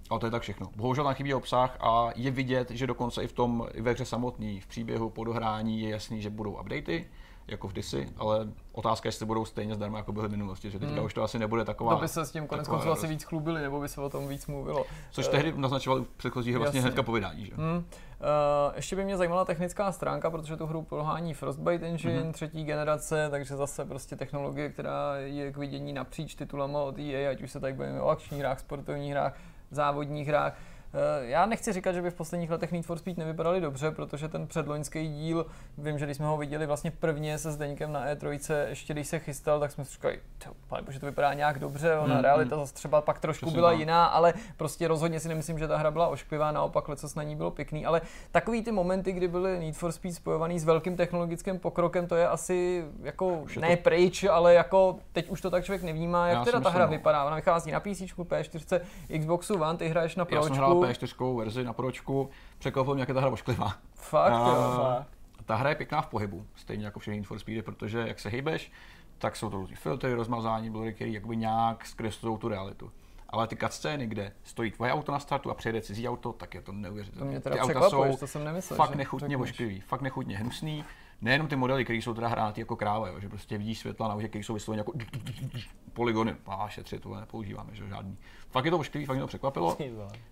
ale 0.09 0.19
to 0.19 0.25
je 0.27 0.31
tak 0.31 0.41
všechno. 0.41 0.67
Bohužel 0.75 1.03
tam 1.03 1.13
chybí 1.13 1.33
obsah 1.33 1.77
a 1.79 2.09
je 2.15 2.31
vidět, 2.31 2.71
že 2.71 2.87
dokonce 2.87 3.23
i 3.23 3.27
v 3.27 3.33
tom 3.33 3.67
i 3.73 3.81
ve 3.81 3.91
hře 3.91 4.05
samotný, 4.05 4.59
v 4.59 4.67
příběhu, 4.67 5.09
po 5.09 5.23
dohrání 5.23 5.81
je 5.81 5.89
jasný, 5.89 6.21
že 6.21 6.29
budou 6.29 6.51
updaty, 6.51 7.07
jako 7.47 7.67
vždysi, 7.67 8.09
ale 8.17 8.47
otázka 8.73 9.07
je, 9.07 9.09
jestli 9.09 9.25
budou 9.25 9.45
stejně 9.45 9.75
zdarma, 9.75 9.97
jako 9.97 10.11
byly 10.11 10.27
v 10.27 10.31
minulosti, 10.31 10.71
že 10.71 10.79
teďka 10.79 10.95
Hmm. 10.95 11.05
už 11.05 11.13
to 11.13 11.23
asi 11.23 11.39
nebude 11.39 11.65
taková. 11.65 11.95
To 11.95 12.01
by 12.01 12.07
se 12.07 12.25
s 12.25 12.31
tím 12.31 12.47
konec 12.47 12.67
konců 12.67 12.89
asi 12.91 13.07
víc 13.07 13.23
chlubili, 13.23 13.61
nebo 13.61 13.79
by 13.81 13.89
se 13.89 14.01
o 14.01 14.09
tom 14.09 14.27
víc 14.27 14.47
mluvilo. 14.47 14.85
Což 15.11 15.25
Eh, 15.27 15.29
tehdy 15.29 15.53
naznačoval 15.55 16.03
v 16.03 16.07
předchozích 16.07 16.57
vlastně 16.57 16.81
hnedka 16.81 17.03
povídání, 17.03 17.45
že? 17.45 17.51
Hmm. 17.55 17.85
Uh, 18.19 18.75
ještě 18.75 18.95
by 18.95 19.03
mě 19.03 19.17
zajímala 19.17 19.45
technická 19.45 19.91
stránka, 19.91 20.29
protože 20.31 20.57
tu 20.57 20.65
hru 20.65 20.81
pohání 20.81 21.33
Frostbite 21.33 21.85
Engine 21.85 22.19
Mhm. 22.23 22.31
třetí 22.31 22.63
generace, 22.65 23.27
takže 23.29 23.55
zase 23.55 23.85
prostě 23.85 24.15
technologie, 24.15 24.69
která 24.69 25.15
je 25.17 25.51
k 25.51 25.57
vidění 25.57 25.93
napříč 25.93 26.35
titulama 26.35 26.79
od 26.81 26.99
EA, 26.99 27.31
ať 27.31 27.41
už 27.41 27.51
se 27.51 27.59
tak 27.59 27.75
bavíme 27.75 28.01
o 28.01 28.09
akčních 28.09 28.39
hrách, 28.39 28.59
sportovních 28.59 29.11
hrách, 29.11 29.33
závodních 29.71 30.27
hrách. 30.27 30.53
Eh, 30.93 31.25
Já 31.27 31.45
nechci 31.45 31.73
říkat, 31.73 31.91
že 31.91 32.01
by 32.01 32.11
v 32.11 32.13
posledních 32.13 32.49
letech 32.51 32.71
Need 32.71 32.85
for 32.85 32.97
Speed 32.97 33.17
nevypadaly 33.17 33.61
dobře, 33.61 33.91
protože 33.91 34.27
ten 34.27 34.47
předloňský 34.47 35.07
díl, 35.07 35.45
vím, 35.77 35.99
že 35.99 36.05
když 36.05 36.17
jsme 36.17 36.25
ho 36.25 36.37
viděli 36.37 36.65
vlastně 36.65 36.91
prvně 36.91 37.37
se 37.37 37.51
Zdeňkem 37.51 37.91
na 37.91 38.05
E3, 38.07 38.65
ještě 38.69 38.93
když 38.93 39.07
se 39.07 39.19
chystal, 39.19 39.59
tak 39.59 39.71
jsme 39.71 39.85
si 39.85 39.91
říkali, 39.93 40.19
"Ty, 40.37 40.49
pane 40.67 40.81
bože, 40.83 40.99
to 40.99 41.05
vypadá 41.05 41.33
nějak 41.33 41.59
dobře, 41.59 41.97
ona 41.97 42.13
Hmm, 42.13 42.23
realita 42.23 42.55
hmm. 42.55 42.63
zase 42.65 42.73
třeba 42.73 43.01
pak 43.01 43.19
trošku 43.19 43.45
Přesně 43.45 43.55
byla 43.57 43.69
tak. 43.69 43.79
jiná, 43.79 44.05
ale 44.05 44.33
prostě 44.57 44.87
rozhodně 44.87 45.19
si 45.19 45.27
nemyslím, 45.27 45.59
že 45.59 45.67
ta 45.67 45.77
hra 45.77 45.91
byla 45.91 46.07
ošklivá, 46.07 46.51
naopak 46.51 46.85
co 46.95 47.07
na 47.15 47.23
ní 47.23 47.35
bylo 47.35 47.51
pěkný, 47.51 47.85
ale 47.85 48.01
takový 48.31 48.63
ty 48.63 48.71
momenty, 48.71 49.11
kdy 49.11 49.27
byly 49.27 49.59
Need 49.59 49.75
for 49.75 49.91
Speed 49.91 50.15
spojovaný 50.15 50.59
s 50.59 50.63
velkým 50.65 50.95
technologickým 50.97 51.59
pokrokem, 51.59 52.07
to 52.07 52.15
je 52.15 52.27
asi 52.27 52.85
jako 53.03 53.43
je 53.55 53.61
ne 53.61 53.77
to- 53.77 53.83
pryč, 53.83 54.23
ale 54.23 54.53
jako 54.53 54.95
teď 55.13 55.29
už 55.29 55.41
to 55.41 55.49
tak 55.51 55.63
člověk 55.63 55.83
nevnímá, 55.83 56.27
jak 56.27 56.37
Já 56.37 56.45
teda 56.45 56.51
ta 56.59 56.59
myslím, 56.59 56.75
hra 56.75 56.85
no. 56.85 56.91
vypadá. 56.91 57.25
Ona 57.25 57.35
vychází 57.35 57.71
na 57.71 57.79
PC, 57.79 57.85
P4, 58.23 58.81
Xboxu 59.19 59.61
One, 59.61 59.77
ty 59.77 59.87
hraješ 59.87 60.15
na 60.15 60.25
pročku. 60.25 60.76
P4 60.81 61.37
verzi 61.37 61.63
na 61.63 61.73
pročku, 61.73 62.29
překvapil 62.57 62.93
mě, 62.93 63.01
jak 63.01 63.07
je 63.09 63.13
ta 63.15 63.21
hra 63.21 63.29
ošklivá. 63.29 63.73
Fakt, 63.95 64.33
A- 64.33 64.47
jo. 64.47 64.73
Fakt. 64.75 65.07
Ta 65.45 65.55
hra 65.55 65.69
je 65.69 65.75
pěkná 65.75 66.01
v 66.01 66.07
pohybu, 66.07 66.45
stejně 66.55 66.85
jako 66.85 66.99
všechny 66.99 67.17
Need 67.17 67.27
for 67.27 67.39
Speedy, 67.39 67.61
protože 67.61 67.99
jak 68.07 68.19
se 68.19 68.29
hýbeš, 68.29 68.71
tak 69.17 69.35
jsou 69.35 69.49
to 69.49 69.57
různý 69.57 69.75
filtry, 69.75 70.13
rozmazání, 70.13 70.69
blurry, 70.69 70.93
který 70.93 71.13
jakoby 71.13 71.37
nějak 71.37 71.85
zkreslují 71.85 72.37
tu 72.37 72.47
realitu. 72.47 72.91
Ale 73.29 73.47
ty 73.47 73.57
cutscény, 73.57 74.07
kde 74.07 74.31
stojí 74.43 74.71
tvoje 74.71 74.93
auto 74.93 75.11
na 75.11 75.19
startu 75.19 75.51
a 75.51 75.53
přijede 75.53 75.81
cizí 75.81 76.07
auto, 76.09 76.33
tak 76.33 76.53
je 76.53 76.61
to 76.61 76.65
To 76.65 76.77
neuvěřitelné. 76.77 77.31
mě 77.31 77.39
teda 77.39 77.55
ty 77.55 77.61
auta 77.61 77.89
jsou 77.89 78.17
to 78.17 78.27
jsem 78.27 78.43
nemyslel. 78.43 78.77
fakt 78.77 78.95
nechutně 78.95 79.37
ošklivý, 79.37 79.81
fakt 79.81 80.01
nechutně 80.01 80.37
hnusný. 80.37 80.83
Nejenom 81.21 81.47
ty 81.47 81.55
modely, 81.55 81.83
které 81.83 81.97
jsou 81.99 82.13
teda 82.13 82.27
hrátý 82.27 82.61
jako 82.61 82.75
kráva, 82.75 83.07
jo, 83.07 83.19
že 83.19 83.29
prostě 83.29 83.57
vidíš 83.57 83.79
světla 83.79 84.07
na 84.07 84.13
auře, 84.13 84.27
které 84.27 84.43
jsou 84.43 84.53
vysloveně 84.53 84.79
jako 84.79 84.93
polygony. 85.93 86.35
A 86.47 86.69
šetřit, 86.69 87.01
tohle 87.01 87.19
nepoužíváme, 87.19 87.69
že 87.73 87.87
žádný. 87.87 88.17
Fakt 88.49 88.65
je 88.65 88.71
to 88.71 88.77
ošklivý, 88.77 89.05
fakt 89.05 89.15
mě 89.15 89.21
to 89.21 89.27
překvapilo, 89.27 89.77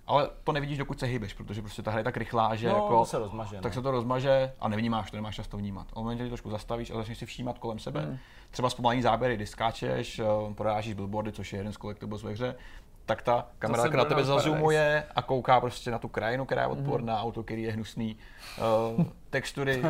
ale 0.08 0.30
to 0.44 0.52
nevidíš, 0.52 0.78
dokud 0.78 1.00
se 1.00 1.06
hýbeš, 1.06 1.34
protože 1.34 1.62
prostě 1.62 1.82
ta 1.82 1.92
hra 1.92 2.00
je 2.00 2.04
tak 2.04 2.18
rychlá, 2.18 2.56
že 2.56 2.68
No, 2.70 2.76
jako, 2.76 3.06
se 3.06 3.20
rozmaže. 3.20 3.56
tak 3.56 3.72
no. 3.72 3.74
se 3.74 3.82
to 3.82 3.92
rozmaže 3.92 4.54
a 4.60 4.68
nevnímáš 4.68 5.12
to, 5.12 5.18
nemáš 5.18 5.36
čas 5.36 5.48
to 5.48 5.58
vnímat. 5.58 5.88
A 5.96 6.00
momentě, 6.00 6.24
kdy 6.24 6.30
trošku 6.30 6.50
zastavíš 6.50 6.92
a 6.92 6.96
začneš 6.96 7.18
si 7.18 7.26
všímat 7.26 7.60
kolem 7.60 7.80
sebe, 7.80 8.02
Hmm. 8.02 8.18
třeba 8.52 8.70
zpomalení 8.70 9.02
záběry, 9.02 9.36
kdy 9.36 9.46
skáčeš, 9.48 10.20
eh, 10.20 10.26
prorážíš 10.56 10.94
billboardy, 10.94 11.32
což 11.32 11.54
je 11.54 11.60
jeden 11.60 11.74
z 11.74 11.78
collectibles 11.78 12.24
ve 12.24 12.32
hře, 12.32 12.56
tak 13.06 13.22
ta 13.22 13.48
kamera 13.60 13.84
tak 13.84 13.94
na 13.94 14.06
tebe 14.06 14.24
zazumuje 14.24 15.04
a 15.16 15.22
kouká 15.22 15.60
prostě 15.62 15.92
na 15.92 16.00
tu 16.00 16.08
krajinu, 16.08 16.46
která 16.46 16.62
je 16.62 16.68
odporná, 16.68 17.22
auto, 17.22 17.44
který 17.44 17.64
je 17.64 17.72
hnusný, 17.72 18.18
uh, 18.98 19.06
textury. 19.30 19.84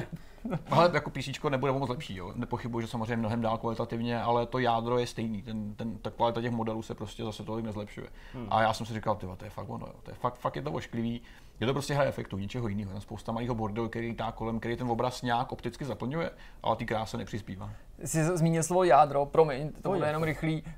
Ale 0.70 0.92
jako 0.94 1.10
PC 1.10 1.44
nebude 1.50 1.72
moc 1.72 1.90
lepší, 1.90 2.16
jo. 2.16 2.32
Nepochybuji, 2.36 2.82
že 2.82 2.88
samozřejmě 2.88 3.18
mnohem 3.18 3.42
dál 3.42 3.58
kvalitativně, 3.58 4.22
ale 4.22 4.46
to 4.46 4.60
jádro 4.60 4.98
je 4.98 5.08
stejný. 5.08 5.42
Ten, 5.42 5.76
ten, 5.76 5.98
ta 5.98 6.10
kvalita 6.10 6.42
těch 6.42 6.52
modelů 6.52 6.82
se 6.82 6.96
prostě 6.96 7.24
zase 7.24 7.44
tolik 7.44 7.66
nezlepšuje. 7.66 8.08
Hmm. 8.34 8.48
A 8.50 8.62
já 8.62 8.74
jsem 8.74 8.86
si 8.86 8.94
říkal, 8.94 9.16
ty 9.16 9.28
to 9.38 9.46
je 9.46 9.50
fakt 9.50 9.70
ono, 9.70 9.86
jo. 9.88 9.94
To 10.04 10.12
je 10.12 10.16
fakt, 10.16 10.36
fakt 10.36 10.56
je 10.56 10.62
to 10.62 10.72
ošklivý. 10.72 11.22
Je 11.60 11.68
to 11.68 11.74
prostě 11.74 11.94
hra 11.94 12.04
efektu, 12.04 12.38
ničeho 12.38 12.68
jiného. 12.68 12.90
Je 12.90 12.94
tam 12.94 13.02
spousta 13.02 13.32
malého 13.32 13.56
bordelu, 13.56 13.90
který 13.90 14.16
tá 14.16 14.32
kolem, 14.32 14.60
který 14.60 14.76
ten 14.76 14.92
obraz 14.92 15.22
nějak 15.22 15.52
opticky 15.52 15.86
zaplňuje, 15.86 16.32
ale 16.64 16.76
ty 16.76 16.86
kráse 16.86 17.18
nepřispívá. 17.18 17.70
Jsi 18.04 18.24
zmínil 18.24 18.64
slovo 18.64 18.84
jádro, 18.84 19.26
promiň, 19.26 19.72
to 19.82 19.90
bude 19.90 20.08
jenom 20.08 20.24
rychlý. 20.24 20.64
Uh, 20.64 20.70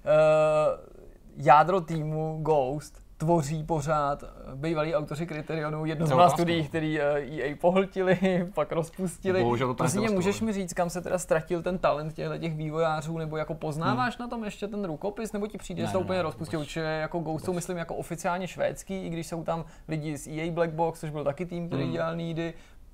jádro 1.38 1.82
týmu 1.82 2.39
Ghost 2.41 3.07
tvoří 3.18 3.63
pořád 3.63 4.24
bývalí 4.55 4.95
autoři 4.95 5.28
Criterionu 5.28 5.86
jedno 5.86 6.07
z 6.07 6.09
mnoha 6.11 6.30
studií, 6.30 6.68
který 6.68 7.01
eh, 7.01 7.20
EA 7.20 7.55
pohltili, 7.61 8.47
pak 8.53 8.72
rozpustili. 8.72 9.41
Bohužel 9.43 9.68
to 9.68 9.74
Prosím 9.74 10.01
tě, 10.01 10.09
můžeš 10.09 10.41
mi 10.41 10.53
říct, 10.53 10.74
kam 10.74 10.89
se 10.89 11.01
teda 11.01 11.18
ztratil 11.18 11.61
ten 11.63 11.78
talent 11.78 12.13
těchto 12.13 12.38
těch 12.38 12.55
vývojářů, 12.55 13.18
nebo 13.18 13.38
jako 13.38 13.53
poznáváš 13.55 14.18
Hmm. 14.18 14.24
na 14.26 14.30
tom 14.30 14.43
ještě 14.43 14.68
ten 14.68 14.86
rukopis, 14.86 15.34
nebo 15.34 15.47
ti 15.47 15.57
přijde, 15.57 15.86
že 15.86 15.91
to 15.91 15.99
úplně 15.99 16.22
rozpustil, 16.22 16.63
že 16.63 16.80
jako 16.82 17.20
Ghost 17.20 17.45
jsou, 17.45 17.53
myslím, 17.53 17.78
jako 17.78 17.95
oficiálně 17.95 18.47
švédský, 18.47 19.05
i 19.05 19.09
když 19.09 19.28
jsou 19.28 19.43
tam 19.43 19.65
lidi 19.88 20.18
z 20.18 20.28
EA 20.28 20.51
Black 20.51 20.72
Box, 20.72 20.99
což 20.99 21.09
byl 21.09 21.24
taky 21.24 21.45
tým, 21.45 21.68
který 21.68 21.84
Hmm. 21.84 21.91
dělal 21.91 22.15
Needy, 22.15 22.53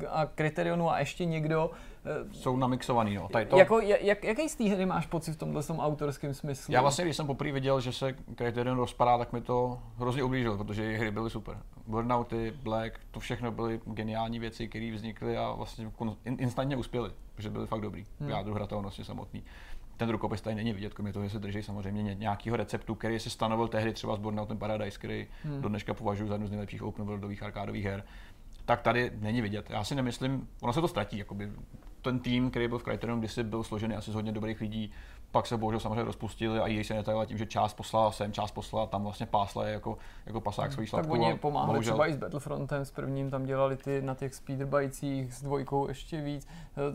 a 0.09 0.25
Criterionu 0.25 0.89
a 0.89 0.99
ještě 0.99 1.25
někdo. 1.25 1.71
Eh, 2.05 2.33
Jsou 2.33 2.57
namixovaný, 2.57 3.15
no. 3.15 3.27
Tady 3.29 3.45
to. 3.45 3.57
Jako, 3.57 3.79
jak, 3.79 4.23
jaký 4.23 4.49
z 4.49 4.55
té 4.55 4.63
hry 4.63 4.85
máš 4.85 5.05
pocit 5.05 5.31
v 5.31 5.37
tomhle 5.37 5.63
tom 5.63 5.79
autorském 5.79 6.33
smyslu? 6.33 6.73
Já 6.73 6.81
vlastně, 6.81 7.05
když 7.05 7.17
jsem 7.17 7.27
poprvé 7.27 7.51
viděl, 7.51 7.81
že 7.81 7.93
se 7.93 8.15
Criterion 8.35 8.77
rozpadá, 8.77 9.17
tak 9.17 9.33
mi 9.33 9.41
to 9.41 9.79
hrozně 9.97 10.23
ublížilo, 10.23 10.57
protože 10.57 10.83
jejich 10.83 10.99
hry 10.99 11.11
byly 11.11 11.29
super. 11.29 11.57
Burnouty, 11.87 12.53
Black, 12.63 12.99
to 13.11 13.19
všechno 13.19 13.51
byly 13.51 13.81
geniální 13.85 14.39
věci, 14.39 14.67
které 14.67 14.91
vznikly 14.91 15.37
a 15.37 15.51
vlastně 15.51 15.91
instantně 16.25 16.77
uspěly, 16.77 17.11
protože 17.35 17.49
byly 17.49 17.67
fakt 17.67 17.81
dobrý. 17.81 18.05
Hmm. 18.19 18.29
Jádru 18.29 18.53
hratelnosti 18.53 19.03
samotný. 19.03 19.43
Ten 19.97 20.09
rukopis 20.09 20.41
tady 20.41 20.55
není 20.55 20.73
vidět, 20.73 20.93
kromě 20.93 21.13
toho, 21.13 21.25
že 21.25 21.29
se 21.29 21.39
drží 21.39 21.63
samozřejmě 21.63 22.03
ně- 22.03 22.15
nějakého 22.15 22.57
receptu, 22.57 22.95
který 22.95 23.19
se 23.19 23.29
stanovil 23.29 23.67
tehdy 23.67 23.93
třeba 23.93 24.15
s 24.15 24.19
Burnoutem 24.19 24.57
Paradise, 24.57 24.97
který 24.99 25.27
hmm. 25.43 25.61
do 25.61 25.69
dneška 25.69 25.93
považuji 25.93 26.27
za 26.27 26.33
jednu 26.33 26.47
z 26.47 26.51
nejlepších 26.51 26.83
open 26.83 27.05
worldových 27.05 27.43
arkádových 27.43 27.85
her. 27.85 28.03
Tak 28.65 28.81
tady 28.81 29.11
není 29.19 29.41
vidět. 29.41 29.69
Já 29.69 29.83
si 29.83 29.95
nemyslím, 29.95 30.47
ono 30.61 30.73
se 30.73 30.81
to 30.81 30.87
ztratí. 30.87 31.17
Jakoby. 31.17 31.51
Ten 32.01 32.19
tým, 32.19 32.49
který 32.49 32.67
byl 32.67 32.79
v 32.79 32.83
Criterionu, 32.83 33.19
kdysi 33.19 33.43
byl 33.43 33.63
složený 33.63 33.95
asi 33.95 34.11
z 34.11 34.15
hodně 34.15 34.31
dobrých 34.31 34.61
lidí, 34.61 34.91
pak 35.31 35.47
se 35.47 35.57
bohužel 35.57 35.79
samozřejmě 35.79 36.03
rozpustili 36.03 36.59
a 36.59 36.69
EA 36.69 36.83
se 36.83 36.93
netajila 36.93 37.25
tím, 37.25 37.37
že 37.37 37.45
část 37.45 37.73
poslala 37.73 38.11
sem, 38.11 38.31
část 38.33 38.51
poslala 38.51 38.85
tam 38.87 39.03
vlastně 39.03 39.25
pásle 39.25 39.71
jako, 39.71 39.97
jako 40.25 40.41
pasák 40.41 40.71
svojí 40.71 40.85
tak 40.85 40.89
šlapku. 40.89 41.11
oni 41.13 41.37
pomáhali 41.37 41.73
bohužel- 41.73 41.93
třeba 41.93 42.07
i 42.07 42.13
s 42.13 42.17
Battlefrontem, 42.17 42.85
s 42.85 42.91
prvním 42.91 43.29
tam 43.31 43.45
dělali 43.45 43.77
ty 43.77 44.01
na 44.01 44.15
těch 44.15 44.33
speederbajcích, 44.35 45.33
s 45.33 45.43
dvojkou 45.43 45.87
ještě 45.87 46.21
víc. 46.21 46.47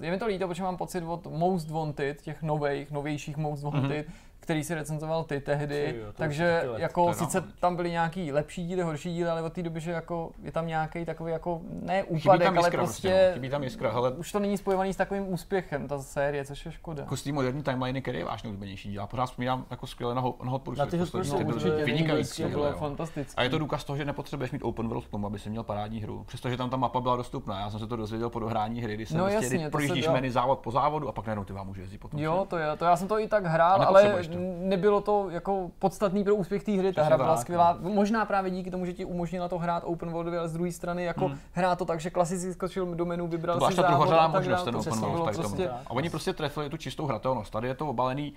Eh, 0.03 0.07
Je 0.07 0.11
mi 0.11 0.19
to 0.19 0.27
líto, 0.27 0.49
protože 0.49 0.63
mám 0.63 0.77
pocit 0.77 1.05
od 1.05 1.27
Most 1.27 1.71
Wanted, 1.71 2.23
těch 2.23 2.43
nových, 2.43 2.91
novějších 2.91 3.37
Most 3.37 3.63
Wanted, 3.63 4.07
mm-hmm. 4.07 4.13
Který 4.49 4.65
si 4.65 4.75
recenzoval 4.75 5.25
ty 5.25 5.41
tehdy, 5.41 5.95
Jo, 6.01 6.13
takže 6.15 6.63
let. 6.67 6.79
jako 6.81 7.15
sice 7.15 7.41
dávno. 7.41 7.55
tam 7.61 7.77
byly 7.77 7.91
nějaký 7.91 8.33
lepší 8.33 8.67
díly, 8.67 8.83
horší 8.83 9.15
díly, 9.15 9.31
ale 9.31 9.43
od 9.43 9.53
té 9.53 9.63
doby, 9.63 9.81
že 9.81 9.91
jako 9.91 10.31
je 10.43 10.53
tam 10.53 10.67
nějaký 10.67 11.05
takový 11.05 11.33
jako 11.33 11.61
ne 11.83 12.05
úpadek, 12.05 12.49
ale 12.49 12.57
jiskra 12.59 12.83
prostě, 12.83 13.09
prostě, 13.09 13.27
no. 13.29 13.35
chybí 13.35 13.49
tam 13.51 13.63
jiskra, 13.63 13.93
hele, 13.93 14.11
už 14.13 14.33
to 14.33 14.39
není 14.39 14.57
spojovaný 14.59 14.93
s 14.93 14.97
takovým 14.97 15.33
úspěchem, 15.33 15.89
ta 15.89 15.99
série, 15.99 16.45
což 16.45 16.67
je 16.67 16.73
škoda. 16.73 17.03
jako 17.03 17.17
z 17.17 17.23
té 17.23 17.33
moderní 17.33 17.63
timeliny, 17.63 18.03
který 18.03 18.19
je 18.19 18.25
váš 18.25 18.43
nejoblíbenější 18.43 18.89
díl. 18.89 19.01
Já 19.01 19.07
pořád 19.07 19.27
vzpomínám 19.27 19.65
jako 19.71 19.87
skvěle 19.87 20.15
na, 20.15 20.21
Ho- 20.23 20.35
na 20.45 20.51
Hot 20.51 20.63
Pursuit. 20.63 20.79
Na 20.79 20.87
ty 20.87 20.97
Hot 20.99 21.11
Pursuit, 21.11 21.49
určitě, 21.49 21.85
vynikající. 21.85 22.45
bylo. 22.45 22.75
A 23.37 23.43
je 23.43 23.51
to 23.51 23.59
důkaz 23.59 23.85
toho, 23.85 23.97
že 23.97 24.05
nepotřebuješ 24.05 24.51
mít 24.51 24.63
open 24.63 24.89
world 24.89 25.07
k 25.07 25.11
tomu, 25.11 25.27
aby 25.27 25.39
si 25.39 25.51
měl 25.51 25.63
parádní 25.63 26.01
hru. 26.01 26.25
Přestože 26.27 26.57
tam 26.57 26.71
ta 26.71 26.77
mapa 26.77 27.01
byla 27.01 27.17
dostupná. 27.17 27.61
Já 27.61 27.71
jsem 27.71 27.81
se 27.81 27.87
to 27.87 27.97
dozvěděl 27.97 28.31
po 28.31 28.39
dohrání 28.39 28.83
hry, 28.83 28.95
kdy 28.95 29.07
jsem 29.07 29.19
No 29.19 29.25
prostě, 29.25 29.45
jasně, 29.45 29.71
projíždíš 29.71 30.09
menu 30.09 30.31
závod 30.31 30.59
po 30.59 30.71
závodu 30.71 31.09
a 31.09 31.13
pak 31.13 31.27
najednou 31.27 31.45
ty 31.45 31.53
vám 31.53 31.67
může 31.67 31.81
jezdit 31.81 31.99
potom. 31.99 32.21
Jo, 32.21 32.47
to 32.51 32.57
je, 32.57 32.77
to 32.77 32.85
já 32.85 32.97
jsem 32.97 33.09
to 33.09 33.19
i 33.21 33.29
tak 33.29 33.45
A 33.45 33.49
hrál, 33.49 33.83
ale. 33.83 34.03
Nebylo 34.39 35.01
to 35.01 35.31
jako 35.31 35.71
podstatný 35.79 36.25
pro 36.25 36.35
úspěch 36.35 36.65
té 36.65 36.73
hry. 36.73 36.93
Ta 36.93 37.03
hra 37.03 37.17
byla 37.17 37.35
tak, 37.35 37.41
skvělá. 37.41 37.79
Možná 37.81 38.25
právě 38.25 38.51
díky 38.51 38.71
tomu, 38.71 38.87
že 38.87 38.93
ti 38.93 39.05
umožnila 39.05 39.49
to 39.49 39.59
hrát 39.59 39.83
open 39.87 40.11
worldově, 40.11 40.39
ale 40.39 40.49
z 40.49 40.53
druhé 40.53 40.73
strany 40.73 41.05
jako 41.05 41.31
hrát 41.53 41.79
to 41.79 41.85
tak, 41.85 42.01
že 42.01 42.11
klasicky 42.11 42.53
skočil 42.53 42.95
do 42.95 43.05
menu, 43.05 43.27
vybral 43.27 43.55
To 43.55 43.59
byla 43.59 43.71
si 43.71 43.77
ta 43.77 43.83
závod 43.83 43.95
druhořadá 43.95 44.23
a 44.23 44.33
tak 44.33 44.35
možnost, 44.35 44.65
ten 44.65 44.77
open 44.77 45.01
world 45.01 45.37
prostě, 45.37 45.69
A 45.69 45.91
oni 45.91 46.11
prostě 46.11 46.33
trefili 46.33 46.71
tu 46.71 46.77
čistou 46.77 47.07
hratelnost. 47.07 47.53
Tady 47.53 47.69
je 47.69 47.75
to 47.75 47.87
obalený 47.87 48.35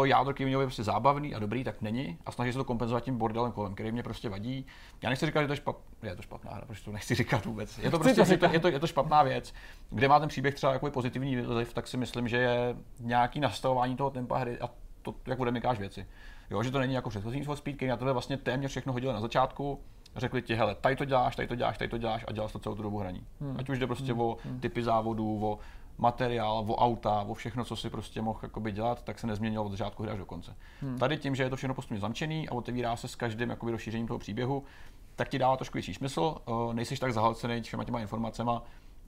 to 0.00 0.04
jádro, 0.04 0.34
který 0.34 0.46
mělo 0.46 0.62
být 0.62 0.66
prostě 0.66 0.84
zábavný 0.84 1.34
a 1.34 1.38
dobrý, 1.38 1.64
tak 1.64 1.82
není. 1.82 2.18
A 2.26 2.32
snaží 2.32 2.52
se 2.52 2.58
to 2.58 2.64
kompenzovat 2.64 3.04
tím 3.04 3.18
bordelem 3.18 3.52
kolem, 3.52 3.74
který 3.74 3.92
mě 3.92 4.02
prostě 4.02 4.28
vadí. 4.28 4.66
Já 5.02 5.10
nechci 5.10 5.26
říkat, 5.26 5.40
že 5.40 5.46
to 5.46 5.52
je, 5.52 5.56
špat... 5.56 5.76
je 6.02 6.16
to 6.16 6.22
špatná 6.22 6.52
hra, 6.52 6.64
protože 6.66 6.84
to 6.84 6.92
nechci 6.92 7.14
říkat 7.14 7.46
vůbec. 7.46 7.78
Je 7.78 7.90
to 7.90 7.98
prostě 7.98 8.24
to 8.24 8.32
je 8.32 8.38
to, 8.38 8.46
je, 8.46 8.60
to, 8.60 8.68
je 8.68 8.80
to 8.80 8.86
špatná 8.86 9.22
věc. 9.22 9.54
Kde 9.90 10.08
má 10.08 10.20
ten 10.20 10.28
příběh 10.28 10.54
třeba 10.54 10.72
jako 10.72 10.90
pozitivní 10.90 11.36
vliv, 11.36 11.74
tak 11.74 11.86
si 11.86 11.96
myslím, 11.96 12.28
že 12.28 12.36
je 12.36 12.76
nějaký 13.00 13.40
nastavování 13.40 13.96
toho 13.96 14.10
tempa 14.10 14.38
hry 14.38 14.58
a 14.58 14.70
to, 15.02 15.14
jak 15.26 15.40
odemykáš 15.40 15.78
věci. 15.78 16.06
Jo, 16.50 16.62
že 16.62 16.70
to 16.70 16.78
není 16.78 16.94
jako 16.94 17.10
předchozí 17.10 17.42
for 17.42 17.56
Speed, 17.56 17.76
který 17.76 17.88
na 17.88 17.96
tebe 17.96 18.12
vlastně 18.12 18.36
téměř 18.36 18.70
všechno 18.70 18.92
hodil 18.92 19.12
na 19.12 19.20
začátku, 19.20 19.80
řekli 20.16 20.42
ti, 20.42 20.54
hele, 20.54 20.74
tady 20.74 20.96
to 20.96 21.04
děláš, 21.04 21.36
tady 21.36 21.48
to 21.48 21.54
děláš, 21.54 21.78
tady 21.78 21.88
to 21.88 21.98
děláš 21.98 22.24
a 22.28 22.32
dělal 22.32 22.48
to 22.48 22.58
celou 22.58 22.74
tu 22.74 22.82
dobu 22.82 22.98
hraní. 22.98 23.26
Hmm. 23.40 23.56
Ať 23.58 23.68
už 23.68 23.78
jde 23.78 23.86
prostě 23.86 24.12
hmm. 24.12 24.20
o 24.20 24.38
typy 24.60 24.82
závodů, 24.82 25.46
o 25.46 25.58
materiál, 25.98 26.64
o 26.68 26.76
auta, 26.76 27.22
o 27.22 27.34
všechno, 27.34 27.64
co 27.64 27.76
si 27.76 27.90
prostě 27.90 28.22
mohl 28.22 28.38
jakoby 28.42 28.72
dělat, 28.72 29.02
tak 29.02 29.18
se 29.18 29.26
nezměnilo 29.26 29.64
od 29.64 29.70
začátku 29.70 30.02
hry 30.02 30.12
až 30.12 30.18
do 30.18 30.26
konce. 30.26 30.56
Hmm. 30.80 30.98
Tady 30.98 31.16
tím, 31.16 31.34
že 31.34 31.42
je 31.42 31.50
to 31.50 31.56
všechno 31.56 31.74
postupně 31.74 32.00
zamčený 32.00 32.48
a 32.48 32.52
otevírá 32.52 32.96
se 32.96 33.08
s 33.08 33.14
každým 33.14 33.50
jakoby 33.50 33.72
rozšířením 33.72 34.06
toho 34.06 34.18
příběhu, 34.18 34.64
tak 35.16 35.28
ti 35.28 35.38
dává 35.38 35.56
trošku 35.56 35.74
větší 35.74 35.94
smysl, 35.94 36.36
uh, 36.46 36.74
nejsiš 36.74 36.98
tak 36.98 37.12
zahlcený 37.12 37.62
všema 37.62 37.84
těma 37.84 38.00
informacema 38.00 38.62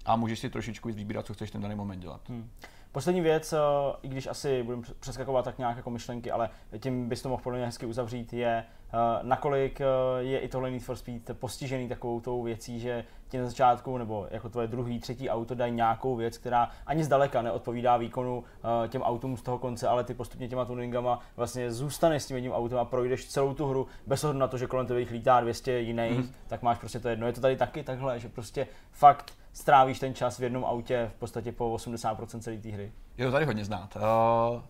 a 0.05 0.17
můžeš 0.17 0.39
si 0.39 0.51
trošičku 0.51 0.89
víc 0.89 0.97
vybírat, 0.97 1.27
co 1.27 1.35
chceš 1.35 1.51
ten 1.51 1.61
daný 1.61 1.75
moment 1.75 2.01
dělat. 2.01 2.29
Hmm. 2.29 2.51
Poslední 2.93 3.21
věc, 3.21 3.53
eh, 3.53 3.59
i 4.03 4.09
když 4.09 4.27
asi 4.27 4.63
budeme 4.63 4.83
přeskakovat 5.01 5.45
tak 5.45 5.59
nějak 5.59 5.77
jako 5.77 5.91
myšlenky, 5.91 6.31
ale 6.31 6.51
tím 6.79 7.09
bys 7.09 7.23
to 7.23 7.29
mohl 7.29 7.43
podle 7.43 7.59
mě 7.59 7.67
hezky 7.67 7.87
uzavřít, 7.87 8.33
je 8.33 8.65
eh, 8.93 8.99
nakolik 9.23 9.81
eh, 9.81 9.85
je 10.19 10.39
i 10.39 10.49
tohle 10.49 10.71
Need 10.71 10.83
for 10.83 10.97
Speed 10.97 11.31
postižený 11.39 11.89
takovou 11.89 12.21
tou 12.21 12.43
věcí, 12.43 12.81
že 12.81 13.05
ti 13.29 13.39
na 13.39 13.47
začátku 13.47 13.99
nebo 13.99 14.27
jako 14.31 14.49
tvoje 14.49 14.67
druhý, 14.67 15.01
třetí 15.01 15.31
auto 15.31 15.55
dají 15.55 15.73
nějakou 15.73 16.17
věc, 16.17 16.39
která 16.39 16.71
ani 16.87 17.05
zdaleka 17.05 17.43
neodpovídá 17.43 17.97
výkonu 17.97 18.45
těm 18.89 19.03
autům 19.03 19.37
z 19.37 19.43
toho 19.43 19.59
konce, 19.59 19.89
ale 19.89 20.05
ty 20.05 20.15
postupně 20.15 20.49
těma 20.49 20.65
tuningama 20.65 21.19
vlastně 21.37 21.73
zůstaneš 21.73 22.23
s 22.23 22.27
tím 22.27 22.37
jedním 22.37 22.53
autem 22.53 22.79
a 22.79 22.85
projdeš 22.85 23.29
celou 23.29 23.55
tu 23.55 23.67
hru 23.67 23.87
bez 24.07 24.25
ohledu 24.25 24.39
na 24.39 24.49
to, 24.49 24.59
že 24.59 24.67
kolem 24.67 24.87
tebe 24.87 25.01
jich 25.01 25.11
lítá 25.11 25.41
200 25.41 25.79
jiných, 25.81 26.19
mm. 26.19 26.33
tak 26.47 26.63
máš 26.63 26.79
prostě 26.79 27.01
to 27.01 27.09
jedno. 27.09 27.27
Je 27.27 27.33
to 27.33 27.41
tady 27.41 27.57
taky 27.57 27.83
takhle, 27.83 28.19
že 28.19 28.29
prostě 28.29 28.67
fakt 28.91 29.35
strávíš 29.53 29.99
ten 29.99 30.15
čas 30.15 30.39
v 30.39 30.43
jednom 30.43 30.65
autě 30.65 31.11
v 31.17 31.19
podstatě 31.19 31.53
po 31.53 31.75
80% 31.75 32.41
celé 32.41 32.59
té 32.59 32.69
hry. 32.69 32.93
Je 33.19 33.27
to 33.27 33.33
tady 33.33 33.45
hodně 33.45 33.65
znát. 33.65 33.97
Uh, 33.97 34.63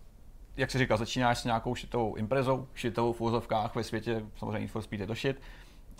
jak 0.57 0.71
jsi 0.71 0.77
říkal, 0.77 0.97
začínáš 0.97 1.39
s 1.39 1.45
nějakou 1.45 1.75
šitovou 1.75 2.15
imprezou, 2.15 2.67
šitovou 2.73 3.13
v 3.13 3.21
úzovkách, 3.21 3.75
ve 3.75 3.83
světě 3.83 4.25
samozřejmě 4.35 4.59
Need 4.59 4.71
for 4.71 4.81
Speed 4.81 5.01
je 5.01 5.07
to 5.07 5.15
shit. 5.15 5.41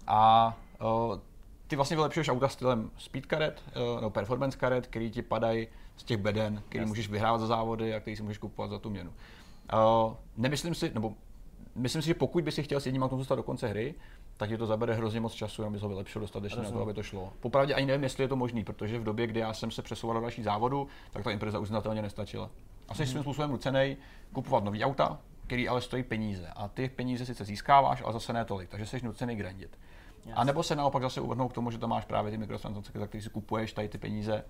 A 0.08 0.54
uh, 0.82 1.20
ty 1.68 1.76
vlastně 1.76 1.98
vylepšuješ 1.98 2.30
auta 2.30 2.48
stylem 2.48 2.92
speed 2.98 3.26
karet, 3.26 3.64
uh, 3.68 3.96
nebo 3.96 4.10
performance 4.10 4.58
karet, 4.58 4.88
který 4.88 5.12
ti 5.12 5.22
padají 5.22 5.68
z 5.98 6.04
těch 6.04 6.18
beden, 6.18 6.64
který 6.70 6.82
Jasně. 6.82 6.90
můžeš 6.90 7.10
vyhrávat 7.10 7.42
za 7.42 7.48
závody 7.48 7.96
a 7.96 8.00
který 8.00 8.16
si 8.16 8.24
můžeš 8.24 8.38
kupovat 8.38 8.72
za 8.72 8.80
tu 8.80 8.90
měnu. 8.90 9.14
Uh, 9.74 10.14
nemyslím 10.38 10.76
si, 10.76 10.92
nebo 10.94 11.14
myslím 11.76 12.02
si, 12.02 12.08
že 12.08 12.14
pokud 12.14 12.44
by 12.44 12.52
si 12.52 12.64
chtěl 12.64 12.80
s 12.80 12.86
jedním 12.86 13.04
autem 13.04 13.18
dostat 13.18 13.36
do 13.36 13.44
konce 13.44 13.68
hry, 13.68 13.96
tak 14.38 14.50
ti 14.50 14.58
to 14.58 14.66
zabere 14.66 14.94
hrozně 14.94 15.20
moc 15.20 15.34
času, 15.34 15.66
aby 15.66 15.80
ho 15.80 15.90
vylepšil 15.90 16.22
dostatečně 16.22 16.62
na 16.62 16.72
to, 16.72 16.82
aby 16.82 16.94
to 16.94 17.04
šlo. 17.04 17.34
Popravdě 17.40 17.74
ani 17.74 17.86
nevím, 17.86 18.04
jestli 18.04 18.24
je 18.24 18.28
to 18.28 18.36
možný, 18.36 18.64
protože 18.64 19.00
v 19.00 19.04
době, 19.04 19.28
kdy 19.28 19.40
já 19.40 19.54
jsem 19.54 19.72
se 19.72 19.82
přesouval 19.82 20.16
do 20.16 20.22
dalších 20.22 20.44
závodů, 20.44 20.88
tak 21.12 21.24
ta 21.24 21.32
impreza 21.32 21.60
uznatelně 21.60 22.02
nestačila. 22.02 22.50
A 22.90 22.94
jsi 22.94 23.06
svým 23.06 23.24
způsobem 23.24 23.52
nucený 23.52 23.98
kupovat 24.34 24.64
nový 24.64 24.84
auta, 24.84 25.20
který 25.48 25.70
ale 25.70 25.82
stojí 25.82 26.04
peníze. 26.04 26.48
A 26.56 26.68
ty 26.68 26.90
peníze 26.90 27.26
sice 27.26 27.46
získáváš, 27.46 28.02
ale 28.02 28.14
zase 28.14 28.34
ne 28.34 28.46
tolik, 28.46 28.70
takže 28.70 28.86
jsi 28.86 29.06
nucený 29.06 29.36
grandit. 29.36 29.80
A 30.34 30.44
nebo 30.44 30.64
se 30.64 30.76
naopak 30.76 31.02
zase 31.04 31.22
uvrhnout 31.22 31.52
k 31.52 31.56
tomu, 31.56 31.72
že 31.72 31.78
tam 31.78 31.90
máš 31.90 32.06
právě 32.06 32.32
ty 32.32 32.38
mikrotransakce, 32.38 33.00
za 33.00 33.08
které 33.08 33.22
si 33.22 33.30
kupuješ 33.30 33.74
tady 33.74 33.90
ty 33.90 33.98
peníze 33.98 34.44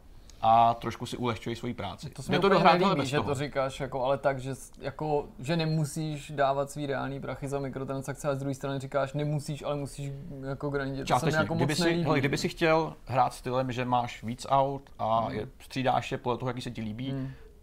a 0.45 0.73
trošku 0.73 1.05
si 1.05 1.17
ulehčuješ 1.17 1.57
svoji 1.59 1.73
práci. 1.73 2.09
To 2.09 2.23
se 2.23 2.31
mi 2.31 2.37
úplně 2.37 2.49
dohrát, 2.53 2.79
nelíbí, 2.79 3.05
že 3.05 3.17
toho. 3.17 3.29
to 3.29 3.35
říkáš, 3.35 3.79
jako, 3.79 4.03
ale 4.03 4.17
tak, 4.17 4.39
že, 4.39 4.53
jako, 4.81 5.25
že 5.39 5.57
nemusíš 5.57 6.31
dávat 6.35 6.71
svý 6.71 6.85
reální 6.85 7.19
prachy 7.19 7.47
za 7.47 7.59
mikrotransakce 7.59 8.29
a 8.29 8.35
z 8.35 8.39
druhé 8.39 8.53
strany 8.55 8.79
říkáš, 8.79 9.13
nemusíš, 9.13 9.63
ale 9.63 9.75
musíš 9.75 10.11
jako 10.49 10.69
grandit. 10.69 11.07
To 11.07 11.19
se 11.19 11.25
mi 11.25 11.33
jako 11.33 11.53
kdyby, 11.53 11.71
moc 11.73 11.77
si, 11.77 11.83
nelíbí. 11.83 12.03
hele, 12.03 12.19
kdyby 12.19 12.37
si 12.37 12.49
chtěl 12.49 12.93
hrát 13.05 13.33
stylem, 13.33 13.71
že 13.71 13.85
máš 13.85 14.23
víc 14.23 14.45
aut 14.49 14.89
a 14.99 15.19
Hmm. 15.19 15.35
je, 15.35 15.47
střídáš 15.59 16.11
je 16.11 16.17
podle 16.17 16.37
toho, 16.37 16.49
jaký 16.49 16.61
se 16.61 16.71
ti 16.71 16.81
líbí, 16.81 17.15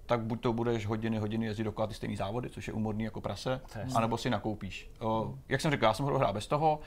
tak 0.07 0.20
buď 0.20 0.41
to 0.41 0.53
budeš 0.53 0.87
hodiny, 0.87 1.18
hodiny 1.18 1.47
jezdit 1.47 1.64
dokola 1.64 1.87
ty 1.87 1.95
stejné 1.95 2.16
závody, 2.16 2.51
což 2.51 2.66
je 2.68 2.72
umorný 2.74 3.05
jako 3.05 3.20
prase, 3.20 3.61
To 3.72 3.78
jasný. 3.78 3.95
anebo 3.97 4.16
si 4.16 4.31
nakoupíš. 4.31 4.91
O, 5.01 5.35
jak 5.49 5.61
jsem 5.61 5.70
říkal, 5.70 5.91
já 5.91 5.95
jsem 5.95 6.07
hrál 6.07 6.33
bez 6.33 6.47
toho, 6.47 6.81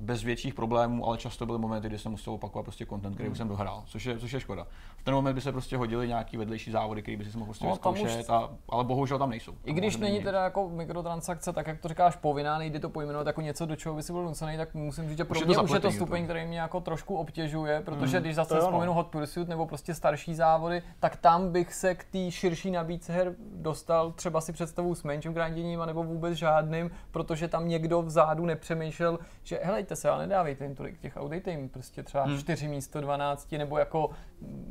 bez 0.00 0.22
větších 0.22 0.54
problémů, 0.54 1.06
ale 1.06 1.18
často 1.18 1.46
byly 1.46 1.58
momenty, 1.58 1.88
kdy 1.88 1.98
jsem 1.98 2.12
musel 2.12 2.32
opakovat 2.32 2.62
prostě 2.62 2.86
content, 2.86 3.14
který 3.14 3.28
už 3.28 3.38
jsem 3.38 3.48
dohrál, 3.48 3.82
což 3.86 4.04
je, 4.04 4.18
což 4.18 4.32
je 4.32 4.40
škoda. 4.40 4.66
V 4.96 5.02
ten 5.04 5.14
moment 5.14 5.34
by 5.34 5.40
se 5.40 5.52
prostě 5.52 5.76
hodily 5.76 6.08
nějaký 6.08 6.36
vedlejší 6.36 6.70
závody, 6.70 7.02
který 7.02 7.16
by 7.16 7.24
si 7.24 7.38
mohl 7.38 7.44
prostě 7.46 7.66
No, 7.66 7.76
tam 7.76 7.92
už- 7.92 8.02
vyzkoušet, 8.02 8.30
a, 8.30 8.50
ale 8.68 8.84
bohužel 8.84 9.18
tam 9.18 9.30
nejsou. 9.30 9.52
I 9.64 9.72
když 9.72 9.96
není 9.96 10.14
nic. 10.14 10.24
teda 10.24 10.44
jako 10.44 10.68
mikrotransakce, 10.68 11.52
tak 11.52 11.66
jak 11.66 11.80
to 11.80 11.88
říkáš 11.88 12.16
povinná, 12.16 12.58
nejde 12.58 12.80
to 12.80 12.88
pojmenovat 12.88 13.26
jako 13.26 13.40
něco, 13.40 13.66
do 13.66 13.76
čeho 13.76 13.94
by 13.94 14.02
si 14.02 14.12
byl 14.12 14.22
nucený, 14.22 14.56
tak 14.56 14.74
musím 14.74 15.08
říct, 15.08 15.18
že 15.18 15.24
pro 15.24 15.38
je 15.38 15.40
to 15.40 15.46
mě 15.46 15.58
už 15.58 15.70
je 15.70 15.80
to 15.80 15.90
stupeň, 15.92 16.22
toho. 16.22 16.24
který 16.24 16.46
mě 16.46 16.60
jako 16.60 16.80
trošku 16.80 17.16
obtěžuje, 17.16 17.82
protože 17.84 18.20
když 18.20 18.34
zase 18.34 18.54
to 18.54 18.60
vzpomenu 18.60 18.92
Hot 18.92 19.06
Pursuit 19.06 19.48
nebo 19.48 19.66
prostě 19.66 19.94
starší 19.94 20.34
závody, 20.34 20.82
tak 21.00 21.16
tam 21.16 21.52
bych 21.52 21.74
se 21.74 21.94
k 21.94 22.04
té 22.04 22.30
širší 22.30 22.70
nabídce 22.70 23.12
her 23.12 23.34
dostal 23.54 24.12
třeba 24.12 24.40
si 24.40 24.52
představu 24.52 24.94
s 24.94 25.02
menším 25.02 25.32
granděním, 25.34 25.80
nebo 25.86 26.04
vůbec 26.04 26.34
žádným, 26.34 26.90
protože 27.10 27.48
tam 27.48 27.68
někdo 27.68 28.02
vzadu 28.02 28.46
nepřemýšlel, 28.46 29.18
že 29.42 29.60
helejte 29.90 29.96
se, 29.96 30.10
ale 30.10 30.26
nedávejte 30.26 30.64
jim 30.64 30.74
tolik 30.74 31.00
těch 31.00 31.16
aut, 31.16 31.28
dejte 31.30 31.50
jim 31.50 31.68
prostě 31.68 32.02
třeba 32.02 32.24
Hmm. 32.24 32.38
4 32.38 32.68
místo 32.68 33.00
12, 33.00 33.52
nebo 33.52 33.78
jako 33.78 34.10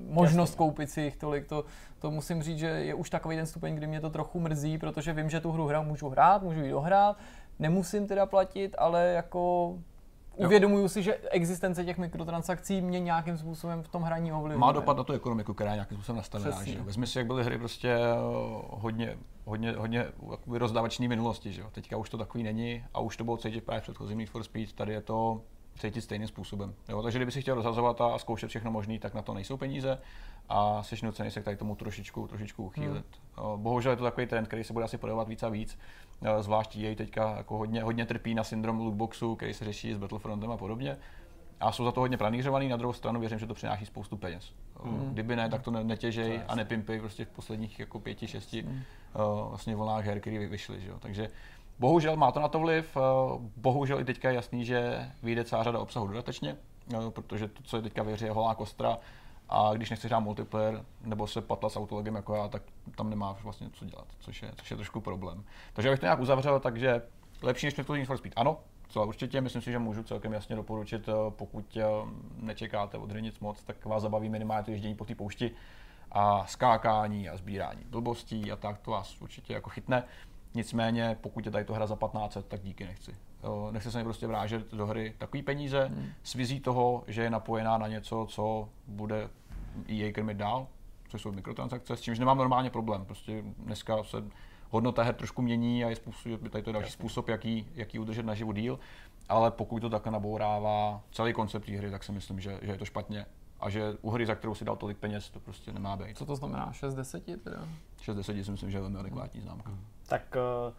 možnost 0.07 0.55
koupit 0.55 0.89
si 0.89 1.01
jich 1.01 1.17
tolik, 1.17 1.47
to, 1.47 1.65
to 1.99 2.11
musím 2.11 2.43
říct, 2.43 2.59
že 2.59 2.67
je 2.67 2.93
už 2.93 3.09
takový 3.09 3.35
ten 3.35 3.45
stupeň, 3.45 3.75
kdy 3.75 3.87
mě 3.87 4.01
to 4.01 4.09
trochu 4.09 4.39
mrzí, 4.39 4.77
protože 4.77 5.13
vím, 5.13 5.29
že 5.29 5.39
tu 5.39 5.51
hru 5.51 5.67
hra 5.67 5.81
můžu 5.81 6.09
hrát, 6.09 6.41
můžu 6.43 6.61
ji 6.61 6.71
dohrát, 6.71 7.17
nemusím 7.59 8.07
teda 8.07 8.25
platit, 8.25 8.75
ale 8.77 9.07
jako 9.07 9.73
uvědomuju 10.35 10.87
si, 10.87 11.03
že 11.03 11.17
existence 11.31 11.85
těch 11.85 11.97
mikrotransakcí 11.97 12.81
mě 12.81 12.99
nějakým 12.99 13.37
způsobem 13.37 13.83
v 13.83 13.87
tom 13.87 14.03
hraní 14.03 14.31
ovlivňuje. 14.31 14.59
Má 14.59 14.71
dopad 14.71 14.97
na 14.97 15.03
tu 15.03 15.13
ekonomiku, 15.13 15.53
která 15.53 15.71
je 15.71 15.75
nějakým 15.75 15.97
způsobem 15.97 16.17
nastavená. 16.17 16.63
Že? 16.63 16.81
Vezmi 16.81 17.07
si, 17.07 17.17
jak 17.17 17.27
byly 17.27 17.43
hry 17.43 17.57
prostě 17.57 17.89
eh, 17.91 17.99
hodně, 18.69 19.17
hodně, 19.49 19.71
hodně 19.71 20.05
jakoby 20.31 20.57
rozdávačný 20.57 21.07
minulosti. 21.07 21.51
Že? 21.53 21.61
jo. 21.61 21.67
Teďka 21.71 21.97
už 21.97 22.09
to 22.09 22.17
takový 22.17 22.43
není 22.43 22.83
a 22.93 22.99
už 22.99 23.17
to 23.17 23.23
bylo 23.23 23.37
cítit 23.37 23.63
právě 23.63 23.79
v 23.79 23.83
předchozím 23.83 24.17
Need 24.17 24.29
for 24.29 24.43
Speed. 24.43 24.73
Tady 24.73 24.93
je 24.93 25.01
to 25.01 25.41
cítit 25.79 26.01
stejným 26.01 26.27
způsobem. 26.27 26.75
Jo? 26.89 27.01
Takže 27.01 27.19
kdyby 27.19 27.31
si 27.31 27.41
chtěl 27.41 27.55
rozhazovat 27.55 28.01
a 28.01 28.17
zkoušet 28.17 28.47
všechno 28.47 28.71
možné, 28.71 28.99
tak 28.99 29.13
na 29.13 29.21
to 29.21 29.33
nejsou 29.33 29.57
peníze 29.57 29.97
a 30.49 30.83
jsi 30.83 31.05
nucený 31.05 31.31
se 31.31 31.41
k 31.41 31.43
tady 31.43 31.57
tomu 31.57 31.75
trošičku, 31.75 32.27
trošičku 32.27 32.65
uchýlit. 32.65 33.05
Hmm. 33.37 33.63
Bohužel 33.63 33.91
je 33.91 33.95
to 33.95 34.03
takový 34.03 34.27
trend, 34.27 34.47
který 34.47 34.63
se 34.63 34.73
bude 34.73 34.85
asi 34.85 34.97
podévat 34.97 35.27
víc 35.27 35.43
a 35.43 35.49
víc. 35.49 35.79
Eh, 36.21 36.43
Zvlášť 36.43 36.75
jej 36.75 36.95
teďka 36.95 37.37
jako 37.37 37.57
hodně, 37.57 37.83
hodně 37.83 38.05
trpí 38.05 38.35
na 38.35 38.43
syndrom 38.43 38.79
lootboxu, 38.79 39.35
který 39.35 39.53
se 39.53 39.65
řeší 39.65 39.93
s 39.93 39.97
Battlefrontem 39.97 40.51
a 40.51 40.57
podobně. 40.57 40.97
A 41.59 41.71
jsou 41.71 41.85
za 41.85 41.91
to 41.91 41.99
hodně 41.99 42.17
pranířovaný, 42.17 42.67
na 42.69 42.77
druhou 42.77 42.93
stranu 42.93 43.19
věřím, 43.19 43.39
že 43.39 43.47
to 43.47 43.53
přináší 43.53 43.85
spoustu 43.85 44.17
peněz. 44.17 44.53
Hmm. 44.83 45.09
Kdyby 45.13 45.35
ne, 45.35 45.49
tak 45.49 45.61
to 45.61 45.71
ne- 45.71 45.83
netěžej 45.83 46.41
a 46.47 46.55
nepimpej 46.55 46.99
prostě 46.99 47.25
v 47.25 47.29
posledních 47.29 47.79
jako 47.79 47.99
pěti, 47.99 48.27
šesti 48.27 48.63
uh, 48.63 48.71
vlastně 49.49 49.75
vlnách 49.75 50.05
her, 50.05 50.19
které 50.19 50.47
vyšly. 50.47 50.81
Že 50.81 50.89
jo? 50.89 50.99
Takže 50.99 51.29
bohužel 51.79 52.15
má 52.15 52.31
to 52.31 52.39
na 52.39 52.47
to 52.47 52.59
vliv, 52.59 52.97
uh, 52.97 53.41
bohužel 53.57 53.99
i 53.99 54.05
teďka 54.05 54.29
je 54.29 54.35
jasný, 54.35 54.65
že 54.65 55.11
vyjde 55.23 55.43
celá 55.43 55.63
řada 55.63 55.79
obsahu 55.79 56.07
dodatečně, 56.07 56.55
uh, 56.93 57.09
protože 57.09 57.47
to, 57.47 57.63
co 57.63 57.77
je 57.77 57.83
teďka 57.83 58.03
hře, 58.03 58.25
je 58.25 58.31
holá 58.31 58.55
kostra 58.55 58.97
a 59.49 59.73
když 59.73 59.89
nechceš 59.89 60.11
hrát 60.11 60.19
multiplayer 60.19 60.85
nebo 61.01 61.27
se 61.27 61.41
patlat 61.41 61.71
s 61.71 61.77
autologem 61.77 62.15
jako 62.15 62.35
já, 62.35 62.47
tak 62.47 62.63
tam 62.95 63.09
nemáš 63.09 63.43
vlastně 63.43 63.69
co 63.73 63.85
dělat, 63.85 64.07
což 64.19 64.41
je, 64.41 64.51
což 64.55 64.71
je 64.71 64.77
trošku 64.77 65.01
problém. 65.01 65.43
Takže 65.73 65.89
abych 65.89 65.99
to 65.99 66.05
nějak 66.05 66.19
uzavřel, 66.19 66.59
takže 66.59 67.01
lepší 67.41 67.65
než 67.65 67.77
Need 67.77 68.07
for 68.07 68.17
Speed. 68.17 68.33
Ano, 68.35 68.59
co 68.89 69.05
určitě, 69.05 69.41
myslím 69.41 69.61
si, 69.61 69.71
že 69.71 69.79
můžu 69.79 70.03
celkem 70.03 70.33
jasně 70.33 70.55
doporučit, 70.55 71.09
eh, 71.09 71.13
pokud 71.29 71.77
eh, 71.77 71.83
nečekáte 72.37 72.97
od 72.97 73.13
nic 73.19 73.39
moc, 73.39 73.63
tak 73.63 73.85
vás 73.85 74.03
zabaví 74.03 74.29
minimálně 74.29 74.63
to 74.63 74.71
ježdění 74.71 74.95
po 74.95 75.05
té 75.05 75.15
poušti 75.15 75.51
a 76.11 76.45
skákání 76.45 77.29
a 77.29 77.37
sbírání 77.37 77.81
blbostí 77.89 78.51
a 78.51 78.55
tak, 78.55 78.79
to 78.79 78.91
vás 78.91 79.21
určitě 79.21 79.53
jako 79.53 79.69
chytne. 79.69 80.03
Nicméně, 80.53 81.17
pokud 81.21 81.45
je 81.45 81.51
tady 81.51 81.65
to 81.65 81.73
hra 81.73 81.87
za 81.87 81.95
15, 81.95 82.37
tak 82.47 82.61
díky 82.61 82.85
nechci. 82.85 83.15
Nechci 83.71 83.91
se 83.91 83.97
mi 83.97 84.03
prostě 84.03 84.27
vrážet 84.27 84.73
do 84.73 84.85
hry 84.85 85.15
takový 85.17 85.43
peníze 85.43 85.85
hmm. 85.85 86.09
s 86.23 86.33
vizí 86.33 86.59
toho, 86.59 87.03
že 87.07 87.23
je 87.23 87.29
napojená 87.29 87.77
na 87.77 87.87
něco, 87.87 88.25
co 88.29 88.69
bude 88.87 89.29
EA 89.89 90.11
krmit 90.11 90.37
dál, 90.37 90.67
což 91.09 91.21
jsou 91.21 91.31
mikrotransakce, 91.31 91.95
s 91.95 92.01
čímž 92.01 92.19
nemám 92.19 92.37
normálně 92.37 92.69
problém. 92.69 93.05
Prostě 93.05 93.43
dneska 93.57 94.03
se 94.03 94.23
hodnota 94.69 95.03
her 95.03 95.15
trošku 95.15 95.41
mění 95.41 95.85
a 95.85 95.89
je 95.89 95.95
způsob, 95.95 96.49
tady 96.49 96.63
to 96.63 96.69
je 96.69 96.73
další 96.73 96.91
způsob, 96.91 97.27
jaký, 97.27 97.67
jaký 97.73 97.99
udržet 97.99 98.25
naživu 98.25 98.51
díl, 98.51 98.79
ale 99.29 99.51
pokud 99.51 99.79
to 99.79 99.89
takhle 99.89 100.11
nabourává 100.11 101.01
celý 101.11 101.33
koncept 101.33 101.67
hry, 101.67 101.91
tak 101.91 102.03
si 102.03 102.11
myslím, 102.11 102.39
že, 102.39 102.59
že 102.61 102.71
je 102.71 102.77
to 102.77 102.85
špatně 102.85 103.25
a 103.59 103.69
že 103.69 103.97
u 104.01 104.09
hry, 104.09 104.25
za 104.25 104.35
kterou 104.35 104.55
si 104.55 104.65
dal 104.65 104.75
tolik 104.75 104.97
peněz, 104.97 105.29
to 105.29 105.39
prostě 105.39 105.73
nemá 105.73 105.95
být. 105.95 106.17
Co 106.17 106.25
to 106.25 106.35
znamená? 106.35 106.71
6 106.71 106.93
10 106.93 107.23
teda? 107.43 107.67
6 108.01 108.15
10 108.15 108.43
si 108.43 108.51
myslím, 108.51 108.71
že 108.71 108.77
je 108.77 108.81
velmi 108.81 108.99
adekvátní 108.99 109.41
známka. 109.41 109.69
Hmm. 109.69 109.85
Tak 110.07 110.35
uh, 110.67 110.73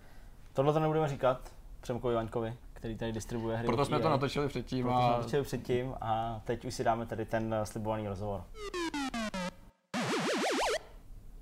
tohle 0.53 0.72
to 0.72 0.81
nebudeme 0.81 1.09
říkat 1.09 1.53
Přemkovi 1.81 2.14
Vaňkovi, 2.14 2.55
který 2.72 2.97
tady 2.97 3.12
distribuje 3.12 3.57
hry. 3.57 3.66
Proto 3.66 3.85
jsme 3.85 3.97
EA. 3.97 4.03
to 4.03 4.09
natočili 4.09 4.49
předtím. 4.49 4.83
Proto 4.83 4.99
a... 4.99 5.03
jsme 5.03 5.16
natočili 5.16 5.43
předtím 5.43 5.95
a 6.01 6.41
teď 6.45 6.64
už 6.64 6.74
si 6.74 6.85
dáme 6.85 7.07
tady 7.07 7.24
ten 7.24 7.55
eh, 7.55 7.66
slibovaný 7.66 8.09
rozhovor. 8.09 8.45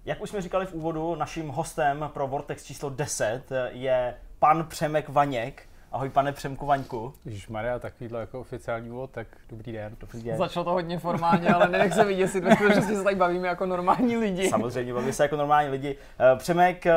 Jak 0.05 0.21
už 0.23 0.31
jsme 0.31 0.43
říkali 0.43 0.67
v 0.67 0.75
úvodu, 0.75 1.15
naším 1.15 1.49
hostem 1.49 2.11
pro 2.13 2.29
Vortex 2.29 2.65
číslo 2.65 2.91
10 2.91 3.43
je 3.69 4.15
pan 4.39 4.67
Přemek 4.67 5.09
Vaněk. 5.09 5.68
Ahoj 5.93 6.09
pane 6.11 6.33
Přemku 6.33 6.67
Vaňku. 6.67 7.15
Když 7.25 7.49
Maria 7.49 7.79
takovýhle 7.79 8.21
jako 8.21 8.41
oficiální 8.41 8.91
úvod, 8.91 9.11
tak 9.11 9.27
dobrý 9.51 9.73
den. 9.73 9.97
Dobrý 10.01 10.23
den. 10.23 10.39
Začalo 10.39 10.65
to 10.65 10.71
hodně 10.71 10.99
formálně, 10.99 11.49
ale 11.49 11.69
nenech 11.69 11.95
se 11.95 12.05
vidět, 12.05 12.29
si 12.29 12.41
ve 12.41 12.55
skutečnosti 12.55 12.97
se 12.97 13.05
tady 13.05 13.17
bavíme 13.17 13.49
jako 13.49 13.67
normální 13.67 14.17
lidi. 14.17 14.49
Samozřejmě, 14.49 14.95
bavíme 14.95 15.13
se 15.13 15.23
jako 15.23 15.37
normální 15.37 15.71
lidi. 15.71 15.97
Eh, 16.19 16.37
Přemek 16.37 16.87
eh, 16.87 16.95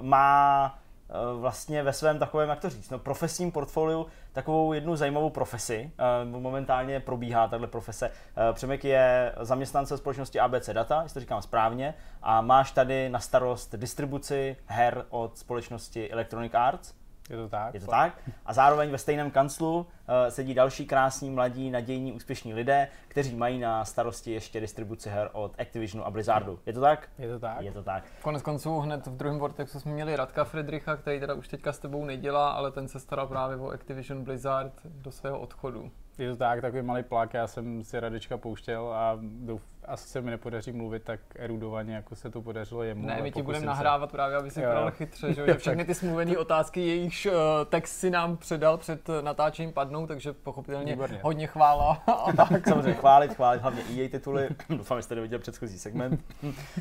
má 0.00 0.78
eh, 1.08 1.12
vlastně 1.40 1.82
ve 1.82 1.92
svém 1.92 2.18
takovém, 2.18 2.48
jak 2.48 2.60
to 2.60 2.70
říct, 2.70 2.90
no, 2.90 2.98
profesním 2.98 3.52
portfoliu 3.52 4.06
takovou 4.32 4.72
jednu 4.72 4.96
zajímavou 4.96 5.30
profesi. 5.30 5.90
Momentálně 6.24 7.00
probíhá 7.00 7.48
tahle 7.48 7.66
profese. 7.66 8.10
Přemek 8.52 8.84
je 8.84 9.32
zaměstnance 9.40 9.98
společnosti 9.98 10.40
ABC 10.40 10.70
Data, 10.72 11.02
jestli 11.02 11.14
to 11.14 11.20
říkám 11.20 11.42
správně, 11.42 11.94
a 12.22 12.40
máš 12.40 12.70
tady 12.70 13.08
na 13.08 13.20
starost 13.20 13.74
distribuci 13.76 14.56
her 14.66 15.04
od 15.10 15.38
společnosti 15.38 16.10
Electronic 16.10 16.54
Arts. 16.54 16.97
Je 17.30 17.36
to 17.36 17.48
tak. 17.48 17.74
Je 17.74 17.80
to 17.80 17.86
tak. 17.86 18.12
A 18.46 18.52
zároveň 18.52 18.90
ve 18.90 18.98
stejném 18.98 19.30
kanclu 19.30 19.78
uh, 19.78 19.86
sedí 20.28 20.54
další 20.54 20.86
krásní, 20.86 21.30
mladí, 21.30 21.70
nadějní, 21.70 22.12
úspěšní 22.12 22.54
lidé, 22.54 22.88
kteří 23.08 23.36
mají 23.36 23.58
na 23.58 23.84
starosti 23.84 24.32
ještě 24.32 24.60
distribuci 24.60 25.10
her 25.10 25.30
od 25.32 25.60
Activisionu 25.60 26.06
a 26.06 26.10
Blizzardu. 26.10 26.58
Je 26.66 26.72
to 26.72 26.80
tak? 26.80 27.08
Je 27.18 27.28
to 27.28 27.38
tak. 27.38 27.60
Je 27.60 27.72
to 27.72 27.82
tak. 27.82 28.04
Konec 28.22 28.42
konců 28.42 28.78
hned 28.78 29.06
v 29.06 29.16
druhém 29.16 29.38
Vortexu 29.38 29.80
jsme 29.80 29.92
měli 29.92 30.16
Radka 30.16 30.44
Friedricha, 30.44 30.96
který 30.96 31.20
teda 31.20 31.34
už 31.34 31.48
teďka 31.48 31.72
s 31.72 31.78
tebou 31.78 32.04
nedělá, 32.04 32.50
ale 32.50 32.70
ten 32.70 32.88
se 32.88 33.00
staral 33.00 33.26
právě 33.26 33.56
o 33.56 33.70
Activision 33.70 34.24
Blizzard 34.24 34.72
do 34.84 35.10
svého 35.10 35.38
odchodu. 35.38 35.90
Je 36.18 36.30
to 36.30 36.36
tak, 36.36 36.60
takový 36.60 36.82
malý 36.82 37.02
plák, 37.02 37.34
já 37.34 37.46
jsem 37.46 37.84
si 37.84 38.00
Radečka 38.00 38.36
pouštěl 38.36 38.92
a 38.92 39.18
douf, 39.22 39.62
asi 39.88 40.08
se 40.08 40.20
mi 40.20 40.30
nepodaří 40.30 40.72
mluvit 40.72 41.02
tak 41.02 41.20
erudovaně, 41.36 41.94
jako 41.94 42.16
se 42.16 42.30
to 42.30 42.42
podařilo 42.42 42.82
jemu. 42.82 43.06
Ne, 43.06 43.22
my 43.22 43.32
ti 43.32 43.42
budeme 43.42 43.66
nahrávat 43.66 44.10
právě, 44.10 44.36
aby 44.36 44.50
si 44.50 44.60
vypadal 44.60 44.90
chytře, 44.90 45.34
že, 45.34 45.46
že 45.46 45.54
všechny 45.54 45.84
ty 45.84 45.94
smluvené 45.94 46.38
otázky, 46.38 46.80
jejichž 46.80 47.26
uh, 47.26 47.32
text 47.68 47.98
si 47.98 48.10
nám 48.10 48.36
předal 48.36 48.78
před 48.78 49.08
natáčením 49.20 49.72
padnou, 49.72 50.06
takže 50.06 50.32
pochopitelně 50.32 50.92
Výborně. 50.92 51.20
hodně 51.22 51.46
chvála. 51.46 52.02
A 52.06 52.32
tak. 52.36 52.48
Samozřejmě 52.68 52.94
chválit, 52.94 53.34
chválit, 53.34 53.62
hlavně 53.62 53.82
EA 53.82 54.08
tituly. 54.08 54.48
Doufám, 54.70 54.98
že 54.98 55.02
jste 55.02 55.14
neviděl 55.14 55.38
předchozí 55.38 55.78
segment. 55.78 56.24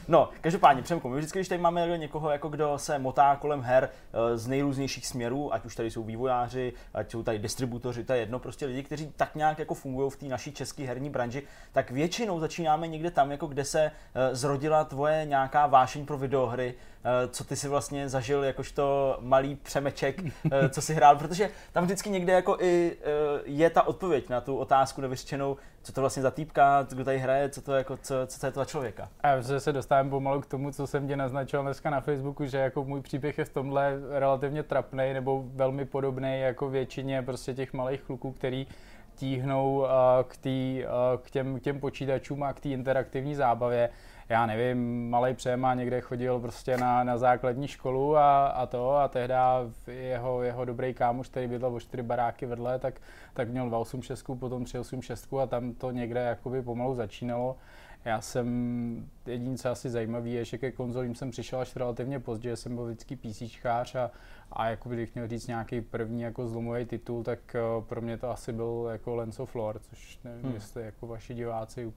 no, 0.07 0.29
každopádně, 0.41 0.83
Přemku, 0.83 1.09
my 1.09 1.17
vždycky, 1.17 1.39
když 1.39 1.47
tady 1.47 1.61
máme 1.61 1.97
někoho, 1.97 2.29
jako 2.29 2.49
kdo 2.49 2.77
se 2.77 2.99
motá 2.99 3.35
kolem 3.35 3.61
her 3.61 3.89
uh, 3.89 4.37
z 4.37 4.47
nejrůznějších 4.47 5.07
směrů, 5.07 5.53
ať 5.53 5.65
už 5.65 5.75
tady 5.75 5.91
jsou 5.91 6.03
vývojáři, 6.03 6.73
ať 6.93 7.11
jsou 7.11 7.23
tady 7.23 7.39
distributoři, 7.39 8.03
to 8.03 8.13
je 8.13 8.19
jedno, 8.19 8.39
prostě 8.39 8.65
lidi, 8.65 8.83
kteří 8.83 9.13
tak 9.15 9.35
nějak 9.35 9.59
jako 9.59 9.73
fungují 9.73 10.11
v 10.11 10.15
té 10.15 10.25
naší 10.25 10.51
české 10.51 10.83
herní 10.83 11.09
branži, 11.09 11.43
tak 11.71 11.91
většinou 11.91 12.39
začínáme 12.39 12.87
někde 12.97 13.11
tam, 13.11 13.31
jako 13.31 13.47
kde 13.47 13.63
se 13.63 13.91
uh, 13.91 14.35
zrodila 14.35 14.83
tvoje 14.83 15.25
nějaká 15.25 15.67
vášeň 15.67 16.05
pro 16.05 16.17
videohry, 16.17 16.73
uh, 16.73 17.31
co 17.31 17.43
ty 17.43 17.55
si 17.55 17.67
vlastně 17.67 18.09
zažil 18.09 18.43
jakožto 18.43 19.17
malý 19.21 19.55
přemeček, 19.55 20.21
uh, 20.21 20.31
co 20.69 20.81
si 20.81 20.93
hrál, 20.93 21.15
protože 21.15 21.49
tam 21.71 21.83
vždycky 21.83 22.09
někde 22.09 22.33
jako 22.33 22.57
i 22.59 22.97
je 23.45 23.69
ta 23.69 23.87
odpověď 23.87 24.29
na 24.29 24.41
tu 24.41 24.57
otázku 24.57 25.01
nevyřčenou, 25.01 25.57
co 25.83 25.93
to 25.93 26.01
vlastně 26.01 26.23
za 26.23 26.31
týpka, 26.31 26.87
kdo 26.89 27.05
tady 27.05 27.19
hraje, 27.19 27.49
co 27.49 27.61
to, 27.61 27.73
jako, 27.73 27.97
co, 27.97 28.15
co 28.27 28.39
to 28.39 28.45
je 28.45 28.51
to 28.51 28.59
za 28.59 28.65
člověka. 28.65 29.09
A 29.21 29.41
že 29.41 29.59
se 29.59 29.73
dostávám 29.73 30.09
pomalu 30.09 30.41
k 30.41 30.45
tomu, 30.45 30.71
co 30.71 30.87
jsem 30.87 31.07
tě 31.07 31.15
naznačil 31.15 31.63
dneska 31.63 31.89
na 31.89 32.01
Facebooku, 32.01 32.45
že 32.45 32.57
jako 32.57 32.83
můj 32.83 33.01
příběh 33.01 33.37
je 33.37 33.45
v 33.45 33.53
tomhle 33.53 33.99
relativně 34.09 34.63
trapný 34.63 35.13
nebo 35.13 35.43
velmi 35.45 35.85
podobný 35.85 36.39
jako 36.39 36.69
většině 36.69 37.21
prostě 37.21 37.53
těch 37.53 37.73
malých 37.73 38.01
kluků, 38.01 38.31
který 38.31 38.67
tíhnou 39.17 39.85
k, 40.27 40.37
tý, 40.37 40.83
k, 41.23 41.31
těm, 41.31 41.59
těm 41.59 41.79
počítačům 41.79 42.43
a 42.43 42.53
k 42.53 42.59
té 42.59 42.69
interaktivní 42.69 43.35
zábavě. 43.35 43.89
Já 44.29 44.45
nevím, 44.45 45.09
malý 45.09 45.33
Přema 45.33 45.73
někde 45.73 46.01
chodil 46.01 46.39
prostě 46.39 46.77
na, 46.77 47.03
na 47.03 47.17
základní 47.17 47.67
školu 47.67 48.17
a, 48.17 48.47
a 48.47 48.65
to 48.65 48.95
a 48.95 49.07
tehdy 49.07 49.33
jeho, 49.87 50.43
jeho 50.43 50.65
dobrý 50.65 50.93
kámoš, 50.93 51.27
který 51.27 51.47
bydlel 51.47 51.75
o 51.75 51.79
čtyři 51.79 52.03
baráky 52.03 52.45
vedle, 52.45 52.79
tak, 52.79 53.01
tak 53.33 53.49
měl 53.49 53.69
286, 53.69 54.23
potom 54.23 54.65
386 54.65 55.33
a 55.33 55.45
tam 55.45 55.73
to 55.73 55.91
někde 55.91 56.19
jakoby 56.19 56.61
pomalu 56.61 56.95
začínalo. 56.95 57.55
Já 58.05 58.21
jsem, 58.21 59.09
jediný 59.25 59.57
co 59.57 59.69
asi 59.69 59.89
zajímavý 59.89 60.33
je, 60.33 60.45
že 60.45 60.57
ke 60.57 60.71
konzolím 60.71 61.15
jsem 61.15 61.31
přišel 61.31 61.59
až 61.59 61.75
relativně 61.75 62.19
pozdě, 62.19 62.55
jsem 62.55 62.75
byl 62.75 62.85
vždycky 62.85 63.15
PCčkář 63.15 63.95
a, 63.95 64.11
a 64.51 64.69
jako 64.69 64.89
bych 64.89 65.15
měl 65.15 65.27
říct 65.27 65.47
nějaký 65.47 65.81
první 65.81 66.21
jako 66.21 66.47
zlomový 66.47 66.85
titul, 66.85 67.23
tak 67.23 67.39
uh, 67.77 67.83
pro 67.83 68.01
mě 68.01 68.17
to 68.17 68.29
asi 68.29 68.53
byl 68.53 68.89
jako 68.91 69.15
Lens 69.15 69.39
of 69.39 69.55
Lore, 69.55 69.79
což 69.79 70.19
nevím, 70.23 70.45
hmm. 70.45 70.53
jestli 70.53 70.83
jako 70.83 71.07
vaši 71.07 71.33
diváci, 71.33 71.93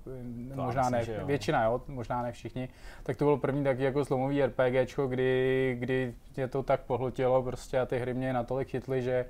to 0.55 0.63
možná 0.63 0.91
ne, 0.91 1.05
jo. 1.09 1.27
většina 1.27 1.65
jo, 1.65 1.83
možná 1.89 2.23
ne 2.23 2.33
všichni, 2.33 2.69
tak 3.03 3.17
to 3.17 3.25
byl 3.25 3.37
první 3.37 3.65
taky 3.65 3.83
jako 3.83 4.05
zlomový 4.05 4.43
RPGčko, 4.43 5.07
kdy, 5.07 5.77
kdy 5.79 6.15
mě 6.37 6.49
to 6.49 6.63
tak 6.63 6.81
pohltilo 6.81 7.43
prostě 7.43 7.79
a 7.79 7.87
ty 7.87 7.99
hry 7.99 8.15
mě 8.15 8.33
natolik 8.33 8.69
chytly, 8.69 9.03
že 9.03 9.27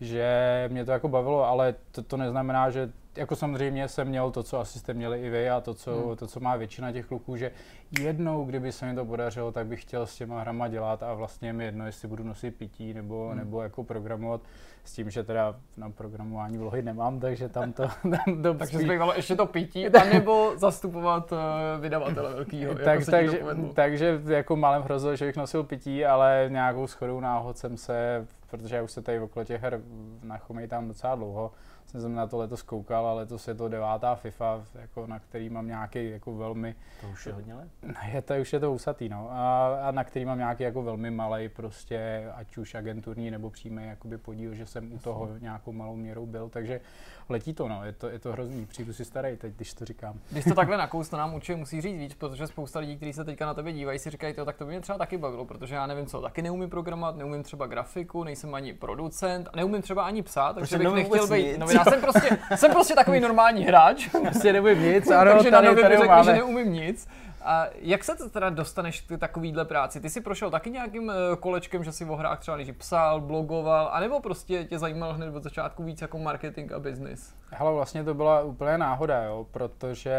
že 0.00 0.68
mě 0.72 0.84
to 0.84 0.92
jako 0.92 1.08
bavilo, 1.08 1.44
ale 1.44 1.74
to, 1.90 2.02
to 2.02 2.16
neznamená, 2.16 2.70
že 2.70 2.92
jako 3.16 3.36
samozřejmě 3.36 3.88
jsem 3.88 4.08
měl 4.08 4.30
to, 4.30 4.42
co 4.42 4.60
asi 4.60 4.78
jste 4.78 4.94
měli 4.94 5.22
i 5.22 5.30
vy 5.30 5.50
a 5.50 5.60
to 5.60 5.74
co, 5.74 6.06
hmm. 6.06 6.16
to, 6.16 6.26
co 6.26 6.40
má 6.40 6.56
většina 6.56 6.92
těch 6.92 7.06
kluků, 7.06 7.36
že 7.36 7.52
jednou, 8.00 8.44
kdyby 8.44 8.72
se 8.72 8.86
mi 8.86 8.94
to 8.94 9.04
podařilo, 9.04 9.52
tak 9.52 9.66
bych 9.66 9.82
chtěl 9.82 10.06
s 10.06 10.16
těma 10.16 10.40
hrama 10.40 10.68
dělat 10.68 11.02
a 11.02 11.14
vlastně 11.14 11.52
mi 11.52 11.64
jedno, 11.64 11.86
jestli 11.86 12.08
budu 12.08 12.24
nosit 12.24 12.56
pití 12.56 12.94
nebo, 12.94 13.28
hmm. 13.28 13.38
nebo 13.38 13.62
jako 13.62 13.84
programovat 13.84 14.40
s 14.86 14.92
tím, 14.92 15.10
že 15.10 15.24
teda 15.24 15.56
na 15.76 15.90
programování 15.90 16.58
vlohy 16.58 16.82
nemám, 16.82 17.20
takže 17.20 17.48
tam 17.48 17.72
to... 17.72 17.82
Tam 18.02 18.42
to 18.42 18.54
takže 18.54 18.78
zbývalo 18.78 19.14
ještě 19.14 19.36
to 19.36 19.46
pití, 19.46 19.88
a 19.88 20.04
nebo 20.04 20.52
zastupovat 20.56 21.32
uh, 21.32 21.38
vydavatele 21.80 22.34
velkýho. 22.34 22.74
tak, 22.74 22.86
jako 22.86 23.10
takže, 23.10 23.40
takže 23.74 24.20
jako 24.26 24.56
malem 24.56 24.82
hrozilo, 24.82 25.16
že 25.16 25.26
bych 25.26 25.36
nosil 25.36 25.64
pití, 25.64 26.04
ale 26.04 26.46
nějakou 26.48 26.86
schodou 26.86 27.20
náhod 27.20 27.58
jsem 27.58 27.76
se, 27.76 28.26
protože 28.50 28.76
já 28.76 28.82
už 28.82 28.92
se 28.92 29.02
tady 29.02 29.20
okolo 29.20 29.44
těch 29.44 29.62
her 29.62 29.80
nachomejtám 30.22 30.88
docela 30.88 31.14
dlouho, 31.14 31.52
jsem 32.00 32.14
na 32.14 32.26
to 32.26 32.38
letos 32.38 32.62
koukal, 32.62 33.06
ale 33.06 33.20
letos 33.20 33.48
je 33.48 33.54
to 33.54 33.68
devátá 33.68 34.14
FIFA, 34.14 34.64
jako 34.74 35.06
na 35.06 35.18
který 35.18 35.48
mám 35.48 35.66
nějaký 35.66 36.10
jako 36.10 36.36
velmi... 36.36 36.74
To 37.00 37.08
už 37.08 37.26
je 37.26 37.32
hodně 37.32 37.54
let? 37.54 37.68
Je 38.12 38.22
to, 38.22 38.34
už 38.34 38.52
je 38.52 38.60
to 38.60 38.72
usatý, 38.72 39.08
no. 39.08 39.28
A, 39.30 39.66
a 39.88 39.90
na 39.90 40.04
který 40.04 40.24
mám 40.24 40.38
nějaký 40.38 40.62
jako 40.62 40.82
velmi 40.82 41.10
malý 41.10 41.48
prostě, 41.48 42.28
ať 42.34 42.56
už 42.56 42.74
agenturní 42.74 43.30
nebo 43.30 43.50
přímý 43.50 43.86
jakoby 43.86 44.18
podíl, 44.18 44.54
že 44.54 44.66
jsem 44.76 44.92
u 44.92 44.98
toho 44.98 45.28
nějakou 45.40 45.72
malou 45.72 45.96
měrou 45.96 46.26
byl, 46.26 46.48
takže 46.48 46.80
letí 47.28 47.54
to, 47.54 47.68
no, 47.68 47.84
je 47.84 47.92
to, 47.92 48.08
je 48.08 48.18
to 48.18 48.32
hrozný, 48.32 48.66
přijdu 48.66 48.92
si 48.92 49.04
starý 49.04 49.36
teď, 49.36 49.54
když 49.56 49.74
to 49.74 49.84
říkám. 49.84 50.20
Když 50.30 50.44
to 50.44 50.54
takhle 50.54 50.76
nakous, 50.84 51.08
to 51.08 51.16
nám 51.16 51.34
určitě 51.34 51.56
musí 51.56 51.80
říct 51.80 51.98
víc, 51.98 52.14
protože 52.14 52.46
spousta 52.46 52.78
lidí, 52.78 52.96
kteří 52.96 53.12
se 53.12 53.24
teďka 53.24 53.46
na 53.46 53.54
tebe 53.54 53.72
dívají, 53.72 53.98
si 53.98 54.10
říkají, 54.10 54.34
to, 54.34 54.44
tak 54.44 54.56
to 54.56 54.64
by 54.64 54.70
mě 54.70 54.80
třeba 54.80 54.98
taky 54.98 55.18
bavilo, 55.18 55.44
protože 55.44 55.74
já 55.74 55.86
nevím 55.86 56.06
co, 56.06 56.20
taky 56.20 56.42
neumím 56.42 56.70
programovat, 56.70 57.16
neumím 57.16 57.42
třeba 57.42 57.66
grafiku, 57.66 58.24
nejsem 58.24 58.54
ani 58.54 58.72
producent, 58.72 59.48
neumím 59.56 59.82
třeba 59.82 60.04
ani 60.04 60.22
psát, 60.22 60.52
takže 60.52 60.78
bych 60.78 60.92
nechtěl 60.92 61.26
být. 61.28 61.58
No, 61.58 61.66
já 61.70 61.84
jsem 61.84 62.00
prostě, 62.00 62.38
jsem 62.56 62.70
prostě 62.70 62.94
takový 62.94 63.20
normální 63.20 63.64
hráč. 63.64 64.08
Prostě 64.08 64.52
neumím 64.52 64.82
nic, 64.82 65.10
ano, 65.10 65.32
takže 65.32 65.50
tady, 65.50 65.66
tady, 65.66 65.82
tady 65.82 65.96
řekl, 65.96 66.24
že 66.24 66.32
neumím 66.32 66.72
nic. 66.72 67.08
A 67.46 67.66
jak 67.74 68.04
se 68.04 68.30
teda 68.30 68.50
dostaneš 68.50 69.00
k 69.00 69.18
takovýhle 69.18 69.64
práci? 69.64 70.00
Ty 70.00 70.10
jsi 70.10 70.20
prošel 70.20 70.50
taky 70.50 70.70
nějakým 70.70 71.10
eh, 71.10 71.36
kolečkem, 71.36 71.84
že 71.84 71.92
jsi 71.92 72.04
o 72.04 72.16
hrách 72.16 72.40
třeba 72.40 72.56
než 72.56 72.70
psal, 72.70 73.20
blogoval, 73.20 73.90
anebo 73.92 74.20
prostě 74.20 74.64
tě 74.64 74.78
zajímal 74.78 75.14
hned 75.14 75.36
od 75.36 75.42
začátku 75.42 75.82
víc 75.82 76.02
jako 76.02 76.18
marketing 76.18 76.72
a 76.72 76.78
business? 76.78 77.34
Hele, 77.50 77.72
vlastně 77.72 78.04
to 78.04 78.14
byla 78.14 78.42
úplně 78.42 78.78
náhoda, 78.78 79.22
jo, 79.22 79.46
protože 79.50 80.16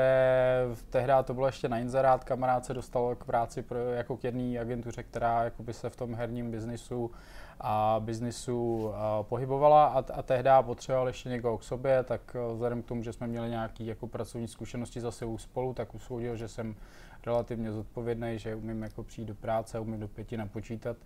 tehdy 0.90 1.14
to 1.24 1.34
bylo 1.34 1.46
ještě 1.46 1.70
na 1.70 1.78
inzerát, 1.78 2.24
kamarád 2.24 2.66
se 2.66 2.74
dostal 2.74 3.16
k 3.16 3.24
práci 3.24 3.62
pro, 3.62 3.80
jako 3.80 4.18
k 4.18 4.24
jedné 4.24 4.60
agentuře, 4.60 5.04
která 5.04 5.44
jakoby 5.44 5.74
se 5.74 5.90
v 5.90 5.96
tom 5.96 6.16
herním 6.16 6.52
biznisu 6.52 7.12
a 7.62 7.96
biznisu 8.00 8.92
pohybovala 9.22 9.86
a, 9.86 10.04
a 10.14 10.22
tehdy 10.22 10.50
potřeboval 10.62 11.08
ještě 11.08 11.30
někoho 11.30 11.58
k 11.58 11.64
sobě, 11.64 12.04
tak 12.04 12.36
vzhledem 12.54 12.82
k 12.82 12.86
tomu, 12.86 13.04
že 13.04 13.14
jsme 13.14 13.28
měli 13.28 13.50
nějaké 13.50 13.84
jako 13.84 14.08
pracovní 14.08 14.48
zkušenosti 14.48 15.02
zase 15.02 15.26
u 15.26 15.38
spolu, 15.38 15.74
tak 15.74 15.96
usoudil, 15.96 16.36
že 16.36 16.48
jsem 16.48 16.76
relativně 17.28 17.72
zodpovědný, 17.72 18.40
že 18.40 18.56
umím 18.56 18.84
jako 18.84 19.04
přijít 19.04 19.26
do 19.26 19.36
práce, 19.36 19.80
umím 19.80 20.00
do 20.00 20.08
pěti 20.08 20.38
napočítat, 20.38 20.98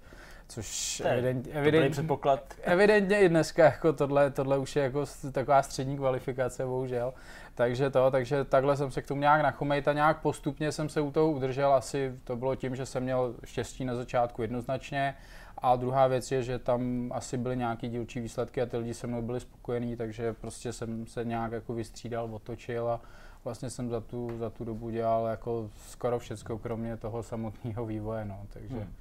což 0.47 1.01
evident, 1.05 1.47
evident, 1.51 1.91
předpoklad. 1.91 2.53
evidentně 2.61 3.19
i 3.19 3.29
dneska 3.29 3.65
jako 3.65 3.93
tohle, 3.93 4.31
tohle 4.31 4.57
už 4.57 4.75
je 4.75 4.83
jako 4.83 5.05
taková 5.31 5.63
střední 5.63 5.97
kvalifikace, 5.97 6.65
bohužel. 6.65 7.13
Takže 7.55 7.89
to, 7.89 8.11
takže 8.11 8.43
takhle 8.43 8.77
jsem 8.77 8.91
se 8.91 9.01
k 9.01 9.07
tomu 9.07 9.21
nějak 9.21 9.41
nachomejt 9.41 9.87
a 9.87 9.93
nějak 9.93 10.21
postupně 10.21 10.71
jsem 10.71 10.89
se 10.89 11.01
u 11.01 11.11
toho 11.11 11.31
udržel. 11.31 11.73
Asi 11.73 12.19
to 12.23 12.35
bylo 12.35 12.55
tím, 12.55 12.75
že 12.75 12.85
jsem 12.85 13.03
měl 13.03 13.35
štěstí 13.45 13.85
na 13.85 13.95
začátku 13.95 14.41
jednoznačně. 14.41 15.15
A 15.57 15.75
druhá 15.75 16.07
věc 16.07 16.31
je, 16.31 16.43
že 16.43 16.59
tam 16.59 17.11
asi 17.13 17.37
byly 17.37 17.57
nějaký 17.57 17.89
dílčí 17.89 18.19
výsledky 18.19 18.61
a 18.61 18.65
ty 18.65 18.77
lidi 18.77 18.93
se 18.93 19.07
mnou 19.07 19.21
byli 19.21 19.39
spokojení, 19.39 19.95
takže 19.95 20.33
prostě 20.33 20.73
jsem 20.73 21.07
se 21.07 21.25
nějak 21.25 21.51
jako 21.51 21.73
vystřídal, 21.73 22.29
otočil 22.35 22.89
a 22.89 23.01
vlastně 23.43 23.69
jsem 23.69 23.89
za 23.89 24.01
tu, 24.01 24.37
za 24.37 24.49
tu 24.49 24.65
dobu 24.65 24.89
dělal 24.89 25.27
jako 25.27 25.69
skoro 25.87 26.19
všecko, 26.19 26.57
kromě 26.57 26.97
toho 26.97 27.23
samotného 27.23 27.85
vývoje, 27.85 28.25
no, 28.25 28.45
takže... 28.53 28.75
Hmm. 28.75 28.93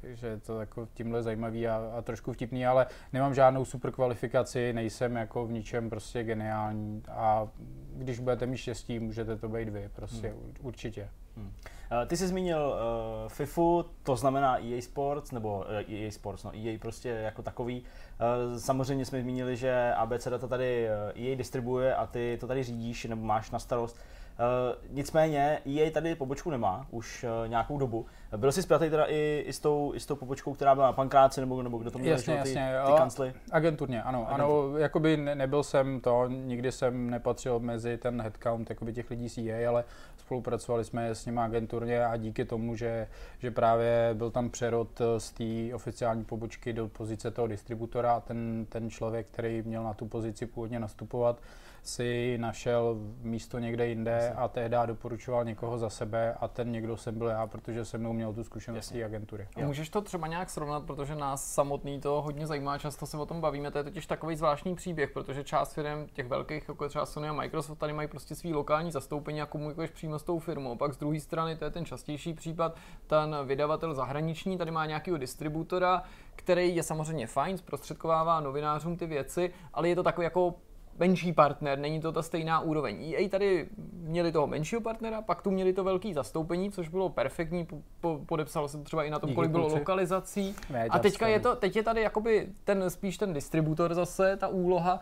Takže 0.00 0.26
je 0.26 0.40
to 0.40 0.60
jako 0.60 0.88
tímhle 0.94 1.22
zajímavý 1.22 1.68
a, 1.68 1.92
a 1.98 2.02
trošku 2.02 2.32
vtipný, 2.32 2.66
ale 2.66 2.86
nemám 3.12 3.34
žádnou 3.34 3.64
super 3.64 3.92
kvalifikaci, 3.92 4.72
nejsem 4.72 5.16
jako 5.16 5.46
v 5.46 5.52
ničem 5.52 5.90
prostě 5.90 6.22
geniální 6.22 7.02
a 7.08 7.48
když 7.96 8.18
budete 8.18 8.46
mít 8.46 8.56
štěstí, 8.56 8.98
můžete 8.98 9.36
to 9.36 9.48
být 9.48 9.68
vy, 9.68 9.90
prostě 9.92 10.28
hmm. 10.28 10.54
určitě. 10.60 11.08
Hmm. 11.36 11.52
Eh, 11.90 12.06
ty 12.06 12.16
jsi 12.16 12.26
zmínil 12.26 12.58
uh, 12.58 13.28
FIFU, 13.28 13.84
to 14.02 14.16
znamená 14.16 14.64
EA 14.64 14.80
Sports, 14.80 15.32
nebo 15.32 15.56
uh, 15.56 15.94
EA 15.94 16.10
Sports, 16.10 16.44
no 16.44 16.52
EA 16.54 16.78
prostě 16.78 17.08
jako 17.08 17.42
takový. 17.42 17.80
Uh, 17.80 18.58
samozřejmě 18.58 19.04
jsme 19.04 19.20
zmínili, 19.20 19.56
že 19.56 19.92
ABC 19.96 20.28
data 20.28 20.46
tady 20.46 20.88
EA 21.14 21.36
distribuje 21.36 21.94
a 21.94 22.06
ty 22.06 22.36
to 22.40 22.46
tady 22.46 22.62
řídíš, 22.62 23.04
nebo 23.04 23.22
máš 23.22 23.50
na 23.50 23.58
starost. 23.58 23.96
Uh, 24.38 24.94
nicméně 24.96 25.58
EA 25.66 25.90
tady 25.90 26.14
pobočku 26.14 26.50
nemá 26.50 26.86
už 26.90 27.24
uh, 27.24 27.48
nějakou 27.48 27.78
dobu. 27.78 28.06
Byl 28.36 28.52
jsi 28.52 28.62
zpětý 28.62 28.90
teda 28.90 29.04
i, 29.04 29.44
i, 29.46 29.52
s 29.52 29.60
tou, 29.60 29.92
i 29.94 30.00
s 30.00 30.06
tou 30.06 30.16
pobočkou, 30.16 30.54
která 30.54 30.74
byla 30.74 30.86
na 30.86 30.92
Pankráci, 30.92 31.40
nebo, 31.40 31.62
nebo 31.62 31.78
kdo 31.78 31.90
to 31.90 31.98
měl 31.98 32.12
jasně, 32.12 32.32
ty, 32.34 32.38
jasně. 32.38 32.72
ty 32.86 32.92
kancly? 32.96 33.32
Agenturně, 33.50 34.02
ano. 34.02 34.26
Agentur. 34.26 34.44
ano 34.44 34.78
jakoby 34.78 35.16
ne, 35.16 35.34
nebyl 35.34 35.62
jsem 35.62 36.00
to, 36.00 36.28
nikdy 36.28 36.72
jsem 36.72 37.10
nepatřil 37.10 37.60
mezi 37.60 37.98
ten 37.98 38.22
headcount 38.22 38.70
jakoby 38.70 38.92
těch 38.92 39.10
lidí 39.10 39.28
z 39.28 39.38
EA, 39.38 39.68
ale 39.68 39.84
spolupracovali 40.28 40.84
jsme 40.84 41.14
s 41.14 41.26
nimi 41.26 41.40
agenturně 41.40 42.04
a 42.04 42.16
díky 42.16 42.44
tomu, 42.44 42.76
že, 42.76 43.08
že 43.38 43.50
právě 43.50 44.10
byl 44.14 44.30
tam 44.30 44.50
přerod 44.50 45.00
z 45.18 45.30
té 45.30 45.74
oficiální 45.74 46.24
pobočky 46.24 46.72
do 46.72 46.88
pozice 46.88 47.30
toho 47.30 47.46
distributora 47.46 48.12
a 48.12 48.20
ten, 48.20 48.66
ten 48.68 48.90
člověk, 48.90 49.26
který 49.26 49.62
měl 49.62 49.84
na 49.84 49.94
tu 49.94 50.06
pozici 50.06 50.46
původně 50.46 50.80
nastupovat, 50.80 51.40
si 51.82 52.38
našel 52.38 52.96
místo 53.22 53.58
někde 53.58 53.86
jinde 53.86 54.32
a 54.36 54.48
tehdy 54.48 54.76
doporučoval 54.86 55.44
někoho 55.44 55.78
za 55.78 55.90
sebe 55.90 56.34
a 56.40 56.48
ten 56.48 56.72
někdo 56.72 56.96
jsem 56.96 57.18
byl 57.18 57.26
já, 57.26 57.46
protože 57.46 57.84
se 57.84 57.98
mnou 57.98 58.12
měl 58.12 58.32
tu 58.32 58.44
zkušenost 58.44 58.88
té 58.88 59.04
agentury. 59.04 59.48
A 59.56 59.66
můžeš 59.66 59.88
to 59.88 60.00
třeba 60.00 60.26
nějak 60.26 60.50
srovnat, 60.50 60.84
protože 60.84 61.14
nás 61.14 61.54
samotný 61.54 62.00
to 62.00 62.22
hodně 62.22 62.46
zajímá, 62.46 62.78
často 62.78 63.06
se 63.06 63.16
o 63.16 63.26
tom 63.26 63.40
bavíme, 63.40 63.70
to 63.70 63.78
je 63.78 63.84
totiž 63.84 64.06
takový 64.06 64.36
zvláštní 64.36 64.74
příběh, 64.74 65.10
protože 65.10 65.44
část 65.44 65.72
firm 65.72 66.06
těch 66.12 66.26
velkých, 66.26 66.68
jako 66.68 66.88
třeba 66.88 67.06
Sony 67.06 67.28
a 67.28 67.32
Microsoft, 67.32 67.78
tady 67.78 67.92
mají 67.92 68.08
prostě 68.08 68.34
svý 68.34 68.54
lokální 68.54 68.90
zastoupení 68.90 69.42
a 69.42 69.46
komunikuješ 69.46 69.90
přímo 69.90 70.18
s 70.18 70.22
tou 70.22 70.38
firmou. 70.38 70.76
Pak 70.76 70.92
z 70.92 70.96
druhé 70.96 71.20
strany, 71.20 71.56
to 71.56 71.64
je 71.64 71.70
ten 71.70 71.84
častější 71.84 72.34
případ, 72.34 72.76
ten 73.06 73.36
vydavatel 73.44 73.94
zahraniční 73.94 74.58
tady 74.58 74.70
má 74.70 74.86
nějakého 74.86 75.18
distributora, 75.18 76.02
který 76.36 76.76
je 76.76 76.82
samozřejmě 76.82 77.26
fajn, 77.26 77.58
zprostředkovává 77.58 78.40
novinářům 78.40 78.96
ty 78.96 79.06
věci, 79.06 79.52
ale 79.74 79.88
je 79.88 79.96
to 79.96 80.02
takový 80.02 80.24
jako 80.24 80.54
menší 80.98 81.32
partner, 81.32 81.78
není 81.78 82.00
to 82.00 82.12
ta 82.12 82.22
stejná 82.22 82.60
úroveň. 82.60 83.12
EA 83.12 83.28
tady 83.28 83.68
měli 83.92 84.32
toho 84.32 84.46
menšího 84.46 84.80
partnera, 84.80 85.22
pak 85.22 85.42
tu 85.42 85.50
měli 85.50 85.72
to 85.72 85.84
velký 85.84 86.14
zastoupení, 86.14 86.70
což 86.70 86.88
bylo 86.88 87.08
perfektní, 87.08 87.64
po, 87.64 87.76
po, 88.00 88.20
podepsalo 88.26 88.68
se 88.68 88.78
to 88.78 88.84
třeba 88.84 89.04
i 89.04 89.10
na 89.10 89.18
tom, 89.18 89.34
kolik 89.34 89.50
bylo 89.50 89.68
lokalizací. 89.68 90.54
A 90.90 90.98
teďka 90.98 91.28
je 91.28 91.40
to, 91.40 91.56
teď 91.56 91.76
je 91.76 91.82
tady 91.82 92.02
jakoby 92.02 92.48
ten, 92.64 92.90
spíš 92.90 93.18
ten 93.18 93.32
distributor 93.32 93.94
zase, 93.94 94.36
ta 94.36 94.48
úloha, 94.48 95.00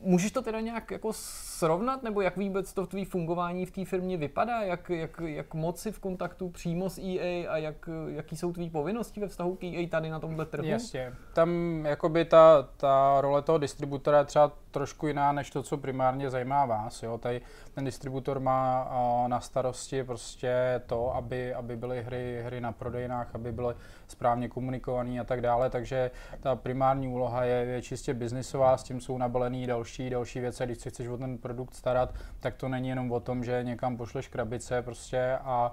Můžeš 0.00 0.32
to 0.32 0.42
teda 0.42 0.60
nějak 0.60 0.90
jako 0.90 1.10
srovnat, 1.12 2.02
nebo 2.02 2.20
jak 2.20 2.36
vůbec 2.36 2.72
to 2.72 2.84
v 2.84 2.88
tvý 2.88 3.04
fungování 3.04 3.66
v 3.66 3.70
té 3.70 3.84
firmě 3.84 4.16
vypadá? 4.16 4.62
Jak, 4.62 4.90
jak, 4.90 5.20
jak 5.24 5.54
moc 5.54 5.80
si 5.80 5.92
v 5.92 5.98
kontaktu 5.98 6.48
přímo 6.48 6.90
s 6.90 6.98
EA 6.98 7.50
a 7.50 7.56
jak, 7.56 7.88
jaký 8.08 8.36
jsou 8.36 8.52
tvý 8.52 8.70
povinnosti 8.70 9.20
ve 9.20 9.28
vztahu 9.28 9.54
k 9.54 9.64
EA 9.64 9.88
tady 9.88 10.10
na 10.10 10.20
tomhle 10.20 10.46
trhu? 10.46 10.68
Jasně. 10.68 11.12
Tam 11.32 11.82
jakoby 11.86 12.24
ta, 12.24 12.68
ta 12.76 13.20
role 13.20 13.42
toho 13.42 13.58
distributora 13.58 14.18
je 14.18 14.24
třeba 14.24 14.52
trošku 14.70 15.06
jiná, 15.06 15.32
než 15.32 15.50
to, 15.50 15.62
co 15.62 15.76
primárně 15.76 16.30
zajímá 16.30 16.66
vás. 16.66 17.02
Jo? 17.02 17.18
Tady 17.18 17.40
ten 17.74 17.84
distributor 17.84 18.40
má 18.40 18.88
na 19.26 19.40
starosti 19.40 20.04
prostě 20.04 20.82
to, 20.86 21.14
aby, 21.16 21.54
aby 21.54 21.76
byly 21.76 22.02
hry, 22.02 22.42
hry 22.44 22.60
na 22.60 22.72
prodejnách, 22.72 23.34
aby 23.34 23.52
byly 23.52 23.74
správně 24.08 24.48
komunikované 24.48 25.20
a 25.20 25.24
tak 25.24 25.40
dále, 25.40 25.70
takže 25.70 26.10
ta 26.40 26.56
primární 26.56 27.08
úloha 27.08 27.44
je, 27.44 27.54
je 27.54 27.82
čistě 27.82 28.14
biznisová, 28.14 28.76
s 28.76 28.82
tím 28.82 29.00
jsou 29.00 29.18
nabalený 29.18 29.66
další, 29.66 30.10
další 30.10 30.40
věci, 30.40 30.64
když 30.64 30.78
se 30.78 30.90
chceš 30.90 31.08
o 31.08 31.16
ten 31.16 31.38
produkt 31.38 31.74
starat, 31.74 32.14
tak 32.40 32.54
to 32.54 32.68
není 32.68 32.88
jenom 32.88 33.12
o 33.12 33.20
tom, 33.20 33.44
že 33.44 33.60
někam 33.62 33.96
pošleš 33.96 34.28
krabice 34.28 34.82
prostě 34.82 35.38
a 35.44 35.72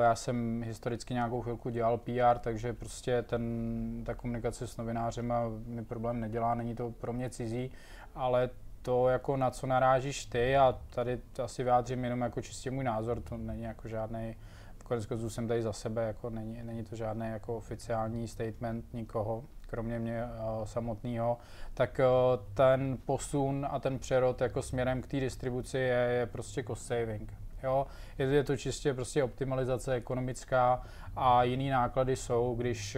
já 0.00 0.14
jsem 0.14 0.62
historicky 0.62 1.14
nějakou 1.14 1.42
chvilku 1.42 1.70
dělal 1.70 1.98
PR, 1.98 2.38
takže 2.40 2.72
prostě 2.72 3.22
ten, 3.22 4.02
ta 4.06 4.14
komunikace 4.14 4.66
s 4.66 4.76
novinářem 4.76 5.32
mi 5.66 5.84
problém 5.84 6.20
nedělá, 6.20 6.54
není 6.54 6.74
to 6.74 6.90
pro 6.90 7.12
mě 7.12 7.30
cizí, 7.30 7.70
ale 8.14 8.50
to, 8.82 9.08
jako 9.08 9.36
na 9.36 9.50
co 9.50 9.66
narážíš 9.66 10.26
ty, 10.26 10.56
a 10.56 10.78
tady 10.94 11.20
asi 11.42 11.62
vyjádřím 11.62 12.04
jenom 12.04 12.20
jako 12.20 12.42
čistě 12.42 12.70
můj 12.70 12.84
názor, 12.84 13.20
to 13.20 13.36
není 13.36 13.62
jako 13.62 13.88
žádný, 13.88 14.36
konec 14.84 15.06
konců 15.06 15.30
jsem 15.30 15.48
tady 15.48 15.62
za 15.62 15.72
sebe, 15.72 16.06
jako 16.06 16.30
není, 16.30 16.62
není 16.62 16.84
to 16.84 16.96
žádný 16.96 17.26
jako 17.26 17.56
oficiální 17.56 18.28
statement 18.28 18.84
nikoho, 18.92 19.44
kromě 19.66 19.98
mě 19.98 20.24
uh, 20.24 20.64
samotného, 20.64 21.38
tak 21.74 22.00
uh, 22.00 22.44
ten 22.54 22.98
posun 23.06 23.66
a 23.70 23.78
ten 23.78 23.98
přerod 23.98 24.40
jako 24.40 24.62
směrem 24.62 25.02
k 25.02 25.06
té 25.06 25.20
distribuci 25.20 25.78
je, 25.78 26.08
je 26.18 26.26
prostě 26.26 26.64
cost 26.64 26.86
saving. 26.86 27.43
Jo? 27.64 27.86
Je, 28.18 28.26
je 28.26 28.44
to 28.44 28.56
čistě 28.56 28.94
prostě 28.94 29.24
optimalizace 29.24 29.92
ekonomická 29.92 30.82
a 31.16 31.42
jiný 31.42 31.70
náklady 31.70 32.16
jsou, 32.16 32.54
když, 32.54 32.96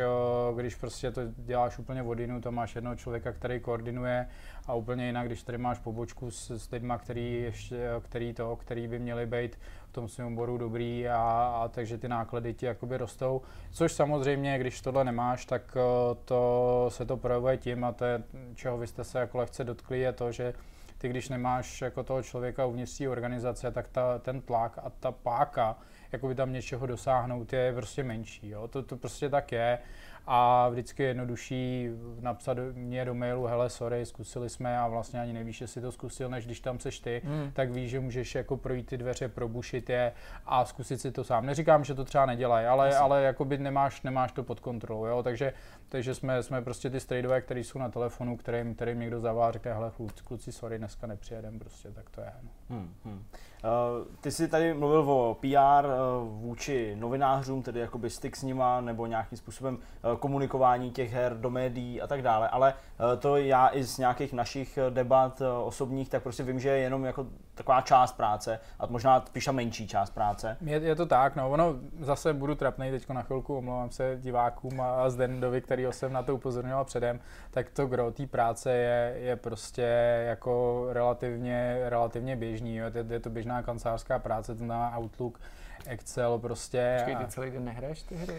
uh, 0.50 0.58
když 0.58 0.74
prostě 0.74 1.10
to 1.10 1.20
děláš 1.36 1.78
úplně 1.78 2.02
vodinu, 2.02 2.40
to 2.40 2.52
máš 2.52 2.74
jednoho 2.74 2.96
člověka, 2.96 3.32
který 3.32 3.60
koordinuje 3.60 4.28
a 4.66 4.74
úplně 4.74 5.06
jinak, 5.06 5.26
když 5.26 5.42
tady 5.42 5.58
máš 5.58 5.78
pobočku 5.78 6.30
s, 6.30 6.50
s 6.50 6.70
lidmi, 6.70 6.92
který, 6.98 7.42
ještě, 7.42 7.88
který, 8.02 8.34
to, 8.34 8.56
který 8.56 8.88
by 8.88 8.98
měli 8.98 9.26
být 9.26 9.58
v 9.88 9.92
tom 9.92 10.08
svém 10.08 10.26
oboru 10.26 10.58
dobrý 10.58 11.08
a, 11.08 11.16
a 11.62 11.68
takže 11.68 11.98
ty 11.98 12.08
náklady 12.08 12.54
ti 12.54 12.66
jakoby 12.66 12.96
rostou. 12.96 13.42
Což 13.70 13.92
samozřejmě, 13.92 14.58
když 14.58 14.80
tohle 14.80 15.04
nemáš, 15.04 15.46
tak 15.46 15.76
uh, 15.76 16.16
to 16.24 16.86
se 16.92 17.04
to 17.04 17.16
projevuje 17.16 17.56
tím 17.56 17.84
a 17.84 17.92
to 17.92 18.04
je, 18.04 18.22
čeho 18.54 18.78
vy 18.78 18.86
jste 18.86 19.04
se 19.04 19.18
jako 19.18 19.38
lehce 19.38 19.64
dotkli, 19.64 20.00
je 20.00 20.12
to, 20.12 20.32
že 20.32 20.54
ty 20.98 21.08
když 21.08 21.28
nemáš 21.28 21.82
jako 21.82 22.02
toho 22.02 22.22
člověka 22.22 22.66
uvnitř 22.66 22.98
té 22.98 23.08
organizace, 23.08 23.70
tak 23.70 23.88
ta, 23.88 24.18
ten 24.18 24.40
tlak 24.40 24.78
a 24.82 24.90
ta 24.90 25.12
páka, 25.12 25.78
jako 26.12 26.28
by 26.28 26.34
tam 26.34 26.52
něčeho 26.52 26.86
dosáhnout, 26.86 27.52
je 27.52 27.72
prostě 27.72 28.04
menší. 28.04 28.48
Jo? 28.48 28.68
To, 28.68 28.82
to 28.82 28.96
prostě 28.96 29.28
tak 29.28 29.52
je 29.52 29.78
a 30.26 30.68
vždycky 30.68 31.02
je 31.02 31.08
jednodušší 31.08 31.88
napsat 32.20 32.58
mě 32.72 33.04
do 33.04 33.14
mailu, 33.14 33.46
hele, 33.46 33.70
sorry, 33.70 34.06
zkusili 34.06 34.50
jsme 34.50 34.78
a 34.78 34.88
vlastně 34.88 35.20
ani 35.20 35.32
nevíš, 35.32 35.60
jestli 35.60 35.80
to 35.80 35.92
zkusil, 35.92 36.28
než 36.28 36.46
když 36.46 36.60
tam 36.60 36.78
seš 36.78 37.00
ty, 37.00 37.22
hmm. 37.24 37.50
tak 37.52 37.70
víš, 37.70 37.90
že 37.90 38.00
můžeš 38.00 38.34
jako 38.34 38.56
projít 38.56 38.86
ty 38.86 38.98
dveře, 38.98 39.28
probušit 39.28 39.90
je 39.90 40.12
a 40.46 40.64
zkusit 40.64 41.00
si 41.00 41.12
to 41.12 41.24
sám. 41.24 41.46
Neříkám, 41.46 41.84
že 41.84 41.94
to 41.94 42.04
třeba 42.04 42.26
nedělají, 42.26 42.66
ale, 42.66 42.88
Asi. 42.88 42.96
ale 42.96 43.22
jakoby 43.22 43.58
nemáš, 43.58 44.02
nemáš 44.02 44.32
to 44.32 44.42
pod 44.42 44.60
kontrolou, 44.60 45.06
jo? 45.06 45.22
takže 45.22 45.52
takže 45.88 46.14
jsme, 46.14 46.42
jsme 46.42 46.62
prostě 46.62 46.90
ty 46.90 47.00
strejdové, 47.00 47.40
kteří 47.40 47.64
jsou 47.64 47.78
na 47.78 47.88
telefonu, 47.88 48.36
kterým, 48.36 48.74
kterým 48.74 49.00
někdo 49.00 49.20
zavá, 49.20 49.52
řekne, 49.52 49.72
hele 49.72 49.92
kluci, 50.24 50.52
sorry, 50.52 50.78
dneska 50.78 51.06
nepřijedem, 51.06 51.58
prostě 51.58 51.90
tak 51.90 52.10
to 52.10 52.20
je. 52.20 52.32
No. 52.42 52.50
Hmm, 52.70 52.94
hmm. 53.04 53.24
Uh, 53.66 54.06
ty 54.20 54.30
jsi 54.30 54.48
tady 54.48 54.74
mluvil 54.74 55.10
o 55.10 55.36
PR 55.40 55.86
uh, 55.86 56.28
vůči 56.40 56.96
novinářům, 56.98 57.62
tedy 57.62 57.80
jakoby 57.80 58.10
styk 58.10 58.36
s 58.36 58.42
nima, 58.42 58.80
nebo 58.80 59.06
nějakým 59.06 59.38
způsobem 59.38 59.74
uh, 59.74 60.18
komunikování 60.18 60.90
těch 60.90 61.12
her 61.12 61.36
do 61.40 61.50
médií 61.50 62.02
a 62.02 62.06
tak 62.06 62.22
dále, 62.22 62.48
ale 62.48 62.74
to 63.18 63.36
já 63.36 63.68
i 63.68 63.84
z 63.84 63.98
nějakých 63.98 64.32
našich 64.32 64.78
debat 64.90 65.42
osobních, 65.64 66.08
tak 66.08 66.22
prostě 66.22 66.42
vím, 66.42 66.60
že 66.60 66.68
je 66.68 66.78
jenom 66.78 67.04
jako 67.04 67.26
taková 67.56 67.80
část 67.80 68.12
práce 68.12 68.60
a 68.78 68.86
možná 68.86 69.20
spíš 69.20 69.48
menší 69.48 69.88
část 69.88 70.10
práce. 70.10 70.56
Je, 70.60 70.80
je 70.80 70.94
to 70.96 71.06
tak, 71.06 71.36
no 71.36 71.50
ono 71.50 71.74
zase 72.00 72.32
budu 72.32 72.54
trapnej 72.54 72.90
teď 72.90 73.08
na 73.08 73.22
chvilku, 73.22 73.56
omlouvám 73.56 73.90
se 73.90 74.18
divákům 74.20 74.80
a 74.80 75.10
Zdendovi, 75.10 75.60
který 75.60 75.86
jsem 75.90 76.12
na 76.12 76.22
to 76.22 76.34
upozorňoval 76.34 76.84
předem, 76.84 77.20
tak 77.50 77.70
to 77.70 77.86
gro 77.86 78.10
té 78.10 78.26
práce 78.26 78.72
je, 78.72 79.14
je 79.18 79.36
prostě 79.36 79.82
jako 80.26 80.86
relativně, 80.92 81.80
relativně 81.84 82.36
běžný, 82.36 82.76
jo. 82.76 82.86
Je, 82.94 83.04
je 83.08 83.20
to 83.20 83.30
běžná 83.30 83.62
kancelářská 83.62 84.18
práce, 84.18 84.52
to 84.54 84.58
znamená 84.58 84.98
Outlook, 84.98 85.40
Excel 85.86 86.38
prostě. 86.38 86.94
Počkej, 86.98 87.24
ty 87.24 87.30
celý 87.32 87.50
den 87.50 87.64
nehraješ 87.64 88.02
ty 88.02 88.14
hry? 88.14 88.36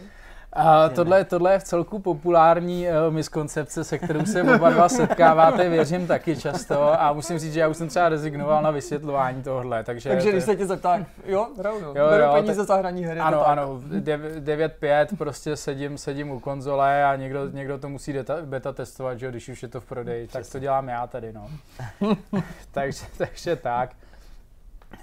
A 0.53 0.89
tohle, 0.89 1.23
tohle 1.23 1.51
je 1.51 1.59
v 1.59 1.63
celku 1.63 1.99
populární 1.99 2.87
uh, 2.87 3.13
miskoncepce, 3.13 3.83
se 3.83 3.97
kterou 3.97 4.25
se 4.25 4.43
oba 4.43 4.69
dva 4.69 4.89
setkáváte, 4.89 5.69
věřím 5.69 6.07
taky 6.07 6.37
často 6.37 7.01
a 7.01 7.13
musím 7.13 7.39
říct, 7.39 7.53
že 7.53 7.59
já 7.59 7.67
už 7.67 7.77
jsem 7.77 7.87
třeba 7.87 8.09
rezignoval 8.09 8.63
na 8.63 8.71
vysvětlování 8.71 9.43
tohohle, 9.43 9.83
takže... 9.83 10.09
Takže 10.09 10.25
to, 10.29 10.31
když 10.31 10.43
se 10.43 10.55
tě 10.55 10.65
zeptá, 10.65 11.05
jo, 11.25 11.47
rovnou, 11.57 11.87
Jo, 11.87 12.07
beru 12.09 12.23
jo, 12.23 12.33
peníze 12.33 12.55
tak- 12.57 12.67
za 12.67 12.75
hraní 12.75 13.03
hry. 13.05 13.19
ano, 13.19 13.39
tak. 13.39 13.47
ano, 13.47 13.81
9.5 14.39 15.17
prostě 15.17 15.55
sedím, 15.55 15.97
sedím 15.97 16.31
u 16.31 16.39
konzole 16.39 17.05
a 17.05 17.15
někdo, 17.15 17.49
někdo 17.49 17.77
to 17.77 17.89
musí 17.89 18.13
deta, 18.13 18.35
beta 18.45 18.73
testovat, 18.73 19.19
že 19.19 19.29
když 19.29 19.49
už 19.49 19.63
je 19.63 19.69
to 19.69 19.81
v 19.81 19.85
prodeji, 19.85 20.27
tak 20.27 20.47
to 20.51 20.59
dělám 20.59 20.87
já 20.89 21.07
tady, 21.07 21.33
no. 21.33 21.47
takže, 22.71 23.05
takže 23.17 23.55
tak. 23.55 23.89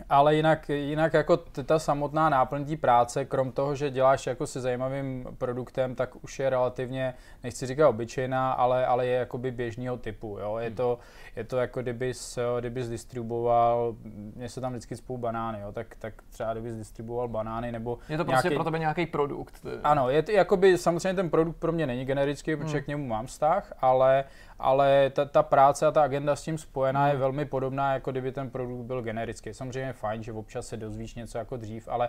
Ale 0.08 0.34
jinak, 0.34 0.68
jinak 0.68 1.14
jako 1.14 1.36
ta 1.36 1.78
samotná 1.78 2.28
náplň 2.28 2.64
té 2.64 2.76
práce, 2.76 3.24
krom 3.24 3.52
toho, 3.52 3.74
že 3.74 3.90
děláš 3.90 4.26
jako 4.26 4.46
se 4.46 4.60
zajímavým 4.60 5.26
produktem, 5.38 5.94
tak 5.94 6.24
už 6.24 6.38
je 6.38 6.50
relativně, 6.50 7.14
nechci 7.44 7.66
říkat 7.66 7.88
obyčejná, 7.88 8.52
ale, 8.52 8.86
ale 8.86 9.06
je 9.06 9.16
jakoby 9.18 9.50
běžného 9.50 9.96
typu. 9.96 10.38
Jo? 10.40 10.56
Je, 10.58 10.70
to, 10.70 10.98
je 11.36 11.44
to 11.44 11.56
jako 11.56 11.82
kdybys, 11.82 12.38
kdybys 12.60 12.88
distribuoval, 12.88 13.94
mně 14.34 14.48
se 14.48 14.60
tam 14.60 14.72
vždycky 14.72 14.96
spou 14.96 15.16
banány, 15.18 15.60
jo? 15.60 15.72
Tak, 15.72 15.86
tak 15.98 16.14
třeba 16.30 16.52
kdybys 16.52 16.76
distribuoval 16.76 17.28
banány 17.28 17.72
nebo 17.72 17.98
Je 18.08 18.16
to 18.18 18.24
prostě 18.24 18.46
nějaký- 18.48 18.54
pro 18.56 18.64
tebe 18.64 18.78
nějaký 18.78 19.06
produkt. 19.06 19.66
ano, 19.84 20.10
je 20.10 20.22
to, 20.22 20.30
jakoby, 20.32 20.78
samozřejmě 20.78 21.14
ten 21.14 21.30
produkt 21.30 21.56
pro 21.56 21.72
mě 21.72 21.86
není 21.86 22.04
generický, 22.04 22.56
protože 22.56 22.76
Hmm. 22.76 22.84
k 22.84 22.88
němu 22.88 23.06
mám 23.06 23.26
vztah, 23.26 23.72
ale, 23.80 24.24
ale 24.58 25.10
ta, 25.10 25.24
ta 25.24 25.42
práce 25.42 25.86
a 25.86 25.90
ta 25.90 26.02
agenda 26.02 26.36
s 26.36 26.42
tím 26.42 26.58
spojená 26.58 27.00
Hmm. 27.02 27.10
je 27.12 27.16
velmi 27.16 27.44
podobná, 27.44 27.92
jako 27.92 28.10
kdyby 28.10 28.32
ten 28.32 28.50
produkt 28.50 28.84
byl 28.86 29.02
generický. 29.02 29.54
Samozřejmě 29.54 29.73
je 29.80 29.92
fajn, 29.92 30.22
že 30.22 30.32
občas 30.32 30.66
se 30.66 30.76
dozvíš 30.76 31.14
něco 31.14 31.38
jako 31.38 31.56
dřív, 31.56 31.88
ale 31.88 32.08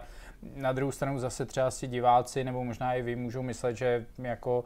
na 0.55 0.71
druhou 0.71 0.91
stranu 0.91 1.19
zase 1.19 1.45
třeba 1.45 1.71
si 1.71 1.87
diváci 1.87 2.43
nebo 2.43 2.63
možná 2.63 2.93
i 2.93 3.01
vy 3.01 3.15
můžou 3.15 3.41
myslet, 3.43 3.75
že 3.77 4.05
jako 4.17 4.59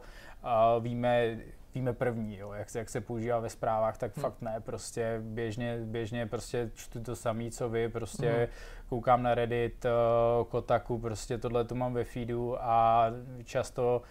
uh, 0.44 0.82
víme, 0.84 1.36
víme 1.74 1.92
první, 1.92 2.36
jo, 2.36 2.52
jak, 2.52 2.70
se- 2.70 2.78
jak 2.78 2.90
se 2.90 3.00
používá 3.00 3.38
ve 3.38 3.48
zprávách, 3.50 3.98
tak 3.98 4.16
Hmm. 4.16 4.22
fakt 4.22 4.42
ne, 4.42 4.60
prostě 4.60 5.18
běžně, 5.22 5.78
běžně 5.84 6.26
prostě 6.26 6.70
čtu 6.74 7.00
to 7.00 7.16
samý, 7.16 7.50
co 7.50 7.68
vy, 7.68 7.88
prostě 7.88 8.30
Hmm. 8.30 8.46
koukám 8.88 9.22
na 9.22 9.34
Reddit, 9.34 9.84
uh, 9.84 10.44
Kotaku, 10.46 10.98
prostě 10.98 11.38
tohle 11.38 11.64
tu 11.64 11.74
mám 11.74 11.94
ve 11.94 12.04
feedu 12.04 12.62
a 12.64 13.06
často 13.44 14.02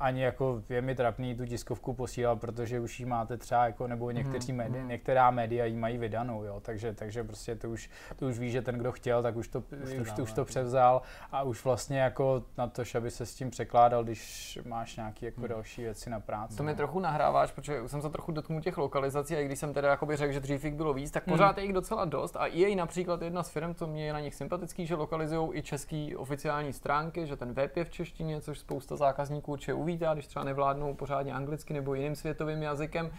ani 0.00 0.22
jako 0.22 0.62
je 0.68 0.82
mi 0.82 0.94
trapný 0.94 1.34
tu 1.34 1.46
tiskovku 1.46 1.94
posílat, 1.94 2.40
protože 2.40 2.80
už 2.80 3.00
ji 3.00 3.06
máte 3.06 3.36
třeba 3.36 3.66
jako, 3.66 3.86
nebo 3.86 4.10
někteří 4.10 4.52
Mhm, 4.52 4.60
médi- 4.66 4.78
mhm. 4.78 4.88
některá 4.88 5.30
média 5.30 5.64
ji 5.64 5.76
mají 5.76 5.98
vydanou, 5.98 6.44
jo, 6.44 6.60
takže, 6.60 6.92
takže 6.92 7.24
prostě 7.24 7.54
to 7.56 7.70
už, 7.70 7.90
to 8.16 8.26
už 8.26 8.38
ví, 8.38 8.50
že 8.50 8.62
ten, 8.62 8.74
kdo 8.78 8.92
chtěl, 8.92 9.22
tak 9.22 9.36
už 9.36 9.48
to, 9.48 9.58
už 9.84 9.94
to 9.94 10.00
už 10.02 10.12
to, 10.12 10.22
už 10.22 10.32
to 10.32 10.44
převzal 10.44 11.02
a 11.32 11.42
už 11.42 11.64
vlastně 11.64 12.00
jako 12.00 12.42
na 12.58 12.66
to, 12.66 12.82
aby 12.96 13.10
se 13.10 13.26
s 13.26 13.34
tím 13.34 13.50
překládal, 13.50 14.04
když 14.04 14.58
máš 14.66 14.96
nějaké 14.96 15.26
jako 15.26 15.46
další 15.46 15.82
věci 15.82 16.10
na 16.10 16.20
práci. 16.20 16.56
To 16.56 16.62
mi 16.62 16.70
no. 16.72 16.76
trochu 16.76 17.00
nahráváš, 17.00 17.52
protože 17.52 17.88
jsem 17.88 18.02
se 18.02 18.10
trochu 18.10 18.32
dotknul 18.32 18.60
těch 18.60 18.78
lokalizací 18.78 19.36
a 19.36 19.40
i 19.40 19.44
když 19.44 19.58
jsem 19.58 19.72
teda 19.74 19.88
jakoby 19.90 20.16
řekl, 20.16 20.32
že 20.32 20.40
dřív 20.40 20.64
jich 20.64 20.74
bylo 20.74 20.94
víc, 20.94 21.10
tak 21.10 21.26
Hmm. 21.26 21.32
pořád 21.34 21.58
je 21.58 21.64
jich 21.64 21.72
docela 21.72 22.04
dost 22.04 22.36
a 22.36 22.46
EA 22.46 22.76
například 22.76 23.20
je 23.20 23.26
jedna 23.26 23.42
z 23.42 23.50
firm, 23.50 23.74
co 23.74 23.86
mě 23.86 24.06
je 24.06 24.12
na 24.12 24.20
nich 24.20 24.34
sympatický, 24.34 24.86
že 24.86 24.94
lokalizují 24.94 25.50
i 25.58 25.62
český 25.62 26.16
oficiální 26.16 26.72
stránky, 26.72 27.26
že 27.26 27.36
ten 27.36 27.52
web 27.52 27.76
je 27.76 27.84
v 27.84 27.90
češtině, 27.90 28.40
což 28.40 28.58
spousta 28.58 28.96
zákazníků 28.96 29.56
uvítá, 29.84 30.14
když 30.14 30.26
třeba 30.26 30.44
nevládnou 30.44 30.94
pořádně 30.94 31.32
anglicky 31.32 31.74
nebo 31.74 31.94
jiným 31.94 32.16
světovým 32.16 32.62
jazykem. 32.62 33.10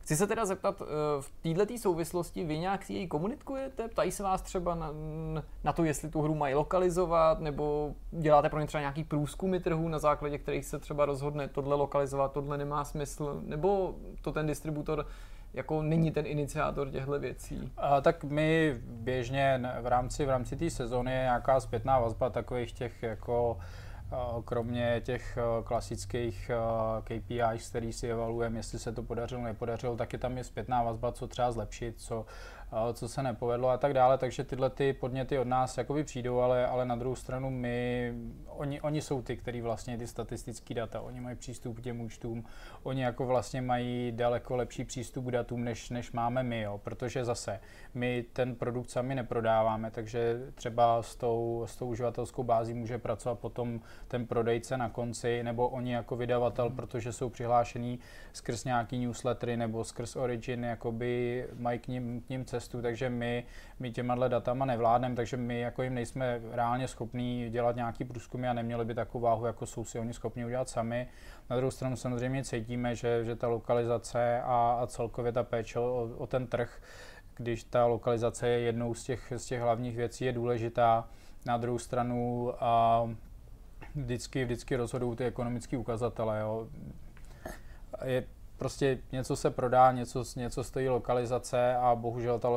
Chci 0.00 0.16
se 0.16 0.26
teda 0.26 0.44
zeptat, 0.44 0.82
eh, 0.82 0.86
v 1.20 1.56
této 1.56 1.78
souvislosti 1.78 2.44
vy 2.44 2.58
nějak 2.58 2.84
si 2.84 2.94
jej 2.94 3.06
komunikujete? 3.06 3.88
Ptají 3.88 4.12
se 4.12 4.22
vás 4.22 4.42
třeba 4.42 4.74
na, 4.74 4.90
na 5.64 5.72
to, 5.72 5.84
jestli 5.84 6.08
tu 6.08 6.22
hru 6.22 6.34
mají 6.34 6.54
lokalizovat, 6.54 7.40
nebo 7.40 7.94
děláte 8.10 8.48
pro 8.48 8.60
ně 8.60 8.66
třeba 8.66 8.80
nějaký 8.80 9.04
průzkumy 9.04 9.60
trhu, 9.60 9.88
na 9.88 9.98
základě 9.98 10.38
kterých 10.38 10.64
se 10.64 10.78
třeba 10.78 11.06
rozhodne 11.06 11.48
tohle 11.48 11.76
lokalizovat, 11.76 12.32
tohle 12.32 12.58
nemá 12.58 12.84
smysl, 12.84 13.40
nebo 13.44 13.94
to 14.22 14.32
ten 14.32 14.46
distributor 14.46 15.06
jako 15.54 15.82
není 15.82 16.10
ten 16.10 16.26
iniciátor 16.26 16.90
těchto 16.90 17.18
věcí? 17.18 17.72
A, 17.76 18.00
tak 18.00 18.24
my 18.24 18.76
běžně 18.84 19.62
v 19.82 19.86
rámci, 19.86 20.26
v 20.26 20.28
rámci 20.28 20.56
té 20.56 20.70
sezóny 20.70 21.12
je 21.12 21.20
nějaká 21.20 21.60
zpětná 21.60 21.98
vazba 21.98 22.30
takových 22.30 22.72
těch 22.72 23.02
jako 23.02 23.58
kromě 24.44 25.00
těch 25.04 25.38
a, 25.38 25.62
klasických 25.62 26.50
a, 26.50 27.02
KPIs, 27.02 27.68
který 27.68 27.92
si 27.92 28.08
evaluujeme, 28.10 28.58
jestli 28.58 28.78
se 28.78 28.92
to 28.92 29.02
podařilo, 29.02 29.42
nepodařilo, 29.42 29.96
tak 29.96 30.12
je 30.12 30.18
tam 30.18 30.38
je 30.38 30.44
zpětná 30.44 30.82
vazba, 30.82 31.12
co 31.12 31.26
třeba 31.26 31.52
zlepšit, 31.52 32.00
co, 32.00 32.26
co 32.92 33.08
se 33.08 33.22
nepovedlo 33.22 33.68
a 33.68 33.76
tak 33.78 33.94
dále, 33.94 34.18
takže 34.18 34.44
tyhle 34.44 34.70
ty 34.70 34.92
podněty 34.92 35.38
od 35.38 35.46
nás 35.46 35.78
jakoby 35.78 36.04
přijdou, 36.04 36.40
ale, 36.40 36.66
ale 36.66 36.84
na 36.84 36.96
druhou 36.96 37.14
stranu 37.14 37.50
my, 37.50 38.12
oni, 38.46 38.80
oni 38.80 39.02
jsou 39.02 39.22
ty, 39.22 39.36
kteří 39.36 39.60
vlastně 39.60 39.98
ty 39.98 40.06
statistické 40.06 40.74
data, 40.74 41.00
oni 41.00 41.20
mají 41.20 41.36
přístup 41.36 41.76
k 41.76 41.82
těm 41.82 42.00
účtům, 42.00 42.44
oni 42.82 43.02
jako 43.02 43.26
vlastně 43.26 43.62
mají 43.62 44.12
daleko 44.12 44.56
lepší 44.56 44.84
přístup 44.84 45.24
k 45.24 45.30
datům, 45.30 45.64
než, 45.64 45.90
než 45.90 46.12
máme 46.12 46.42
my, 46.42 46.60
jo, 46.60 46.80
protože 46.84 47.24
zase 47.24 47.60
my 47.94 48.24
ten 48.32 48.54
produkt 48.54 48.90
sami 48.90 49.14
neprodáváme, 49.14 49.90
takže 49.90 50.40
třeba 50.54 51.02
s 51.02 51.16
tou, 51.16 51.62
s 51.66 51.76
tou 51.76 51.86
uživatelskou 51.86 52.42
bází 52.42 52.74
může 52.74 52.98
pracovat 52.98 53.38
potom 53.38 53.80
ten 54.08 54.26
prodejce 54.26 54.76
na 54.76 54.88
konci, 54.88 55.42
nebo 55.42 55.68
oni 55.68 55.92
jako 55.92 56.16
vydavatel, 56.16 56.70
protože 56.70 57.12
jsou 57.12 57.28
přihlášený 57.28 57.98
skrz 58.32 58.64
nějaký 58.64 58.98
newslettery 58.98 59.56
nebo 59.56 59.84
skrz 59.84 60.16
Origin, 60.16 60.64
jakoby 60.64 61.46
mají 61.54 61.78
k 61.78 61.88
ním, 61.88 62.20
k 62.20 62.28
ním 62.28 62.44
cestu, 62.44 62.59
takže 62.68 63.10
my, 63.10 63.44
my 63.78 63.92
těma 63.92 64.28
datama 64.28 64.64
nevládneme, 64.64 65.14
takže 65.14 65.36
my 65.36 65.60
jako 65.60 65.82
jim 65.82 65.94
nejsme 65.94 66.40
reálně 66.52 66.88
schopní 66.88 67.50
dělat 67.50 67.76
nějaký 67.76 68.04
průzkumy 68.04 68.48
a 68.48 68.52
neměli 68.52 68.84
by 68.84 68.94
takovou 68.94 69.24
váhu, 69.24 69.46
jako 69.46 69.66
jsou 69.66 69.84
si 69.84 69.98
oni 69.98 70.12
schopni 70.12 70.44
udělat 70.44 70.68
sami. 70.68 71.08
Na 71.50 71.56
druhou 71.56 71.70
stranu 71.70 71.96
samozřejmě 71.96 72.44
cítíme, 72.44 72.94
že, 72.94 73.24
že 73.24 73.36
ta 73.36 73.48
lokalizace 73.48 74.40
a, 74.44 74.78
a 74.82 74.86
celkově 74.86 75.32
ta 75.32 75.42
péče 75.42 75.78
o, 75.78 76.10
o 76.18 76.26
ten 76.26 76.46
trh, 76.46 76.82
když 77.36 77.64
ta 77.64 77.86
lokalizace 77.86 78.48
je 78.48 78.60
jednou 78.60 78.94
z 78.94 79.04
těch, 79.04 79.32
z 79.36 79.46
těch 79.46 79.60
hlavních 79.60 79.96
věcí, 79.96 80.24
je 80.24 80.32
důležitá. 80.32 81.08
Na 81.46 81.56
druhou 81.56 81.78
stranu 81.78 82.52
a 82.60 83.04
vždycky, 83.94 84.44
vždycky 84.44 84.76
rozhodují 84.76 85.16
ty 85.16 85.24
ekonomické 85.24 85.78
ukazatele. 85.78 86.40
Jo. 86.40 86.68
Je, 88.04 88.24
prostě 88.60 88.98
něco 89.12 89.36
se 89.36 89.50
prodá, 89.50 89.92
něco, 89.92 90.24
něco 90.36 90.64
stojí 90.64 90.88
lokalizace 90.88 91.76
a 91.76 91.94
bohužel 91.94 92.38
ta 92.38 92.48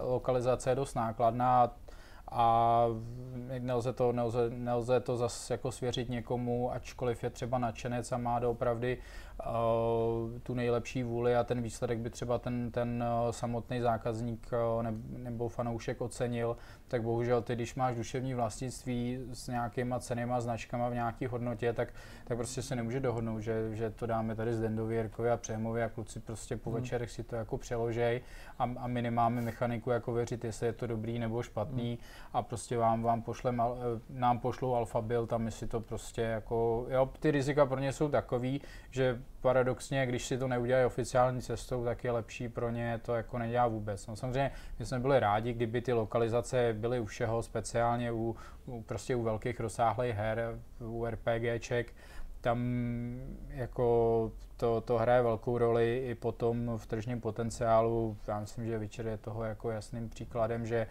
lokalizace, 0.00 0.70
je 0.70 0.76
dost 0.76 0.94
nákladná 0.94 1.74
a, 2.30 2.86
nelze 3.58 3.92
to, 3.92 4.12
nelze, 4.12 4.50
nelze 4.50 5.00
to 5.00 5.16
zase 5.16 5.54
jako 5.54 5.72
svěřit 5.72 6.08
někomu, 6.08 6.72
ačkoliv 6.72 7.24
je 7.24 7.30
třeba 7.30 7.58
nadšenec 7.58 8.12
a 8.12 8.18
má 8.18 8.38
doopravdy 8.38 8.98
tu 10.42 10.54
nejlepší 10.54 11.02
vůli 11.02 11.36
a 11.36 11.44
ten 11.44 11.62
výsledek 11.62 11.98
by 11.98 12.10
třeba 12.10 12.38
ten, 12.38 12.70
ten 12.70 13.04
uh, 13.24 13.30
samotný 13.30 13.80
zákazník 13.80 14.50
ne, 14.82 14.94
nebo 15.12 15.48
fanoušek 15.48 16.00
ocenil, 16.00 16.56
tak 16.88 17.02
bohužel 17.02 17.42
ty, 17.42 17.54
když 17.54 17.74
máš 17.74 17.96
duševní 17.96 18.34
vlastnictví 18.34 19.18
s 19.32 19.48
nějakýma 19.48 20.00
cenýma 20.00 20.40
značkama 20.40 20.88
v 20.88 20.94
nějaké 20.94 21.28
hodnotě, 21.28 21.72
tak, 21.72 21.88
tak 22.24 22.36
prostě 22.36 22.62
se 22.62 22.76
nemůže 22.76 23.00
dohodnout, 23.00 23.40
že, 23.40 23.76
že 23.76 23.90
to 23.90 24.06
dáme 24.06 24.34
tady 24.34 24.54
z 24.54 24.60
Dendovi, 24.60 24.94
Jirkovi 24.94 25.30
a 25.30 25.36
Přemovi 25.36 25.82
a 25.82 25.88
kluci 25.88 26.20
prostě 26.20 26.56
po 26.56 26.70
Hmm. 26.70 26.80
večerech 26.80 27.10
si 27.10 27.22
to 27.22 27.36
jako 27.36 27.58
přeložej 27.58 28.20
a, 28.58 28.62
a 28.78 28.86
my 28.86 29.02
nemáme 29.02 29.42
mechaniku 29.42 29.90
jako 29.90 30.12
věřit, 30.12 30.44
jestli 30.44 30.66
je 30.66 30.72
to 30.72 30.86
dobrý 30.86 31.18
nebo 31.18 31.42
špatný 31.42 31.98
a 32.32 32.42
prostě 32.42 32.78
vám, 32.78 33.02
vám 33.02 33.24
eh, 33.46 33.52
nám 34.10 34.38
pošlou 34.38 34.74
alfabil, 34.74 35.26
tam 35.26 35.42
my 35.42 35.50
si 35.50 35.66
to 35.66 35.80
prostě 35.80 36.22
jako, 36.22 36.86
jo, 36.90 37.10
ty 37.20 37.30
rizika 37.30 37.66
pro 37.66 37.80
ně 37.80 37.92
jsou 37.92 38.08
takový, 38.08 38.60
že 38.90 39.22
paradoxně, 39.40 40.06
když 40.06 40.26
si 40.26 40.38
to 40.38 40.48
neudělají 40.48 40.86
oficiální 40.86 41.42
cestou, 41.42 41.84
tak 41.84 42.04
je 42.04 42.10
lepší 42.10 42.48
pro 42.48 42.70
ně 42.70 43.00
to 43.02 43.14
jako 43.14 43.38
nedělá 43.38 43.66
vůbec. 43.66 44.06
No 44.06 44.16
samozřejmě 44.16 44.50
my 44.78 44.86
jsme 44.86 44.98
byli 44.98 45.20
rádi, 45.20 45.52
kdyby 45.52 45.80
ty 45.80 45.92
lokalizace 45.92 46.74
byly 46.78 47.00
u 47.00 47.04
všeho, 47.04 47.42
speciálně 47.42 48.12
u, 48.12 48.36
u 48.66 48.82
prostě 48.82 49.16
u 49.16 49.22
velkých 49.22 49.60
rozsáhlých 49.60 50.14
her, 50.14 50.58
u 50.80 51.06
RPGček, 51.06 51.94
tam 52.40 52.58
jako 53.48 54.32
to, 54.56 54.80
to 54.80 54.98
hraje 54.98 55.22
velkou 55.22 55.58
roli 55.58 55.98
i 56.06 56.14
potom 56.14 56.72
v 56.76 56.86
tržním 56.86 57.20
potenciálu. 57.20 58.16
Já 58.28 58.40
myslím, 58.40 58.66
že 58.66 58.78
Witcher 58.78 59.06
je 59.06 59.16
toho 59.16 59.44
jako 59.44 59.70
jasným 59.70 60.08
příkladem, 60.08 60.66
že 60.66 60.86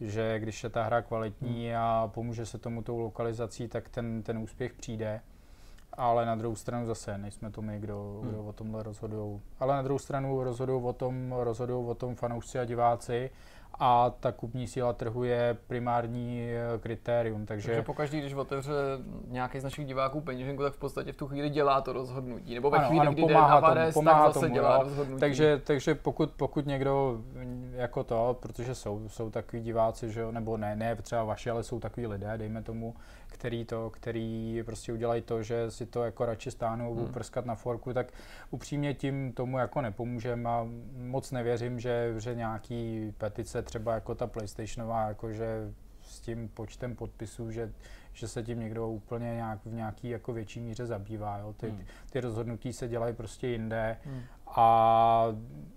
že 0.00 0.38
když 0.38 0.64
je 0.64 0.70
ta 0.70 0.82
hra 0.82 1.02
kvalitní 1.02 1.74
a 1.74 2.10
pomůže 2.14 2.46
se 2.46 2.58
tomu 2.58 2.82
tou 2.82 2.98
lokalizací, 2.98 3.68
tak 3.68 3.88
ten, 3.88 4.22
ten 4.22 4.38
úspěch 4.38 4.72
přijde. 4.72 5.20
Ale 5.92 6.26
na 6.26 6.34
druhou 6.34 6.54
stranu 6.54 6.86
zase 6.86 7.18
nejsme 7.18 7.50
to 7.50 7.62
my, 7.62 7.78
kdo, 7.78 8.20
kdo 8.22 8.44
o 8.44 8.52
tomhle 8.52 8.82
rozhodují. 8.82 9.40
Ale 9.60 9.74
na 9.74 9.82
druhou 9.82 9.98
stranu 9.98 10.44
rozhodují 10.44 10.84
o 10.84 10.92
tom, 10.92 11.32
rozhodují 11.32 11.86
o 11.86 11.94
tom 11.94 12.14
fanoušci 12.14 12.58
a 12.58 12.64
diváci 12.64 13.30
a 13.78 14.10
ta 14.20 14.32
kupní 14.32 14.66
síla 14.66 14.92
trhu 14.92 15.24
je 15.24 15.56
primární 15.66 16.50
eh, 16.50 16.78
kritérium. 16.78 17.46
Takže, 17.46 17.66
Takže 17.66 17.82
pokaždý, 17.82 18.20
když 18.20 18.34
otevře 18.34 18.72
nějaký 19.28 19.60
z 19.60 19.64
našich 19.64 19.86
diváků 19.86 20.20
peněženku, 20.20 20.62
tak 20.62 20.72
v 20.72 20.78
podstatě 20.78 21.12
v 21.12 21.16
tu 21.16 21.26
chvíli 21.26 21.50
dělá 21.50 21.80
to 21.80 21.92
rozhodnutí. 21.92 22.54
Nebo 22.54 22.70
ve 22.70 22.78
Ano, 22.78 22.88
chvíli, 22.88 23.00
ano, 23.00 23.12
kdy 23.12 23.22
jde 23.22 23.34
pomáhá 23.34 23.54
na 23.54 23.60
tomu, 23.60 23.68
Vares, 23.68 23.94
pomáhá 23.94 24.24
tak 24.24 24.34
zase 24.34 24.46
tomu, 24.46 24.54
dělá 24.54 24.74
jo. 24.74 24.82
rozhodnutí. 24.82 25.20
takže, 25.20 25.60
takže 25.64 25.94
pokud, 25.94 26.30
pokud 26.30 26.66
někdo 26.66 27.20
jako 27.72 28.04
to, 28.04 28.36
protože 28.40 28.74
jsou, 28.74 29.08
jsou 29.08 29.30
takový 29.30 29.62
diváci, 29.62 30.12
že 30.12 30.20
jo, 30.20 30.32
nebo 30.32 30.56
ne, 30.56 30.76
ne 30.76 30.96
třeba 30.96 31.24
vaši, 31.24 31.50
ale 31.50 31.62
jsou 31.62 31.80
takový 31.80 32.06
lidé, 32.06 32.38
dejme 32.38 32.62
tomu, 32.62 32.94
který 33.40 33.64
to, 33.64 33.90
který 33.90 34.62
prostě 34.66 34.92
udělají 34.92 35.22
to, 35.22 35.42
že 35.42 35.70
si 35.70 35.86
to 35.86 36.04
jako 36.04 36.24
radši 36.24 36.50
stáhnou, 36.50 36.94
hmm. 36.94 37.12
prskat 37.12 37.46
na 37.46 37.54
forku, 37.54 37.92
tak 37.92 38.12
upřímně 38.50 38.94
tím 38.94 39.32
tomu 39.32 39.58
jako 39.58 39.80
nepomůžeme 39.80 40.50
a 40.50 40.68
moc 40.96 41.30
nevěřím, 41.30 41.80
že, 41.80 42.14
že 42.18 42.34
nějaký 42.34 43.12
petice 43.18 43.62
třeba 43.62 43.94
jako 43.94 44.14
ta 44.14 44.26
PlayStationová, 44.26 45.08
jakože 45.08 45.72
s 46.02 46.20
tím 46.20 46.48
počtem 46.48 46.96
podpisů, 46.96 47.50
že, 47.50 47.72
že 48.12 48.28
se 48.28 48.42
tím 48.42 48.60
někdo 48.60 48.88
úplně 48.88 49.34
nějak, 49.34 49.58
v 49.64 49.74
nějaký 49.74 50.08
jako 50.08 50.32
větší 50.32 50.60
míře 50.60 50.86
zabývá. 50.86 51.38
Jo. 51.38 51.52
Ty, 51.52 51.70
hmm. 51.70 51.84
ty 52.10 52.20
rozhodnutí 52.20 52.72
se 52.72 52.88
dělají 52.88 53.14
prostě 53.14 53.48
jinde 53.48 53.96
hmm. 54.04 54.22
A 54.54 55.26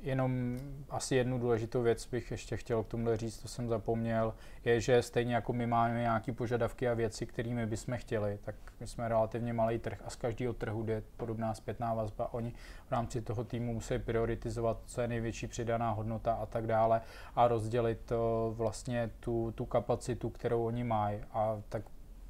jenom 0.01 0.57
asi 0.89 1.15
jednu 1.15 1.39
důležitou 1.39 1.81
věc 1.81 2.07
bych 2.07 2.31
ještě 2.31 2.57
chtěl 2.57 2.83
k 2.83 2.87
tomu 2.87 3.15
říct, 3.15 3.37
to 3.37 3.47
jsem 3.47 3.67
zapomněl, 3.67 4.33
je, 4.65 4.81
že 4.81 5.01
stejně 5.01 5.35
jako 5.35 5.53
my 5.53 5.67
máme 5.67 5.99
nějaké 5.99 6.33
požadavky 6.33 6.89
a 6.89 6.93
věci, 6.93 7.25
kterými 7.25 7.65
bychom 7.65 7.97
chtěli, 7.97 8.39
tak 8.41 8.55
my 8.79 8.87
jsme 8.87 9.07
relativně 9.07 9.53
malý 9.53 9.79
trh 9.79 10.01
a 10.05 10.09
z 10.09 10.15
každého 10.15 10.53
trhu 10.53 10.83
jde 10.83 11.03
podobná 11.17 11.53
zpětná 11.53 11.93
vazba. 11.93 12.33
Oni 12.33 12.53
v 12.87 12.91
rámci 12.91 13.21
toho 13.21 13.43
týmu 13.43 13.73
musí 13.73 13.99
prioritizovat, 13.99 14.77
co 14.85 15.01
je 15.01 15.07
největší 15.07 15.47
přidaná 15.47 15.91
hodnota 15.91 16.33
a 16.33 16.45
tak 16.45 16.67
dále 16.67 17.01
a 17.35 17.47
rozdělit 17.47 17.99
to 18.05 18.53
vlastně 18.57 19.09
tu, 19.19 19.51
tu 19.55 19.65
kapacitu, 19.65 20.29
kterou 20.29 20.65
oni 20.65 20.83
mají. 20.83 21.19
A 21.31 21.61
tak 21.69 21.83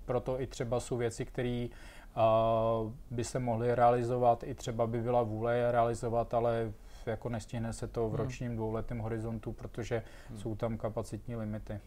proto 0.05 0.41
i 0.41 0.47
třeba 0.47 0.79
jsou 0.79 0.97
věci, 0.97 1.25
které 1.25 1.67
by 3.11 3.23
se 3.23 3.39
mohly 3.39 3.75
realizovat, 3.75 4.43
i 4.43 4.55
třeba 4.55 4.87
by 4.87 5.01
byla 5.01 5.23
vůle 5.23 5.57
je 5.57 5.71
realizovat, 5.71 6.33
ale 6.33 6.73
jako 7.05 7.29
nestihne 7.29 7.73
se 7.73 7.87
to 7.87 8.05
v 8.05 8.09
hmm. 8.09 8.15
ročním 8.15 8.55
dvouletém 8.55 8.99
horizontu, 8.99 9.51
protože 9.51 10.03
hmm. 10.29 10.39
jsou 10.39 10.55
tam 10.55 10.77
kapacitní 10.77 11.35
limity. 11.35 11.79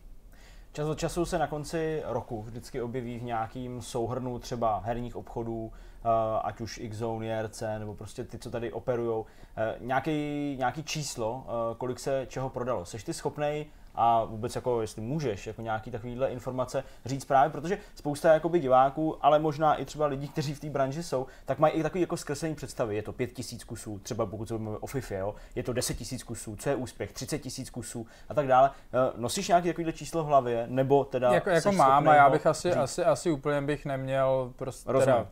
Čas 0.77 0.89
od 0.89 0.99
času 0.99 1.25
se 1.25 1.39
na 1.39 1.47
konci 1.47 2.03
roku 2.07 2.43
vždycky 2.43 2.83
objeví 2.83 3.19
v 3.19 3.23
nějakým 3.23 3.83
souhrnu 3.83 4.39
třeba 4.39 4.79
herních 4.85 5.17
obchodů, 5.17 5.73
eh, 5.73 6.09
ať 6.43 6.61
už 6.61 6.79
X-Zone, 6.79 7.27
JRC, 7.27 7.63
nebo 7.79 7.95
prostě 7.95 8.25
ty, 8.25 8.39
co 8.39 8.51
tady 8.51 8.73
operují, 8.73 9.25
eh, 9.57 9.75
nějaký, 9.81 10.57
nějaký 10.59 10.83
číslo, 10.85 11.47
eh, 11.47 11.75
kolik 11.79 11.99
se 11.99 12.27
čeho 12.29 12.51
prodalo. 12.51 12.85
Seš 12.85 13.05
ty 13.05 13.15
schopnej 13.15 13.67
a 13.97 14.25
vůbec 14.25 14.55
jako 14.55 14.81
jestli 14.81 15.03
můžeš 15.03 15.47
jako 15.47 15.63
nějaký 15.63 15.91
takovýhle 15.91 16.29
informace 16.29 16.85
říct 17.05 17.25
právě, 17.25 17.51
protože 17.51 17.79
spousta 17.95 18.33
jakoby 18.33 18.59
diváků, 18.59 19.25
ale 19.25 19.39
možná 19.39 19.75
i 19.75 19.85
třeba 19.85 20.07
lidí, 20.07 20.29
kteří 20.29 20.55
v 20.55 20.61
té 20.61 20.71
branži 20.71 21.03
jsou, 21.03 21.27
tak 21.45 21.59
mají 21.59 21.75
i 21.75 21.83
takový 21.83 22.01
jako 22.01 22.17
zkreslení 22.17 22.55
představy. 22.55 22.97
Je 22.97 23.03
to 23.03 23.13
5 23.13 23.33
tisíc 23.33 23.65
kusů, 23.65 23.99
třeba 24.03 24.27
pokud 24.27 24.49
se 24.49 24.55
mluvíme 24.55 24.79
o 24.79 24.87
FIFA, 24.87 25.15
jo? 25.15 25.35
je 25.55 25.63
to 25.63 25.73
10 25.73 25.95
tisíc 25.95 26.23
kusů, 26.23 26.57
co 26.57 26.69
je 26.69 26.77
úspěch, 26.77 27.13
30 27.13 27.39
tisíc 27.39 27.71
kusů 27.71 28.07
a 28.29 28.35
tak 28.35 28.47
dále. 28.47 28.71
Eh, 28.93 29.13
nosíš 29.17 29.49
nějaký 29.49 29.69
takovýhle 29.69 29.93
číslo 29.93 30.25
v 30.25 30.27
hlavě, 30.27 30.67
nebo 30.71 31.05
teda 31.05 31.35
Jako, 31.35 31.51
jako 31.51 31.73
mám 31.73 32.09
a 32.09 32.15
já 32.15 32.31
bych 32.31 32.47
asi, 32.47 32.73
asi, 32.73 33.05
asi 33.05 33.31
úplně 33.31 33.63
bych 33.63 33.85
neměl 33.85 34.53
prostě 34.57 34.93
teda, 34.93 35.27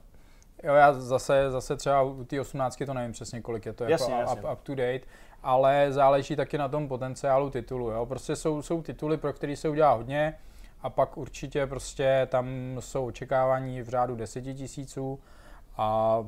Jo, 0.64 0.74
já 0.74 0.92
zase, 0.92 1.50
zase 1.50 1.76
třeba 1.76 2.02
u 2.02 2.24
té 2.24 2.40
18 2.40 2.82
to 2.86 2.94
nevím 2.94 3.12
přesně, 3.12 3.40
kolik 3.40 3.66
je 3.66 3.72
to 3.72 3.84
jasně, 3.84 4.14
jako 4.14 4.30
jasně. 4.30 4.42
Up, 4.42 4.52
up 4.52 4.62
to 4.62 4.74
date, 4.74 5.00
ale 5.44 5.92
záleží 5.92 6.36
taky 6.36 6.58
na 6.58 6.68
tom 6.68 6.88
potenciálu 6.88 7.50
titulu. 7.50 7.90
Jo? 7.90 8.06
Prostě 8.06 8.36
jsou, 8.36 8.62
jsou 8.62 8.82
tituly, 8.82 9.16
pro 9.16 9.32
které 9.32 9.56
se 9.56 9.68
udělá 9.68 9.92
hodně 9.92 10.38
a 10.82 10.90
pak 10.90 11.16
určitě 11.16 11.66
prostě 11.66 12.28
tam 12.30 12.46
jsou 12.80 13.06
očekávání 13.06 13.82
v 13.82 13.88
řádu 13.88 14.16
deseti 14.16 14.54
tisíců 14.54 15.20
a 15.76 16.18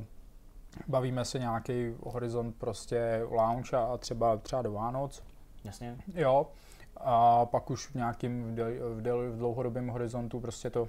bavíme 0.87 1.25
se 1.25 1.39
nějaký 1.39 1.95
horizont 2.03 2.55
prostě 2.55 3.21
launch 3.31 3.73
a 3.73 3.97
třeba, 3.97 4.37
třeba 4.37 4.61
do 4.61 4.71
Vánoc. 4.71 5.23
Jasně. 5.63 5.97
Jo. 6.13 6.47
A 6.97 7.45
pak 7.45 7.69
už 7.69 7.87
v 7.87 7.95
nějakým 7.95 8.43
v, 8.43 8.55
del, 8.55 8.67
v, 8.95 9.01
del, 9.01 9.31
v 9.31 9.37
dlouhodobém 9.37 9.87
horizontu 9.87 10.39
prostě 10.39 10.69
to 10.69 10.87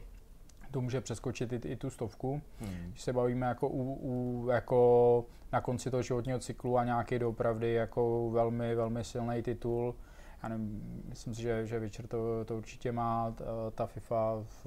to 0.71 0.81
může 0.81 1.01
přeskočit 1.01 1.53
i, 1.53 1.61
i 1.69 1.77
tu 1.77 1.91
stovku. 1.91 2.43
Hmm. 2.61 2.89
Když 2.89 3.03
se 3.03 3.13
bavíme 3.13 3.47
jako, 3.47 3.69
u, 3.69 3.99
u, 4.03 4.49
jako 4.49 5.25
na 5.53 5.61
konci 5.61 5.91
toho 5.91 6.03
životního 6.03 6.39
cyklu 6.39 6.79
a 6.79 6.85
nějaký 6.85 7.19
doopravdy 7.19 7.73
jako 7.73 8.31
velmi, 8.31 8.75
velmi 8.75 9.05
silný 9.05 9.43
titul, 9.43 9.95
já 10.43 10.49
nevím, 10.49 11.03
myslím 11.09 11.35
si, 11.35 11.43
že, 11.43 11.67
že 11.67 11.79
Witcher 11.79 12.07
to, 12.07 12.45
to 12.45 12.57
určitě 12.57 12.93
má, 12.93 13.35
ta 13.75 13.87
FIFA 13.87 14.45
v, 14.65 14.67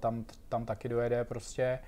tam, 0.00 0.24
tam 0.48 0.64
taky 0.64 0.88
dojede 0.88 1.24
prostě. 1.24 1.78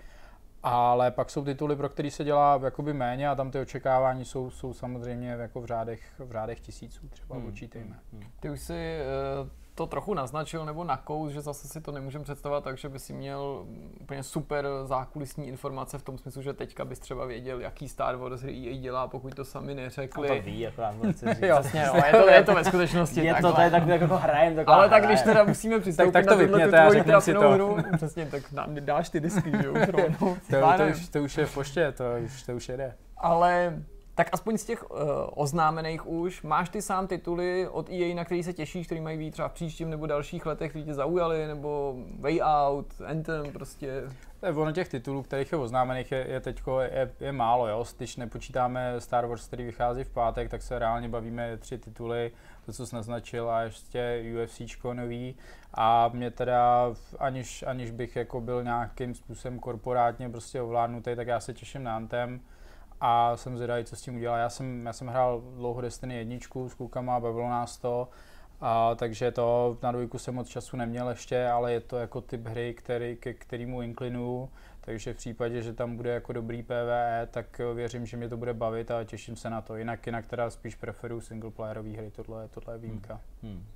Ale 0.63 1.11
pak 1.11 1.31
jsou 1.31 1.45
tituly, 1.45 1.77
pro 1.77 1.89
který 1.89 2.11
se 2.11 2.25
dělá 2.25 2.61
jakoby 2.65 2.93
méně 2.93 3.29
a 3.29 3.35
tam 3.35 3.51
ty 3.51 3.61
očekávání 3.61 4.25
jsou, 4.25 4.51
jsou 4.51 4.75
samozřejmě 4.75 5.29
jako 5.29 5.61
v 5.61 5.67
řádech, 5.67 6.03
v 6.19 6.33
řádech 6.33 6.61
tisíců 6.61 7.09
třeba 7.09 7.37
hmm. 7.37 7.47
počítejme. 7.47 7.99
Hmm. 8.13 8.23
Ty 8.41 8.51
už 8.51 8.61
si 8.61 8.99
uh 9.43 9.62
to 9.75 9.87
trochu 9.87 10.15
naznačil 10.15 10.65
nebo 10.65 10.85
nakous, 10.85 11.33
že 11.33 11.41
zase 11.41 11.69
si 11.69 11.81
to 11.81 11.93
nemůžeme 11.93 12.25
představovat 12.25 12.65
tak, 12.65 12.79
že 12.79 12.89
by 12.89 12.99
si 12.99 13.13
měl 13.13 13.67
úplně 14.01 14.23
super 14.23 14.67
zákulisní 14.85 15.49
informace 15.49 15.99
v 15.99 16.03
tom 16.03 16.19
smyslu, 16.19 16.43
že 16.43 16.53
teďka 16.53 16.85
bys 16.85 16.99
třeba 16.99 17.25
věděl, 17.25 17.61
jaký 17.61 17.89
Star 17.89 18.17
Wars 18.17 18.41
hry 18.41 18.53
EA 18.53 18.77
dělá, 18.81 19.09
pokud 19.09 19.35
to 19.35 19.45
sami 19.45 19.75
neřekli. 19.75 20.31
A 20.31 20.35
to 20.35 20.43
ví, 20.43 20.67
akorát 20.67 20.95
to 21.01 21.07
říct. 21.09 21.23
jo, 21.23 21.49
Jasně, 21.49 21.87
no, 21.87 22.03
je 22.07 22.13
to, 22.13 22.31
je 22.31 22.43
to 22.45 22.55
ve 22.55 22.65
skutečnosti 22.65 23.21
je 23.21 23.35
to, 23.35 23.53
to 23.53 23.61
je 23.61 23.71
tak 23.71 23.87
jako 23.87 24.17
hrajem, 24.17 24.57
taková 24.57 24.77
Ale 24.77 24.89
tak 24.89 25.07
když 25.07 25.23
teda 25.23 25.45
musíme 25.45 25.81
přistoupit 25.81 26.13
tak, 26.13 26.25
tak 26.27 26.39
to 26.39 26.43
na 26.43 26.49
tuhle 26.49 26.69
tvoji 26.69 27.05
trapnou 27.05 27.51
hru, 27.51 27.77
přesně, 27.97 28.27
tak 28.27 28.53
nám 28.53 28.75
dáš 28.75 29.09
ty 29.09 29.21
disky, 29.21 29.51
že 29.51 29.67
jo, 29.67 29.75
to, 29.87 30.37
to, 30.51 30.77
to, 30.77 30.87
už, 30.91 31.09
to 31.09 31.23
už 31.23 31.37
je 31.37 31.47
v 31.47 31.55
poště, 31.55 31.93
to 31.93 32.05
už, 32.25 32.43
to 32.43 32.53
už 32.53 32.69
jede. 32.69 32.95
Ale 33.17 33.83
tak 34.15 34.29
aspoň 34.33 34.59
z 34.59 34.65
těch 34.65 34.91
uh, 34.91 34.99
oznámených 35.35 36.07
už, 36.07 36.43
máš 36.43 36.69
ty 36.69 36.83
sám 36.83 37.07
tituly 37.07 37.69
od 37.69 37.91
EA, 37.91 38.15
na 38.15 38.25
který 38.25 38.43
se 38.43 38.53
těšíš, 38.53 38.87
který 38.87 39.01
mají 39.01 39.19
být 39.19 39.31
třeba 39.31 39.49
v 39.49 39.53
příštím 39.53 39.91
nebo 39.91 40.07
dalších 40.07 40.47
letech, 40.47 40.71
který 40.71 40.85
tě 40.85 40.95
zaujaly, 40.95 41.47
nebo 41.47 41.97
Way 42.19 42.41
Out, 42.43 42.87
Anthem, 43.07 43.53
prostě... 43.53 44.03
Ono 44.55 44.73
těch 44.73 44.89
titulů, 44.89 45.23
kterých 45.23 45.53
je 45.53 45.59
oznámených, 45.59 46.13
je, 46.13 46.27
je 46.29 46.41
teď 46.41 46.63
je, 46.81 47.11
je, 47.21 47.33
málo. 47.33 47.69
Jo? 47.69 47.85
Když 47.97 48.17
nepočítáme 48.17 49.01
Star 49.01 49.27
Wars, 49.27 49.47
který 49.47 49.65
vychází 49.65 50.05
v 50.05 50.11
pátek, 50.11 50.51
tak 50.51 50.63
se 50.63 50.79
reálně 50.79 51.09
bavíme 51.09 51.57
tři 51.57 51.79
tituly, 51.79 52.33
to, 52.67 52.73
co 52.73 52.87
jsi 52.87 52.97
naznačil, 52.97 53.51
a 53.51 53.63
ještě 53.63 54.25
UFC 54.45 54.61
nový. 54.93 55.37
A 55.75 56.09
mě 56.09 56.31
teda, 56.31 56.95
aniž, 57.19 57.65
aniž 57.67 57.91
bych 57.91 58.17
jako 58.17 58.41
byl 58.41 58.65
nějakým 58.65 59.15
způsobem 59.15 59.59
korporátně 59.59 60.29
prostě 60.29 60.61
ovládnutý, 60.61 61.17
tak 61.17 61.27
já 61.27 61.41
se 61.41 61.55
těším 61.55 61.83
na 61.83 61.97
Anthem 61.97 62.41
a 63.05 63.37
jsem 63.37 63.57
zvědavý, 63.57 63.85
co 63.85 63.97
s 63.97 64.03
tím 64.03 64.17
udělá. 64.17 64.39
Já 64.39 64.49
jsem, 64.49 64.87
já 64.87 64.93
jsem 64.93 65.09
hrál 65.09 65.41
dlouho 65.41 65.81
Destiny 65.81 66.17
jedničku 66.17 66.69
s 66.69 66.75
klukama, 66.75 67.21
bavilo 67.21 67.49
nás 67.49 67.79
to, 67.79 68.09
a, 68.61 68.95
takže 68.95 69.31
to 69.31 69.79
na 69.83 69.93
dvojku 69.93 70.19
jsem 70.19 70.35
moc 70.35 70.49
času 70.49 70.77
neměl 70.77 71.09
ještě, 71.09 71.49
ale 71.49 71.73
je 71.73 71.81
to 71.81 71.99
jako 71.99 72.21
typ 72.21 72.47
hry, 72.47 72.75
který, 72.75 73.17
ke 73.17 73.35
kterému 73.35 73.83
inklinuju, 73.83 74.51
takže 74.81 75.15
v 75.15 75.17
případě, 75.17 75.63
že 75.63 75.73
tam 75.73 75.97
bude 75.97 76.11
jako 76.11 76.33
dobrý 76.33 76.63
PvE, 76.63 77.29
tak 77.31 77.61
věřím, 77.75 78.07
že 78.07 78.17
mě 78.17 78.29
to 78.29 78.37
bude 78.37 78.55
bavit 78.55 78.91
a 78.91 79.05
těším 79.05 79.37
se 79.37 79.51
na 79.51 79.61
to. 79.61 79.77
Jinak, 79.77 80.07
jinak 80.07 80.27
teda 80.27 80.51
spíš 80.51 80.75
preferuju 80.75 81.21
singleplayerové 81.21 81.91
hry, 81.91 82.11
tohle, 82.11 82.49
tohle 82.49 82.75
je 82.75 82.79
výjimka. 82.79 83.21
Hmm. 83.43 83.53
Hmm. 83.53 83.67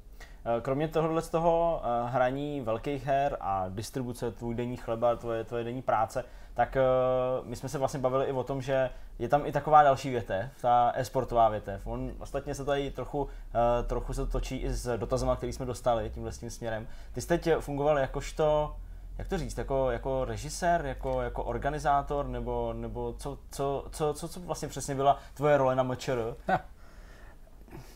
Kromě 0.63 0.89
tohohle 0.89 1.23
z 1.23 1.29
toho 1.29 1.81
uh, 1.81 2.11
hraní 2.11 2.61
velkých 2.61 3.07
her 3.07 3.37
a 3.41 3.69
distribuce, 3.69 4.31
tvůj 4.31 4.55
denní 4.55 4.77
chleba, 4.77 5.17
tvoje, 5.17 5.45
tvoje 5.45 5.65
denní 5.65 5.83
práce, 5.83 6.25
tak 6.57 6.77
uh, 6.77 7.47
my 7.47 7.57
jsme 7.57 7.69
se 7.69 7.79
vlastně 7.79 8.01
bavili 8.01 8.27
i 8.27 8.33
o 8.33 8.45
tom, 8.45 8.63
že 8.63 8.91
je 9.19 9.29
tam 9.29 9.47
i 9.47 9.53
taková 9.53 9.83
další 9.83 10.11
větev, 10.11 10.51
ta 10.61 10.93
e-sportová 10.95 11.49
větev. 11.49 11.87
On 11.87 12.13
ostatně 12.19 12.55
se 12.55 12.65
tady 12.65 12.91
trochu, 12.91 13.23
uh, 13.23 13.29
trochu 13.87 14.13
se 14.13 14.27
to 14.27 14.33
točí 14.33 14.57
i 14.57 14.73
s 14.73 14.97
dotazama, 14.97 15.37
který 15.37 15.53
jsme 15.53 15.67
dostali 15.67 16.11
tímhle 16.11 16.33
tím 16.33 16.51
směrem. 16.51 16.87
Ty 17.13 17.21
jsi 17.21 17.29
teď 17.29 17.49
fungoval 17.61 17.99
jakožto, 17.99 18.77
jak 19.19 19.29
to 19.29 19.39
říct, 19.39 19.59
jako, 19.59 19.91
jako 19.91 20.25
režisér, 20.25 20.87
jako, 20.87 21.23
jako 21.23 21.45
organizátor, 21.45 22.27
nebo, 22.27 22.73
nebo 22.73 23.15
co, 23.19 23.39
co, 23.51 23.87
co, 23.91 24.15
co, 24.15 24.29
co 24.29 24.41
vlastně 24.41 24.69
přesně 24.69 24.95
byla 24.95 25.19
tvoje 25.35 25.57
role 25.57 25.77
na 25.77 25.83
MČR? 25.83 26.37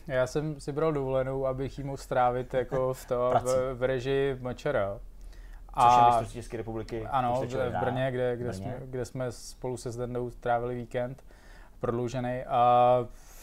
Já 0.06 0.26
jsem 0.26 0.60
si 0.60 0.72
bral 0.72 0.92
dovolenou, 0.92 1.46
abych 1.46 1.78
jí 1.78 1.84
mohl 1.84 1.96
strávit 1.96 2.54
jako 2.54 2.94
v, 2.94 3.04
to, 3.04 3.32
v, 3.44 3.74
v 3.74 3.82
režii 3.82 4.38
MČR. 4.40 5.00
A, 5.74 6.18
Což 6.18 6.34
je 6.34 6.42
České 6.42 6.56
republiky. 6.56 7.06
Ano, 7.10 7.42
v, 7.42 7.54
v 7.54 7.80
Brně, 7.80 8.10
kde, 8.10 8.36
kde, 8.36 8.48
Brně. 8.48 8.52
Jsme, 8.52 8.76
kde 8.84 9.04
jsme 9.04 9.32
spolu 9.32 9.76
se 9.76 9.90
Zdendou 9.90 10.30
strávili 10.30 10.74
víkend 10.74 11.24
prodloužený. 11.80 12.42
A 12.44 12.96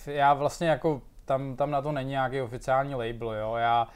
já 0.06 0.34
vlastně 0.34 0.68
jako 0.68 1.02
tam, 1.26 1.56
tam 1.56 1.72
na 1.72 1.82
to 1.82 1.92
není 1.92 2.10
nějaký 2.10 2.42
oficiální 2.42 2.96
label, 2.96 3.34
jo. 3.34 3.56
Já 3.56 3.88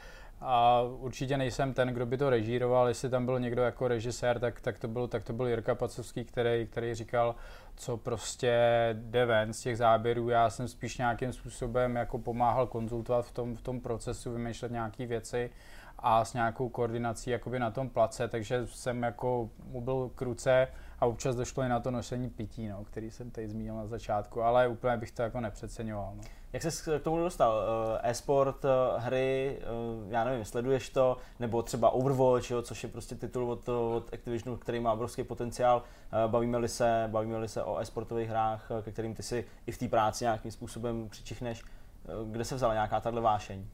a 0.44 0.82
určitě 0.82 1.36
nejsem 1.36 1.74
ten, 1.74 1.88
kdo 1.88 2.06
by 2.06 2.16
to 2.18 2.30
režíroval, 2.30 2.88
jestli 2.88 3.10
tam 3.10 3.26
byl 3.26 3.40
někdo 3.40 3.62
jako 3.62 3.88
režisér, 3.88 4.38
tak, 4.38 4.60
tak, 4.60 4.78
to, 4.78 4.88
byl, 4.88 5.08
tak 5.08 5.24
to 5.24 5.32
byl 5.32 5.46
Jirka 5.46 5.74
Pacovský, 5.74 6.24
který, 6.24 6.66
který 6.66 6.94
říkal, 6.94 7.34
co 7.76 7.96
prostě 7.96 8.58
jde 8.92 9.26
ven 9.26 9.52
z 9.52 9.60
těch 9.60 9.76
záběrů. 9.76 10.28
Já 10.28 10.50
jsem 10.50 10.68
spíš 10.68 10.98
nějakým 10.98 11.32
způsobem 11.32 11.96
jako 11.96 12.18
pomáhal 12.18 12.66
konzultovat 12.66 13.26
v 13.26 13.32
tom, 13.32 13.56
v 13.56 13.62
tom 13.62 13.80
procesu, 13.80 14.32
vymýšlet 14.32 14.72
nějaké 14.72 15.06
věci 15.06 15.50
a 16.02 16.24
s 16.24 16.34
nějakou 16.34 16.68
koordinací 16.68 17.30
jakoby 17.30 17.58
na 17.58 17.70
tom 17.70 17.88
place, 17.88 18.28
takže 18.28 18.66
jsem 18.66 19.02
jako 19.02 19.50
mu 19.64 19.80
byl 19.80 20.10
k 20.14 20.22
ruce 20.22 20.68
a 21.00 21.06
občas 21.06 21.36
došlo 21.36 21.62
i 21.62 21.68
na 21.68 21.80
to 21.80 21.90
nošení 21.90 22.30
pití, 22.30 22.68
no, 22.68 22.84
který 22.84 23.10
jsem 23.10 23.30
tady 23.30 23.48
zmínil 23.48 23.74
na 23.74 23.86
začátku, 23.86 24.42
ale 24.42 24.68
úplně 24.68 24.96
bych 24.96 25.10
to 25.10 25.22
jako 25.22 25.40
nepřeceňoval. 25.40 26.12
No. 26.16 26.22
Jak 26.52 26.62
se 26.62 26.98
k 26.98 27.02
tomu 27.02 27.18
dostal? 27.18 27.62
Eh, 27.62 28.10
e-sport, 28.10 28.64
eh, 28.64 28.68
hry, 29.00 29.58
já 30.08 30.24
nevím, 30.24 30.44
sleduješ 30.44 30.90
to, 30.90 31.16
nebo 31.40 31.62
třeba 31.62 31.90
Overwatch, 31.90 32.50
jo, 32.50 32.62
což 32.62 32.82
je 32.82 32.88
prostě 32.88 33.14
titul 33.14 33.50
od, 33.50 33.68
od 33.68 34.14
Activisionu, 34.14 34.56
který 34.56 34.80
má 34.80 34.92
obrovský 34.92 35.24
potenciál. 35.24 35.82
Bavíme-li 36.26 36.68
se, 36.68 37.08
bavíme-li 37.12 37.48
se 37.48 37.62
o 37.62 37.78
e-sportových 37.78 38.28
hrách, 38.28 38.70
ke 38.82 38.92
kterým 38.92 39.14
ty 39.14 39.22
si 39.22 39.44
i 39.66 39.72
v 39.72 39.78
té 39.78 39.88
práci 39.88 40.24
nějakým 40.24 40.50
způsobem 40.50 41.08
přičichneš, 41.08 41.62
kde 42.30 42.44
se 42.44 42.54
vzala 42.54 42.74
nějaká 42.74 43.00
tahle 43.00 43.20
vášeň? 43.20 43.66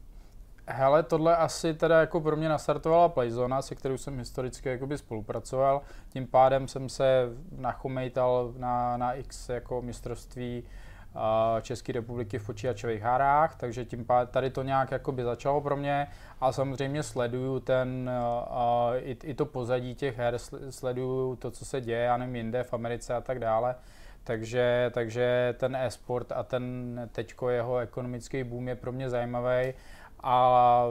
Hele, 0.70 1.03
tohle 1.03 1.36
asi 1.36 1.74
teda 1.74 2.01
jako 2.01 2.20
pro 2.20 2.36
mě 2.36 2.49
nastartovala 2.49 3.09
Playzona, 3.09 3.62
se 3.62 3.74
kterou 3.74 3.97
jsem 3.97 4.19
historicky 4.19 4.69
jakoby 4.69 4.99
spolupracoval. 4.99 5.81
Tím 6.09 6.27
pádem 6.27 6.69
jsem 6.69 6.89
se 6.89 7.28
nachomejtal 7.59 8.53
na, 8.57 8.97
na 8.97 9.12
X 9.12 9.49
jako 9.49 9.82
mistrovství 9.82 10.65
České 11.62 11.93
republiky 11.93 12.39
v 12.39 12.47
počítačových 12.47 13.03
hrách, 13.03 13.57
takže 13.57 13.85
tím 13.85 14.05
pádem 14.05 14.28
tady 14.32 14.51
to 14.51 14.62
nějak 14.62 14.90
jakoby 14.90 15.24
začalo 15.24 15.61
pro 15.61 15.77
mě 15.77 16.07
a 16.40 16.53
samozřejmě 16.53 17.03
sleduju 17.03 17.61
ten, 17.61 18.11
i, 18.99 19.16
i 19.24 19.35
to 19.35 19.47
pozadí 19.47 19.95
těch 19.95 20.19
her, 20.19 20.39
sleduju 20.70 21.36
to, 21.36 21.51
co 21.51 21.65
se 21.65 21.81
děje, 21.81 22.01
já 22.01 22.16
nevím, 22.16 22.36
jinde 22.36 22.62
v 22.62 22.73
Americe 22.73 23.15
a 23.15 23.20
tak 23.20 23.39
dále. 23.39 23.74
Takže, 24.24 24.90
takže 24.95 25.55
ten 25.59 25.77
e-sport 25.77 26.32
a 26.32 26.43
ten 26.43 27.01
teďko 27.12 27.49
jeho 27.49 27.78
ekonomický 27.78 28.45
boom 28.45 28.69
je 28.69 28.74
pro 28.74 28.93
mě 28.93 29.11
zajímavý 29.11 29.74
a 30.23 30.85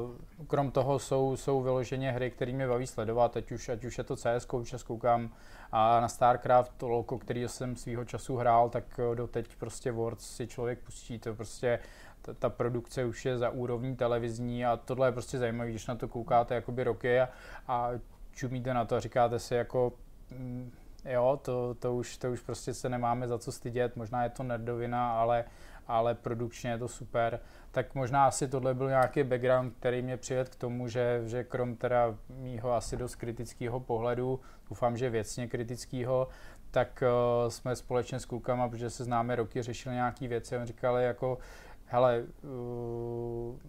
krom 0.47 0.71
toho 0.71 0.99
jsou, 0.99 1.35
jsou 1.35 1.61
vyloženě 1.61 2.11
hry, 2.11 2.31
které 2.31 2.53
mě 2.53 2.67
baví 2.67 2.87
sledovat, 2.87 3.31
teď 3.31 3.51
už, 3.51 3.69
ať 3.69 3.85
už 3.85 3.97
je 3.97 4.03
to 4.03 4.15
CS, 4.15 4.47
už 4.53 4.69
se 4.69 4.77
koukám 4.87 5.29
a 5.71 5.99
na 5.99 6.07
StarCraft, 6.07 6.71
to 6.77 6.87
loko, 6.87 7.17
který 7.19 7.47
jsem 7.47 7.75
svýho 7.75 8.05
času 8.05 8.35
hrál, 8.35 8.69
tak 8.69 8.83
do 9.13 9.27
teď 9.27 9.55
prostě 9.55 9.91
Words 9.91 10.35
si 10.35 10.47
člověk 10.47 10.79
pustí, 10.79 11.19
to 11.19 11.35
prostě 11.35 11.79
ta, 12.21 12.33
ta 12.33 12.49
produkce 12.49 13.05
už 13.05 13.25
je 13.25 13.37
za 13.37 13.49
úrovní 13.49 13.95
televizní 13.95 14.65
a 14.65 14.77
tohle 14.77 15.07
je 15.07 15.11
prostě 15.11 15.37
zajímavé, 15.37 15.69
když 15.69 15.87
na 15.87 15.95
to 15.95 16.07
koukáte 16.07 16.55
jakoby 16.55 16.83
roky 16.83 17.19
a, 17.19 17.29
a 17.67 17.91
čumíte 18.31 18.73
na 18.73 18.85
to 18.85 18.95
a 18.95 18.99
říkáte 18.99 19.39
si 19.39 19.55
jako 19.55 19.93
mm, 20.31 20.71
jo, 21.05 21.39
to, 21.41 21.73
to, 21.79 21.95
už, 21.95 22.17
to 22.17 22.31
už 22.31 22.41
prostě 22.41 22.73
se 22.73 22.89
nemáme 22.89 23.27
za 23.27 23.37
co 23.39 23.51
stydět, 23.51 23.95
možná 23.95 24.23
je 24.23 24.29
to 24.29 24.43
nerdovina, 24.43 25.11
ale, 25.11 25.45
ale 25.87 26.15
produkčně 26.15 26.69
je 26.69 26.77
to 26.77 26.87
super, 26.87 27.39
tak 27.71 27.95
možná 27.95 28.27
asi 28.27 28.47
tohle 28.47 28.73
byl 28.73 28.89
nějaký 28.89 29.23
background, 29.23 29.73
který 29.79 30.01
mě 30.01 30.17
přivedl 30.17 30.49
k 30.49 30.55
tomu, 30.55 30.87
že, 30.87 31.21
že 31.25 31.43
krom 31.43 31.75
teda 31.75 32.15
mýho 32.29 32.73
asi 32.73 32.97
dost 32.97 33.15
kritického 33.15 33.79
pohledu, 33.79 34.39
doufám, 34.69 34.97
že 34.97 35.09
věcně 35.09 35.47
kritického, 35.47 36.27
tak 36.71 37.03
uh, 37.43 37.49
jsme 37.49 37.75
společně 37.75 38.19
s 38.19 38.25
klukama, 38.25 38.69
protože 38.69 38.89
se 38.89 39.03
známe 39.03 39.35
roky, 39.35 39.61
řešili 39.61 39.95
nějaké 39.95 40.27
věci 40.27 40.55
a 40.55 40.65
říkali 40.65 41.03
jako, 41.03 41.37
hele, 41.85 42.23
uh, 42.43 43.59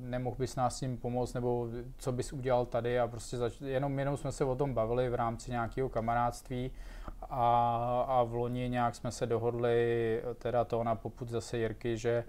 nemohl 0.00 0.36
bys 0.38 0.56
nás 0.56 0.76
s 0.76 0.80
tím 0.80 0.96
pomoct, 0.96 1.34
nebo 1.34 1.68
co 1.98 2.12
bys 2.12 2.32
udělal 2.32 2.66
tady? 2.66 3.00
A 3.00 3.08
prostě 3.08 3.36
zač- 3.36 3.60
jenom, 3.60 3.98
jenom 3.98 4.16
jsme 4.16 4.32
se 4.32 4.44
o 4.44 4.56
tom 4.56 4.74
bavili 4.74 5.10
v 5.10 5.14
rámci 5.14 5.50
nějakého 5.50 5.88
kamarádství 5.88 6.70
a, 7.30 8.04
a 8.08 8.22
v 8.22 8.34
loni 8.34 8.68
nějak 8.68 8.94
jsme 8.94 9.10
se 9.10 9.26
dohodli, 9.26 10.22
teda 10.38 10.64
to 10.64 10.84
na 10.84 10.94
poput 10.94 11.28
zase 11.28 11.58
Jirky, 11.58 11.98
že 11.98 12.24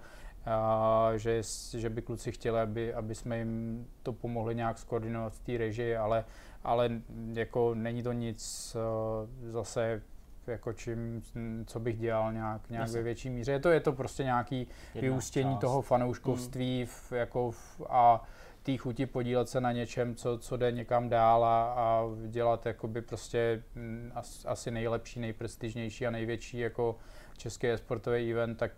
a 0.46 1.12
že, 1.16 1.42
že 1.76 1.90
by 1.90 2.02
kluci 2.02 2.32
chtěli, 2.32 2.60
aby, 2.60 2.94
aby 2.94 3.14
jsme 3.14 3.38
jim 3.38 3.86
to 4.02 4.12
pomohli 4.12 4.54
nějak 4.54 4.78
skoordinovat 4.78 5.32
v 5.32 5.40
té 5.40 5.56
režii, 5.56 5.96
ale, 5.96 6.24
ale 6.64 6.90
jako 7.32 7.74
není 7.74 8.02
to 8.02 8.12
nic 8.12 8.76
uh, 8.76 9.50
zase 9.50 10.02
jako 10.46 10.72
čím, 10.72 11.22
co 11.66 11.80
bych 11.80 11.98
dělal 11.98 12.32
nějak, 12.32 12.70
nějak 12.70 12.88
ve 12.88 13.02
větší 13.02 13.30
míře. 13.30 13.52
Je 13.52 13.60
to, 13.60 13.70
je 13.70 13.80
to 13.80 13.92
prostě 13.92 14.24
nějaký 14.24 14.58
Jedna 14.94 15.10
vyústění 15.10 15.52
část. 15.52 15.60
toho 15.60 15.82
fanouškovství 15.82 16.80
mm. 16.80 16.86
v, 16.86 17.12
jako 17.12 17.50
v, 17.50 17.80
a 17.88 18.22
té 18.62 18.76
chuti 18.76 19.06
podílet 19.06 19.48
se 19.48 19.60
na 19.60 19.72
něčem, 19.72 20.14
co, 20.14 20.38
co 20.38 20.56
jde 20.56 20.72
někam 20.72 21.08
dál 21.08 21.44
a, 21.44 21.72
a 21.76 22.04
dělat 22.26 22.66
jakoby 22.66 23.02
prostě 23.02 23.62
m, 23.76 24.12
as, 24.14 24.46
asi 24.46 24.70
nejlepší, 24.70 25.20
nejprestižnější 25.20 26.06
a 26.06 26.10
největší 26.10 26.58
jako 26.58 26.96
český 27.36 27.66
sportový 27.76 28.32
event, 28.32 28.58
tak 28.58 28.72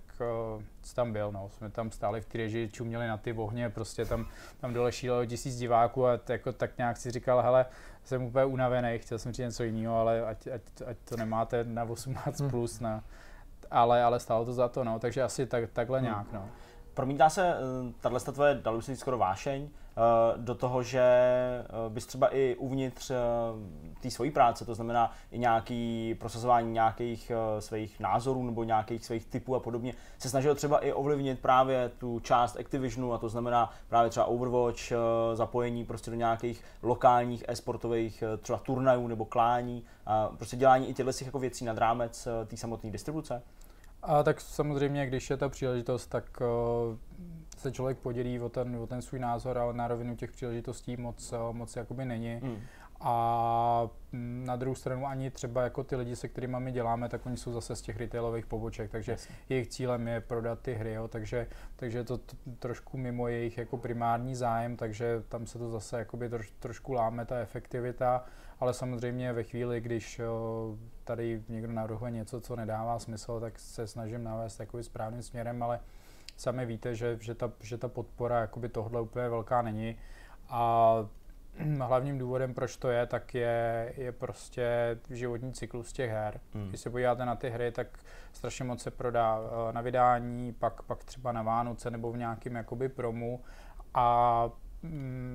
uh, 0.57 0.63
tam 0.95 1.13
byl, 1.13 1.33
no. 1.33 1.49
Jsme 1.49 1.71
tam 1.71 1.91
stáli 1.91 2.21
v 2.21 2.27
té 2.27 2.39
režii, 2.39 2.69
čuměli 2.69 3.09
na 3.09 3.17
ty 3.17 3.33
ohně, 3.33 3.71
prostě 3.71 4.05
tam, 4.05 4.27
tam 4.61 4.75
dole 4.75 4.93
šílelo 4.93 5.27
tisíc 5.27 5.57
diváků 5.57 6.07
a 6.07 6.17
t, 6.17 6.33
jako, 6.33 6.53
tak 6.53 6.79
nějak 6.79 6.97
si 6.97 7.11
říkal, 7.11 7.43
hele, 7.43 7.67
jsem 8.05 8.23
úplně 8.23 8.45
unavený, 8.45 8.99
chtěl 8.99 9.19
jsem 9.19 9.33
říct 9.33 9.45
něco 9.47 9.65
jiného, 9.65 9.97
ale 9.97 10.27
ať, 10.27 10.47
ať, 10.47 10.63
ať, 10.87 10.97
to 11.05 11.17
nemáte 11.17 11.65
na 11.65 11.85
18 11.85 12.41
hmm. 12.41 12.51
plus, 12.51 12.81
na, 12.81 13.05
ale, 13.71 14.03
ale 14.03 14.21
stálo 14.21 14.45
to 14.45 14.53
za 14.53 14.69
to, 14.69 14.85
no. 14.85 14.99
Takže 14.99 15.23
asi 15.23 15.47
tak, 15.47 15.71
takhle 15.71 15.99
hmm. 15.99 16.07
nějak, 16.07 16.33
no. 16.33 16.49
Promítá 16.95 17.31
se 17.31 17.55
uh, 17.55 17.93
tahle 18.01 18.21
tvoje, 18.21 18.55
dalo 18.55 18.77
by 18.77 18.83
se 18.83 18.97
skoro 18.97 19.19
vášeň, 19.19 19.69
Eh, 19.97 20.39
do 20.39 20.55
toho, 20.55 20.83
že 20.83 21.01
eh, 21.01 21.65
bys 21.89 22.07
třeba 22.07 22.35
i 22.35 22.57
uvnitř 22.57 23.11
eh, 23.11 23.17
té 24.01 24.11
svojí 24.11 24.31
práce, 24.31 24.65
to 24.65 24.75
znamená 24.75 25.13
i 25.31 25.39
nějaký 25.39 26.15
prosazování 26.15 26.73
nějakých 26.73 27.33
svých 27.59 28.01
názorů 28.01 28.43
nebo 28.43 28.65
nějakých 28.65 29.07
svých 29.07 29.27
typů 29.27 29.55
a 29.55 29.61
podobně, 29.61 29.95
se 30.19 30.29
snažil 30.29 30.55
třeba 30.55 30.79
i 30.79 30.93
ovlivnit 30.93 31.41
právě 31.41 31.89
tu 31.99 32.21
část 32.21 32.57
Activisionu 32.57 33.13
a 33.13 33.19
to 33.19 33.29
znamená 33.29 33.71
právě 33.89 34.11
třeba 34.11 34.27
Overwatch, 34.27 34.93
zapojení 35.35 35.85
prostě 35.85 36.11
do 36.11 36.17
nějakých 36.17 36.65
lokálních 36.83 37.45
e-sportových 37.49 38.25
třeba 38.41 38.59
turnajů 38.59 39.09
nebo 39.09 39.25
klání 39.25 39.85
a 40.07 40.29
prostě 40.29 40.57
dělání 40.57 40.89
i 40.89 40.95
těchto 40.95 41.25
jako 41.25 41.39
věcí 41.39 41.65
nad 41.65 41.79
rámec 41.79 42.29
té 42.47 42.57
samotné 42.57 42.91
distribuce? 42.91 43.43
A 44.03 44.23
tak 44.23 44.41
samozřejmě, 44.41 45.07
když 45.07 45.31
je 45.31 45.37
ta 45.37 45.49
příležitost, 45.49 46.07
tak 46.07 46.43
se 47.59 47.73
člověk 47.73 47.99
podělí 47.99 48.41
o 48.41 48.49
ten, 48.49 48.77
o 48.77 48.87
ten 48.87 49.03
svůj 49.03 49.21
názor, 49.21 49.59
ale 49.59 49.75
na 49.75 49.89
rovinu 49.89 50.17
těch 50.17 50.31
příležitostí 50.31 50.97
moc, 50.97 51.35
moc 51.53 51.77
jakoby 51.77 52.05
není. 52.05 52.41
Mm. 52.43 52.59
A 53.05 53.89
na 54.45 54.57
druhou 54.57 54.75
stranu 54.75 55.07
ani 55.07 55.31
třeba 55.31 55.63
jako 55.63 55.85
ty 55.85 55.97
lidi, 55.97 56.17
se 56.17 56.29
kterými 56.29 56.57
my 56.59 56.73
děláme, 56.73 57.09
tak 57.09 57.27
oni 57.27 57.37
jsou 57.37 57.53
zase 57.53 57.77
z 57.77 57.83
těch 57.83 57.97
retailových 57.97 58.47
poboček, 58.47 58.91
takže 58.91 59.13
Jasně. 59.13 59.35
jejich 59.49 59.69
cílem 59.69 60.09
je 60.09 60.21
prodat 60.21 60.61
ty 60.61 60.75
hry, 60.75 60.93
jo, 60.93 61.09
takže, 61.09 61.47
takže 61.77 62.05
to 62.05 62.19
t- 62.19 62.37
trošku 62.59 62.99
mimo 62.99 63.29
jejich 63.29 63.59
jako 63.59 63.77
primární 63.77 64.35
zájem, 64.35 64.77
takže 64.77 65.23
tam 65.29 65.47
se 65.47 65.59
to 65.59 65.71
zase 65.71 65.99
jakoby 65.99 66.29
troš, 66.29 66.53
trošku 66.59 66.93
láme 66.93 67.25
ta 67.25 67.37
efektivita, 67.37 68.25
ale 68.63 68.75
samozřejmě 68.75 69.33
ve 69.33 69.43
chvíli, 69.43 69.81
když 69.81 70.19
o, 70.21 70.77
tady 71.05 71.43
někdo 71.49 71.73
navrhuje 71.73 72.11
něco, 72.11 72.41
co 72.41 72.57
nedává 72.57 72.99
smysl, 72.99 73.41
tak 73.41 73.59
se 73.59 73.87
snažím 73.87 74.25
navést 74.25 74.59
takovým 74.59 74.85
správným 74.85 75.23
směrem, 75.23 75.63
ale 75.63 75.81
sami 76.37 76.67
víte, 76.67 76.95
že, 76.95 77.19
že, 77.21 77.35
ta, 77.35 77.53
že 77.61 77.79
ta 77.79 77.89
podpora 77.89 78.41
jakoby 78.41 78.69
tohle 78.69 79.01
úplně 79.01 79.29
velká 79.29 79.63
není. 79.63 79.97
A 80.49 80.95
hlavním 81.79 82.19
důvodem, 82.19 82.55
proč 82.55 82.77
to 82.77 82.91
je, 82.91 83.07
tak 83.07 83.35
je, 83.35 83.93
je 83.97 84.13
prostě 84.13 84.99
životní 85.11 85.53
cyklus 85.53 85.93
těch 85.93 86.11
her. 86.11 86.41
Hmm. 86.55 86.69
Když 86.69 86.81
se 86.81 86.91
podíváte 86.91 87.27
na 87.27 87.37
ty 87.37 87.51
hry, 87.51 87.73
tak 87.73 87.99
strašně 88.33 88.65
moc 88.65 88.83
se 88.83 88.91
prodá 88.91 89.39
eh, 89.41 89.73
na 89.73 89.81
vydání, 89.81 90.53
pak, 90.53 90.83
pak 90.83 91.05
třeba 91.05 91.33
na 91.33 91.43
Vánoce 91.43 91.91
nebo 91.91 92.13
v 92.13 92.17
nějakém 92.17 92.55
jakoby 92.55 92.89
promu 92.89 93.45
a 93.95 94.51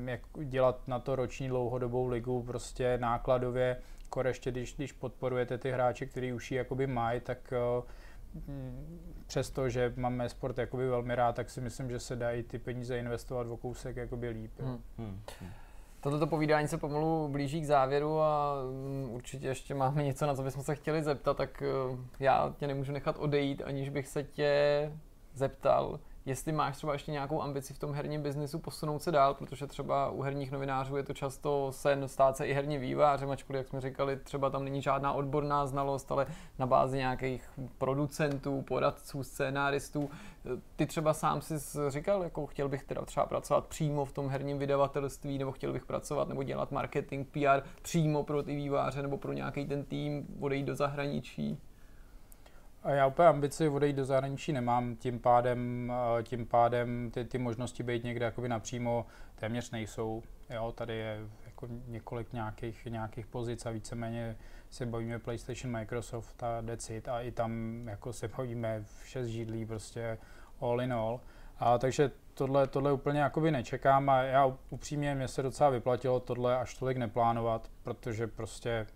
jak 0.06 0.22
dělat 0.44 0.88
na 0.88 1.00
to 1.00 1.16
roční 1.16 1.48
dlouhodobou 1.48 2.08
ligu 2.08 2.44
prostě 2.44 2.98
nákladově, 2.98 3.78
koreště, 4.10 4.52
když, 4.52 4.76
když 4.76 4.92
podporujete 4.92 5.58
ty 5.58 5.72
hráče, 5.72 6.06
který 6.06 6.34
už 6.34 6.52
ji 6.52 6.58
jakoby 6.58 6.88
mají, 6.88 7.20
tak 7.20 7.54
uh, 7.78 7.84
přesto, 9.28 9.70
že 9.70 9.94
máme 9.96 10.30
sport 10.30 10.58
jakoby 10.58 10.88
velmi 10.88 11.16
rád, 11.16 11.36
tak 11.36 11.50
si 11.50 11.62
myslím, 11.62 11.90
že 11.90 12.00
se 12.00 12.16
dají 12.16 12.44
ty 12.44 12.60
peníze 12.60 13.00
investovat 13.00 13.48
o 13.48 13.58
kousek 13.58 13.96
jakoby 13.96 14.30
líp. 14.30 14.52
Hmm. 14.60 14.82
Hmm. 14.98 15.20
Toto 16.02 16.28
povídání 16.28 16.68
se 16.68 16.78
pomalu 16.78 17.28
blíží 17.28 17.62
k 17.62 17.66
závěru 17.66 18.20
a 18.20 18.56
mm, 18.72 19.10
určitě 19.12 19.48
ještě 19.48 19.76
máme 19.76 20.04
něco, 20.04 20.26
na 20.26 20.36
co 20.36 20.44
bychom 20.44 20.64
se 20.64 20.76
chtěli 20.76 21.04
zeptat, 21.04 21.38
tak 21.38 21.62
eh, 21.62 21.98
já 22.20 22.54
tě 22.58 22.68
nemůžu 22.68 22.92
nechat 22.92 23.18
odejít, 23.20 23.62
aniž 23.66 23.90
bych 23.90 24.08
se 24.08 24.24
tě 24.24 24.92
zeptal, 25.34 26.00
jestli 26.28 26.52
máš 26.52 26.78
třeba 26.78 26.94
ještě 26.94 27.12
nějakou 27.12 27.42
ambici 27.42 27.74
v 27.74 27.80
tom 27.80 27.94
herním 27.94 28.22
biznisu 28.22 28.60
posunout 28.60 29.04
se 29.04 29.12
dál, 29.12 29.34
protože 29.34 29.68
třeba 29.68 30.10
u 30.10 30.22
herních 30.22 30.52
novinářů 30.52 30.98
je 30.98 31.04
to 31.04 31.14
často 31.14 31.72
sen 31.72 32.08
stát 32.08 32.38
se 32.38 32.48
i 32.48 32.54
herním 32.54 32.82
vývářem, 32.82 33.32
ačkoliv, 33.32 33.58
jak 33.58 33.68
jsme 33.68 33.82
říkali, 33.82 34.18
třeba 34.18 34.50
tam 34.50 34.64
není 34.64 34.82
žádná 34.82 35.14
odborná 35.14 35.68
znalost, 35.68 36.12
ale 36.12 36.28
na 36.60 36.68
bázi 36.68 36.98
nějakých 36.98 37.50
producentů, 37.78 38.62
poradců, 38.62 39.24
scénáristů. 39.24 40.10
Ty 40.76 40.86
třeba 40.86 41.14
sám 41.14 41.42
si 41.42 41.56
říkal, 41.88 42.24
jako 42.24 42.48
chtěl 42.48 42.70
bych 42.70 42.84
teda 42.84 43.06
třeba 43.06 43.26
pracovat 43.26 43.66
přímo 43.66 44.06
v 44.06 44.12
tom 44.12 44.30
herním 44.30 44.60
vydavatelství, 44.60 45.38
nebo 45.38 45.52
chtěl 45.52 45.74
bych 45.74 45.86
pracovat 45.86 46.28
nebo 46.28 46.44
dělat 46.44 46.72
marketing, 46.72 47.28
PR 47.28 47.68
přímo 47.82 48.24
pro 48.24 48.44
ty 48.44 48.56
výváře 48.56 49.02
nebo 49.02 49.18
pro 49.18 49.34
nějaký 49.34 49.66
ten 49.66 49.84
tým, 49.84 50.28
odejít 50.40 50.66
do 50.66 50.76
zahraničí. 50.76 51.60
A 52.84 52.92
já 52.92 53.08
úplně 53.08 53.28
ambici 53.28 53.68
odejít 53.68 53.96
do 53.96 54.06
zahraničí 54.06 54.54
nemám, 54.54 54.96
tím 54.96 55.20
pádem, 55.20 55.92
eh, 56.20 56.24
tím 56.24 56.46
pádem 56.46 57.12
ty, 57.12 57.26
ty 57.26 57.38
možnosti 57.38 57.84
být 57.84 58.04
někde 58.04 58.26
jakoby 58.26 58.50
napřímo 58.50 59.06
téměř 59.36 59.72
nejsou. 59.72 60.24
Jo, 60.50 60.72
tady 60.72 60.96
je 60.96 61.20
jako 61.46 61.68
několik 61.88 62.34
nějakých, 62.34 62.86
nějakých 62.86 63.26
pozic 63.26 63.66
a 63.66 63.72
víceméně 63.72 64.38
se 64.70 64.86
bavíme 64.86 65.20
PlayStation, 65.20 65.72
Microsoft 65.72 66.44
a 66.44 66.62
Decid 66.62 67.08
a 67.08 67.22
i 67.22 67.32
tam 67.32 67.82
jako 67.88 68.14
se 68.14 68.28
bavíme 68.28 68.84
v 68.84 69.08
šest 69.08 69.28
židlí 69.28 69.66
prostě 69.66 70.18
all 70.62 70.82
in 70.82 70.94
all. 70.94 71.20
A, 71.60 71.78
takže 71.78 72.12
tohle, 72.34 72.68
tohle 72.68 72.92
úplně 72.92 73.20
jakoby 73.20 73.52
nečekám 73.52 74.10
a 74.10 74.22
já 74.22 74.54
upřímně 74.70 75.16
mě 75.16 75.28
se 75.28 75.44
docela 75.44 75.70
vyplatilo 75.70 76.20
tohle 76.20 76.58
až 76.58 76.76
tolik 76.76 76.98
neplánovat, 76.98 77.70
protože 77.84 78.28
prostě 78.28 78.88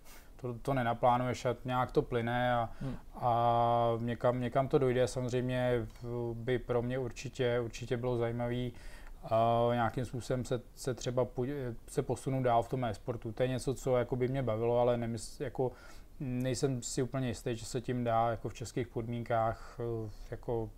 to, 0.42 0.54
to 0.62 0.74
nenaplánuješ 0.74 1.44
a 1.44 1.56
nějak 1.64 1.92
to 1.92 2.02
plyne 2.02 2.54
a, 2.54 2.70
hmm. 2.80 2.96
a 3.14 3.98
někam, 4.00 4.40
někam 4.40 4.68
to 4.68 4.78
dojde. 4.78 5.08
Samozřejmě 5.08 5.86
by 6.32 6.58
pro 6.58 6.82
mě 6.82 6.98
určitě, 6.98 7.60
určitě 7.60 7.96
bylo 7.96 8.16
zajímavý 8.16 8.72
uh, 9.22 9.74
nějakým 9.74 10.04
způsobem 10.04 10.44
se, 10.44 10.60
se 10.74 10.94
třeba 10.94 11.26
se 11.88 12.02
posunu 12.02 12.42
dál 12.42 12.62
v 12.62 12.68
tom 12.68 12.84
e-sportu. 12.84 13.32
To 13.32 13.42
je 13.42 13.48
něco, 13.48 13.74
co 13.74 13.96
jako 13.96 14.16
by 14.16 14.28
mě 14.28 14.42
bavilo, 14.42 14.78
ale 14.78 14.96
nemysl, 14.96 15.42
jako, 15.42 15.72
nejsem 16.20 16.82
si 16.82 17.02
úplně 17.02 17.28
jistý, 17.28 17.56
že 17.56 17.64
se 17.64 17.80
tím 17.80 18.04
dá 18.04 18.30
jako 18.30 18.48
v 18.48 18.54
českých 18.54 18.88
podmínkách 18.88 19.78
jako 20.30 20.70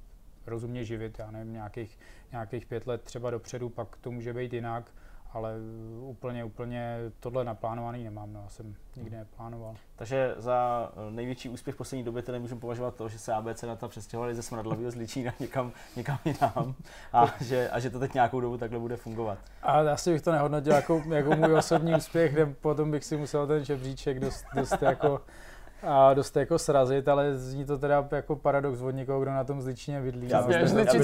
rozumně 0.47 0.85
živit, 0.85 1.19
já 1.19 1.31
nevím, 1.31 1.53
nějakých, 1.53 1.99
nějakých 2.33 2.67
pět 2.67 2.87
let 2.87 3.03
třeba 3.03 3.31
dopředu, 3.31 3.69
pak 3.69 3.97
to 3.97 4.11
může 4.11 4.33
být 4.33 4.53
jinak 4.53 4.91
ale 5.35 5.55
úplně, 6.01 6.45
úplně 6.45 6.99
tohle 7.21 7.45
naplánovaný 7.45 8.05
nemám, 8.05 8.33
no, 8.33 8.41
já 8.43 8.49
jsem 8.49 8.75
nikdy 8.97 9.17
neplánoval. 9.17 9.75
Takže 9.97 10.35
za 10.37 10.91
největší 11.11 11.49
úspěch 11.49 11.77
poslední 11.77 12.05
doby 12.05 12.23
tedy 12.23 12.39
můžu 12.39 12.57
považovat 12.57 12.95
to, 12.95 13.09
že 13.09 13.19
se 13.19 13.33
ABC 13.33 13.65
data 13.65 13.89
přestěhovali 13.89 14.35
ze 14.35 14.43
Smradlavého 14.43 14.91
z 14.91 14.95
Ličína 14.95 15.33
někam, 15.41 15.73
někam 15.97 16.19
jinam 16.25 16.75
a 17.13 17.35
že, 17.41 17.71
a 17.71 17.81
že 17.81 17.91
to 17.91 17.99
teď 17.99 18.15
nějakou 18.15 18.41
dobu 18.41 18.59
takhle 18.59 18.79
bude 18.79 18.97
fungovat. 18.97 19.39
A 19.63 19.83
já 19.83 19.97
si 19.97 20.13
bych 20.13 20.23
to 20.23 20.33
nehodnotil 20.33 20.73
jako, 20.73 21.03
jako 21.09 21.37
můj 21.37 21.55
osobní 21.55 21.95
úspěch, 21.95 22.33
kde 22.33 22.47
potom 22.47 22.91
bych 22.91 23.05
si 23.05 23.17
musel 23.17 23.47
ten 23.47 23.65
žebříček 23.65 24.21
dost, 24.21 24.45
dost 24.55 24.83
jako 24.83 25.21
a 25.87 26.15
dost 26.15 26.37
jako 26.37 26.59
srazit, 26.59 27.09
ale 27.09 27.35
zní 27.35 27.65
to 27.65 27.79
teda 27.79 28.07
jako 28.13 28.37
paradox 28.37 28.81
od 28.81 28.91
někoho, 28.91 29.21
kdo 29.21 29.31
na 29.31 29.45
tom 29.45 29.63
zličině 29.63 30.01
bydlí. 30.01 30.29
Já, 30.29 30.41
no. 30.41 30.47
já, 30.51 30.59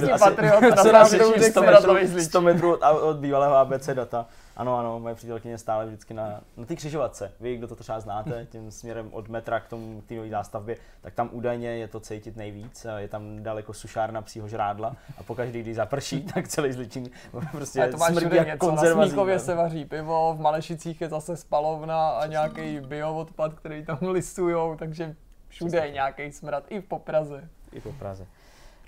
já, 0.08 0.18
patriot, 0.18 0.64
asi, 0.72 0.90
asi 0.90 1.50
100 1.50 1.62
metrů, 1.62 1.96
100 2.20 2.40
metrů 2.40 2.72
od, 2.72 2.82
od 3.02 3.16
bývalého 3.16 3.54
ABC 3.54 3.88
data. 3.94 4.26
Ano, 4.56 4.78
ano, 4.78 5.00
moje 5.00 5.14
přítelkyně 5.14 5.58
stále 5.58 5.86
vždycky 5.86 6.14
na, 6.14 6.40
na 6.56 6.66
ty 6.66 6.76
křižovatce. 6.76 7.32
Vy, 7.40 7.56
kdo 7.56 7.68
to 7.68 7.76
třeba 7.76 8.00
znáte, 8.00 8.46
tím 8.50 8.70
směrem 8.70 9.08
od 9.12 9.28
metra 9.28 9.60
k 9.60 9.68
tomu 9.68 10.02
té 10.06 10.14
nové 10.14 10.28
zástavbě, 10.28 10.76
tak 11.00 11.14
tam 11.14 11.28
údajně 11.32 11.68
je 11.68 11.88
to 11.88 12.00
cítit 12.00 12.36
nejvíc. 12.36 12.86
Je 12.96 13.08
tam 13.08 13.42
daleko 13.42 13.72
sušárna 13.72 14.22
psího 14.22 14.48
žrádla 14.48 14.96
a 15.18 15.22
pokaždý, 15.22 15.60
když 15.60 15.76
zaprší, 15.76 16.22
tak 16.34 16.48
celý 16.48 16.72
zličín 16.72 17.10
prostě 17.52 17.88
to 17.88 17.96
máš 17.96 18.10
smrdí 18.10 18.36
jak. 18.36 18.62
Na 18.62 18.94
Smíchově 18.94 19.38
se 19.38 19.54
vaří 19.54 19.84
pivo, 19.84 20.34
v 20.34 20.40
Malešicích 20.40 21.00
je 21.00 21.08
zase 21.08 21.36
spalovna 21.36 22.08
a 22.10 22.26
nějaký 22.26 22.80
bioodpad, 22.80 23.54
který 23.54 23.84
tam 23.84 23.98
lisujou, 24.02 24.76
takže 24.76 25.16
všude 25.48 25.86
je 25.86 25.92
nějaký 25.92 26.32
smrad, 26.32 26.64
i 26.68 26.80
po 26.80 26.98
Praze. 26.98 27.48
I 27.72 27.80
po 27.80 27.92
Praze. 27.92 28.26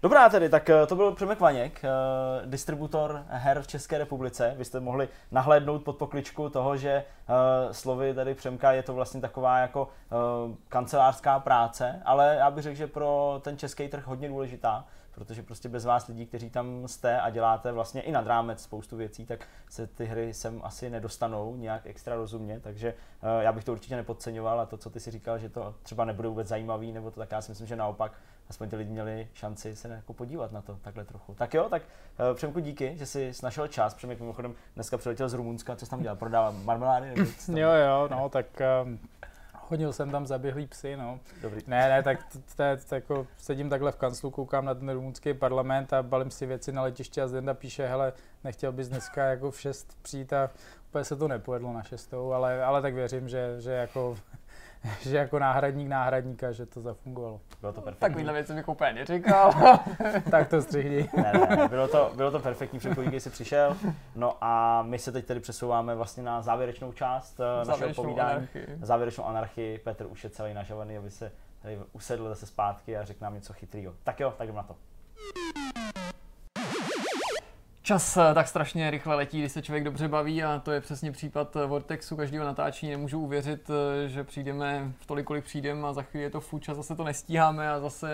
Dobrá 0.02 0.28
tedy, 0.28 0.48
tak 0.48 0.70
eh, 0.70 0.86
to 0.86 0.96
byl 0.96 1.12
Přemek 1.12 1.40
Vaněk, 1.40 1.84
eh, 1.84 1.88
distributor 2.46 3.24
her 3.28 3.62
v 3.62 3.66
České 3.66 3.98
republice. 3.98 4.54
Vy 4.58 4.64
jste 4.64 4.80
mohli 4.80 5.08
nahlédnout 5.30 5.84
pod 5.84 5.96
pokličku 5.96 6.48
toho, 6.48 6.76
že 6.76 6.90
eh, 6.90 7.04
slovy 7.74 8.14
tady 8.14 8.34
Přemka 8.34 8.72
je 8.72 8.82
to 8.82 8.94
vlastně 8.94 9.20
taková 9.20 9.58
jako 9.58 9.88
kancelářská 10.68 11.40
práce, 11.40 12.02
ale 12.04 12.36
já 12.38 12.50
bych 12.50 12.62
řekl, 12.62 12.76
že 12.76 12.86
pro 12.86 13.40
ten 13.44 13.58
český 13.58 13.88
trh 13.88 14.06
hodně 14.06 14.28
důležitá, 14.28 14.84
protože 15.14 15.42
prostě 15.42 15.68
bez 15.68 15.84
vás 15.84 16.08
lidí, 16.08 16.26
kteří 16.26 16.50
tam 16.50 16.88
jste 16.88 17.20
a 17.20 17.30
děláte 17.30 17.72
vlastně 17.72 18.02
i 18.02 18.12
nad 18.12 18.26
rámec 18.26 18.62
spoustu 18.62 18.96
věcí, 18.96 19.26
tak 19.26 19.46
se 19.68 19.86
ty 19.86 20.04
hry 20.04 20.34
sem 20.34 20.60
asi 20.64 20.90
nedostanou 20.90 21.56
nějak 21.56 21.86
extra 21.86 22.16
rozumně, 22.16 22.60
takže 22.60 22.94
já 23.40 23.52
bych 23.52 23.64
to 23.64 23.72
určitě 23.72 23.96
nepodceňoval 23.96 24.60
a 24.60 24.66
to, 24.66 24.76
co 24.76 24.90
ty 24.90 25.00
si 25.00 25.10
říkal, 25.10 25.38
že 25.38 25.48
to 25.48 25.74
třeba 25.82 26.04
nebude 26.04 26.28
vůbec 26.28 26.48
zajímavý, 26.48 26.92
nebo 26.92 27.10
to 27.10 27.20
tak 27.20 27.32
já 27.32 27.40
si 27.40 27.50
myslím, 27.50 27.66
že 27.66 27.76
naopak 27.76 28.12
aspoň 28.50 28.68
ty 28.68 28.76
lidi 28.76 28.90
měli 28.90 29.28
šanci 29.34 29.76
se 29.76 29.88
jako 29.88 30.12
podívat 30.12 30.52
na 30.52 30.62
to 30.62 30.78
takhle 30.82 31.04
trochu. 31.04 31.34
Tak 31.34 31.54
jo, 31.54 31.66
tak 31.70 31.82
uh, 31.82 32.36
Přemku 32.36 32.60
díky, 32.60 32.96
že 32.96 33.06
jsi 33.06 33.32
našel 33.42 33.66
čas. 33.66 33.94
Přemek 33.94 34.20
mimochodem 34.20 34.54
dneska 34.74 34.98
přiletěl 34.98 35.28
z 35.28 35.34
Rumunska, 35.34 35.76
co 35.76 35.84
jsi 35.84 35.90
tam 35.90 36.02
dělal? 36.02 36.16
Prodává 36.16 36.50
marmelády? 36.50 37.06
Nebo 37.06 37.30
tam... 37.46 37.56
Jo, 37.56 37.70
jo, 37.70 38.08
no, 38.10 38.28
tak 38.28 38.46
um, 38.84 38.98
hodil 39.72 39.92
jsem 39.92 40.10
tam 40.10 40.26
zaběhlý 40.26 40.66
psy, 40.66 40.96
no. 40.96 41.20
Dobrý. 41.42 41.62
Ne, 41.66 41.88
ne, 41.88 42.02
tak 42.02 42.18
jako 42.92 43.26
sedím 43.38 43.70
takhle 43.70 43.92
v 43.92 43.96
kanclu, 43.96 44.30
koukám 44.30 44.64
na 44.64 44.74
ten 44.74 44.90
rumunský 44.90 45.34
parlament 45.34 45.92
a 45.92 46.02
balím 46.02 46.30
si 46.30 46.46
věci 46.46 46.72
na 46.72 46.82
letiště 46.82 47.22
a 47.22 47.28
Zdenda 47.28 47.54
píše, 47.54 47.86
hele, 47.86 48.12
nechtěl 48.44 48.72
bys 48.72 48.88
dneska 48.88 49.24
jako 49.24 49.50
v 49.50 49.60
šest 49.60 49.98
přijít 50.02 50.32
a 50.32 50.50
úplně 50.88 51.04
se 51.04 51.16
to 51.16 51.28
nepovedlo 51.28 51.72
na 51.72 51.82
šestou, 51.82 52.32
ale, 52.32 52.64
ale 52.64 52.82
tak 52.82 52.94
věřím, 52.94 53.28
že, 53.28 53.56
že 53.60 53.72
jako 53.72 54.16
že 55.00 55.16
jako 55.16 55.38
náhradník 55.38 55.88
náhradníka, 55.88 56.52
že 56.52 56.66
to 56.66 56.80
zafungovalo. 56.80 57.40
Bylo 57.60 57.72
to 57.72 57.80
perfektní. 57.80 58.08
Takovýhle 58.08 58.32
věci 58.32 58.54
bych 58.54 58.68
úplně 58.68 58.92
neříkal. 58.92 59.52
tak 60.30 60.48
to 60.48 60.62
střihni. 60.62 61.08
ne, 61.16 61.32
ne, 61.32 61.68
bylo 61.68 61.88
to, 61.88 62.12
bylo 62.16 62.30
to 62.30 62.40
perfektní 62.40 62.78
předpověď, 62.78 63.10
když 63.10 63.22
jsi 63.22 63.30
přišel. 63.30 63.76
No 64.16 64.36
a 64.40 64.82
my 64.82 64.98
se 64.98 65.12
teď 65.12 65.24
tedy 65.26 65.40
přesouváme 65.40 65.94
vlastně 65.94 66.22
na 66.22 66.42
závěrečnou 66.42 66.92
část 66.92 67.40
uh, 67.40 67.68
našeho 67.68 67.94
povídání. 67.94 68.36
Anarchii. 68.36 68.66
Závěrečnou 68.82 69.24
anarchii. 69.24 69.78
Petr 69.78 70.06
už 70.06 70.24
je 70.24 70.30
celý 70.30 70.54
nažavaný, 70.54 70.96
aby 70.96 71.10
se 71.10 71.32
tady 71.62 71.78
usedl 71.92 72.28
zase 72.28 72.46
zpátky 72.46 72.96
a 72.96 73.04
řekl 73.04 73.24
nám 73.24 73.34
něco 73.34 73.52
chytrýho. 73.52 73.94
Tak 74.04 74.20
jo, 74.20 74.34
tak 74.38 74.44
jdem 74.46 74.56
na 74.56 74.62
to. 74.62 74.76
Čas 77.84 78.16
eh, 78.16 78.34
tak 78.34 78.48
strašně 78.48 78.90
rychle 78.90 79.14
letí, 79.14 79.38
když 79.38 79.52
se 79.52 79.62
člověk 79.62 79.84
dobře 79.84 80.08
baví 80.08 80.42
a 80.42 80.58
to 80.64 80.72
je 80.72 80.80
přesně 80.80 81.12
případ 81.12 81.56
eh, 81.56 81.66
Vortexu, 81.66 82.16
každého 82.16 82.44
natáčení 82.44 82.92
nemůžu 82.92 83.20
uvěřit, 83.20 83.70
eh, 83.70 84.08
že 84.08 84.24
přijdeme 84.24 84.92
v 85.00 85.06
tolik, 85.06 85.26
kolik 85.26 85.44
přijdeme 85.44 85.88
a 85.88 85.92
za 85.92 86.02
chvíli 86.02 86.24
je 86.24 86.30
to 86.30 86.40
fuč 86.40 86.68
a 86.68 86.74
zase 86.74 86.96
to 86.96 87.04
nestíháme 87.04 87.70
a 87.70 87.80
zase... 87.80 88.10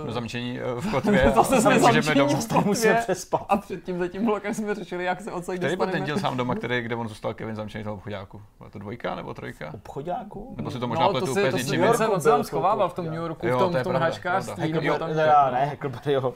Jsme 0.00 0.12
zamčení 0.12 0.58
v 0.80 0.90
kotvě 0.90 1.32
zase 1.34 1.60
jsme 1.60 1.80
zamčení 1.80 2.14
domů. 2.14 2.36
v 2.36 2.48
kotvě 2.48 2.64
musíme 2.64 2.94
přespat. 2.94 3.46
A 3.48 3.56
předtím 3.56 3.98
za 3.98 4.08
tím 4.08 4.24
blokem 4.24 4.54
jsme 4.54 4.74
řešili, 4.74 5.04
jak 5.04 5.20
se 5.20 5.32
odsaď 5.32 5.58
dostaneme. 5.58 5.76
Který 5.76 5.76
byl 5.76 5.86
ten 5.86 6.04
díl 6.04 6.18
sám 6.18 6.36
doma, 6.36 6.54
který, 6.54 6.80
kde 6.80 6.96
on 6.96 7.08
zůstal 7.08 7.34
Kevin 7.34 7.56
zamčený 7.56 7.84
toho 7.84 7.96
obchodáku? 7.96 8.42
Byla 8.58 8.70
to 8.70 8.78
dvojka 8.78 9.14
nebo 9.14 9.34
trojka? 9.34 9.70
Obchodáku? 9.74 10.54
Nebo 10.56 10.70
si 10.70 10.78
to 10.78 10.88
možná 10.88 11.04
no, 11.04 11.10
pletu 11.10 11.30
úplně 11.30 11.52
s 11.52 11.54
ničím. 11.54 11.82
To 11.82 12.20
se, 12.20 12.44
schovával 12.44 12.88
v 12.88 12.94
tom 12.94 13.04
New 13.04 13.14
Yorku, 13.14 13.46
v 13.46 13.58
tom, 13.58 13.74
v 13.74 13.82
tom 13.82 13.94
hačkářství. 13.94 14.72
Ne, 14.72 15.66
Huckleberryho. 15.70 16.34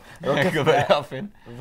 V 1.47 1.61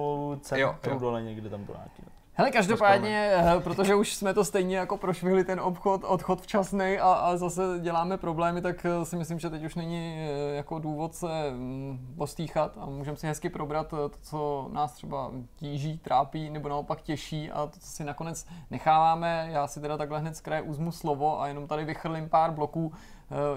Rockefellerovou 0.00 0.36
cenu 0.40 0.74
tou 0.80 0.98
dole 0.98 1.22
někde 1.22 1.50
tam 1.50 1.64
to 1.64 1.72
nějaký. 1.72 2.02
Hele, 2.32 2.50
každopádně, 2.50 3.32
eh, 3.34 3.60
protože 3.60 3.94
už 3.94 4.14
jsme 4.14 4.34
to 4.34 4.44
stejně 4.44 4.76
jako 4.76 4.96
prošvihli 4.96 5.44
ten 5.44 5.60
obchod, 5.60 6.04
odchod 6.04 6.40
včasný 6.40 6.98
a, 6.98 7.12
a 7.12 7.36
zase 7.36 7.62
děláme 7.80 8.16
problémy, 8.16 8.60
tak 8.60 8.86
eh, 8.86 9.04
si 9.04 9.16
myslím, 9.16 9.38
že 9.38 9.50
teď 9.50 9.64
už 9.64 9.74
není 9.74 10.16
eh, 10.18 10.56
jako 10.56 10.78
důvod 10.78 11.14
se 11.14 11.50
mm, 11.50 12.14
postýchat 12.18 12.78
a 12.80 12.86
můžeme 12.86 13.16
si 13.16 13.26
hezky 13.26 13.48
probrat 13.48 13.88
to, 13.88 14.10
co 14.22 14.68
nás 14.72 14.92
třeba 14.92 15.30
tíží, 15.56 15.98
trápí 15.98 16.50
nebo 16.50 16.68
naopak 16.68 17.02
těší 17.02 17.50
a 17.50 17.66
to, 17.66 17.80
co 17.80 17.86
si 17.86 18.04
nakonec 18.04 18.46
necháváme. 18.70 19.48
Já 19.52 19.66
si 19.66 19.80
teda 19.80 19.96
takhle 19.96 20.18
hned 20.18 20.36
z 20.36 20.40
kraje 20.40 20.62
uzmu 20.62 20.92
slovo 20.92 21.40
a 21.40 21.48
jenom 21.48 21.66
tady 21.66 21.84
vychrlím 21.84 22.28
pár 22.28 22.50
bloků 22.50 22.92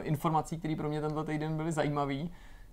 informací, 0.02 0.60
které 0.60 0.76
pro 0.76 0.90
mě 0.90 1.02
tenhle 1.02 1.26
týden 1.26 1.58
byly 1.58 1.72
zajímavé 1.72 2.28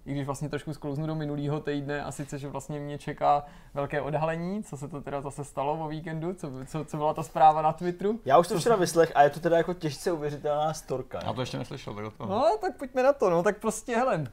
i 0.07 0.13
když 0.13 0.27
vlastně 0.27 0.49
trošku 0.49 0.75
sklouznu 0.75 1.07
do 1.07 1.15
minulého 1.15 1.61
týdne 1.61 2.05
a 2.05 2.13
sice, 2.13 2.39
že 2.39 2.49
vlastně 2.49 2.81
mě 2.81 2.99
čeká 2.99 3.45
velké 3.75 4.01
odhalení, 4.01 4.63
co 4.63 4.77
se 4.77 4.89
to 4.89 5.01
teda 5.01 5.21
zase 5.21 5.45
stalo 5.45 5.85
o 5.85 5.89
víkendu, 5.89 6.35
co, 6.35 6.51
co, 6.67 6.85
co 6.85 6.97
byla 6.97 7.15
ta 7.15 7.23
zpráva 7.23 7.63
na 7.63 7.73
Twitteru. 7.73 8.21
Já 8.25 8.39
už 8.39 8.49
to 8.49 8.59
včera 8.59 8.77
vyslech 8.77 9.13
a 9.15 9.23
je 9.23 9.31
to 9.31 9.41
teda 9.41 9.57
jako 9.57 9.75
těžce 9.75 10.13
uvěřitelná 10.13 10.75
storka. 10.75 11.21
Já 11.25 11.33
to 11.33 11.41
ještě 11.41 11.59
neslyšel, 11.59 11.95
tak 11.95 12.05
to. 12.17 12.27
No, 12.27 12.45
tak 12.61 12.77
pojďme 12.77 13.03
na 13.03 13.13
to, 13.13 13.31
no, 13.31 13.43
tak 13.43 13.59
prostě, 13.59 13.97
hele, 13.97 14.27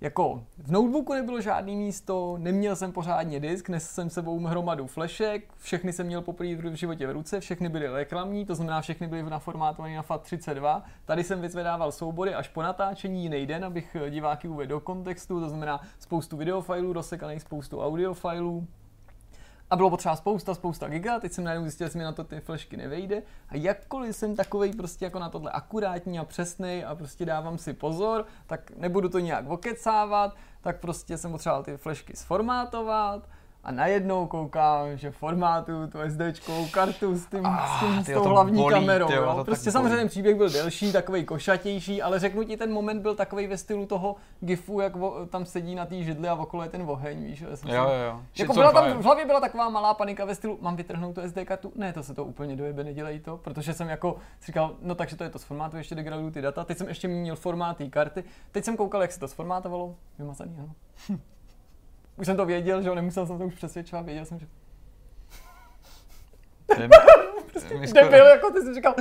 jako 0.00 0.42
v 0.58 0.70
notebooku 0.70 1.14
nebylo 1.14 1.40
žádný 1.40 1.76
místo, 1.76 2.36
neměl 2.38 2.76
jsem 2.76 2.92
pořádně 2.92 3.40
disk, 3.40 3.68
nesl 3.68 3.94
jsem 3.94 4.10
sebou 4.10 4.46
hromadu 4.46 4.86
flešek, 4.86 5.54
všechny 5.58 5.92
jsem 5.92 6.06
měl 6.06 6.22
poprvé 6.22 6.54
v 6.54 6.74
životě 6.74 7.06
v 7.06 7.10
ruce, 7.10 7.40
všechny 7.40 7.68
byly 7.68 7.88
reklamní, 7.88 8.46
to 8.46 8.54
znamená 8.54 8.80
všechny 8.80 9.06
byly 9.06 9.22
naformátované 9.22 9.96
na 9.96 10.02
FAT32. 10.02 10.82
Tady 11.04 11.24
jsem 11.24 11.40
vyzvedával 11.40 11.92
soubory 11.92 12.34
až 12.34 12.48
po 12.48 12.62
natáčení 12.62 13.22
jiný 13.22 13.46
den, 13.46 13.64
abych 13.64 13.96
diváky 14.10 14.48
uvedl 14.48 14.68
do 14.68 14.80
kontextu, 14.80 15.40
to 15.40 15.48
znamená 15.48 15.80
spoustu 15.98 16.36
videofilů, 16.36 16.92
rozsekaných 16.92 17.42
spoustu 17.42 17.80
audiofilů, 17.80 18.66
a 19.70 19.76
bylo 19.76 19.90
potřeba 19.90 20.16
spousta, 20.16 20.54
spousta 20.54 20.88
giga, 20.88 21.20
teď 21.20 21.32
jsem 21.32 21.44
najednou 21.44 21.64
zjistil, 21.64 21.88
že 21.88 21.98
mi 21.98 22.04
na 22.04 22.12
to 22.12 22.24
ty 22.24 22.40
flešky 22.40 22.76
nevejde. 22.76 23.22
A 23.48 23.56
jakkoliv 23.56 24.16
jsem 24.16 24.36
takový 24.36 24.72
prostě 24.72 25.04
jako 25.04 25.18
na 25.18 25.28
tohle 25.28 25.50
akurátní 25.50 26.18
a 26.18 26.24
přesný 26.24 26.84
a 26.84 26.94
prostě 26.94 27.24
dávám 27.24 27.58
si 27.58 27.72
pozor, 27.72 28.26
tak 28.46 28.70
nebudu 28.76 29.08
to 29.08 29.18
nějak 29.18 29.48
okecávat, 29.48 30.36
tak 30.60 30.80
prostě 30.80 31.18
jsem 31.18 31.32
potřeboval 31.32 31.62
ty 31.62 31.76
flešky 31.76 32.16
sformátovat, 32.16 33.28
a 33.66 33.72
najednou 33.72 34.26
koukám, 34.26 34.96
že 34.96 35.10
formátu 35.10 35.86
tu 35.86 35.98
SDčkovou 36.06 36.66
kartu 36.68 37.16
s, 37.16 37.26
tím, 37.26 37.46
ah, 37.46 37.66
s, 37.66 37.80
tím, 37.80 38.04
s 38.04 38.12
tou 38.12 38.28
hlavní 38.28 38.62
bolí, 38.62 38.74
kamerou. 38.74 39.06
Tyjo, 39.06 39.22
jo. 39.22 39.44
Prostě 39.44 39.72
samozřejmě 39.72 39.96
ten 39.96 40.08
příběh 40.08 40.36
byl 40.36 40.50
delší, 40.50 40.92
takový 40.92 41.24
košatější, 41.24 42.02
ale 42.02 42.18
řeknu 42.18 42.44
ti, 42.44 42.56
ten 42.56 42.72
moment 42.72 43.02
byl 43.02 43.14
takový 43.14 43.46
ve 43.46 43.56
stylu 43.56 43.86
toho 43.86 44.16
gifu, 44.40 44.80
jak 44.80 44.96
vo, 44.96 45.26
tam 45.26 45.44
sedí 45.44 45.74
na 45.74 45.86
té 45.86 46.02
židli 46.02 46.28
a 46.28 46.34
okolo 46.34 46.62
je 46.62 46.68
ten 46.68 46.82
oheň, 46.86 47.24
víš. 47.24 47.40
Jo, 47.40 47.48
jo, 47.64 47.90
jo. 48.06 48.20
Jako 48.38 48.52
byla 48.52 48.72
tam, 48.72 48.98
v 48.98 49.04
hlavě 49.04 49.26
byla 49.26 49.40
taková 49.40 49.68
malá 49.68 49.94
panika 49.94 50.24
ve 50.24 50.34
stylu, 50.34 50.58
mám 50.60 50.76
vytrhnout 50.76 51.14
tu 51.14 51.20
SD 51.28 51.38
kartu? 51.44 51.72
Ne, 51.76 51.92
to 51.92 52.02
se 52.02 52.14
to 52.14 52.24
úplně 52.24 52.56
dojebe, 52.56 52.84
nedělej 52.84 53.20
to, 53.20 53.36
protože 53.36 53.74
jsem 53.74 53.88
jako 53.88 54.16
říkal, 54.46 54.74
no 54.82 54.94
takže 54.94 55.16
to 55.16 55.24
je 55.24 55.30
to 55.30 55.38
sformátu, 55.38 55.76
ještě 55.76 55.94
degraduju 55.94 56.30
ty 56.30 56.42
data, 56.42 56.64
teď 56.64 56.78
jsem 56.78 56.88
ještě 56.88 57.08
měl 57.08 57.36
formát 57.36 57.76
té 57.76 57.88
karty, 57.88 58.24
teď 58.52 58.64
jsem 58.64 58.76
koukal, 58.76 59.02
jak 59.02 59.12
se 59.12 59.20
to 59.20 59.28
sformátovalo, 59.28 59.94
vymazaný, 60.18 60.56
ano. 60.58 60.74
Už 62.16 62.26
jsem 62.26 62.36
to 62.36 62.46
věděl, 62.46 62.82
že 62.82 62.88
jo, 62.88 62.94
nemusel 62.94 63.26
jsem 63.26 63.38
to 63.38 63.44
už 63.44 63.54
přesvědčovat, 63.54 64.06
věděl 64.06 64.24
jsem, 64.24 64.38
že 64.38 64.46
prostě 67.50 67.74
debil, 67.94 68.26
jako 68.26 68.50
ty 68.50 68.60
jsi 68.60 68.74
říkal, 68.74 68.94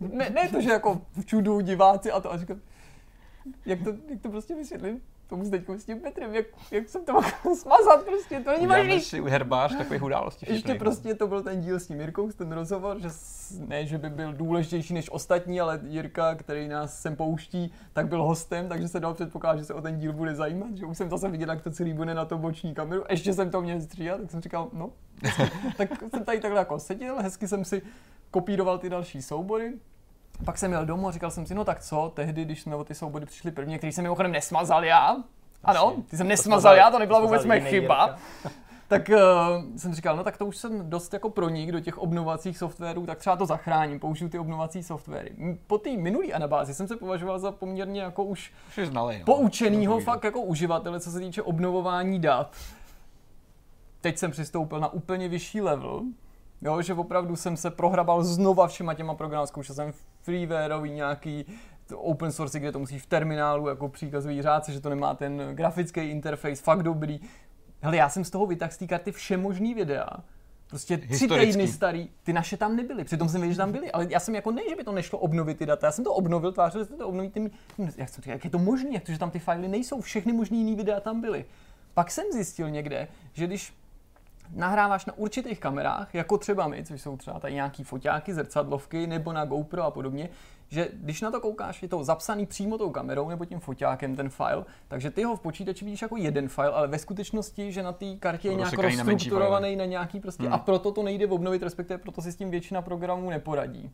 ne, 0.00 0.30
ne 0.30 0.48
to, 0.48 0.60
že 0.60 0.70
jako 0.70 1.00
v 1.12 1.26
čudu 1.26 1.60
diváci 1.60 2.12
a 2.12 2.20
to, 2.20 2.32
a 2.32 2.38
říkal, 2.38 2.56
jak 3.66 3.82
to, 3.82 3.94
jak 4.08 4.20
to 4.20 4.28
prostě 4.28 4.54
vysvětlím? 4.54 5.02
Tomu 5.28 5.50
teď 5.50 5.62
s 5.76 5.84
tím 5.84 6.00
Petrem, 6.00 6.34
jak, 6.34 6.46
jak 6.70 6.88
jsem 6.88 7.04
to 7.04 7.12
mohl 7.12 7.28
smazat, 7.54 8.04
prostě 8.04 8.40
to 8.40 8.50
není 8.50 8.66
možný. 8.66 9.00
si 9.00 9.22
herbář 9.22 9.76
takových 9.76 10.02
událostí. 10.02 10.46
Ještě 10.48 10.74
prostě 10.74 11.14
to 11.14 11.26
byl 11.26 11.42
ten 11.42 11.60
díl 11.60 11.80
s 11.80 11.86
tím 11.86 12.00
Jirkou, 12.00 12.30
ten 12.30 12.52
rozhovor, 12.52 13.00
že 13.00 13.08
ne, 13.66 13.86
že 13.86 13.98
by 13.98 14.10
byl 14.10 14.32
důležitější 14.32 14.94
než 14.94 15.10
ostatní, 15.12 15.60
ale 15.60 15.80
Jirka, 15.84 16.34
který 16.34 16.68
nás 16.68 17.00
sem 17.00 17.16
pouští, 17.16 17.72
tak 17.92 18.08
byl 18.08 18.22
hostem, 18.22 18.68
takže 18.68 18.88
se 18.88 19.00
dal 19.00 19.14
předpokládat, 19.14 19.58
že 19.58 19.64
se 19.64 19.74
o 19.74 19.82
ten 19.82 19.98
díl 19.98 20.12
bude 20.12 20.34
zajímat, 20.34 20.76
že 20.76 20.86
už 20.86 20.98
jsem 20.98 21.10
zase 21.10 21.28
viděl, 21.28 21.48
jak 21.50 21.62
to 21.62 21.70
celý 21.70 21.92
bude 21.92 22.14
na 22.14 22.24
to 22.24 22.38
boční 22.38 22.74
kameru. 22.74 23.04
Ještě 23.10 23.34
jsem 23.34 23.50
to 23.50 23.62
měl 23.62 23.80
stříhat, 23.80 24.20
tak 24.20 24.30
jsem 24.30 24.40
říkal, 24.40 24.68
no, 24.72 24.90
tak 25.76 25.90
jsem 26.10 26.24
tady 26.24 26.40
takhle 26.40 26.60
jako 26.60 26.78
seděl, 26.78 27.22
hezky 27.22 27.48
jsem 27.48 27.64
si 27.64 27.82
kopíroval 28.30 28.78
ty 28.78 28.90
další 28.90 29.22
soubory, 29.22 29.72
pak 30.44 30.58
jsem 30.58 30.72
jel 30.72 30.86
domů 30.86 31.08
a 31.08 31.12
říkal 31.12 31.30
jsem 31.30 31.46
si, 31.46 31.54
no 31.54 31.64
tak 31.64 31.80
co, 31.80 32.12
tehdy, 32.14 32.44
když 32.44 32.62
jsme 32.62 32.76
o 32.76 32.84
ty 32.84 32.94
soubody 32.94 33.26
přišli 33.26 33.50
první, 33.50 33.78
který 33.78 33.92
jsem 33.92 34.02
mimochodem 34.02 34.32
nesmazal 34.32 34.84
já, 34.84 35.16
ano, 35.64 35.96
ty 36.10 36.16
jsem 36.16 36.28
nesmazal 36.28 36.76
já, 36.76 36.90
to 36.90 36.98
nebyla 36.98 37.20
vůbec 37.20 37.44
moje 37.44 37.60
chyba. 37.60 38.16
tak 38.88 39.08
uh, 39.08 39.76
jsem 39.76 39.94
říkal, 39.94 40.16
no 40.16 40.24
tak 40.24 40.36
to 40.36 40.46
už 40.46 40.56
jsem 40.56 40.90
dost 40.90 41.12
jako 41.12 41.30
pronik 41.30 41.72
do 41.72 41.80
těch 41.80 41.98
obnovacích 41.98 42.58
softwarů, 42.58 43.06
tak 43.06 43.18
třeba 43.18 43.36
to 43.36 43.46
zachráním, 43.46 44.00
použiju 44.00 44.30
ty 44.30 44.38
obnovací 44.38 44.82
softwary. 44.82 45.32
Po 45.66 45.78
té 45.78 45.90
minulé 45.90 46.26
anabázi 46.26 46.74
jsem 46.74 46.88
se 46.88 46.96
považoval 46.96 47.38
za 47.38 47.52
poměrně 47.52 48.00
jako 48.00 48.24
už, 48.24 48.52
už 48.78 48.86
znali, 48.86 49.18
no. 49.18 49.24
poučenýho 49.24 50.00
fakt 50.00 50.24
jako 50.24 50.40
uživatele, 50.40 51.00
co 51.00 51.10
se 51.10 51.20
týče 51.20 51.42
obnovování 51.42 52.20
dat. 52.20 52.56
Teď 54.00 54.18
jsem 54.18 54.30
přistoupil 54.30 54.80
na 54.80 54.92
úplně 54.92 55.28
vyšší 55.28 55.60
level, 55.60 56.02
Jo, 56.62 56.82
že 56.82 56.94
opravdu 56.94 57.36
jsem 57.36 57.56
se 57.56 57.70
prohrabal 57.70 58.24
znova 58.24 58.66
všema 58.66 58.94
těma 58.94 59.14
programy, 59.14 59.46
zkoušel 59.46 59.74
jsem 59.74 59.92
freewareový 60.26 60.90
nějaký 60.90 61.46
open 61.94 62.32
source, 62.32 62.60
kde 62.60 62.72
to 62.72 62.78
musíš 62.78 63.02
v 63.02 63.06
terminálu 63.06 63.68
jako 63.68 63.88
příkazový 63.88 64.42
řádce, 64.42 64.72
že 64.72 64.80
to 64.80 64.90
nemá 64.90 65.14
ten 65.14 65.42
grafický 65.54 66.00
interface, 66.00 66.62
fakt 66.62 66.82
dobrý. 66.82 67.20
Hele, 67.80 67.96
já 67.96 68.08
jsem 68.08 68.24
z 68.24 68.30
toho 68.30 68.46
vytáhl 68.46 68.72
z 68.72 68.76
té 68.76 68.86
karty 68.86 69.12
všemožný 69.12 69.74
videa, 69.74 70.08
Prostě 70.68 70.98
tři 70.98 71.28
týdny 71.28 71.68
starý, 71.68 72.08
ty 72.22 72.32
naše 72.32 72.56
tam 72.56 72.76
nebyly, 72.76 73.04
přitom 73.04 73.28
jsem 73.28 73.40
věděl, 73.40 73.54
že 73.54 73.58
tam 73.58 73.72
byly, 73.72 73.92
ale 73.92 74.06
já 74.10 74.20
jsem 74.20 74.34
jako 74.34 74.50
ne, 74.50 74.62
že 74.68 74.76
by 74.76 74.84
to 74.84 74.92
nešlo 74.92 75.18
obnovit 75.18 75.58
ty 75.58 75.66
data, 75.66 75.86
já 75.86 75.92
jsem 75.92 76.04
to 76.04 76.14
obnovil, 76.14 76.52
tvářil, 76.52 76.84
že 76.84 76.90
to 76.90 77.08
obnovit 77.08 77.32
ty, 77.32 77.50
jak, 77.96 78.08
jsem 78.08 78.22
říkal, 78.22 78.32
jak 78.32 78.44
je 78.44 78.50
to 78.50 78.58
možné, 78.58 78.90
jak 78.92 79.02
to, 79.02 79.12
že 79.12 79.18
tam 79.18 79.30
ty 79.30 79.38
fajly 79.38 79.68
nejsou, 79.68 80.00
všechny 80.00 80.32
možný 80.32 80.58
jiný 80.58 80.74
videa 80.74 81.00
tam 81.00 81.20
byly. 81.20 81.44
Pak 81.94 82.10
jsem 82.10 82.24
zjistil 82.32 82.70
někde, 82.70 83.08
že 83.32 83.46
když 83.46 83.72
nahráváš 84.54 85.06
na 85.06 85.18
určitých 85.18 85.60
kamerách, 85.60 86.14
jako 86.14 86.38
třeba 86.38 86.68
my, 86.68 86.84
což 86.84 87.00
jsou 87.00 87.16
třeba 87.16 87.40
tady 87.40 87.54
nějaký 87.54 87.84
foťáky, 87.84 88.34
zrcadlovky 88.34 89.06
nebo 89.06 89.32
na 89.32 89.44
GoPro 89.44 89.82
a 89.82 89.90
podobně, 89.90 90.28
že 90.68 90.88
když 90.92 91.20
na 91.20 91.30
to 91.30 91.40
koukáš, 91.40 91.82
je 91.82 91.88
to 91.88 92.04
zapsaný 92.04 92.46
přímo 92.46 92.78
tou 92.78 92.90
kamerou 92.90 93.28
nebo 93.28 93.44
tím 93.44 93.60
foťákem 93.60 94.16
ten 94.16 94.28
file, 94.28 94.64
takže 94.88 95.10
ty 95.10 95.22
ho 95.22 95.36
v 95.36 95.40
počítači 95.40 95.84
vidíš 95.84 96.02
jako 96.02 96.16
jeden 96.16 96.48
file, 96.48 96.72
ale 96.72 96.88
ve 96.88 96.98
skutečnosti, 96.98 97.72
že 97.72 97.82
na 97.82 97.92
té 97.92 98.16
kartě 98.16 98.48
je 98.48 98.54
nějak 98.54 98.72
rozstrukturovaný 98.72 99.76
na, 99.76 99.84
na 99.84 99.90
nějaký 99.90 100.20
prostě 100.20 100.42
hmm. 100.42 100.52
a 100.52 100.58
proto 100.58 100.92
to 100.92 101.02
nejde 101.02 101.26
obnovit, 101.26 101.62
respektive 101.62 101.98
proto 101.98 102.22
si 102.22 102.32
s 102.32 102.36
tím 102.36 102.50
většina 102.50 102.82
programů 102.82 103.30
neporadí. 103.30 103.90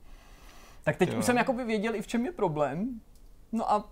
Tak 0.85 0.97
teď 0.97 1.13
jo. 1.13 1.19
už 1.19 1.25
jsem 1.25 1.37
jakoby 1.37 1.65
věděl 1.65 1.95
i 1.95 2.03
v 2.03 2.07
čem 2.07 2.27
je 2.27 2.33
problém, 2.33 3.01
no 3.53 3.73
a 3.73 3.89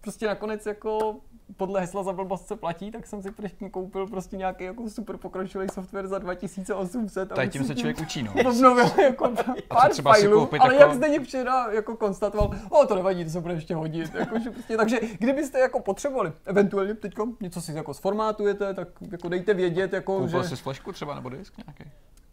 prostě 0.00 0.26
nakonec 0.26 0.66
jako 0.66 1.16
podle 1.56 1.80
hesla 1.80 2.02
za 2.02 2.12
blbost 2.12 2.46
se 2.46 2.56
platí, 2.56 2.90
tak 2.90 3.06
jsem 3.06 3.22
si 3.22 3.30
prostě 3.30 3.70
koupil 3.70 4.06
prostě 4.06 4.36
nějaký 4.36 4.64
jako 4.64 4.90
super 4.90 5.16
pokročilý 5.16 5.66
software 5.72 6.06
za 6.06 6.18
2800. 6.18 7.28
Tady 7.28 7.48
tím 7.48 7.64
se 7.64 7.74
člověk 7.74 8.00
učí, 8.00 8.22
no. 8.22 8.32
Obnovil 8.50 8.90
jako 9.02 9.32
pár 9.68 9.92
filů, 10.20 10.48
ale 10.60 10.74
jako... 10.74 10.84
jak 10.84 10.94
zde 10.94 11.20
včera 11.20 11.72
jako 11.72 11.96
konstatoval, 11.96 12.50
o 12.70 12.86
to 12.86 12.94
nevadí, 12.94 13.24
to 13.24 13.30
se 13.30 13.40
bude 13.40 13.54
ještě 13.54 13.74
hodit. 13.74 14.14
Jako, 14.20 14.38
že 14.38 14.50
prostě, 14.50 14.76
takže 14.76 15.00
kdybyste 15.18 15.58
jako 15.58 15.80
potřebovali, 15.80 16.32
eventuálně 16.44 16.94
teď 16.94 17.14
něco 17.40 17.60
si 17.60 17.72
jako 17.72 17.94
sformátujete, 17.94 18.74
tak 18.74 18.88
jako 19.10 19.28
dejte 19.28 19.54
vědět, 19.54 19.92
jako, 19.92 20.18
Koupil 20.18 20.42
že... 20.42 20.48
jsi 20.48 20.56
flešku 20.56 20.92
třeba 20.92 21.14
nebo 21.14 21.28
disk 21.28 21.54
nějaký? 21.66 21.84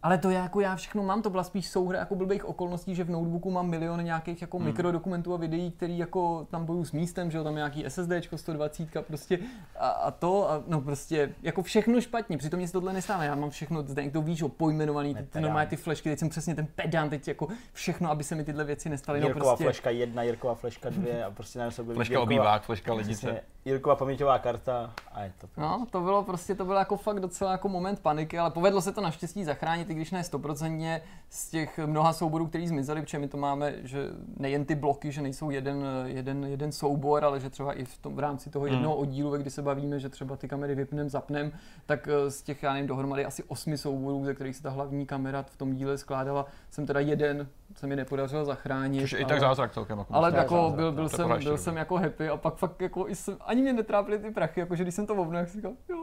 Ale 0.04 0.18
to 0.18 0.30
já, 0.30 0.44
jako 0.44 0.60
já 0.60 0.76
všechno 0.76 1.04
mám, 1.04 1.22
to 1.22 1.30
byla 1.30 1.44
spíš 1.44 1.70
souhra 1.70 2.00
jako 2.00 2.16
blbých 2.16 2.46
okolností, 2.46 2.96
že 2.96 3.04
v 3.04 3.10
notebooku 3.10 3.52
mám 3.52 3.70
milion 3.70 4.04
nějakých 4.04 4.42
jako 4.42 4.58
hmm. 4.58 4.68
mikrodokumentů 4.68 5.34
a 5.34 5.38
videí, 5.38 5.72
který 5.72 5.98
jako 5.98 6.48
tam 6.52 6.66
bojují 6.66 6.86
s 6.86 6.92
místem, 6.92 7.32
že 7.32 7.38
jo, 7.38 7.44
tam 7.44 7.54
je 7.54 7.58
nějaký 7.58 7.86
SSD 7.88 8.12
120 8.36 8.90
prostě 9.08 9.40
a, 9.80 9.90
a, 9.90 10.12
to 10.12 10.50
a 10.50 10.64
no 10.68 10.82
prostě 10.82 11.36
jako 11.42 11.64
všechno 11.64 12.02
špatně, 12.02 12.38
přitom 12.38 12.58
mě 12.58 12.68
se 12.68 12.74
tohle 12.74 12.94
nestává, 12.94 13.24
já 13.24 13.36
mám 13.36 13.50
všechno, 13.50 13.84
zde 13.84 14.04
někdo 14.04 14.22
víš, 14.22 14.38
že 14.38 14.46
pojmenovaný, 14.48 15.16
ty, 15.16 15.24
ty 15.24 15.42
normálně 15.42 15.70
ty 15.70 15.76
flešky, 15.76 16.10
teď 16.10 16.20
jsem 16.20 16.30
přesně 16.30 16.56
ten 16.56 16.68
pedant, 16.76 17.10
teď 17.10 17.28
jako 17.28 17.48
všechno, 17.74 18.12
aby 18.12 18.24
se 18.24 18.36
mi 18.36 18.44
tyhle 18.44 18.64
věci 18.64 18.90
nestaly. 18.90 19.20
No, 19.20 19.28
Jirková 19.28 19.52
prostě... 19.52 19.64
fleška 19.64 19.90
jedna, 19.90 20.24
Jirková 20.24 20.56
fleška 20.56 20.90
dvě 20.90 21.26
a 21.26 21.32
prostě 21.32 21.60
na 21.60 21.72
sebe 21.72 21.94
Fleška 21.94 22.20
obývák, 22.20 22.64
fleška 22.64 22.94
lednice. 22.94 23.42
Jirková 23.66 23.96
paměťová 23.96 24.40
karta 24.40 24.94
a 25.12 25.24
je 25.24 25.34
to. 25.42 25.48
Prostě. 25.48 25.62
No, 25.62 25.86
to 25.92 26.02
bylo 26.02 26.24
prostě, 26.24 26.56
to 26.56 26.66
bylo 26.66 26.80
jako 26.80 26.98
fakt 26.98 27.20
docela 27.20 27.52
jako 27.52 27.70
moment 27.70 28.00
paniky, 28.00 28.40
ale 28.40 28.52
povedlo 28.52 28.82
se 28.82 28.92
to 28.92 29.02
naštěstí 29.02 29.44
zachránit, 29.44 29.87
i 29.90 29.94
když 29.94 30.12
ne 30.12 30.22
100% 30.22 31.02
z 31.30 31.50
těch 31.50 31.80
mnoha 31.86 32.14
souborů, 32.14 32.48
který 32.48 32.68
zmizely, 32.68 33.02
protože 33.02 33.20
my 33.20 33.28
to 33.28 33.38
máme, 33.38 33.74
že 33.84 34.10
nejen 34.38 34.66
ty 34.66 34.76
bloky, 34.76 35.12
že 35.12 35.22
nejsou 35.22 35.50
jeden, 35.50 35.86
jeden, 36.06 36.46
jeden 36.46 36.72
soubor, 36.72 37.26
ale 37.26 37.40
že 37.40 37.50
třeba 37.50 37.74
i 37.74 37.86
v, 37.86 37.98
tom, 37.98 38.16
v 38.16 38.20
rámci 38.20 38.50
toho 38.50 38.66
hmm. 38.66 38.74
jednoho 38.74 38.96
oddílu, 38.96 39.38
kdy 39.38 39.50
se 39.50 39.62
bavíme, 39.62 40.00
že 40.00 40.10
třeba 40.10 40.36
ty 40.36 40.48
kamery 40.48 40.76
vypneme, 40.76 41.10
zapnem, 41.10 41.52
tak 41.86 42.08
eh, 42.08 42.32
z 42.32 42.42
těch, 42.42 42.64
já 42.64 42.74
nevím, 42.74 42.88
dohromady 42.88 43.26
asi 43.26 43.44
osmi 43.44 43.78
souborů, 43.78 44.26
ze 44.26 44.34
kterých 44.34 44.56
se 44.56 44.64
ta 44.64 44.70
hlavní 44.70 45.06
kamera 45.06 45.44
v 45.44 45.58
tom 45.58 45.74
díle 45.74 45.98
skládala, 45.98 46.46
jsem 46.70 46.86
teda 46.86 47.00
jeden 47.00 47.48
se 47.76 47.88
mi 47.88 47.96
nepodařilo 47.96 48.46
zachránit. 48.46 49.02
Což 49.02 49.14
ale, 49.14 49.22
i 49.22 49.26
tak 49.26 49.40
zázrak 49.40 49.74
celkem. 49.74 50.00
Jako 50.00 50.14
ale 50.16 50.36
jako 50.36 50.56
zázrak, 50.56 50.76
byl, 50.76 50.92
byl, 50.92 51.10
jsem, 51.10 51.44
byl 51.44 51.58
jsem 51.58 51.78
jako 51.78 51.98
happy 51.98 52.30
a 52.30 52.38
pak 52.38 52.56
fakt 52.56 52.82
jako 52.82 53.08
jsem, 53.08 53.38
ani 53.40 53.62
mě 53.62 53.74
netrápily 53.74 54.20
ty 54.20 54.32
prachy, 54.32 54.60
jakože 54.60 54.84
když 54.84 54.96
jsem 54.96 55.08
to 55.08 55.14
obnovil, 55.14 55.40
jak 55.40 55.50
jsem 55.50 55.62
říkal, 55.62 55.74
jo, 55.90 55.98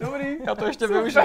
Dobrý. 0.00 0.36
Já 0.46 0.54
to 0.54 0.66
ještě 0.66 0.86
využiju. 0.86 1.24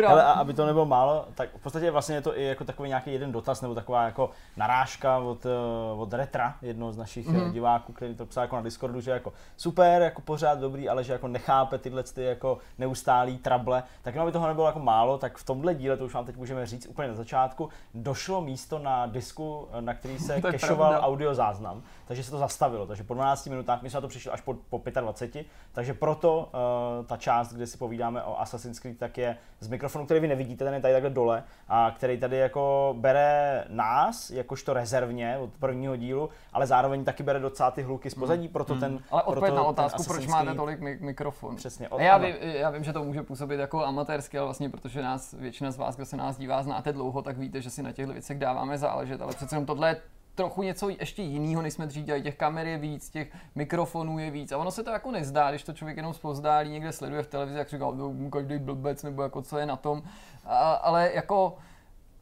Ale 0.06 0.24
a 0.24 0.32
aby 0.32 0.54
to 0.54 0.66
nebylo 0.66 0.86
málo, 0.86 1.28
tak 1.34 1.48
v 1.56 1.62
podstatě 1.62 1.90
vlastně 1.90 2.14
je 2.14 2.20
to 2.20 2.38
i 2.38 2.44
jako 2.44 2.64
takový 2.64 2.88
nějaký 2.88 3.12
jeden 3.12 3.32
dotaz 3.32 3.60
nebo 3.60 3.74
taková 3.74 4.04
jako 4.04 4.30
narážka 4.56 5.18
od, 5.18 5.46
eh, 5.46 5.50
od 5.96 6.12
Retra, 6.12 6.54
jednoho 6.62 6.92
z 6.92 6.96
našich 6.96 7.28
mm-hmm. 7.28 7.52
diváků, 7.52 7.92
který 7.92 8.14
to 8.14 8.26
psal 8.26 8.44
jako 8.44 8.56
na 8.56 8.62
Discordu, 8.62 9.00
že 9.00 9.10
jako 9.10 9.32
super, 9.56 10.02
jako 10.02 10.20
pořád 10.20 10.58
dobrý, 10.58 10.88
ale 10.88 11.04
že 11.04 11.12
jako 11.12 11.28
nechápe 11.28 11.78
tyhle 11.78 12.02
ty 12.02 12.22
jako 12.22 12.58
neustálý 12.78 13.38
trable. 13.38 13.82
Tak 14.02 14.16
aby 14.16 14.32
toho 14.32 14.48
nebylo 14.48 14.66
jako 14.66 14.78
málo, 14.78 15.18
tak 15.18 15.36
v 15.36 15.44
tomhle 15.44 15.74
díle, 15.74 15.96
to 15.96 16.04
už 16.04 16.14
vám 16.14 16.26
teď 16.26 16.36
můžeme 16.36 16.66
říct 16.66 16.86
úplně 16.86 17.08
na 17.08 17.14
začátku, 17.14 17.68
došlo 17.94 18.40
místo 18.40 18.78
na 18.78 19.06
disku, 19.06 19.68
na 19.80 19.94
který 19.94 20.18
se 20.18 20.40
kešoval 20.50 20.98
audio 21.00 21.34
záznam, 21.34 21.82
takže 22.06 22.24
se 22.24 22.30
to 22.30 22.38
zastavilo. 22.38 22.86
Takže 22.86 23.04
po 23.04 23.14
12 23.14 23.46
minutách, 23.46 23.82
my 23.82 23.90
jsme 23.90 23.96
na 23.96 24.00
to 24.00 24.08
přišli 24.08 24.30
až 24.30 24.40
po, 24.40 24.54
po 24.70 24.82
25, 25.00 25.46
takže 25.72 25.94
proto 25.94 26.38
uh, 26.38 27.06
ta 27.06 27.16
část 27.16 27.39
část, 27.40 27.52
kde 27.52 27.66
si 27.66 27.78
povídáme 27.78 28.22
o 28.22 28.40
Assassin's 28.40 28.78
Creed, 28.78 28.98
tak 28.98 29.18
je 29.18 29.36
z 29.60 29.68
mikrofonu, 29.68 30.04
který 30.04 30.20
vy 30.20 30.28
nevidíte, 30.28 30.64
ten 30.64 30.74
je 30.74 30.80
tady 30.80 30.94
takhle 30.94 31.10
dole, 31.10 31.44
a 31.68 31.92
který 31.96 32.18
tady 32.18 32.36
jako 32.36 32.94
bere 32.98 33.64
nás, 33.68 34.30
jakožto 34.30 34.72
rezervně 34.72 35.38
od 35.38 35.50
prvního 35.50 35.96
dílu, 35.96 36.28
ale 36.52 36.66
zároveň 36.66 37.04
taky 37.04 37.22
bere 37.22 37.38
docela 37.38 37.70
ty 37.70 37.82
hluky 37.82 38.10
z 38.10 38.14
pozadí, 38.14 38.42
hmm. 38.42 38.52
proto 38.52 38.74
ten... 38.74 38.98
Ale 39.10 39.22
odpověď 39.22 39.54
na 39.54 39.62
otázku, 39.62 40.04
proč 40.04 40.26
máte 40.26 40.54
tolik 40.54 40.80
mik- 40.80 41.00
mikrofonů. 41.00 41.56
Přesně. 41.56 41.88
Od, 41.88 42.00
já, 42.00 42.18
vím, 42.18 42.34
já 42.40 42.70
vím, 42.70 42.84
že 42.84 42.92
to 42.92 43.04
může 43.04 43.22
působit 43.22 43.60
jako 43.60 43.84
amatérsky, 43.84 44.38
ale 44.38 44.46
vlastně 44.46 44.68
protože 44.70 45.02
nás, 45.02 45.32
většina 45.32 45.70
z 45.70 45.76
vás, 45.76 45.96
kdo 45.96 46.06
se 46.06 46.16
nás 46.16 46.38
dívá, 46.38 46.62
znáte 46.62 46.92
dlouho, 46.92 47.22
tak 47.22 47.38
víte, 47.38 47.60
že 47.60 47.70
si 47.70 47.82
na 47.82 47.92
těchto 47.92 48.12
věcech 48.12 48.38
dáváme 48.38 48.78
záležet, 48.78 49.22
ale 49.22 49.34
přece 49.34 49.54
jenom 49.54 49.66
tohle 49.66 49.88
je 49.88 49.96
trochu 50.34 50.62
něco 50.62 50.88
ještě 50.88 51.22
jiného, 51.22 51.62
než 51.62 51.74
jsme 51.74 51.86
dřív 51.86 52.04
dělali. 52.04 52.22
Těch 52.22 52.36
kamer 52.36 52.66
je 52.66 52.78
víc, 52.78 53.10
těch 53.10 53.32
mikrofonů 53.54 54.18
je 54.18 54.30
víc. 54.30 54.52
A 54.52 54.58
ono 54.58 54.70
se 54.70 54.82
to 54.82 54.90
jako 54.90 55.10
nezdá, 55.10 55.50
když 55.50 55.62
to 55.62 55.72
člověk 55.72 55.96
jenom 55.96 56.14
zpozdálí, 56.14 56.70
někde 56.70 56.92
sleduje 56.92 57.22
v 57.22 57.26
televizi, 57.26 57.58
jak 57.58 57.68
říká, 57.68 57.84
no, 57.94 58.30
každý 58.30 58.58
blbec, 58.58 59.02
nebo 59.02 59.22
jako 59.22 59.42
co 59.42 59.58
je 59.58 59.66
na 59.66 59.76
tom. 59.76 60.02
A, 60.44 60.72
ale 60.72 61.10
jako 61.14 61.56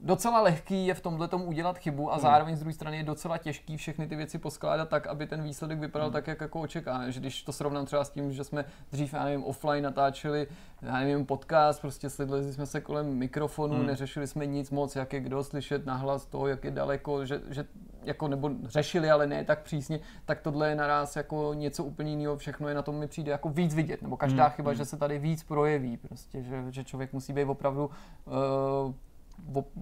docela 0.00 0.40
lehký 0.40 0.86
je 0.86 0.94
v 0.94 1.00
tomhle 1.00 1.28
tomu 1.28 1.44
udělat 1.44 1.78
chybu 1.78 2.10
a 2.10 2.14
hmm. 2.14 2.22
zároveň 2.22 2.56
z 2.56 2.60
druhé 2.60 2.72
strany 2.72 2.96
je 2.96 3.02
docela 3.02 3.38
těžký 3.38 3.76
všechny 3.76 4.06
ty 4.06 4.16
věci 4.16 4.38
poskládat 4.38 4.88
tak, 4.88 5.06
aby 5.06 5.26
ten 5.26 5.42
výsledek 5.42 5.78
vypadal 5.78 6.08
hmm. 6.08 6.12
tak, 6.12 6.26
jak 6.26 6.40
jako 6.40 6.60
očekáváme. 6.60 7.12
Když 7.12 7.42
to 7.42 7.52
srovnám 7.52 7.86
třeba 7.86 8.04
s 8.04 8.10
tím, 8.10 8.32
že 8.32 8.44
jsme 8.44 8.64
dřív, 8.92 9.14
já 9.14 9.24
nevím, 9.24 9.44
offline 9.44 9.84
natáčeli, 9.84 10.46
já 10.82 10.98
nevím, 10.98 11.26
podcast, 11.26 11.80
prostě 11.80 12.10
sledli 12.10 12.52
jsme 12.52 12.66
se 12.66 12.80
kolem 12.80 13.14
mikrofonu, 13.14 13.74
hmm. 13.74 13.86
neřešili 13.86 14.26
jsme 14.26 14.46
nic 14.46 14.70
moc, 14.70 14.96
jak 14.96 15.12
je 15.12 15.20
kdo 15.20 15.44
slyšet 15.44 15.86
nahlas 15.86 16.26
toho, 16.26 16.46
jak 16.46 16.64
je 16.64 16.70
daleko, 16.70 17.26
že, 17.26 17.40
že 17.50 17.64
jako 18.02 18.28
nebo 18.28 18.50
řešili, 18.64 19.10
ale 19.10 19.26
ne 19.26 19.44
tak 19.44 19.62
přísně, 19.62 20.00
tak 20.24 20.40
tohle 20.40 20.68
je 20.68 20.74
naraz 20.74 21.16
jako 21.16 21.54
něco 21.54 21.84
úplně 21.84 22.10
jiného, 22.10 22.36
všechno 22.36 22.68
je 22.68 22.74
na 22.74 22.82
tom 22.82 22.94
mi 22.94 23.08
přijde 23.08 23.32
jako 23.32 23.48
víc 23.48 23.74
vidět, 23.74 24.02
nebo 24.02 24.16
každá 24.16 24.44
hmm. 24.44 24.52
chyba, 24.52 24.70
hmm. 24.70 24.78
že 24.78 24.84
se 24.84 24.96
tady 24.96 25.18
víc 25.18 25.42
projeví, 25.42 25.96
prostě, 25.96 26.42
že, 26.42 26.64
že 26.70 26.84
člověk 26.84 27.12
musí 27.12 27.32
být 27.32 27.44
opravdu 27.44 27.90
uh, 28.24 28.92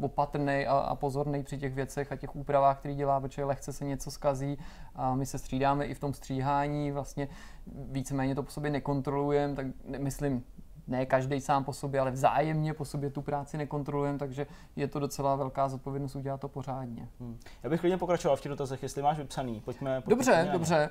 opatrný 0.03 0.67
a, 0.67 0.79
a 0.79 0.95
pozorný 0.95 1.43
při 1.43 1.59
těch 1.59 1.75
věcech 1.75 2.13
a 2.13 2.17
těch 2.17 2.37
úpravách, 2.37 2.79
které 2.79 2.95
dělá, 2.95 3.21
protože 3.21 3.45
lehce 3.45 3.73
se 3.73 3.85
něco 3.85 4.11
skazí 4.11 4.59
a 4.95 5.15
my 5.15 5.27
se 5.27 5.39
střídáme 5.39 5.87
i 5.87 5.95
v 5.95 6.01
tom 6.01 6.15
stříhání, 6.15 6.91
vlastně 6.93 7.29
víceméně 7.67 8.35
to 8.35 8.43
po 8.43 8.51
sobě 8.51 8.71
nekontrolujeme, 8.71 9.55
tak 9.55 9.67
myslím, 9.99 10.45
ne 10.87 11.07
každý 11.07 11.41
sám 11.41 11.65
po 11.65 11.73
sobě, 11.73 12.01
ale 12.01 12.11
vzájemně 12.11 12.75
po 12.75 12.85
sobě 12.85 13.11
tu 13.11 13.23
práci 13.23 13.59
nekontrolujeme, 13.59 14.19
takže 14.19 14.47
je 14.77 14.89
to 14.89 15.01
docela 15.01 15.37
velká 15.37 15.69
zodpovědnost 15.69 16.17
udělat 16.17 16.41
to 16.41 16.49
pořádně. 16.49 17.09
Hmm. 17.21 17.39
Já 17.63 17.71
bych 17.71 17.81
klidně 17.81 17.99
pokračoval 17.99 18.37
v 18.37 18.41
těch 18.41 18.51
dotazech, 18.51 18.83
jestli 18.83 19.03
máš 19.03 19.19
vypsaný. 19.19 19.61
Pojďme. 19.61 20.01
pojďme 20.01 20.17
dobře, 20.17 20.49
dobře. 20.53 20.91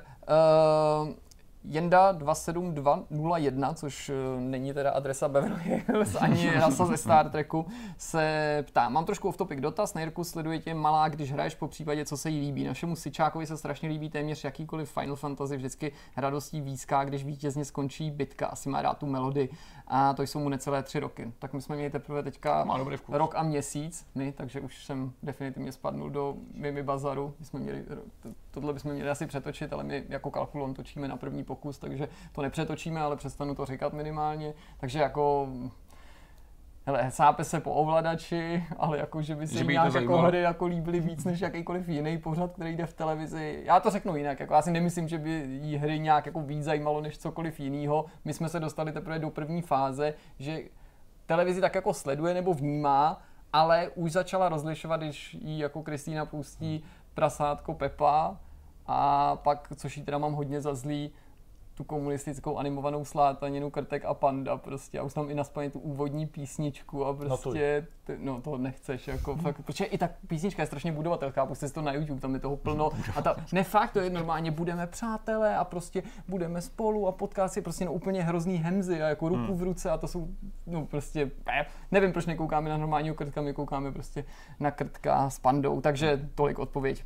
Uh, 1.03 1.13
Jenda 1.67 2.11
27201, 2.11 3.73
což 3.73 4.09
eh, 4.09 4.41
není 4.41 4.73
teda 4.73 4.91
adresa 4.91 5.27
Beverly 5.27 5.83
Hills 5.87 6.15
ani 6.19 6.51
rasa 6.51 6.85
ze 6.85 6.97
Star 6.97 7.29
Treku, 7.29 7.65
se 7.97 8.63
ptá. 8.67 8.89
Mám 8.89 9.05
trošku 9.05 9.27
off 9.29 9.37
topic 9.37 9.59
dotaz. 9.59 9.93
Na 9.93 10.01
Jirku 10.01 10.23
sleduje 10.23 10.59
tě 10.59 10.73
malá, 10.73 11.09
když 11.09 11.31
hraješ 11.31 11.55
po 11.55 11.67
případě, 11.67 12.05
co 12.05 12.17
se 12.17 12.29
jí 12.29 12.39
líbí. 12.39 12.63
Našemu 12.63 12.95
Sičákovi 12.95 13.47
se 13.47 13.57
strašně 13.57 13.89
líbí 13.89 14.09
téměř 14.09 14.43
jakýkoliv 14.43 14.91
Final 14.91 15.15
Fantasy, 15.15 15.57
vždycky 15.57 15.91
radostí 16.17 16.61
výská, 16.61 17.03
když 17.03 17.25
vítězně 17.25 17.65
skončí 17.65 18.11
bitka. 18.11 18.47
Asi 18.47 18.69
má 18.69 18.81
rád 18.81 18.97
tu 18.97 19.05
melodii 19.05 19.49
a 19.87 20.13
to 20.13 20.23
jsou 20.23 20.39
mu 20.39 20.49
necelé 20.49 20.83
tři 20.83 20.99
roky. 20.99 21.33
Tak 21.39 21.53
my 21.53 21.61
jsme 21.61 21.75
měli 21.75 21.91
teprve 21.91 22.23
teďka 22.23 22.67
rok 23.09 23.35
a 23.35 23.43
měsíc, 23.43 24.07
my, 24.15 24.31
takže 24.31 24.59
už 24.59 24.85
jsem 24.85 25.11
definitivně 25.23 25.71
spadnul 25.71 26.09
do 26.09 26.35
Mimi 26.53 26.83
Bazaru. 26.83 27.33
My 27.39 27.45
jsme 27.45 27.59
měli, 27.59 27.85
tohle 28.51 28.73
bychom 28.73 28.91
měli 28.91 29.09
asi 29.09 29.27
přetočit, 29.27 29.73
ale 29.73 29.83
my 29.83 30.03
jako 30.09 30.31
kalkulon 30.31 30.73
točíme 30.73 31.07
na 31.07 31.17
první 31.17 31.43
pokus, 31.43 31.77
takže 31.77 32.07
to 32.31 32.41
nepřetočíme, 32.41 33.01
ale 33.01 33.15
přestanu 33.15 33.55
to 33.55 33.65
říkat 33.65 33.93
minimálně. 33.93 34.53
Takže 34.77 34.99
jako 34.99 35.47
Hele, 36.87 37.11
sápe 37.11 37.43
se 37.43 37.59
po 37.59 37.73
ovladači, 37.73 38.63
ale 38.77 38.97
jako, 38.97 39.21
že 39.21 39.35
by 39.35 39.47
si 39.47 39.57
že 39.57 39.63
by 39.63 39.73
nějak 39.73 39.93
jako 39.93 40.17
hry 40.17 40.41
jako 40.41 40.65
líbily 40.65 40.99
víc 40.99 41.25
než 41.25 41.41
jakýkoliv 41.41 41.89
jiný 41.89 42.17
pořad, 42.17 42.53
který 42.53 42.75
jde 42.75 42.85
v 42.85 42.93
televizi. 42.93 43.61
Já 43.65 43.79
to 43.79 43.89
řeknu 43.89 44.15
jinak, 44.15 44.39
jako 44.39 44.53
já 44.53 44.61
si 44.61 44.71
nemyslím, 44.71 45.07
že 45.07 45.17
by 45.17 45.29
jí 45.61 45.77
hry 45.77 45.99
nějak 45.99 46.25
jako 46.25 46.41
víc 46.41 46.63
zajímalo 46.63 47.01
než 47.01 47.17
cokoliv 47.17 47.59
jiného. 47.59 48.05
My 48.25 48.33
jsme 48.33 48.49
se 48.49 48.59
dostali 48.59 48.91
teprve 48.91 49.19
do 49.19 49.29
první 49.29 49.61
fáze, 49.61 50.13
že 50.39 50.59
televizi 51.25 51.61
tak 51.61 51.75
jako 51.75 51.93
sleduje 51.93 52.33
nebo 52.33 52.53
vnímá, 52.53 53.21
ale 53.53 53.89
už 53.95 54.11
začala 54.11 54.49
rozlišovat, 54.49 55.01
když 55.01 55.33
jí 55.33 55.59
jako 55.59 55.83
Kristýna 55.83 56.25
pustí 56.25 56.83
prasátko 57.13 57.73
Pepa 57.73 58.37
a 58.87 59.35
pak, 59.35 59.67
což 59.75 59.97
jí 59.97 60.03
teda 60.03 60.17
mám 60.17 60.33
hodně 60.33 60.61
za 60.61 60.75
zlý, 60.75 61.11
tu 61.75 61.83
komunistickou 61.83 62.57
animovanou 62.57 63.05
slátaninu 63.05 63.69
Krtek 63.69 64.05
a 64.05 64.13
Panda 64.13 64.57
prostě 64.57 64.99
a 64.99 65.03
už 65.03 65.13
tam 65.13 65.29
i 65.29 65.33
naspaně 65.33 65.69
tu 65.69 65.79
úvodní 65.79 66.27
písničku 66.27 67.05
a 67.05 67.13
prostě, 67.13 67.87
no, 67.89 68.15
ty, 68.15 68.17
no 68.25 68.41
to 68.41 68.57
nechceš 68.57 69.07
jako 69.07 69.35
fakt, 69.35 69.61
protože 69.65 69.85
i 69.85 69.97
ta 69.97 70.09
písnička 70.27 70.63
je 70.63 70.67
strašně 70.67 70.91
budovatelská, 70.91 71.45
puste 71.45 71.67
si 71.67 71.73
to 71.73 71.81
na 71.81 71.93
YouTube, 71.93 72.21
tam 72.21 72.33
je 72.33 72.39
toho 72.39 72.57
plno 72.57 72.91
a 73.15 73.21
ta, 73.21 73.35
ne 73.53 73.63
fakt, 73.63 73.91
to 73.91 73.99
je 73.99 74.09
normálně, 74.09 74.51
budeme 74.51 74.87
přátelé 74.87 75.57
a 75.57 75.63
prostě 75.63 76.03
budeme 76.27 76.61
spolu 76.61 77.07
a 77.07 77.11
podcast 77.11 77.53
si 77.53 77.61
prostě 77.61 77.85
na 77.85 77.91
úplně 77.91 78.23
hrozný 78.23 78.57
hemzy 78.57 79.01
a 79.01 79.07
jako 79.07 79.29
ruku 79.29 79.41
hmm. 79.41 79.57
v 79.57 79.63
ruce 79.63 79.89
a 79.89 79.97
to 79.97 80.07
jsou, 80.07 80.27
no 80.67 80.85
prostě, 80.85 81.31
nevím, 81.91 82.11
proč 82.11 82.25
nekoukáme 82.25 82.69
na 82.69 82.77
normálního 82.77 83.15
krtka, 83.15 83.41
my 83.41 83.53
koukáme 83.53 83.91
prostě 83.91 84.25
na 84.59 84.71
krtka 84.71 85.29
s 85.29 85.39
pandou, 85.39 85.81
takže 85.81 86.29
tolik 86.35 86.59
odpověď. 86.59 87.03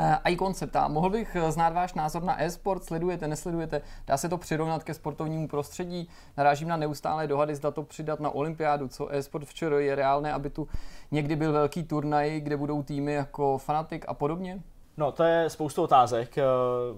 Uh, 0.00 0.32
Icon 0.32 0.54
se 0.54 0.66
ptá, 0.66 0.88
mohl 0.88 1.10
bych 1.10 1.36
eh, 1.36 1.52
znát 1.52 1.72
váš 1.72 1.94
názor 1.94 2.22
na 2.22 2.42
e-sport, 2.42 2.84
sledujete, 2.84 3.28
nesledujete, 3.28 3.82
dá 4.06 4.16
se 4.16 4.28
to 4.28 4.38
přirovnat 4.38 4.84
ke 4.84 4.94
sportovnímu 4.94 5.48
prostředí, 5.48 6.08
narážím 6.36 6.68
na 6.68 6.76
neustálé 6.76 7.26
dohady, 7.26 7.54
zda 7.54 7.70
to 7.70 7.82
přidat 7.82 8.20
na 8.20 8.30
olympiádu, 8.30 8.88
co 8.88 9.14
e-sport 9.14 9.44
včera 9.44 9.80
je 9.80 9.94
reálné, 9.94 10.32
aby 10.32 10.50
tu 10.50 10.68
někdy 11.10 11.36
byl 11.36 11.52
velký 11.52 11.82
turnaj, 11.82 12.40
kde 12.40 12.56
budou 12.56 12.82
týmy 12.82 13.12
jako 13.12 13.58
Fanatic 13.58 14.02
a 14.08 14.14
podobně? 14.14 14.62
No, 14.98 15.12
to 15.12 15.24
je 15.24 15.50
spoustu 15.50 15.82
otázek, 15.82 16.38
eh, 16.38 16.44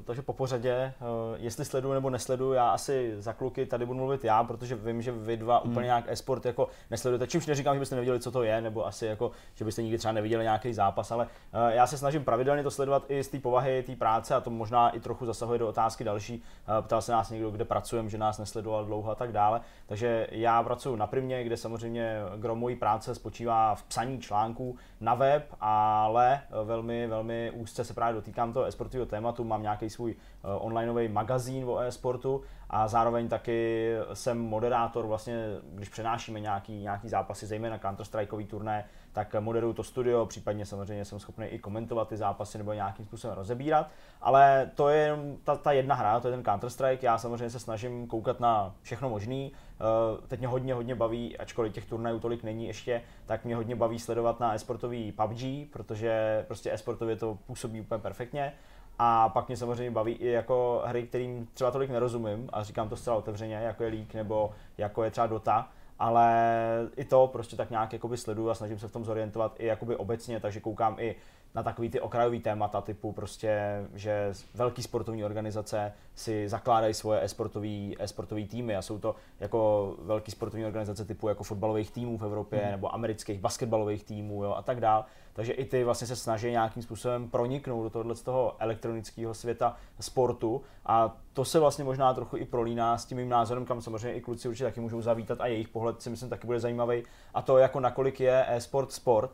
takže 0.05 0.23
po 0.23 0.33
pořadě, 0.33 0.73
eh, 0.73 0.95
jestli 1.37 1.65
sleduju 1.65 1.95
nebo 1.95 2.11
nesleduju, 2.11 2.53
já 2.53 2.71
asi 2.71 3.15
za 3.19 3.33
kluky 3.33 3.67
tady 3.67 3.87
budu 3.87 3.99
mluvit 3.99 4.25
já, 4.25 4.45
protože 4.45 4.75
vím, 4.75 5.03
že 5.03 5.13
vy 5.13 5.37
dva 5.37 5.59
hmm. 5.59 5.71
úplně 5.71 5.85
nějak 5.85 6.05
e-sport 6.09 6.47
jako 6.47 6.69
nesledujete, 6.91 7.27
čímž 7.27 7.47
neříkám, 7.47 7.77
že 7.77 7.81
byste 7.81 7.95
neviděli, 7.95 8.21
co 8.21 8.31
to 8.31 8.43
je, 8.43 8.61
nebo 8.61 8.87
asi 8.87 9.07
jako, 9.07 9.31
že 9.55 9.65
byste 9.65 9.83
nikdy 9.83 9.99
třeba 9.99 10.13
neviděli 10.13 10.45
nějaký 10.45 10.73
zápas, 10.73 11.11
ale 11.11 11.27
eh, 11.53 11.75
já 11.75 11.87
se 11.87 11.99
snažím 11.99 12.25
pravidelně 12.25 12.63
to 12.63 12.71
sledovat 12.71 13.05
i 13.09 13.25
z 13.25 13.29
té 13.29 13.39
povahy 13.39 13.83
té 13.83 13.97
práce 13.97 14.35
a 14.35 14.41
to 14.41 14.51
možná 14.51 14.91
i 14.91 15.01
trochu 15.01 15.27
zasahuje 15.27 15.59
do 15.59 15.69
otázky 15.69 16.05
další. 16.05 16.43
Ptal 16.81 17.03
se 17.03 17.13
nás 17.13 17.31
někdo, 17.31 17.51
kde 17.51 17.65
pracujeme, 17.65 18.09
že 18.09 18.19
nás 18.19 18.39
nesledoval 18.39 18.85
dlouho 18.85 19.11
a 19.11 19.15
tak 19.15 19.33
dále. 19.33 19.61
Takže 19.89 20.27
já 20.31 20.63
pracuji 20.63 20.97
na 20.97 21.07
Primě, 21.07 21.45
kde 21.45 21.57
samozřejmě 21.57 22.17
grom 22.37 22.59
mojí 22.59 22.77
práce 22.77 23.15
spočívá 23.15 23.75
v 23.75 23.83
psaní 23.83 24.21
článků 24.21 24.77
na 25.01 25.15
web, 25.15 25.55
ale 25.61 26.41
velmi, 26.65 27.07
velmi 27.07 27.51
úzce 27.55 27.85
se 27.85 27.95
právě 27.95 28.15
dotýkám 28.15 28.53
toho 28.53 28.67
e-sportového 28.67 29.07
tématu, 29.07 29.45
mám 29.45 29.63
nějaký 29.63 29.91
svůj 29.91 30.17
onlineový 30.43 31.09
magazín 31.09 31.65
o 31.65 31.79
e-sportu 31.79 32.43
a 32.71 32.89
zároveň 32.89 33.29
taky 33.29 33.91
jsem 34.13 34.39
moderátor, 34.39 35.07
vlastně, 35.07 35.45
když 35.63 35.89
přenášíme 35.89 36.41
nějaký, 36.41 36.83
nějaký 36.83 37.09
zápasy, 37.09 37.47
zejména 37.47 37.79
Counter-Strikeový 37.79 38.47
turné, 38.47 38.85
tak 39.13 39.35
moderuju 39.41 39.73
to 39.73 39.83
studio, 39.83 40.27
případně 40.27 40.67
samozřejmě 40.67 41.05
jsem 41.05 41.21
schopný 41.21 41.47
i 41.47 41.59
komentovat 41.59 42.09
ty 42.09 42.17
zápasy 42.17 42.59
nebo 42.59 42.73
nějakým 42.73 43.07
způsobem 43.07 43.37
rozebírat, 43.37 43.91
ale 44.21 44.71
to 44.75 44.89
je 44.89 44.99
jenom 44.99 45.37
ta, 45.45 45.57
ta 45.57 45.73
jedna 45.73 45.95
hra, 45.95 46.21
to 46.21 46.29
je 46.29 46.37
ten 46.37 46.43
Counter-Strike, 46.43 46.99
já 47.03 47.19
samozřejmě 47.19 47.51
se 47.51 47.59
snažím 47.59 48.07
koukat 48.07 48.41
na 48.41 48.75
všechno 48.83 49.09
možný, 49.09 49.53
eh, 49.53 50.27
teď 50.29 50.39
mě 50.39 50.49
hodně, 50.49 50.75
hodně 50.75 50.95
baví, 50.95 51.39
ačkoliv 51.39 51.73
těch 51.73 51.87
turnajů 51.87 52.21
tolik 52.21 52.43
není 52.43 52.67
ještě, 52.67 53.03
tak 53.27 53.45
mě 53.45 53.57
hodně 53.57 53.77
baví 53.77 53.99
sledovat 53.99 54.41
na 54.41 54.55
esportový 54.55 55.13
PUBG, 55.13 55.73
protože 55.73 56.45
prostě 56.47 56.73
esportově 56.73 57.17
to 57.17 57.39
působí 57.47 57.81
úplně 57.81 58.01
perfektně. 58.01 58.53
A 58.99 59.29
pak 59.29 59.49
mě 59.49 59.57
samozřejmě 59.57 59.91
baví 59.91 60.13
i 60.13 60.29
jako 60.29 60.83
hry, 60.87 61.07
kterým 61.07 61.49
třeba 61.55 61.71
tolik 61.71 61.91
nerozumím 61.91 62.49
a 62.53 62.63
říkám 62.63 62.89
to 62.89 62.97
zcela 62.97 63.17
otevřeně, 63.17 63.55
jako 63.55 63.83
je 63.85 63.91
League 63.91 64.15
nebo 64.15 64.51
jako 64.79 65.05
je 65.05 65.11
třeba 65.11 65.27
Dota, 65.27 65.69
ale 65.99 66.59
i 66.97 67.05
to 67.05 67.27
prostě 67.27 67.57
tak 67.57 67.71
nějak 67.71 67.93
jakoby 67.93 68.17
sleduju 68.17 68.51
a 68.51 68.55
snažím 68.55 68.79
se 68.79 68.89
v 68.89 68.93
tom 68.93 69.05
zorientovat 69.05 69.55
i 69.59 69.67
jakoby 69.67 69.97
obecně, 69.97 70.41
takže 70.41 70.61
koukám 70.61 70.97
i 70.99 71.17
na 71.55 71.63
takový 71.63 71.91
ty 71.91 72.01
okrajový 72.01 72.41
témata 72.41 72.81
typu 72.81 73.13
prostě, 73.13 73.61
že 73.95 74.33
velký 74.55 74.83
sportovní 74.83 75.25
organizace 75.25 75.93
si 76.15 76.49
zakládají 76.49 76.95
svoje 76.95 77.25
e-sportový, 77.25 77.97
e-sportový 77.99 78.47
týmy 78.47 78.77
a 78.77 78.83
jsou 78.83 78.99
to 78.99 79.15
jako 79.41 79.95
velký 80.03 80.31
sportovní 80.31 80.67
organizace 80.67 81.05
typu 81.05 81.29
jako 81.29 81.45
fotbalových 81.45 81.91
týmů 81.91 82.19
v 82.19 82.25
Evropě 82.25 82.59
hmm. 82.59 82.71
nebo 82.71 82.95
amerických 82.95 83.41
basketbalových 83.41 84.05
týmů 84.05 84.45
jo, 84.45 84.55
a 84.55 84.63
tak 84.63 84.81
dál. 84.81 85.05
Takže 85.33 85.53
i 85.53 85.65
ty 85.65 85.85
vlastně 85.85 86.07
se 86.07 86.17
snaží 86.17 86.51
nějakým 86.51 86.83
způsobem 86.83 87.31
proniknout 87.31 87.83
do 87.83 87.91
tohoto 87.91 88.15
z 88.15 88.23
toho 88.23 88.57
elektronického 88.59 89.35
světa 89.35 89.77
sportu. 90.01 90.63
A 90.87 91.17
to 91.33 91.45
se 91.45 91.59
vlastně 91.59 91.85
možná 91.85 92.15
trochu 92.15 92.37
i 92.37 92.45
prolíná 92.45 92.99
s 92.99 93.05
tím 93.05 93.19
mým 93.19 93.29
názorem, 93.29 93.65
kam 93.65 93.81
samozřejmě 93.81 94.13
i 94.13 94.21
kluci 94.21 94.49
určitě 94.49 94.65
taky 94.65 94.81
můžou 94.81 95.03
zavítat 95.03 95.41
a 95.41 95.47
jejich 95.47 95.69
pohled 95.69 96.03
si 96.03 96.11
myslím 96.11 96.31
taky 96.31 96.47
bude 96.47 96.61
zajímavý. 96.61 97.03
A 97.35 97.43
to 97.43 97.59
jako 97.59 97.81
nakolik 97.81 98.21
je 98.21 98.45
e-sport 98.49 98.93
sport. 98.93 99.33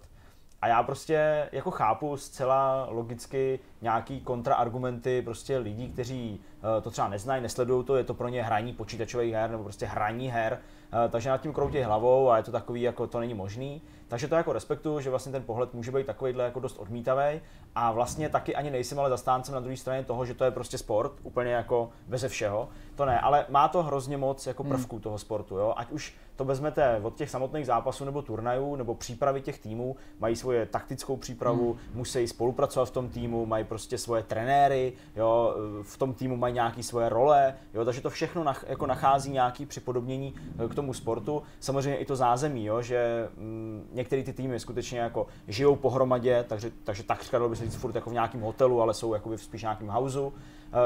A 0.65 0.69
já 0.69 0.83
prostě 0.83 1.49
jako 1.53 1.71
chápu 1.71 2.17
zcela 2.17 2.87
logicky 2.91 3.61
nějaký 3.83 4.21
kontraargumenty 4.21 5.23
prostě 5.23 5.59
lidí, 5.59 5.89
kteří 5.89 6.41
eh, 6.79 6.81
to 6.81 6.91
třeba 6.91 7.09
neznají, 7.09 7.43
nesledují 7.43 7.85
to, 7.85 7.97
je 7.97 8.05
to 8.05 8.15
pro 8.15 8.29
ně 8.29 8.43
hraní 8.43 8.73
počítačových 8.73 9.35
her 9.35 9.51
nebo 9.51 9.63
prostě 9.63 9.87
hraní 9.87 10.29
her, 10.29 10.59
eh, 10.93 11.09
takže 11.09 11.31
nad 11.31 11.41
tím 11.41 11.53
kroutí 11.53 11.83
hlavou 11.83 12.31
a 12.31 12.37
je 12.37 12.43
to 12.43 12.53
takový, 12.53 12.83
jako 12.83 13.07
to 13.07 13.21
není 13.21 13.35
možný. 13.35 13.83
Takže 14.09 14.29
to 14.29 14.35
jako 14.35 14.53
respektuju, 14.53 15.01
že 15.01 15.11
vlastně 15.11 15.33
ten 15.33 15.43
pohled 15.43 15.75
může 15.75 15.91
být 15.91 16.07
takovýhle 16.07 16.45
jako 16.45 16.61
dost 16.61 16.79
odmítavý 16.79 17.41
a 17.75 17.93
vlastně 17.93 18.29
taky 18.29 18.57
ani 18.57 18.71
nejsem 18.71 18.99
ale 18.99 19.11
zastáncem 19.11 19.55
na 19.55 19.61
druhé 19.61 19.77
straně 19.77 20.05
toho, 20.05 20.25
že 20.25 20.35
to 20.35 20.45
je 20.45 20.51
prostě 20.51 20.79
sport, 20.79 21.13
úplně 21.23 21.53
jako 21.53 21.91
beze 22.07 22.29
všeho. 22.29 22.69
To 22.95 23.05
ne, 23.05 23.21
ale 23.21 23.47
má 23.49 23.69
to 23.69 23.83
hrozně 23.83 24.17
moc 24.17 24.47
jako 24.47 24.63
hmm. 24.63 24.73
prvků 24.73 24.97
hmm. 24.97 25.03
toho 25.03 25.19
sportu, 25.19 25.57
jo. 25.57 25.75
Ať 25.77 25.91
už 25.91 26.15
to 26.37 26.45
vezmete 26.45 27.01
od 27.03 27.15
těch 27.15 27.31
samotných 27.31 27.67
zápasů 27.67 28.05
nebo 28.05 28.23
turnajů, 28.23 28.77
nebo 28.77 28.95
přípravy 28.95 29.41
těch 29.41 29.59
týmů, 29.59 29.97
mají 30.21 30.37
svoje 30.37 30.67
taktickou 30.67 31.17
přípravu, 31.17 31.73
hmm. 31.73 31.81
musí 31.95 32.29
spolupracovat 32.29 32.85
v 32.85 32.91
tom 32.91 33.09
týmu, 33.09 33.47
mají 33.47 33.65
prostě 33.65 33.99
svoje 33.99 34.23
trenéry, 34.23 34.93
jo, 35.17 35.57
v 35.83 35.99
tom 35.99 36.15
týmu 36.15 36.37
mají 36.37 36.55
nějaké 36.55 36.83
svoje 36.83 37.09
role, 37.09 37.55
jo, 37.75 37.85
takže 37.85 38.01
to 38.01 38.11
všechno 38.11 38.45
nach, 38.45 38.65
jako 38.69 38.87
nachází 38.87 39.31
nějaké 39.31 39.67
připodobnění 39.67 40.35
eh, 40.65 40.69
k 40.69 40.75
tomu 40.75 40.95
sportu. 40.95 41.43
Samozřejmě 41.61 41.99
i 41.99 42.05
to 42.05 42.17
zázemí, 42.17 42.65
jo, 42.65 42.83
že 42.83 43.29
mm, 43.37 43.89
některé 43.93 44.23
ty 44.23 44.33
týmy 44.33 44.61
skutečně 44.61 44.99
jako 44.99 45.27
žijou 45.49 45.77
pohromadě, 45.77 46.45
takže, 46.49 46.71
takže 46.85 47.03
takřka 47.03 47.39
dalo 47.39 47.51
by 47.51 47.57
se 47.57 47.65
říct 47.65 47.77
furt 47.77 47.95
jako 47.95 48.11
v 48.11 48.13
nějakém 48.13 48.41
hotelu, 48.41 48.83
ale 48.83 48.95
jsou 48.95 49.15
jako 49.15 49.39
spíš 49.39 49.61
v 49.61 49.65
nějakém 49.65 49.89
houseu. 49.89 50.33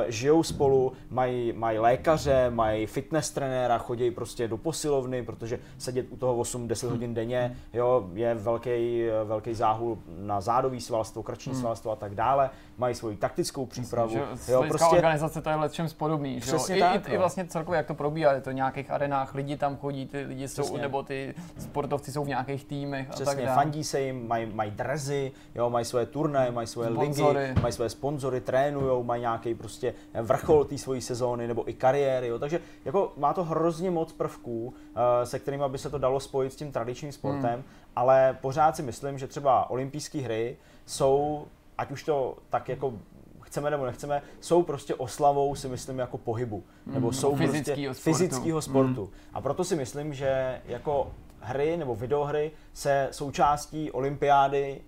Žijou 0.08 0.42
spolu, 0.42 0.92
mají, 1.10 1.52
mají 1.52 1.78
lékaře, 1.78 2.50
mají 2.50 2.86
fitness 2.86 3.30
trenéra, 3.30 3.78
chodí 3.78 4.10
prostě 4.10 4.48
do 4.48 4.56
posilovny, 4.56 5.22
protože 5.22 5.58
sedět 5.78 6.06
u 6.10 6.16
toho 6.16 6.36
8-10 6.36 6.82
Hmm. 6.88 6.90
hodin 6.96 7.14
denně 7.14 7.56
jo, 7.72 8.08
je 8.14 8.34
velký, 8.34 9.02
velký 9.24 9.54
záhul 9.54 9.98
na 10.18 10.40
zádový 10.40 10.80
svalstvo, 10.80 11.22
krční 11.22 11.52
Hmm. 11.52 11.60
svalstvo 11.60 11.90
a 11.92 11.96
tak 11.96 12.14
dále. 12.14 12.50
Mají 12.78 12.94
svoji 12.94 13.16
taktickou 13.16 13.66
přípravu. 13.66 14.12
Že 14.12 14.22
z 14.34 14.48
jo, 14.48 14.58
hlediska 14.58 14.88
organizace 14.88 15.42
to 15.42 15.50
je 15.50 15.56
v 15.68 15.72
čem 15.72 15.88
podobný. 15.96 16.40
Že 16.40 16.50
jo? 16.50 16.56
Přesně 16.56 16.76
I, 16.76 16.80
tak, 16.80 17.08
i, 17.08 17.10
I 17.10 17.14
no. 17.14 17.18
vlastně 17.18 17.44
celkově, 17.44 17.76
jak 17.76 17.86
to 17.86 17.94
probíhá, 17.94 18.32
je 18.32 18.40
to 18.40 18.50
v 18.50 18.54
nějakých 18.54 18.90
arenách, 18.90 19.34
lidi 19.34 19.56
tam 19.56 19.76
chodí, 19.76 20.06
ty 20.06 20.22
lidi 20.22 20.48
jsou, 20.48 20.62
Přesně. 20.62 20.80
nebo 20.82 21.02
ty 21.02 21.34
sportovci 21.58 22.12
jsou 22.12 22.24
v 22.24 22.28
nějakých 22.28 22.64
týmech 22.64 23.06
a 23.06 23.12
tak 23.12 23.14
Přesně, 23.22 23.44
dále. 23.44 23.54
fandí 23.54 23.84
se 23.84 24.00
jim, 24.00 24.28
mají, 24.28 24.46
mají 24.54 24.70
drezy, 24.70 25.32
jo, 25.54 25.70
mají 25.70 25.84
svoje 25.84 26.06
turnaje, 26.06 26.50
mají 26.50 26.66
svoje 26.66 26.90
Sponzory. 26.90 27.38
ligy, 27.38 27.60
mají 27.60 27.72
svoje 27.72 27.90
sponzory, 27.90 28.40
trénujou, 28.40 29.02
mají 29.04 29.20
nějaký 29.20 29.54
prostě 29.54 29.77
vrchol 30.22 30.64
té 30.64 30.78
svojí 30.78 31.00
sezóny 31.00 31.46
nebo 31.48 31.70
i 31.70 31.72
kariéry, 31.74 32.26
jo. 32.28 32.38
takže 32.38 32.60
jako 32.84 33.12
má 33.16 33.32
to 33.34 33.44
hrozně 33.44 33.90
moc 33.90 34.12
prvků, 34.12 34.74
eh, 35.22 35.26
se 35.26 35.38
kterými 35.38 35.64
by 35.68 35.78
se 35.78 35.90
to 35.90 35.98
dalo 35.98 36.20
spojit 36.20 36.52
s 36.52 36.56
tím 36.56 36.72
tradičním 36.72 37.12
sportem, 37.12 37.54
Hmm. 37.54 37.62
ale 37.96 38.38
pořád 38.40 38.76
si 38.76 38.82
myslím, 38.82 39.18
že 39.18 39.26
třeba 39.26 39.70
olympijské 39.70 40.18
hry 40.20 40.56
jsou, 40.86 41.44
ať 41.78 41.90
už 41.90 42.02
to 42.04 42.36
tak 42.50 42.68
jako 42.68 42.92
chceme 43.40 43.70
nebo 43.70 43.86
nechceme, 43.86 44.22
jsou 44.40 44.62
prostě 44.62 44.94
oslavou 44.94 45.54
si 45.54 45.68
myslím 45.68 45.98
jako 45.98 46.18
pohybu. 46.18 46.62
Nebo 46.86 47.06
Mm, 47.06 47.12
jsou 47.12 47.36
prostě 47.36 47.46
fyzickýho 47.52 47.94
sportu. 47.94 48.18
fyzického 48.18 48.62
sportu. 48.62 49.10
A 49.34 49.40
proto 49.40 49.64
si 49.64 49.76
myslím, 49.76 50.14
že 50.14 50.60
jako 50.66 51.10
hry 51.40 51.76
nebo 51.76 51.94
videohry 51.96 52.50
se 52.72 53.08
součástí 53.10 53.90
olympiády 53.92 54.80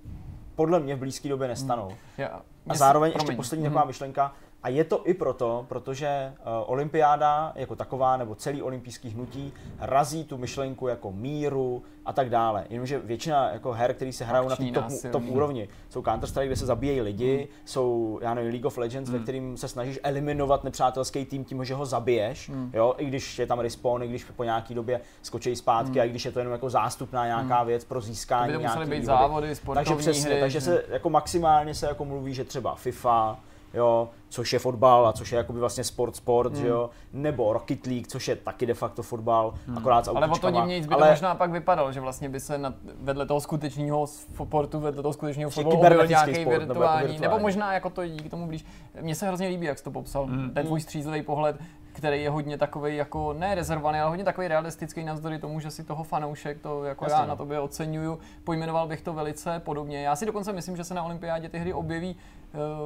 podle 0.54 0.80
mě 0.80 0.94
v 0.96 0.98
blízké 0.98 1.28
době 1.28 1.48
nestanou. 1.48 1.92
Já, 2.18 2.26
A 2.28 2.42
mě 2.64 2.74
se- 2.74 2.78
zároveň 2.78 3.08
ještě 3.08 3.18
promiň. 3.18 3.36
poslední 3.36 3.64
Mhm. 3.66 3.72
taková 3.74 3.86
myšlenka, 3.86 4.32
a 4.62 4.68
je 4.68 4.84
to 4.84 5.08
i 5.08 5.14
proto, 5.14 5.66
protože 5.68 6.32
uh, 6.38 6.46
olympiáda 6.66 7.52
jako 7.54 7.76
taková, 7.76 8.16
nebo 8.16 8.34
celý 8.34 8.62
olympijský 8.62 9.08
hnutí 9.10 9.52
razí 9.78 10.24
tu 10.24 10.38
myšlenku 10.38 10.88
jako 10.88 11.12
míru 11.12 11.82
a 12.06 12.12
tak 12.12 12.30
dále. 12.30 12.64
Jenomže 12.70 12.98
většina 12.98 13.50
jako 13.50 13.72
her, 13.72 13.94
které 13.94 14.12
se 14.12 14.24
hrajou 14.24 14.48
na 14.48 14.56
té 14.56 14.64
top, 14.64 14.82
násilný. 14.84 15.12
top 15.12 15.22
úrovni, 15.28 15.68
jsou 15.90 16.02
Counter-Strike, 16.02 16.46
kde 16.46 16.56
se 16.56 16.66
zabíjejí 16.66 17.00
lidi, 17.00 17.36
Hmm. 17.36 17.46
jsou, 17.64 18.18
já 18.22 18.34
nevím, 18.34 18.50
League 18.50 18.66
of 18.66 18.78
Legends, 18.78 19.10
ve 19.10 19.18
kterým 19.18 19.56
se 19.56 19.68
snažíš 19.68 20.00
eliminovat 20.02 20.64
nepřátelský 20.64 21.24
tým 21.24 21.44
tím, 21.44 21.64
že 21.64 21.74
ho 21.74 21.86
zabiješ, 21.86 22.48
Hmm. 22.48 22.70
jo, 22.74 22.94
i 22.98 23.04
když 23.06 23.38
je 23.38 23.46
tam 23.46 23.58
respawn, 23.60 24.02
i 24.02 24.08
když 24.08 24.24
po 24.24 24.44
nějaký 24.44 24.74
době 24.74 25.00
skočí 25.22 25.56
zpátky, 25.56 25.90
Hmm. 25.92 26.00
a 26.00 26.04
i 26.04 26.08
když 26.10 26.24
je 26.24 26.32
to 26.32 26.38
jenom 26.38 26.52
jako 26.52 26.70
zástupná 26.70 27.26
nějaká 27.26 27.62
věc 27.62 27.84
pro 27.84 28.00
To 28.00 28.06
získání 28.06 28.46
by 28.46 28.52
to 28.52 28.60
musely 28.60 28.76
nějaký 28.76 28.90
být 28.90 29.00
výhody. 29.00 29.06
závody, 29.22 29.54
sportovní 29.54 29.84
Takže 29.84 29.96
přesně, 30.10 30.30
hry. 30.30 30.40
takže 30.40 30.60
že- 30.60 30.64
se 30.66 30.84
jako 30.88 31.10
maximálně 31.10 31.74
se 31.74 31.86
jako 31.86 32.04
mluví, 32.04 32.34
že 32.34 32.44
třeba 32.44 32.74
FIFA, 32.74 33.38
jo, 33.74 34.08
což 34.28 34.52
je 34.52 34.58
fotbal 34.58 35.06
a 35.06 35.12
což 35.12 35.32
je 35.32 35.38
jakoby 35.38 35.60
vlastně 35.60 35.84
sport 35.84 36.16
sport, 36.16 36.52
Hmm. 36.52 36.62
že 36.62 36.68
jo, 36.68 36.90
nebo 37.12 37.52
Rocket 37.52 37.86
League, 37.86 38.06
což 38.06 38.28
je 38.28 38.36
taky 38.36 38.66
de 38.66 38.74
facto 38.74 39.02
fotbal, 39.02 39.54
akorát 39.76 40.04
s 40.04 40.08
Ale 40.08 40.26
o 40.28 40.38
to 40.38 40.50
divněji 40.50 40.80
by 40.80 40.88
to 40.94 41.04
možná 41.04 41.34
pak 41.34 41.50
vypadalo, 41.50 41.92
že 41.92 42.00
vlastně 42.00 42.28
by 42.28 42.40
se 42.40 42.58
na, 42.58 42.74
vedle 43.00 43.26
toho 43.26 43.40
skutečného 43.40 44.06
sportu, 44.06 44.80
vedle 44.80 45.02
toho 45.02 45.12
skutečného 45.12 45.50
fotbalu 45.50 45.76
objevil 45.78 46.06
nějaký 46.06 46.34
sport, 46.34 46.44
nebo 46.44 46.52
jako 46.52 46.66
virtuální, 46.68 47.06
nebo, 47.06 47.12
virtuální. 47.20 47.42
možná 47.42 47.72
jako 47.74 47.90
to 47.90 48.06
díky 48.06 48.28
tomu 48.28 48.46
blíž. 48.46 48.64
Mně 49.00 49.14
se 49.14 49.26
hrozně 49.26 49.48
líbí, 49.48 49.66
jak 49.66 49.78
jsi 49.78 49.84
to 49.84 49.90
popsal, 49.90 50.26
Mm. 50.26 50.50
ten 50.50 50.66
tvůj 50.66 50.80
střízlivý 50.80 51.22
pohled, 51.22 51.56
který 51.92 52.22
je 52.22 52.30
hodně 52.30 52.58
takový 52.58 52.96
jako 52.96 53.32
ne 53.32 53.54
rezervovaný, 53.54 53.98
ale 54.00 54.08
hodně 54.10 54.24
takový 54.24 54.48
realistický 54.48 55.04
navzdory 55.04 55.38
tomu, 55.38 55.60
že 55.60 55.70
si 55.70 55.84
toho 55.84 56.04
fanoušek, 56.04 56.58
to 56.60 56.84
jako 56.84 57.04
Jasně, 57.04 57.14
já 57.16 57.22
no. 57.22 57.28
na 57.28 57.36
tobě 57.36 57.60
oceňuju, 57.60 58.18
pojmenoval 58.44 58.88
bych 58.88 59.00
to 59.00 59.12
velice 59.12 59.58
podobně. 59.64 60.02
Já 60.02 60.16
si 60.16 60.26
dokonce 60.26 60.52
myslím, 60.52 60.76
že 60.76 60.84
se 60.84 60.94
na 60.94 61.02
olympiádě 61.02 61.48
ty 61.48 61.58
hry 61.58 61.72
objeví 61.72 62.16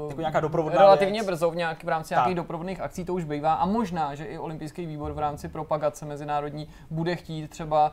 Jako 0.09 0.21
nějaká 0.21 0.41
doprovodná 0.41 0.79
relativně 0.79 1.13
věc. 1.21 1.27
brzo 1.27 1.51
v, 1.51 1.57
nějak, 1.57 1.85
v 1.85 1.89
rámci 1.89 2.09
Tak. 2.09 2.17
nějakých 2.17 2.35
doprovodných 2.35 2.81
akcí 2.81 3.05
to 3.05 3.15
už 3.15 3.25
bývá 3.25 3.55
a 3.55 3.67
možná, 3.67 4.15
že 4.15 4.25
i 4.25 4.39
olympijský 4.39 4.87
výbor 4.87 5.13
v 5.13 5.19
rámci 5.19 5.49
propagace 5.49 6.07
mezinárodní 6.07 6.69
bude 6.91 7.17
chtít 7.17 7.49
třeba 7.49 7.93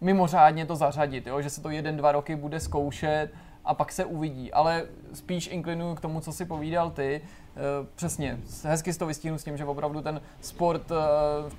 mimořádně 0.00 0.66
to 0.66 0.76
zařadit, 0.76 1.26
jo? 1.26 1.40
že 1.42 1.50
se 1.50 1.60
to 1.62 1.70
jeden, 1.70 1.96
dva 1.96 2.12
roky 2.12 2.36
bude 2.36 2.60
zkoušet 2.60 3.28
a 3.64 3.74
pak 3.74 3.92
se 3.92 4.04
uvidí. 4.04 4.52
Ale 4.52 4.82
spíš 5.14 5.48
inklinuju 5.52 5.94
k 5.94 6.00
tomu, 6.00 6.20
co 6.20 6.32
si 6.32 6.44
povídal 6.44 6.90
ty. 6.90 7.14
E, 7.14 7.86
přesně, 7.94 8.38
hezky 8.64 8.92
si 8.92 8.98
to 8.98 9.06
vystihnu 9.06 9.38
s 9.38 9.44
tím, 9.44 9.56
že 9.56 9.64
opravdu 9.64 10.02
ten 10.02 10.20
sport 10.40 10.90
e, 10.90 10.94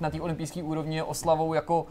na 0.00 0.10
té 0.10 0.20
olympijské 0.20 0.62
úrovni 0.62 0.96
je 0.96 1.02
oslavou 1.02 1.54
jako 1.54 1.86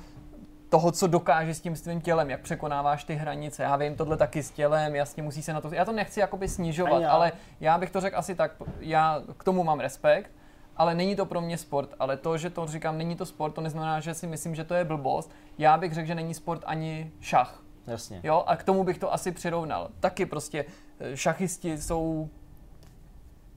toho, 0.70 0.92
co 0.92 1.08
dokáže 1.08 1.54
s 1.54 1.62
tím 1.62 1.76
svým 1.76 2.02
tělem, 2.02 2.30
jak 2.30 2.42
překonáváš 2.42 3.04
ty 3.04 3.16
hranice. 3.16 3.64
Já 3.64 3.76
vím 3.76 3.96
tohle 3.96 4.18
taky 4.18 4.44
s 4.44 4.52
tělem, 4.52 4.96
jasně 4.96 5.24
musí 5.24 5.44
se 5.44 5.54
na 5.54 5.62
to... 5.62 5.74
Já 5.74 5.86
to 5.86 5.92
nechci 5.92 6.20
jakoby 6.20 6.48
snižovat, 6.48 7.02
já. 7.02 7.12
ale 7.12 7.32
já 7.60 7.78
bych 7.78 7.92
to 7.92 8.02
řekl 8.02 8.18
asi 8.18 8.36
tak, 8.36 8.52
já 8.80 9.24
k 9.38 9.44
tomu 9.44 9.64
mám 9.64 9.80
respekt, 9.80 10.32
ale 10.78 10.96
není 10.96 11.16
to 11.16 11.26
pro 11.26 11.42
mě 11.42 11.58
sport. 11.58 11.90
Ale 12.00 12.18
to, 12.18 12.38
že 12.38 12.50
to 12.50 12.68
říkám, 12.68 12.98
není 12.98 13.16
to 13.16 13.26
sport, 13.26 13.52
to 13.52 13.62
neznamená, 13.62 14.00
že 14.00 14.14
si 14.14 14.28
myslím, 14.28 14.56
že 14.56 14.64
to 14.64 14.74
je 14.74 14.86
blbost. 14.86 15.32
Já 15.58 15.78
bych 15.78 15.94
řekl, 15.94 16.08
že 16.08 16.16
není 16.16 16.34
sport 16.34 16.64
ani 16.66 17.12
šach. 17.20 17.64
Jasně. 17.88 18.20
Jo, 18.24 18.44
a 18.48 18.56
k 18.56 18.64
tomu 18.64 18.84
bych 18.84 18.98
to 18.98 19.14
asi 19.14 19.32
přirovnal. 19.32 19.90
Taky 20.00 20.26
prostě 20.26 20.66
eh, 21.00 21.18
šachisti 21.18 21.78
jsou 21.78 22.30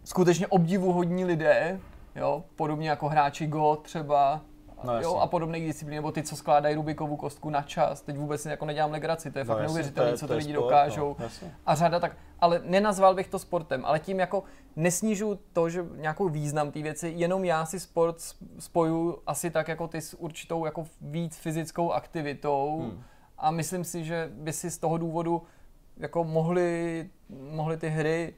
skutečně 0.05 0.47
obdivuhodní 0.47 1.25
lidé, 1.25 1.81
jo, 2.17 2.45
podobně 2.57 2.91
jako 2.91 3.09
hráči 3.09 3.47
Go 3.47 3.77
třeba, 3.77 4.41
No, 4.85 5.01
jo, 5.01 5.17
a 5.17 5.27
podobných 5.27 5.65
disciplín, 5.67 5.97
nebo 5.97 6.13
ty, 6.13 6.23
co 6.23 6.37
skládají 6.37 6.75
Rubikovou 6.75 7.17
kostku 7.17 7.51
na 7.51 7.63
čas. 7.63 8.01
Teď 8.03 8.17
vůbec 8.17 8.43
si 8.43 8.49
jako 8.49 8.65
nedělám 8.67 8.91
legraci, 8.91 9.31
to 9.31 9.39
je 9.39 9.45
No, 9.45 9.55
fakt 9.55 9.63
neuvěřitelné, 9.63 10.17
co 10.17 10.27
to 10.27 10.33
ty 10.33 10.39
lidi 10.39 10.53
sport, 10.53 10.63
dokážou. 10.65 11.17
no, 11.19 11.29
a 11.67 11.75
řada 11.75 12.01
tak, 12.01 12.17
ale 12.41 12.61
nenazval 12.65 13.15
bych 13.15 13.29
to 13.29 13.39
sportem, 13.39 13.85
ale 13.85 13.99
tím 14.01 14.21
jako 14.21 14.43
nesnižu 14.77 15.39
to, 15.53 15.69
že 15.69 15.85
nějakou 15.97 16.29
význam 16.29 16.71
té 16.71 16.83
věci, 16.83 17.13
jenom 17.17 17.45
já 17.45 17.67
si 17.67 17.81
sport 17.81 18.17
spoju 18.59 19.19
asi 19.27 19.51
tak 19.51 19.69
jako 19.69 19.89
ty 19.89 20.01
s 20.01 20.15
určitou 20.21 20.65
jako 20.65 20.85
víc 21.01 21.37
fyzickou 21.37 21.93
aktivitou 21.93 22.79
Hmm. 22.83 23.03
a 23.39 23.51
myslím 23.51 23.85
si, 23.85 24.05
že 24.05 24.31
by 24.35 24.53
si 24.53 24.71
z 24.71 24.79
toho 24.79 24.99
důvodu 24.99 25.43
jako 25.97 26.25
mohli, 26.25 27.09
mohli 27.51 27.77
ty 27.77 27.89
hry, 27.89 28.35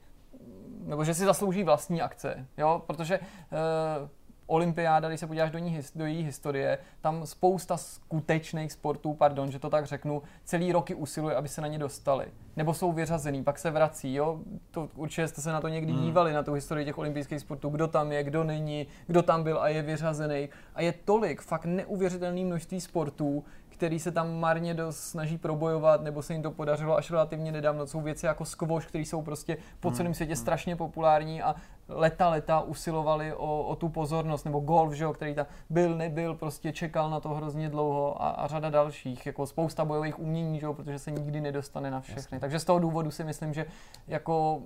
nebo 0.86 1.04
že 1.04 1.14
si 1.14 1.24
zaslouží 1.24 1.64
vlastní 1.64 2.02
akce, 2.02 2.46
jo, 2.58 2.82
protože 2.86 3.18
uh, 3.18 4.08
olympiáda, 4.46 5.08
když 5.08 5.20
se 5.20 5.26
podíváš 5.26 5.50
do, 5.50 5.58
ní, 5.58 5.80
do 5.94 6.06
její 6.06 6.22
historie, 6.22 6.78
tam 7.00 7.26
spousta 7.26 7.76
skutečných 7.76 8.72
sportů, 8.72 9.14
pardon, 9.14 9.50
že 9.50 9.58
to 9.58 9.70
tak 9.70 9.86
řeknu, 9.86 10.22
celý 10.44 10.72
roky 10.72 10.94
usiluje, 10.94 11.36
aby 11.36 11.48
se 11.48 11.60
na 11.60 11.68
ně 11.68 11.78
dostali. 11.78 12.26
Nebo 12.56 12.74
jsou 12.74 12.92
vyřazený, 12.92 13.44
pak 13.44 13.58
se 13.58 13.70
vrací, 13.70 14.14
jo. 14.14 14.40
To, 14.70 14.88
určitě 14.96 15.28
jste 15.28 15.40
se 15.40 15.52
na 15.52 15.60
to 15.60 15.68
někdy 15.68 15.92
Hmm. 15.92 16.02
dívali, 16.02 16.32
na 16.32 16.42
tu 16.42 16.52
historii 16.52 16.84
těch 16.84 16.98
olympijských 16.98 17.40
sportů, 17.40 17.68
kdo 17.68 17.88
tam 17.88 18.12
je, 18.12 18.22
kdo 18.24 18.44
není, 18.44 18.86
kdo 19.06 19.22
tam 19.22 19.42
byl 19.42 19.62
a 19.62 19.68
je 19.68 19.82
vyřazený. 19.82 20.48
A 20.74 20.82
je 20.82 20.94
tolik, 21.04 21.40
fakt 21.40 21.64
neuvěřitelné 21.64 22.44
množství 22.44 22.80
sportů, 22.80 23.44
který 23.68 23.98
se 23.98 24.12
tam 24.12 24.40
marně 24.40 24.74
dost 24.74 24.98
snaží 24.98 25.38
probojovat, 25.38 26.02
nebo 26.02 26.22
se 26.22 26.32
jim 26.32 26.42
to 26.42 26.50
podařilo 26.50 26.96
až 26.96 27.10
relativně 27.10 27.52
nedávno. 27.52 27.86
Jsou 27.86 28.00
věci 28.00 28.26
jako 28.26 28.44
squash, 28.44 28.86
které 28.86 29.04
jsou 29.04 29.22
prostě 29.22 29.56
po 29.80 29.90
celém 29.90 30.14
světě 30.14 30.36
strašně 30.36 30.76
populární 30.76 31.42
a 31.42 31.54
leta, 31.88 32.28
leta 32.28 32.60
usilovali 32.60 33.34
o, 33.34 33.62
o 33.62 33.76
tu 33.76 33.88
pozornost, 33.88 34.44
nebo 34.44 34.60
golf, 34.60 34.92
že 34.92 35.04
jo, 35.04 35.12
který 35.12 35.34
tam 35.34 35.46
byl, 35.70 35.96
nebyl, 35.96 36.34
prostě 36.34 36.72
čekal 36.72 37.10
na 37.10 37.20
to 37.20 37.28
hrozně 37.28 37.68
dlouho 37.68 38.22
a, 38.22 38.28
a 38.28 38.46
řada 38.46 38.70
dalších, 38.70 39.26
jako 39.26 39.46
spousta 39.46 39.84
bojových 39.84 40.18
umění, 40.18 40.60
že 40.60 40.66
jo, 40.66 40.74
protože 40.74 40.98
se 40.98 41.10
nikdy 41.10 41.40
nedostane 41.40 41.90
na 41.90 42.00
všechny. 42.00 42.20
Jasně. 42.20 42.40
Takže 42.40 42.58
z 42.58 42.64
toho 42.64 42.78
důvodu 42.78 43.10
si 43.10 43.24
myslím, 43.24 43.54
že 43.54 43.66
jako 44.06 44.62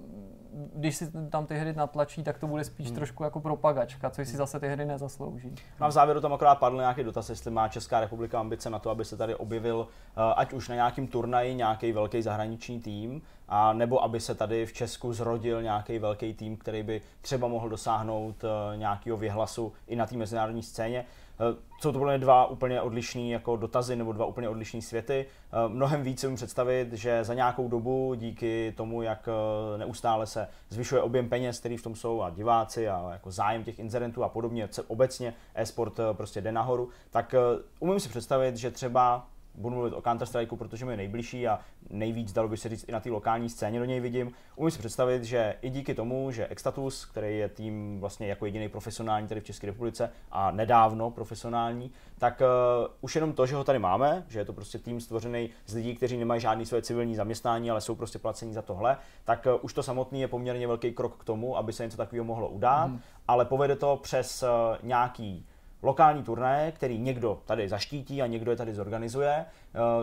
když 0.74 0.96
si 0.96 1.10
tam 1.30 1.46
ty 1.46 1.54
hry 1.54 1.72
natlačí, 1.72 2.22
tak 2.22 2.38
to 2.38 2.46
bude 2.46 2.64
spíš 2.64 2.86
hmm. 2.86 2.96
trošku 2.96 3.24
jako 3.24 3.40
propagačka, 3.40 4.10
což 4.10 4.28
si 4.28 4.36
zase 4.36 4.60
ty 4.60 4.68
hry 4.68 4.84
nezaslouží. 4.84 5.54
A 5.80 5.88
v 5.88 5.92
závěru 5.92 6.20
tam 6.20 6.32
akorát 6.32 6.54
padl 6.54 6.76
nějaký 6.76 7.04
dotaz, 7.04 7.30
jestli 7.30 7.50
má 7.50 7.68
Česká 7.68 8.00
republika 8.00 8.40
ambice 8.40 8.70
na 8.70 8.78
to, 8.78 8.90
aby 8.90 9.04
se 9.04 9.16
tady 9.16 9.34
objevil, 9.34 9.88
eh, 9.88 10.34
ať 10.36 10.52
už 10.52 10.68
na 10.68 10.74
nějakým 10.74 11.06
turnaji, 11.06 11.54
nějaký 11.54 11.92
velký 11.92 12.22
zahraniční 12.22 12.80
tým, 12.80 13.22
a 13.48 13.72
nebo 13.72 14.02
aby 14.02 14.20
se 14.20 14.34
tady 14.34 14.66
v 14.66 14.72
Česku 14.72 15.12
zrodil 15.12 15.62
nějaký 15.62 15.98
velký 15.98 16.34
tým, 16.34 16.56
který 16.56 16.82
by 16.82 17.02
třeba 17.20 17.48
mohl 17.48 17.68
dosáhnout 17.68 18.44
eh, 18.44 18.76
nějakého 18.76 19.16
věhlasu 19.16 19.72
i 19.86 19.96
na 19.96 20.06
té 20.06 20.16
mezinárodní 20.16 20.62
scéně. 20.62 21.04
Eh, 21.40 21.68
Jsou 21.80 21.92
to 21.92 21.98
podle 21.98 22.18
dva 22.18 22.46
úplně 22.46 22.80
odlišný 22.80 23.30
jako 23.30 23.56
dotazy 23.56 23.96
nebo 23.96 24.12
dva 24.12 24.26
úplně 24.26 24.48
odlišný 24.48 24.82
světy. 24.82 25.26
Eh, 25.52 25.68
Mnohem 25.68 26.02
víc 26.02 26.20
si 26.20 26.26
umím 26.26 26.36
představit, 26.36 26.92
že 26.92 27.24
za 27.24 27.34
nějakou 27.34 27.68
dobu 27.68 28.14
díky 28.14 28.74
tomu, 28.76 29.02
jak 29.02 29.28
eh, 29.28 29.78
neustále 29.78 30.26
se 30.26 30.48
zvyšuje 30.68 31.02
objem 31.02 31.28
peněz, 31.28 31.60
který 31.60 31.76
v 31.76 31.82
tom 31.82 31.94
jsou 31.94 32.22
a 32.22 32.30
diváci 32.30 32.88
a 32.88 33.08
jako 33.12 33.30
zájem 33.30 33.64
těch 33.64 33.78
inzerentů 33.78 34.24
a 34.24 34.28
podobně, 34.28 34.68
obecně 34.86 35.34
e-sport 35.54 36.00
prostě 36.12 36.40
jde 36.40 36.52
nahoru, 36.52 36.88
tak 37.10 37.34
umím 37.80 38.00
si 38.00 38.08
představit, 38.08 38.56
že 38.56 38.70
třeba 38.70 39.26
budu 39.54 39.74
mluvit 39.74 39.94
o 39.94 40.02
Counter 40.02 40.26
Strikeu, 40.26 40.56
protože 40.56 40.84
mi 40.84 40.92
je 40.92 40.96
nejbližší 40.96 41.48
a 41.48 41.60
nejvíc 41.90 42.32
dalo 42.32 42.48
by 42.48 42.56
se 42.56 42.68
říct 42.68 42.84
i 42.88 42.92
na 42.92 43.00
té 43.00 43.10
lokální 43.10 43.48
scéně 43.48 43.78
do 43.78 43.84
něj 43.84 44.00
vidím. 44.00 44.32
Umím 44.56 44.70
si 44.70 44.78
představit, 44.78 45.24
že 45.24 45.54
i 45.62 45.70
díky 45.70 45.94
tomu, 45.94 46.30
že 46.30 46.46
Extatus, 46.46 47.04
který 47.04 47.38
je 47.38 47.48
tým 47.48 48.00
vlastně 48.00 48.28
jako 48.28 48.46
jediný 48.46 48.68
profesionální 48.68 49.28
tady 49.28 49.40
v 49.40 49.44
České 49.44 49.66
republice 49.66 50.10
a 50.30 50.50
nedávno 50.50 51.10
profesionální, 51.10 51.90
tak 52.18 52.40
uh, 52.40 52.94
už 53.00 53.14
jenom 53.14 53.32
to, 53.32 53.46
že 53.46 53.56
ho 53.56 53.64
tady 53.64 53.78
máme, 53.78 54.24
že 54.28 54.38
je 54.38 54.44
to 54.44 54.52
prostě 54.52 54.78
tým 54.78 55.00
stvořený 55.00 55.50
z 55.66 55.74
lidí, 55.74 55.96
kteří 55.96 56.16
nemají 56.16 56.40
žádný 56.40 56.66
své 56.66 56.82
civilní 56.82 57.16
zaměstnání, 57.16 57.70
ale 57.70 57.80
jsou 57.80 57.94
prostě 57.94 58.18
placení 58.18 58.54
za 58.54 58.62
tohle, 58.62 58.96
tak 59.24 59.46
uh, 59.46 59.58
už 59.62 59.72
to 59.72 59.82
samotný 59.82 60.20
je 60.20 60.28
poměrně 60.28 60.66
velký 60.66 60.92
krok 60.92 61.16
k 61.16 61.24
tomu, 61.24 61.56
aby 61.56 61.72
se 61.72 61.84
něco 61.84 61.96
takového 61.96 62.24
mohlo 62.24 62.48
udát, 62.48 62.86
mm. 62.86 63.00
ale 63.28 63.44
povede 63.44 63.76
to 63.76 64.00
přes 64.02 64.42
uh, 64.42 64.48
nějaký 64.82 65.46
lokální 65.82 66.22
turnaje, 66.22 66.72
který 66.72 66.98
někdo 66.98 67.42
tady 67.46 67.68
zaštítí 67.68 68.22
a 68.22 68.26
někdo 68.26 68.50
je 68.50 68.56
tady 68.56 68.74
zorganizuje, 68.74 69.44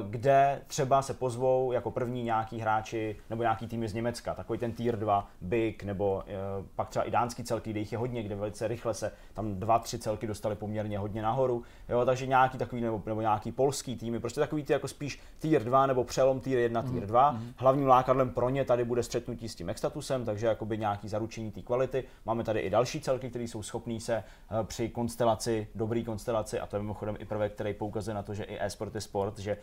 kde 0.10 0.62
třeba 0.68 1.02
se 1.02 1.14
pozvou 1.14 1.72
jako 1.72 1.92
první 1.92 2.24
nějaký 2.24 2.60
hráči 2.60 3.16
nebo 3.30 3.44
nějaký 3.44 3.68
týmy 3.68 3.88
z 3.88 3.94
Německa, 3.94 4.34
takový 4.34 4.60
ten 4.60 4.72
tier 4.72 5.00
2, 5.00 5.28
Big, 5.42 5.84
nebo 5.84 6.24
eh, 6.28 6.34
pak 6.76 6.90
třeba 6.90 7.06
i 7.06 7.12
dánský 7.12 7.44
celky, 7.44 7.70
kde 7.70 7.80
jich 7.80 7.92
je 7.92 7.98
hodně, 7.98 8.24
kde 8.24 8.36
velice 8.36 8.68
rychle 8.68 8.94
se 8.94 9.12
tam 9.34 9.56
dva, 9.56 9.80
tři 9.80 10.00
celky 10.00 10.28
dostali 10.28 10.56
poměrně 10.56 11.00
hodně 11.00 11.22
nahoru, 11.22 11.64
jo, 11.90 12.06
takže 12.06 12.28
nějaký 12.28 12.58
takový 12.58 12.82
nebo, 12.82 13.04
nebo 13.06 13.22
nějaký 13.22 13.52
polský 13.52 13.96
týmy, 13.96 14.20
prostě 14.20 14.40
takový 14.40 14.64
ty 14.64 14.74
jako 14.74 14.88
spíš 14.88 15.20
tier 15.40 15.64
2 15.64 15.86
nebo 15.86 16.04
přelom 16.04 16.40
tier 16.40 16.60
1, 16.60 16.82
mm. 16.82 16.92
tier 16.92 17.06
2. 17.06 17.32
Mm. 17.32 17.54
Hlavním 17.58 17.88
lákadlem 17.88 18.30
pro 18.30 18.50
ně 18.50 18.66
tady 18.66 18.84
bude 18.84 19.04
střetnutí 19.04 19.50
s 19.50 19.56
tím 19.56 19.70
extatusem, 19.70 20.26
takže 20.26 20.48
jakoby 20.48 20.78
nějaký 20.78 21.10
zaručení 21.10 21.52
té 21.52 21.62
kvality. 21.62 22.04
Máme 22.26 22.44
tady 22.44 22.60
i 22.60 22.70
další 22.70 23.02
celky, 23.02 23.30
které 23.30 23.44
jsou 23.44 23.64
schopní 23.64 24.00
se 24.00 24.16
eh, 24.16 24.24
při 24.64 24.90
konstelaci 24.90 25.68
dobrý 25.76 26.04
konstelaci 26.04 26.60
a 26.60 26.68
to 26.68 26.76
je 26.76 26.82
mimochodem 26.82 27.16
i 27.20 27.26
prvek, 27.26 27.54
který 27.54 27.74
poukazuje 27.74 28.16
na 28.16 28.24
to, 28.24 28.34
že 28.34 28.44
i 28.44 28.58
e-sport 28.60 28.96
je 28.96 29.02
sport, 29.02 29.40
že 29.40 29.58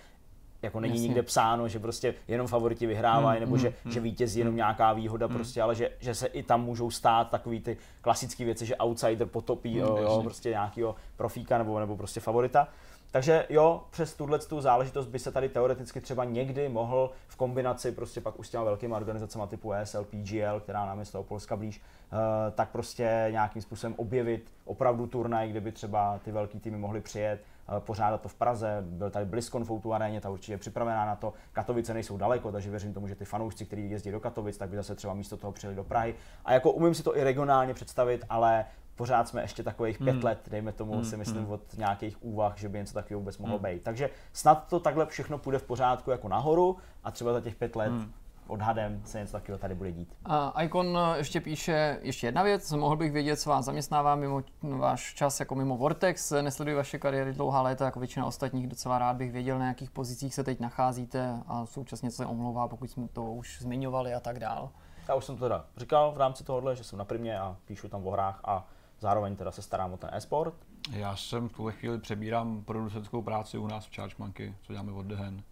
jako 0.62 0.80
není 0.80 0.94
Jasně. 0.94 1.06
nikde 1.06 1.22
psáno, 1.22 1.68
že 1.68 1.78
prostě 1.78 2.14
jenom 2.28 2.46
favoriti 2.46 2.86
vyhrávají, 2.86 3.40
mm, 3.40 3.46
nebo 3.46 3.58
že, 3.58 3.72
mm, 3.84 3.92
že 3.92 4.00
vítězí 4.00 4.38
jenom 4.38 4.52
mm, 4.52 4.58
jenom 4.58 4.66
nějaká 4.66 4.92
výhoda 4.92 5.26
mm. 5.26 5.34
prostě, 5.34 5.62
ale 5.62 5.74
že, 5.74 5.90
že 6.00 6.14
se 6.14 6.26
i 6.26 6.42
tam 6.42 6.64
můžou 6.64 6.90
stát 6.90 7.30
takový 7.30 7.60
ty 7.60 7.76
klasické 8.00 8.44
věci, 8.44 8.66
že 8.66 8.76
outsider 8.76 9.28
potopí 9.28 9.74
mm, 9.74 9.80
jo, 9.80 9.96
jo, 9.96 10.22
prostě 10.22 10.48
nějakého 10.48 10.94
profíka 11.16 11.58
nebo, 11.58 11.80
nebo 11.80 11.96
prostě 11.96 12.20
favorita. 12.20 12.68
Takže 13.10 13.46
jo, 13.48 13.82
přes 13.90 14.14
tuhle 14.14 14.38
tu 14.38 14.60
záležitost 14.60 15.06
by 15.06 15.18
se 15.18 15.32
tady 15.32 15.48
teoreticky 15.48 16.00
třeba 16.00 16.24
někdy 16.24 16.68
mohl 16.68 17.10
v 17.28 17.36
kombinaci 17.36 17.92
prostě 17.92 18.20
pak 18.20 18.38
už 18.38 18.46
s 18.46 18.50
těma 18.50 18.64
velkými 18.64 18.94
organizacemi 18.94 19.44
typu 19.48 19.72
ESL, 19.72 20.04
PGL, 20.04 20.60
která 20.60 20.86
nám 20.86 20.98
je 20.98 21.04
z 21.04 21.10
toho 21.10 21.24
Polska 21.24 21.56
blíž, 21.56 21.80
uh, 22.12 22.18
tak 22.54 22.70
prostě 22.70 23.28
nějakým 23.30 23.62
způsobem 23.62 23.94
objevit 23.96 24.52
opravdu 24.64 25.06
turnaj, 25.06 25.50
kde 25.50 25.60
by 25.60 25.72
třeba 25.72 26.20
ty 26.24 26.32
velký 26.32 26.60
týmy 26.60 26.78
mohly 26.78 27.00
přijet, 27.00 27.44
pořádat 27.80 28.20
to 28.20 28.28
v 28.28 28.34
Praze, 28.34 28.78
byl 28.86 29.10
tady 29.10 29.26
BlizzCon 29.26 29.64
v 29.64 29.70
Outu 29.70 29.94
aréně, 29.94 30.20
ta 30.20 30.30
určitě 30.30 30.52
je 30.52 30.58
připravená 30.58 31.04
na 31.06 31.16
to. 31.16 31.32
Katovice 31.52 31.94
nejsou 31.94 32.16
daleko, 32.16 32.52
takže 32.52 32.70
věřím 32.70 32.94
tomu, 32.94 33.08
že 33.08 33.14
ty 33.14 33.24
fanoušci, 33.24 33.66
kteří 33.66 33.90
jezdí 33.90 34.10
do 34.10 34.20
Katovic, 34.20 34.58
tak 34.58 34.68
by 34.68 34.76
zase 34.76 34.94
třeba 34.94 35.14
místo 35.14 35.36
toho 35.36 35.52
přijeli 35.52 35.76
do 35.76 35.84
Prahy. 35.84 36.14
A 36.44 36.52
jako 36.52 36.72
umím 36.72 36.94
si 36.94 37.02
to 37.02 37.16
i 37.16 37.24
regionálně 37.24 37.74
představit, 37.74 38.24
ale 38.28 38.64
pořád 38.96 39.28
jsme 39.28 39.42
ještě 39.42 39.62
takových 39.62 39.98
pět 39.98 40.12
hmm. 40.12 40.24
let, 40.24 40.38
dejme 40.50 40.72
tomu, 40.72 40.92
hmm. 40.92 41.04
si 41.04 41.16
myslím, 41.16 41.42
hmm. 41.42 41.52
od 41.52 41.78
nějakých 41.78 42.24
úvah, 42.24 42.56
že 42.56 42.68
by 42.68 42.78
něco 42.78 42.94
takového 42.94 43.20
vůbec 43.20 43.38
mohlo 43.38 43.58
hmm. 43.58 43.66
být. 43.66 43.82
Takže 43.82 44.10
snad 44.32 44.68
to 44.68 44.80
takhle 44.80 45.06
všechno 45.06 45.38
půjde 45.38 45.58
v 45.58 45.62
pořádku 45.62 46.10
jako 46.10 46.28
nahoru 46.28 46.76
a 47.04 47.10
třeba 47.10 47.32
za 47.32 47.40
těch 47.40 47.54
pět 47.54 47.76
let 47.76 47.92
hmm 47.92 48.12
odhadem 48.52 49.02
se 49.04 49.20
něco 49.20 49.32
takového 49.32 49.58
tady 49.58 49.74
bude 49.74 49.92
dít. 49.92 50.14
A 50.24 50.62
Icon 50.62 50.98
ještě 51.16 51.40
píše 51.40 51.98
ještě 52.02 52.26
jedna 52.26 52.42
věc, 52.42 52.72
mohl 52.72 52.96
bych 52.96 53.12
vědět, 53.12 53.36
co 53.36 53.50
vás 53.50 53.64
zaměstnává 53.64 54.14
mimo 54.14 54.42
váš 54.62 55.14
čas 55.14 55.40
jako 55.40 55.54
mimo 55.54 55.76
Vortex, 55.76 56.32
nesleduji 56.40 56.76
vaše 56.76 56.98
kariéry 56.98 57.32
dlouhá 57.32 57.62
léta, 57.62 57.84
jako 57.84 58.00
většina 58.00 58.26
ostatních, 58.26 58.66
docela 58.66 58.98
rád 58.98 59.16
bych 59.16 59.32
věděl, 59.32 59.58
na 59.58 59.66
jakých 59.66 59.90
pozicích 59.90 60.34
se 60.34 60.44
teď 60.44 60.60
nacházíte 60.60 61.42
a 61.46 61.66
současně 61.66 62.10
se 62.10 62.26
omlouvá, 62.26 62.68
pokud 62.68 62.90
jsme 62.90 63.08
to 63.08 63.32
už 63.32 63.58
zmiňovali 63.60 64.14
a 64.14 64.20
tak 64.20 64.38
dál. 64.38 64.70
Já 65.08 65.14
už 65.14 65.24
jsem 65.24 65.36
to 65.36 65.44
teda 65.44 65.64
říkal 65.76 66.12
v 66.12 66.16
rámci 66.16 66.44
tohohle, 66.44 66.76
že 66.76 66.84
jsem 66.84 66.98
na 66.98 67.04
primě 67.04 67.38
a 67.38 67.56
píšu 67.64 67.88
tam 67.88 68.06
o 68.06 68.10
hrách 68.10 68.40
a 68.44 68.68
zároveň 69.00 69.36
teda 69.36 69.50
se 69.50 69.62
starám 69.62 69.92
o 69.92 69.96
ten 69.96 70.10
e-sport. 70.12 70.54
Já 70.90 71.16
jsem 71.16 71.48
v 71.48 71.52
tuhle 71.52 71.72
chvíli 71.72 71.98
přebírám 71.98 72.64
producentskou 72.64 73.22
práci 73.22 73.58
u 73.58 73.66
nás 73.66 73.86
v 73.86 73.94
Charge 73.94 74.14
Monkey, 74.18 74.54
co 74.62 74.72
děláme 74.72 74.92
od 74.92 75.06
Dehen. 75.06 75.42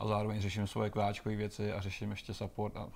A 0.00 0.06
zároveň 0.06 0.40
řeším 0.40 0.66
svoje 0.66 0.90
kváčkové 0.90 1.36
věci 1.36 1.72
a 1.72 1.80
řeším 1.80 2.10
ještě 2.10 2.34
support 2.34 2.76
a 2.76 2.88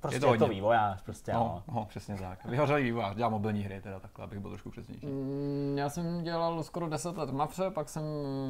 Prostě 0.00 0.16
je 0.16 0.20
to, 0.20 0.32
je 0.32 0.38
to 0.38 0.48
vývojář, 0.48 1.02
prostě 1.02 1.32
no, 1.32 1.62
no. 1.74 1.84
přesně 1.84 2.16
tak. 2.16 2.44
Vyhořelý 2.44 2.82
vývojář, 2.84 3.16
dělám 3.16 3.32
mobilní 3.32 3.62
hry, 3.62 3.80
teda 3.80 4.00
takhle, 4.00 4.24
abych 4.24 4.38
byl 4.38 4.50
trošku 4.50 4.70
přesnější. 4.70 5.06
Mm, 5.06 5.78
já 5.78 5.88
jsem 5.88 6.22
dělal 6.22 6.62
skoro 6.62 6.88
10 6.88 7.16
let 7.16 7.30
v 7.30 7.34
Mafře, 7.34 7.70
pak 7.70 7.88
jsem 7.88 8.04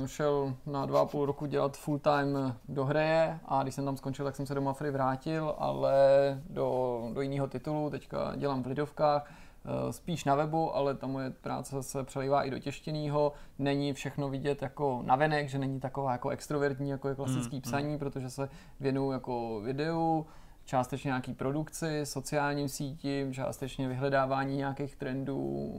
šel 0.07 0.55
na 0.67 0.87
dva 0.87 1.01
a 1.01 1.05
půl 1.05 1.27
roku 1.27 1.47
dělat 1.47 1.77
full 1.77 1.99
time 1.99 2.55
do 2.69 2.85
hry 2.85 3.31
a 3.49 3.63
když 3.63 3.75
jsem 3.75 3.85
tam 3.85 3.97
skončil, 3.97 4.25
tak 4.25 4.37
jsem 4.37 4.47
se 4.47 4.55
do 4.55 4.61
Mafry 4.61 4.91
vrátil, 4.91 5.55
ale 5.59 5.95
do, 6.51 7.01
do 7.13 7.21
jiného 7.21 7.47
titulu, 7.47 7.91
teďka 7.91 8.37
dělám 8.37 8.63
v 8.63 8.67
Lidovkách 8.67 9.31
spíš 9.91 10.25
na 10.25 10.35
webu, 10.35 10.77
ale 10.77 10.95
ta 10.95 11.07
moje 11.07 11.31
práce 11.31 11.83
se 11.83 12.05
přelívá 12.05 12.43
i 12.43 12.51
do 12.51 12.59
těštěného. 12.59 13.33
Není 13.59 13.93
všechno 13.93 14.29
vidět 14.29 14.63
jako 14.63 15.03
navenek, 15.07 15.49
že 15.49 15.59
není 15.59 15.81
taková 15.81 16.13
jako 16.13 16.29
extrovertní, 16.29 16.91
jako 16.91 17.09
je 17.09 17.15
klasický 17.15 17.57
mm, 17.57 17.63
psaní, 17.63 17.93
mm. 17.93 17.99
protože 17.99 18.31
se 18.31 18.49
věnuju 18.81 19.11
jako 19.11 19.61
videu, 19.61 20.27
částečně 20.65 21.09
nějaký 21.09 21.35
produkci, 21.35 22.07
sociálním 22.07 22.69
sítím, 22.69 23.35
částečně 23.35 23.89
vyhledávání 23.89 24.57
nějakých 24.57 24.97
trendů 24.97 25.73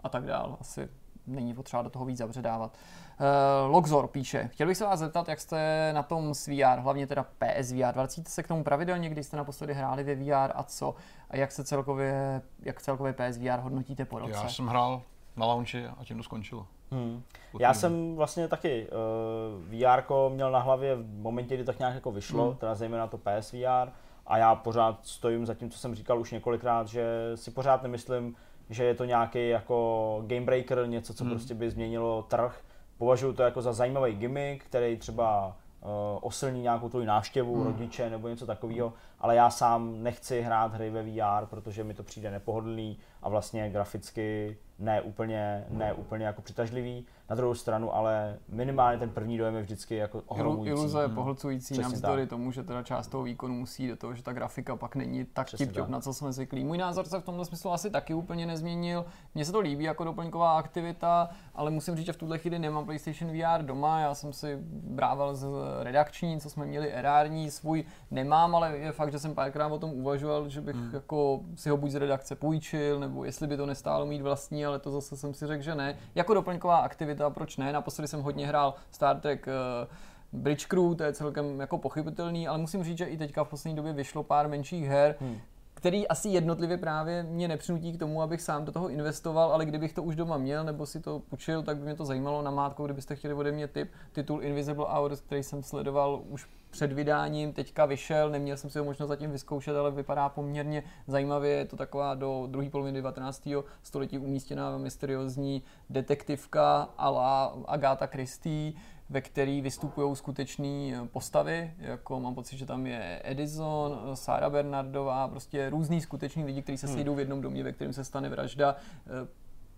a 0.00 0.08
tak 0.08 0.24
dál. 0.24 0.56
Asi 0.60 0.88
není 1.28 1.54
potřeba 1.54 1.82
do 1.82 1.90
toho 1.90 2.04
víc 2.04 2.18
zabředávat. 2.18 2.76
Uh, 3.20 3.72
Logzor 3.72 4.08
píše, 4.08 4.48
chtěl 4.52 4.66
bych 4.66 4.76
se 4.76 4.84
vás 4.84 4.98
zeptat, 4.98 5.28
jak 5.28 5.40
jste 5.40 5.90
na 5.94 6.02
tom 6.02 6.34
s 6.34 6.46
VR, 6.46 6.78
hlavně 6.78 7.06
teda 7.06 7.22
PSVR. 7.22 7.92
Vracíte 7.94 8.30
se 8.30 8.42
k 8.42 8.48
tomu 8.48 8.64
pravidelně, 8.64 9.10
když 9.10 9.26
jste 9.26 9.36
naposledy 9.36 9.74
hráli 9.74 10.04
ve 10.04 10.14
VR 10.14 10.52
a 10.54 10.62
co? 10.62 10.94
A 11.30 11.36
jak 11.36 11.52
se 11.52 11.64
celkově, 11.64 12.42
jak 12.62 12.82
celkově 12.82 13.12
PSVR 13.12 13.58
hodnotíte 13.60 14.04
po 14.04 14.18
roce? 14.18 14.32
Já 14.32 14.48
jsem 14.48 14.66
hrál 14.66 15.02
na 15.36 15.46
launchi 15.46 15.86
a 15.86 16.04
tím 16.04 16.16
to 16.16 16.22
skončilo. 16.22 16.66
Hmm. 16.90 17.22
Já 17.60 17.74
jsem 17.74 18.16
vlastně 18.16 18.48
taky 18.48 18.88
uh, 18.88 19.80
VR 19.80 20.02
měl 20.34 20.50
na 20.50 20.58
hlavě 20.58 20.96
v 20.96 21.20
momentě, 21.20 21.54
kdy 21.54 21.64
tak 21.64 21.78
nějak 21.78 21.94
jako 21.94 22.12
vyšlo, 22.12 22.46
hmm. 22.46 22.56
teda 22.56 22.74
zejména 22.74 23.06
to 23.06 23.18
PSVR, 23.18 23.90
a 24.26 24.38
já 24.38 24.54
pořád 24.54 24.98
stojím 25.02 25.46
za 25.46 25.54
tím, 25.54 25.70
co 25.70 25.78
jsem 25.78 25.94
říkal 25.94 26.20
už 26.20 26.30
několikrát, 26.30 26.88
že 26.88 27.32
si 27.34 27.50
pořád 27.50 27.82
nemyslím, 27.82 28.36
že 28.70 28.84
je 28.84 28.94
to 28.94 29.04
nějaký 29.04 29.48
jako 29.48 30.22
game 30.26 30.44
breaker, 30.44 30.86
něco, 30.86 31.14
co 31.14 31.24
hmm. 31.24 31.32
prostě 31.32 31.54
by 31.54 31.70
změnilo 31.70 32.22
trh. 32.22 32.60
Považuji 32.98 33.32
to 33.32 33.42
jako 33.42 33.62
za 33.62 33.72
zajímavý 33.72 34.14
gimmick, 34.14 34.64
který 34.64 34.96
třeba 34.96 35.56
uh, 35.80 35.90
osilní 36.20 36.62
nějakou 36.62 36.88
tvoji 36.88 37.06
návštěvu, 37.06 37.54
hmm. 37.54 37.64
rodiče 37.64 38.10
nebo 38.10 38.28
něco 38.28 38.46
takového, 38.46 38.92
ale 39.20 39.36
já 39.36 39.50
sám 39.50 40.02
nechci 40.02 40.40
hrát 40.40 40.74
hry 40.74 40.90
ve 40.90 41.02
VR, 41.02 41.46
protože 41.46 41.84
mi 41.84 41.94
to 41.94 42.02
přijde 42.02 42.30
nepohodlný 42.30 42.98
a 43.22 43.28
vlastně 43.28 43.70
graficky 43.70 44.56
ne 44.78 45.00
úplně, 45.00 45.66
ne 45.68 45.92
úplně 45.92 46.26
jako 46.26 46.42
přitažlivý. 46.42 47.06
Na 47.30 47.36
druhou 47.36 47.54
stranu, 47.54 47.94
ale 47.94 48.38
minimálně 48.48 48.98
ten 48.98 49.10
první 49.10 49.38
dojem 49.38 49.54
je 49.54 49.62
vždycky 49.62 49.96
jako 49.96 50.22
ohromující. 50.26 50.70
Iluze 50.70 51.00
je 51.00 51.06
hmm. 51.06 51.14
pohlcující 51.14 51.74
Přesně 51.74 51.82
navzdory 51.82 52.22
tak. 52.22 52.30
tomu, 52.30 52.52
že 52.52 52.62
teda 52.62 52.82
část 52.82 53.08
toho 53.08 53.22
výkonu 53.24 53.54
musí 53.54 53.88
do 53.88 53.96
toho, 53.96 54.14
že 54.14 54.22
ta 54.22 54.32
grafika 54.32 54.76
pak 54.76 54.96
není 54.96 55.24
tak 55.24 55.46
tip 55.56 55.76
na 55.88 56.00
co 56.00 56.14
jsme 56.14 56.32
zvyklí. 56.32 56.64
Můj 56.64 56.78
názor 56.78 57.06
se 57.06 57.20
v 57.20 57.24
tomhle 57.24 57.44
smyslu 57.44 57.72
asi 57.72 57.90
taky 57.90 58.14
úplně 58.14 58.46
nezměnil. 58.46 59.04
Mně 59.34 59.44
se 59.44 59.52
to 59.52 59.60
líbí 59.60 59.84
jako 59.84 60.04
doplňková 60.04 60.58
aktivita, 60.58 61.28
ale 61.54 61.70
musím 61.70 61.96
říct, 61.96 62.06
že 62.06 62.12
v 62.12 62.16
tuhle 62.16 62.38
chvíli 62.38 62.58
nemám 62.58 62.84
PlayStation 62.84 63.32
VR 63.32 63.62
doma. 63.62 64.00
Já 64.00 64.14
jsem 64.14 64.32
si 64.32 64.58
brával 64.70 65.34
z 65.34 65.46
redakční, 65.82 66.40
co 66.40 66.50
jsme 66.50 66.66
měli 66.66 66.92
erární, 66.92 67.50
svůj 67.50 67.84
nemám, 68.10 68.54
ale 68.54 68.76
je 68.76 68.92
fakt, 68.92 69.12
že 69.12 69.18
jsem 69.18 69.34
párkrát 69.34 69.66
o 69.66 69.78
tom 69.78 69.92
uvažoval, 69.92 70.48
že 70.48 70.60
bych 70.60 70.76
hmm. 70.76 70.90
jako 70.94 71.40
si 71.54 71.70
ho 71.70 71.76
buď 71.76 71.90
z 71.90 71.94
redakce 71.94 72.36
půjčil, 72.36 73.00
nebo 73.00 73.24
jestli 73.24 73.46
by 73.46 73.56
to 73.56 73.66
nestálo 73.66 74.06
mít 74.06 74.22
vlastní, 74.22 74.66
ale 74.66 74.78
to 74.78 74.90
zase 74.90 75.16
jsem 75.16 75.34
si 75.34 75.46
řekl, 75.46 75.62
že 75.62 75.74
ne. 75.74 75.96
Jako 76.14 76.34
doplňková 76.34 76.76
aktivita, 76.76 77.17
proč 77.30 77.56
ne? 77.56 77.72
Naposledy 77.72 78.08
jsem 78.08 78.22
hodně 78.22 78.46
hrál 78.46 78.74
Star 78.90 79.20
Trek 79.20 79.46
uh, 79.46 80.40
Bridge 80.42 80.66
Crew, 80.66 80.94
to 80.94 81.04
je 81.04 81.12
celkem 81.12 81.60
jako 81.60 81.78
pochybitelný, 81.78 82.48
ale 82.48 82.58
musím 82.58 82.84
říct, 82.84 82.98
že 82.98 83.04
i 83.04 83.16
teďka 83.16 83.44
v 83.44 83.48
poslední 83.48 83.76
době 83.76 83.92
vyšlo 83.92 84.22
pár 84.22 84.48
menších 84.48 84.84
her, 84.84 85.16
hmm 85.20 85.38
který 85.78 86.08
asi 86.08 86.28
jednotlivě 86.28 86.76
právě 86.76 87.22
mě 87.22 87.48
nepřinutí 87.48 87.92
k 87.92 87.98
tomu, 87.98 88.22
abych 88.22 88.42
sám 88.42 88.64
do 88.64 88.72
toho 88.72 88.88
investoval, 88.88 89.52
ale 89.52 89.66
kdybych 89.66 89.92
to 89.92 90.02
už 90.02 90.16
doma 90.16 90.36
měl 90.36 90.64
nebo 90.64 90.86
si 90.86 91.00
to 91.00 91.20
půjčil, 91.20 91.62
tak 91.62 91.76
by 91.76 91.84
mě 91.84 91.94
to 91.94 92.04
zajímalo 92.04 92.42
na 92.42 92.50
mátku, 92.50 92.84
kdybyste 92.84 93.16
chtěli 93.16 93.34
ode 93.34 93.52
mě 93.52 93.68
tip. 93.68 93.90
Titul 94.12 94.42
Invisible 94.42 94.86
Hours, 94.88 95.20
který 95.20 95.42
jsem 95.42 95.62
sledoval 95.62 96.22
už 96.28 96.48
před 96.70 96.92
vydáním, 96.92 97.52
teďka 97.52 97.86
vyšel, 97.86 98.30
neměl 98.30 98.56
jsem 98.56 98.70
si 98.70 98.78
ho 98.78 98.84
možnost 98.84 99.08
zatím 99.08 99.30
vyzkoušet, 99.30 99.76
ale 99.76 99.90
vypadá 99.90 100.28
poměrně 100.28 100.82
zajímavě. 101.06 101.50
Je 101.50 101.64
to 101.64 101.76
taková 101.76 102.14
do 102.14 102.46
druhé 102.46 102.70
poloviny 102.70 102.96
19. 102.96 103.48
století 103.82 104.18
umístěná 104.18 104.78
mysteriózní 104.78 105.62
detektivka 105.90 106.88
a 106.98 107.10
la 107.10 107.56
Agatha 107.66 108.06
Christie 108.06 108.72
ve 109.10 109.20
který 109.20 109.60
vystupují 109.60 110.16
skutečné 110.16 110.66
eh, 110.68 111.08
postavy, 111.12 111.74
jako 111.78 112.20
mám 112.20 112.34
pocit, 112.34 112.56
že 112.56 112.66
tam 112.66 112.86
je 112.86 113.20
Edison, 113.24 113.98
Sara 114.14 114.50
Bernardová, 114.50 115.28
prostě 115.28 115.70
různý 115.70 116.00
skuteční 116.00 116.44
lidi, 116.44 116.62
kteří 116.62 116.78
se 116.78 116.86
hmm. 116.86 116.96
sejdou 116.96 117.14
v 117.14 117.18
jednom 117.18 117.40
domě, 117.40 117.64
ve 117.64 117.72
kterém 117.72 117.92
se 117.92 118.04
stane 118.04 118.28
vražda. 118.28 118.76
Eh, 119.06 119.28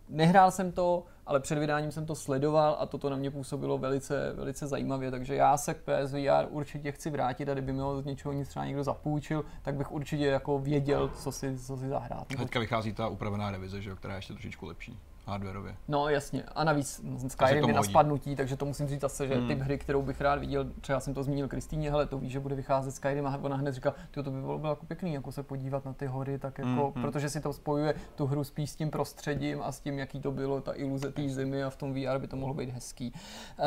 nehrál 0.08 0.50
jsem 0.50 0.72
to, 0.72 1.04
ale 1.26 1.40
před 1.40 1.58
vydáním 1.58 1.92
jsem 1.92 2.06
to 2.06 2.14
sledoval 2.14 2.76
a 2.80 2.86
toto 2.86 3.10
na 3.10 3.16
mě 3.16 3.30
působilo 3.30 3.78
velice, 3.78 4.32
velice 4.32 4.66
zajímavě, 4.66 5.10
takže 5.10 5.34
já 5.34 5.56
se 5.56 5.74
k 5.74 5.78
PSVR 5.78 6.46
určitě 6.48 6.92
chci 6.92 7.10
vrátit 7.10 7.48
a 7.48 7.52
kdyby 7.52 7.72
mi 7.72 7.80
ho 7.80 8.02
z 8.02 8.04
něčeho 8.04 8.32
nic 8.32 8.48
třeba 8.48 8.64
někdo 8.66 8.84
zapůjčil, 8.84 9.44
tak 9.62 9.74
bych 9.74 9.92
určitě 9.92 10.26
jako 10.26 10.58
věděl, 10.58 11.08
co 11.08 11.32
si, 11.32 11.58
co 11.58 11.76
si 11.76 11.88
zahrát. 11.88 12.26
Teďka 12.26 12.60
vychází 12.60 12.92
ta 12.92 13.08
upravená 13.08 13.50
revize, 13.50 13.82
že 13.82 13.90
jo, 13.90 13.96
která 13.96 14.14
je 14.14 14.18
ještě 14.18 14.32
trošičku 14.32 14.66
lepší 14.66 14.98
hardwareově. 15.26 15.76
No 15.88 16.08
jasně, 16.08 16.42
a 16.54 16.64
navíc 16.64 17.02
Skyrim 17.28 17.68
je 17.68 17.74
na 17.74 17.82
spadnutí, 17.82 18.36
takže 18.36 18.56
to 18.56 18.64
musím 18.64 18.88
říct 18.88 19.00
zase, 19.00 19.26
že 19.26 19.34
hmm. 19.34 19.48
typ 19.48 19.58
hry, 19.58 19.78
kterou 19.78 20.02
bych 20.02 20.20
rád 20.20 20.38
viděl, 20.38 20.66
třeba 20.80 21.00
jsem 21.00 21.14
to 21.14 21.22
zmínil 21.22 21.48
Kristýně, 21.48 21.90
hele, 21.90 22.06
to 22.06 22.18
ví, 22.18 22.30
že 22.30 22.40
bude 22.40 22.54
vycházet 22.54 22.92
Skyrim 22.92 23.26
a 23.26 23.38
ona 23.42 23.56
hned 23.56 23.72
říká, 23.72 23.94
to 24.10 24.22
by 24.22 24.40
bylo, 24.40 24.58
bylo 24.58 24.72
jako 24.72 24.86
pěkný, 24.86 25.14
jako 25.14 25.32
se 25.32 25.42
podívat 25.42 25.84
na 25.84 25.92
ty 25.92 26.06
hory, 26.06 26.38
tak 26.38 26.58
jako, 26.58 26.92
hmm. 26.94 27.02
protože 27.02 27.30
si 27.30 27.40
to 27.40 27.52
spojuje 27.52 27.94
tu 28.14 28.26
hru 28.26 28.44
spíš 28.44 28.70
s 28.70 28.76
tím 28.76 28.90
prostředím 28.90 29.62
a 29.62 29.72
s 29.72 29.80
tím, 29.80 29.98
jaký 29.98 30.20
to 30.20 30.30
bylo, 30.30 30.60
ta 30.60 30.72
iluze 30.74 31.12
té 31.12 31.28
zimy 31.28 31.62
a 31.62 31.70
v 31.70 31.76
tom 31.76 31.94
VR 31.94 32.18
by 32.18 32.26
to 32.26 32.36
mohlo 32.36 32.54
být 32.54 32.70
hezký. 32.70 33.12
Uh, 33.58 33.66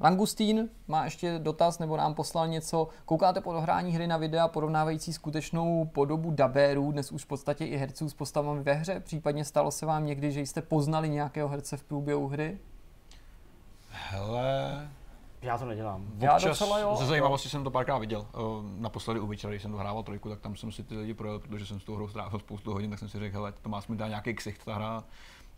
Langustín 0.00 0.68
má 0.88 1.04
ještě 1.04 1.38
dotaz, 1.38 1.78
nebo 1.78 1.96
nám 1.96 2.14
poslal 2.14 2.48
něco. 2.48 2.88
Koukáte 3.04 3.40
po 3.40 3.52
dohrání 3.52 3.92
hry 3.92 4.06
na 4.06 4.16
videa 4.16 4.48
porovnávající 4.48 5.12
skutečnou 5.12 5.84
podobu 5.84 6.30
dabérů, 6.30 6.92
dnes 6.92 7.12
už 7.12 7.24
v 7.24 7.26
podstatě 7.26 7.66
i 7.66 7.76
herců 7.76 8.08
s 8.08 8.14
postavami 8.14 8.62
ve 8.62 8.72
hře, 8.72 9.00
případně 9.00 9.44
stalo 9.44 9.70
se 9.70 9.86
vám 9.86 10.06
někdy, 10.06 10.32
že 10.32 10.40
jste 10.40 10.62
poznali 10.80 11.08
nějakého 11.08 11.48
herce 11.48 11.76
v 11.76 11.82
průběhu 11.82 12.28
hry? 12.28 12.58
Hele, 13.90 14.88
já 15.42 15.58
to 15.58 15.64
nedělám. 15.64 16.06
Já 16.18 16.34
Občas, 16.34 16.58
docela 16.58 16.78
jo. 16.78 16.96
Ze 16.96 17.06
zajímavosti 17.06 17.48
jsem 17.48 17.64
to 17.64 17.70
párkrát 17.70 17.98
viděl. 17.98 18.26
Naposledy 18.78 19.20
u 19.20 19.26
Witchera, 19.26 19.50
když 19.50 19.62
jsem 19.62 19.70
dohrával 19.70 20.02
trojku, 20.02 20.28
tak 20.28 20.40
tam 20.40 20.56
jsem 20.56 20.72
si 20.72 20.82
ty 20.82 20.96
lidi 20.96 21.14
projel, 21.14 21.38
protože 21.38 21.66
jsem 21.66 21.80
s 21.80 21.84
tou 21.84 21.94
hrou 21.94 22.08
strávil 22.08 22.38
spoustu 22.38 22.72
hodin, 22.72 22.90
tak 22.90 22.98
jsem 22.98 23.08
si 23.08 23.18
řekl, 23.18 23.36
hele, 23.36 23.52
to 23.52 23.68
má 23.68 23.80
smysl 23.80 24.08
nějaký 24.08 24.34
ksicht 24.34 24.64
ta 24.64 24.74
hra. 24.74 25.04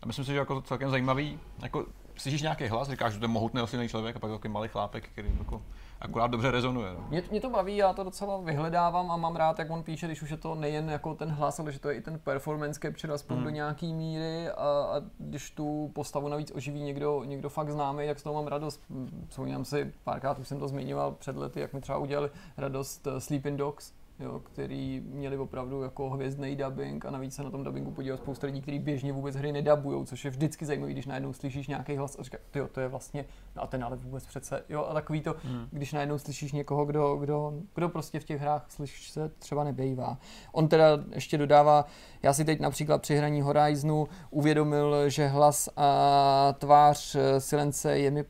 A 0.01 0.05
myslím 0.05 0.25
si, 0.25 0.31
že 0.31 0.37
jako 0.37 0.55
to 0.55 0.61
celkem 0.61 0.89
zajímavý. 0.89 1.39
Jako, 1.61 1.85
slyšíš 2.15 2.41
nějaký 2.41 2.67
hlas, 2.67 2.89
říkáš, 2.89 3.13
že 3.13 3.19
to 3.19 3.25
je 3.25 3.29
mohutný 3.29 3.61
silný 3.65 3.89
člověk 3.89 4.15
a 4.15 4.19
pak 4.19 4.31
takový 4.31 4.53
malý 4.53 4.69
chlápek, 4.69 5.09
který 5.09 5.31
jako 5.39 5.61
akorát 6.03 6.27
dobře 6.27 6.51
rezonuje. 6.51 6.93
No. 6.93 7.05
Mě, 7.09 7.23
mě, 7.31 7.41
to 7.41 7.49
baví, 7.49 7.77
já 7.77 7.93
to 7.93 8.03
docela 8.03 8.37
vyhledávám 8.37 9.11
a 9.11 9.17
mám 9.17 9.35
rád, 9.35 9.59
jak 9.59 9.69
on 9.69 9.83
píše, 9.83 10.05
když 10.05 10.21
už 10.21 10.29
je 10.29 10.37
to 10.37 10.55
nejen 10.55 10.89
jako 10.89 11.15
ten 11.15 11.29
hlas, 11.29 11.59
ale 11.59 11.71
že 11.71 11.79
to 11.79 11.89
je 11.89 11.95
i 11.95 12.01
ten 12.01 12.19
performance 12.19 12.79
capture 12.79 13.13
aspoň 13.13 13.37
mm. 13.37 13.43
do 13.43 13.49
nějaký 13.49 13.93
míry 13.93 14.49
a, 14.49 14.53
a, 14.53 15.01
když 15.17 15.51
tu 15.51 15.91
postavu 15.93 16.27
navíc 16.27 16.51
oživí 16.55 16.83
někdo, 16.83 17.23
někdo 17.23 17.49
fakt 17.49 17.69
známý, 17.69 18.07
tak 18.07 18.19
z 18.19 18.23
toho 18.23 18.35
mám 18.35 18.47
radost. 18.47 18.81
Vzpomínám 19.27 19.65
si, 19.65 19.93
párkrát 20.03 20.39
už 20.39 20.47
jsem 20.47 20.59
to 20.59 20.67
zmiňoval 20.67 21.11
před 21.11 21.37
lety, 21.37 21.59
jak 21.59 21.73
mi 21.73 21.81
třeba 21.81 21.97
udělali 21.97 22.29
radost 22.57 23.07
uh, 23.07 23.17
Sleeping 23.17 23.57
Dogs, 23.57 23.93
jo, 24.19 24.39
který 24.39 25.01
měli 25.05 25.37
opravdu 25.37 25.81
jako 25.81 26.09
hvězdný 26.09 26.55
dubbing 26.55 27.05
a 27.05 27.11
navíc 27.11 27.35
se 27.35 27.43
na 27.43 27.49
tom 27.49 27.63
dubbingu 27.63 27.91
podíval 27.91 28.17
spousta 28.17 28.47
lidí, 28.47 28.61
kteří 28.61 28.79
běžně 28.79 29.13
vůbec 29.13 29.35
hry 29.35 29.51
nedabují, 29.51 30.05
což 30.05 30.25
je 30.25 30.31
vždycky 30.31 30.65
zajímavé, 30.65 30.91
když 30.91 31.05
najednou 31.05 31.33
slyšíš 31.33 31.67
nějaký 31.67 31.95
hlas 31.95 32.19
a 32.19 32.23
říkáš, 32.23 32.41
jo, 32.55 32.67
to 32.67 32.79
je 32.79 32.87
vlastně, 32.87 33.25
no 33.55 33.63
a 33.63 33.67
ten 33.67 33.83
ale 33.83 33.97
vůbec 33.97 34.25
přece, 34.25 34.63
jo, 34.69 34.85
a 34.89 34.93
takový 34.93 35.21
to, 35.21 35.35
hmm. 35.43 35.67
když 35.71 35.93
najednou 35.93 36.17
slyšíš 36.17 36.51
někoho, 36.51 36.85
kdo, 36.85 37.15
kdo, 37.15 37.53
kdo 37.75 37.89
prostě 37.89 38.19
v 38.19 38.23
těch 38.23 38.41
hrách 38.41 38.65
slyšíš 38.69 39.11
se 39.11 39.29
třeba 39.29 39.63
nebejvá. 39.63 40.17
On 40.51 40.67
teda 40.67 40.85
ještě 41.11 41.37
dodává, 41.37 41.85
já 42.23 42.33
si 42.33 42.45
teď 42.45 42.59
například 42.59 43.01
při 43.01 43.15
hraní 43.15 43.41
Horizonu 43.41 44.07
uvědomil, 44.29 45.09
že 45.09 45.27
hlas 45.27 45.69
a 45.77 46.55
tvář 46.59 47.15
Silence 47.37 47.97
je 47.97 48.11
mi 48.11 48.23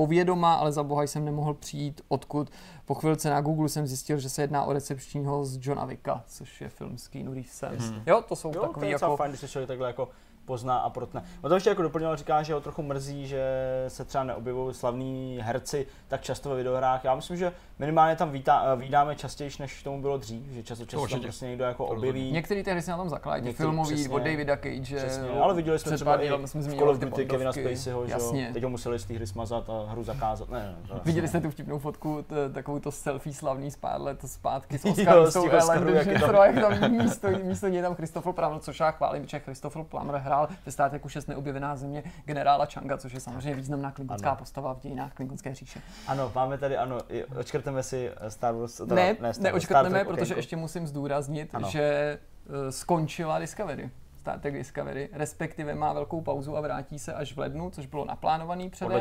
povědomá, 0.00 0.54
ale 0.54 0.72
za 0.72 0.82
boha 0.82 1.02
jsem 1.02 1.24
nemohl 1.24 1.54
přijít, 1.54 2.00
odkud. 2.08 2.50
Po 2.84 2.94
chvilce 2.94 3.30
na 3.30 3.40
Google 3.40 3.68
jsem 3.68 3.86
zjistil, 3.86 4.18
že 4.18 4.28
se 4.28 4.42
jedná 4.42 4.64
o 4.64 4.72
recepčního 4.72 5.44
z 5.44 5.58
Johna 5.60 5.84
Vicka, 5.84 6.24
což 6.26 6.60
je 6.60 6.68
film 6.68 6.98
s 6.98 7.08
Keanu 7.08 7.34
Reevesem. 7.34 7.76
Hmm. 7.78 8.02
Jo, 8.06 8.22
to 8.28 8.36
jsou 8.36 8.48
jo, 8.48 8.60
takový 8.60 8.80
to 8.80 8.84
je 8.84 8.92
jako... 8.92 9.16
fajn, 9.16 9.30
když 9.30 9.40
se 9.40 9.48
člověk 9.48 9.68
takhle 9.68 9.86
jako 9.88 10.08
pozná 10.44 10.78
a 10.78 10.90
protne. 10.90 11.22
O 11.42 11.48
to 11.48 11.54
ještě 11.54 11.70
jako 11.70 11.82
doplnil, 11.82 12.16
říká, 12.16 12.42
že 12.42 12.54
ho 12.54 12.60
trochu 12.60 12.82
mrzí, 12.82 13.26
že 13.26 13.44
se 13.88 14.04
třeba 14.04 14.24
neobjevují 14.24 14.74
slavní 14.74 15.38
herci 15.42 15.86
tak 16.08 16.20
často 16.22 16.50
ve 16.50 16.56
videohrách. 16.56 17.04
Já 17.04 17.14
myslím, 17.14 17.36
že 17.36 17.52
minimálně 17.78 18.16
tam 18.16 18.30
vítá, 18.30 18.64
eh, 18.72 18.76
vídáme 18.76 19.16
častěji, 19.16 19.50
než 19.60 19.82
tomu 19.82 20.00
bylo 20.00 20.18
dřív, 20.18 20.52
že 20.52 20.62
často 20.62 20.86
často 20.86 21.08
tam 21.08 21.20
prostě 21.20 21.46
někdo 21.46 21.64
jako 21.64 21.86
objeví. 21.86 22.32
Některé 22.32 22.62
ty 22.62 22.70
hry 22.70 22.82
se 22.82 22.90
na 22.90 22.96
tom 22.96 23.08
zakládají, 23.08 23.54
filmový 23.54 23.94
přesně, 23.94 24.14
od 24.14 24.18
Davida 24.18 24.56
Cage. 24.56 24.96
Přesně, 24.96 25.28
ale 25.42 25.54
viděli 25.54 25.78
jsme 25.78 25.92
třeba 25.92 26.16
i 26.16 26.30
v 26.54 26.76
Call 26.76 26.90
of 26.90 26.98
Duty 26.98 27.26
Kevina 27.26 27.52
Spaceyho, 27.52 28.06
že 28.06 28.12
jo, 28.12 28.32
teď 28.52 28.62
ho 28.62 28.70
museli 28.70 28.98
z 28.98 29.04
té 29.04 29.14
hry 29.14 29.26
smazat 29.26 29.70
a 29.70 29.90
hru 29.90 30.04
zakázat. 30.04 30.48
Ne, 30.48 30.76
ne, 30.92 31.00
Viděli 31.04 31.28
jste 31.28 31.40
tu 31.40 31.50
vtipnou 31.50 31.78
fotku, 31.78 32.24
takovou 32.52 32.78
to 32.78 32.92
selfie 32.92 33.34
slavný 33.34 33.70
z 33.70 33.76
pár 33.76 34.00
let 34.00 34.18
zpátky 34.26 34.78
s 34.78 34.84
Oscarem, 34.84 35.88
jak 35.94 36.60
tam 36.80 36.90
místo, 36.90 37.28
místo 37.44 37.68
něj 37.68 37.82
tam 37.82 37.94
Christopher 37.94 38.32
Plummer, 38.32 38.58
což 38.58 38.80
já 38.80 38.90
chválím, 38.90 39.26
že 39.26 39.38
Christopher 39.38 39.82
Plummer 39.82 40.16
hrál 40.16 40.39
ve 40.66 40.72
Star 40.72 40.90
Treku 40.90 41.08
6 41.08 41.26
neobjevená 41.26 41.76
země 41.76 42.02
generála 42.24 42.66
Changa, 42.66 42.98
což 42.98 43.12
je 43.12 43.20
samozřejmě 43.20 43.54
významná 43.54 43.90
klingonská 43.90 44.34
postava 44.34 44.74
v 44.74 44.80
dějinách 44.80 45.14
klingonské 45.14 45.54
říše. 45.54 45.80
Ano, 46.06 46.32
máme 46.34 46.58
tady, 46.58 46.76
ano, 46.76 46.98
očkrteme 47.38 47.82
si 47.82 48.10
Star 48.28 48.54
Wars. 48.54 48.76
Teda, 48.76 48.94
ne, 48.94 49.16
ne, 49.20 49.34
Star 49.34 49.44
neočkrtneme, 49.44 50.04
protože 50.04 50.34
okay. 50.34 50.38
ještě 50.38 50.56
musím 50.56 50.86
zdůraznit, 50.86 51.54
ano. 51.54 51.68
že 51.70 52.18
uh, 52.48 52.70
skončila 52.70 53.38
Discovery. 53.38 53.90
Star 54.20 54.40
Trek 54.40 54.54
Discovery, 54.54 55.08
respektive 55.12 55.74
má 55.74 55.92
velkou 55.92 56.20
pauzu 56.20 56.56
a 56.56 56.60
vrátí 56.60 56.98
se 56.98 57.14
až 57.14 57.32
v 57.36 57.38
lednu, 57.38 57.70
což 57.70 57.86
bylo 57.86 58.04
naplánovaný 58.04 58.70
předem, 58.70 58.92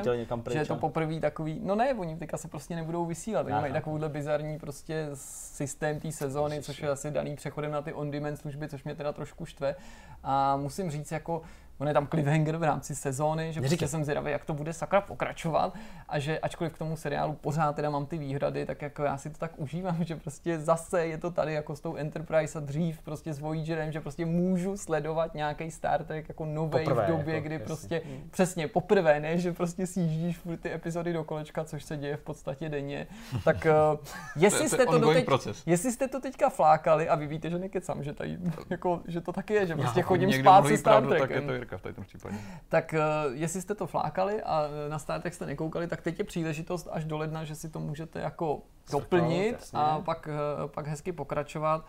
pryč, 0.41 0.53
že 0.53 0.59
je 0.59 0.65
to 0.65 0.75
poprvé 0.75 1.19
takový, 1.19 1.59
no 1.63 1.75
ne, 1.75 1.93
oni 1.93 2.17
teďka 2.17 2.37
se 2.37 2.47
prostě 2.47 2.75
nebudou 2.75 3.05
vysílat, 3.05 3.45
oni 3.45 3.55
mají 3.55 3.73
takovouhle 3.73 4.09
bizarní 4.09 4.59
prostě 4.59 5.09
systém 5.13 5.99
té 5.99 6.11
sezóny, 6.11 6.61
což 6.61 6.81
je 6.81 6.89
asi 6.89 7.11
daný 7.11 7.35
přechodem 7.35 7.71
na 7.71 7.81
ty 7.81 7.93
on-demand 7.93 8.37
služby, 8.37 8.67
což 8.69 8.83
mě 8.83 8.95
teda 8.95 9.13
trošku 9.13 9.45
štve. 9.45 9.75
A 10.23 10.57
musím 10.57 10.91
říct 10.91 11.11
jako, 11.11 11.41
on 11.79 11.87
je 11.87 11.93
tam 11.93 12.07
cliffhanger 12.07 12.57
v 12.57 12.63
rámci 12.63 12.95
sezóny, 12.95 13.53
že 13.53 13.61
prostě 13.61 13.87
jsem 13.87 14.03
zvědavý, 14.03 14.31
jak 14.31 14.45
to 14.45 14.53
bude 14.53 14.73
sakra 14.73 15.01
pokračovat 15.01 15.73
a 16.09 16.19
že 16.19 16.39
ačkoliv 16.39 16.73
k 16.73 16.77
tomu 16.77 16.97
seriálu 16.97 17.33
pořád 17.33 17.75
teda 17.75 17.89
mám 17.89 18.05
ty 18.05 18.17
výhrady, 18.17 18.65
tak 18.65 18.81
jako 18.81 19.03
já 19.03 19.17
si 19.17 19.29
to 19.29 19.37
tak 19.37 19.51
užívám, 19.57 20.03
že 20.03 20.15
prostě 20.15 20.59
zase 20.59 21.05
je 21.05 21.17
to 21.17 21.31
tady 21.31 21.53
jako 21.53 21.75
s 21.75 21.81
tou 21.81 21.95
Enterprise 21.95 22.57
a 22.57 22.61
dřív 22.61 23.01
prostě 23.01 23.33
s 23.33 23.39
Voyagerem, 23.39 23.91
že 23.91 24.01
prostě 24.01 24.25
můžu 24.25 24.77
sledovat 24.77 25.35
nějaký 25.35 25.71
Star 25.71 26.03
Trek 26.03 26.29
jako 26.29 26.45
nový 26.45 26.85
v 26.85 27.07
době, 27.07 27.35
jako, 27.35 27.45
kdy 27.45 27.55
jasný. 27.55 27.65
prostě 27.65 28.01
hmm. 28.05 28.29
přesně 28.31 28.67
poprvé, 28.67 29.19
ne, 29.19 29.37
že 29.37 29.53
prostě 29.53 29.87
sjíždíš 29.87 30.37
furt 30.37 30.57
ty 30.57 30.73
epizody 30.73 31.13
do 31.13 31.23
kolečka, 31.23 31.63
což 31.63 31.83
se 31.83 31.97
děje 31.97 32.17
v 32.17 32.21
podstatě 32.21 32.69
denně. 32.69 33.07
Tak 33.43 33.67
uh, 33.93 33.99
jestli, 34.35 34.69
jste 34.69 34.85
to 34.85 34.99
doteď, 34.99 35.27
jestli 35.65 35.91
jste 35.91 36.07
to 36.07 36.19
teďka 36.19 36.49
flákali 36.49 37.09
a 37.09 37.15
vy 37.15 37.27
víte, 37.27 37.49
že 37.49 37.59
nekecám, 37.59 38.03
že, 38.03 38.13
tady, 38.13 38.37
jako, 38.69 39.01
že 39.07 39.21
to 39.21 39.31
taky 39.31 39.53
je, 39.53 39.67
že 39.67 39.75
prostě 39.75 40.01
chodím 40.01 40.33
spát 40.33 40.67
se 40.67 40.77
Star 40.77 41.07
Trekem. 41.07 41.47
Jirka 41.71 41.89
v 41.89 41.95
tom 41.95 42.03
případě. 42.03 42.37
Tak 42.69 42.95
uh, 42.97 43.33
jestli 43.35 43.61
jste 43.61 43.75
to 43.75 43.87
flákali 43.87 44.43
a 44.43 44.67
na 44.89 44.99
Star 44.99 45.21
Trek 45.21 45.33
jste 45.33 45.45
nekoukali, 45.45 45.87
tak 45.87 46.01
teď 46.01 46.19
je 46.19 46.25
příležitost 46.25 46.87
až 46.91 47.05
do 47.05 47.17
ledna, 47.17 47.43
že 47.43 47.55
si 47.55 47.69
to 47.69 47.79
můžete 47.79 48.19
jako 48.19 48.61
doplnit 48.91 49.69
a 49.73 49.99
pak, 49.99 50.27
uh, 50.61 50.69
pak 50.69 50.87
hezky 50.87 51.11
pokračovat 51.11 51.85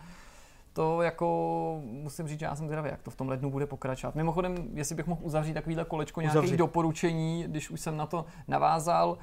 to 0.73 1.01
jako 1.01 1.81
musím 1.83 2.27
říct, 2.27 2.39
že 2.39 2.45
já 2.45 2.55
jsem 2.55 2.65
zvědavý, 2.65 2.89
jak 2.89 3.01
to 3.01 3.11
v 3.11 3.15
tom 3.15 3.29
lednu 3.29 3.51
bude 3.51 3.65
pokračovat. 3.65 4.15
Mimochodem, 4.15 4.55
jestli 4.73 4.95
bych 4.95 5.07
mohl 5.07 5.21
uzavřít 5.23 5.53
takovýhle 5.53 5.85
kolečko 5.85 6.21
nějakých 6.21 6.57
doporučení, 6.57 7.43
když 7.47 7.69
už 7.69 7.81
jsem 7.81 7.97
na 7.97 8.05
to 8.05 8.25
navázal. 8.47 9.17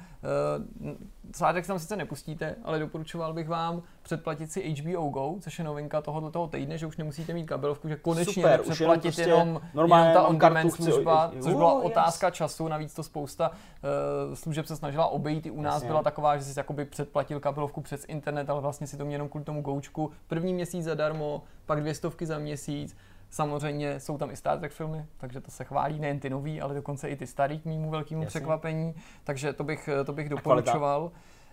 Sládek 1.35 1.67
tam 1.67 1.79
sice 1.79 1.95
nepustíte, 1.95 2.55
ale 2.63 2.79
doporučoval 2.79 3.33
bych 3.33 3.47
vám 3.47 3.81
předplatit 4.01 4.51
si 4.51 4.73
HBO 4.73 5.09
Go, 5.09 5.35
což 5.39 5.59
je 5.59 5.65
novinka 5.65 6.01
tohoto 6.01 6.31
toho 6.31 6.47
týdne, 6.47 6.77
že 6.77 6.85
už 6.85 6.97
nemusíte 6.97 7.33
mít 7.33 7.45
kabelovku, 7.45 7.87
že 7.87 7.95
konečně 7.95 8.33
Super, 8.33 8.61
předplatit 8.61 9.01
prostě 9.01 9.21
jenom, 9.21 9.61
jenom 9.73 9.89
ta 9.89 10.27
on-demand 10.27 10.73
služba, 10.73 11.31
což 11.41 11.53
byla 11.53 11.73
uh, 11.73 11.85
otázka 11.85 12.27
yes. 12.27 12.35
času, 12.35 12.67
navíc 12.67 12.93
to 12.93 13.03
spousta 13.03 13.49
uh, 13.49 14.35
služeb 14.35 14.65
se 14.65 14.75
snažila 14.75 15.07
obejít, 15.07 15.45
i 15.45 15.51
u 15.51 15.61
nás 15.61 15.73
Jasně. 15.73 15.87
byla 15.87 16.03
taková, 16.03 16.37
že 16.37 16.43
jsi 16.43 16.59
jakoby 16.59 16.85
předplatil 16.85 17.39
kabelovku 17.39 17.81
přes 17.81 18.05
internet, 18.07 18.49
ale 18.49 18.61
vlastně 18.61 18.87
si 18.87 18.97
to 18.97 19.05
měl 19.05 19.15
jenom 19.15 19.29
kvůli 19.29 19.45
tomu 19.45 19.61
goučku. 19.61 20.11
První 20.27 20.53
měsíc 20.53 20.85
zadarmo, 20.85 21.43
pak 21.65 21.79
dvě 21.79 21.95
stovky 21.95 22.25
za 22.25 22.39
měsíc, 22.39 22.97
Samozřejmě 23.29 23.99
jsou 23.99 24.17
tam 24.17 24.31
i 24.31 24.35
Star 24.35 24.59
Trek 24.59 24.71
filmy, 24.71 25.05
takže 25.17 25.41
to 25.41 25.51
se 25.51 25.63
chválí 25.63 25.99
nejen 25.99 26.19
ty 26.19 26.29
nový, 26.29 26.61
ale 26.61 26.73
dokonce 26.73 27.09
i 27.09 27.15
ty 27.15 27.27
starý 27.27 27.59
k 27.59 27.65
mýmu 27.65 27.89
velkému 27.89 28.21
Jasně. 28.21 28.29
překvapení, 28.29 28.95
takže 29.23 29.53
to 29.53 29.63
bych, 29.63 29.89
to 30.05 30.13
bych 30.13 30.29
doporučoval. 30.29 31.11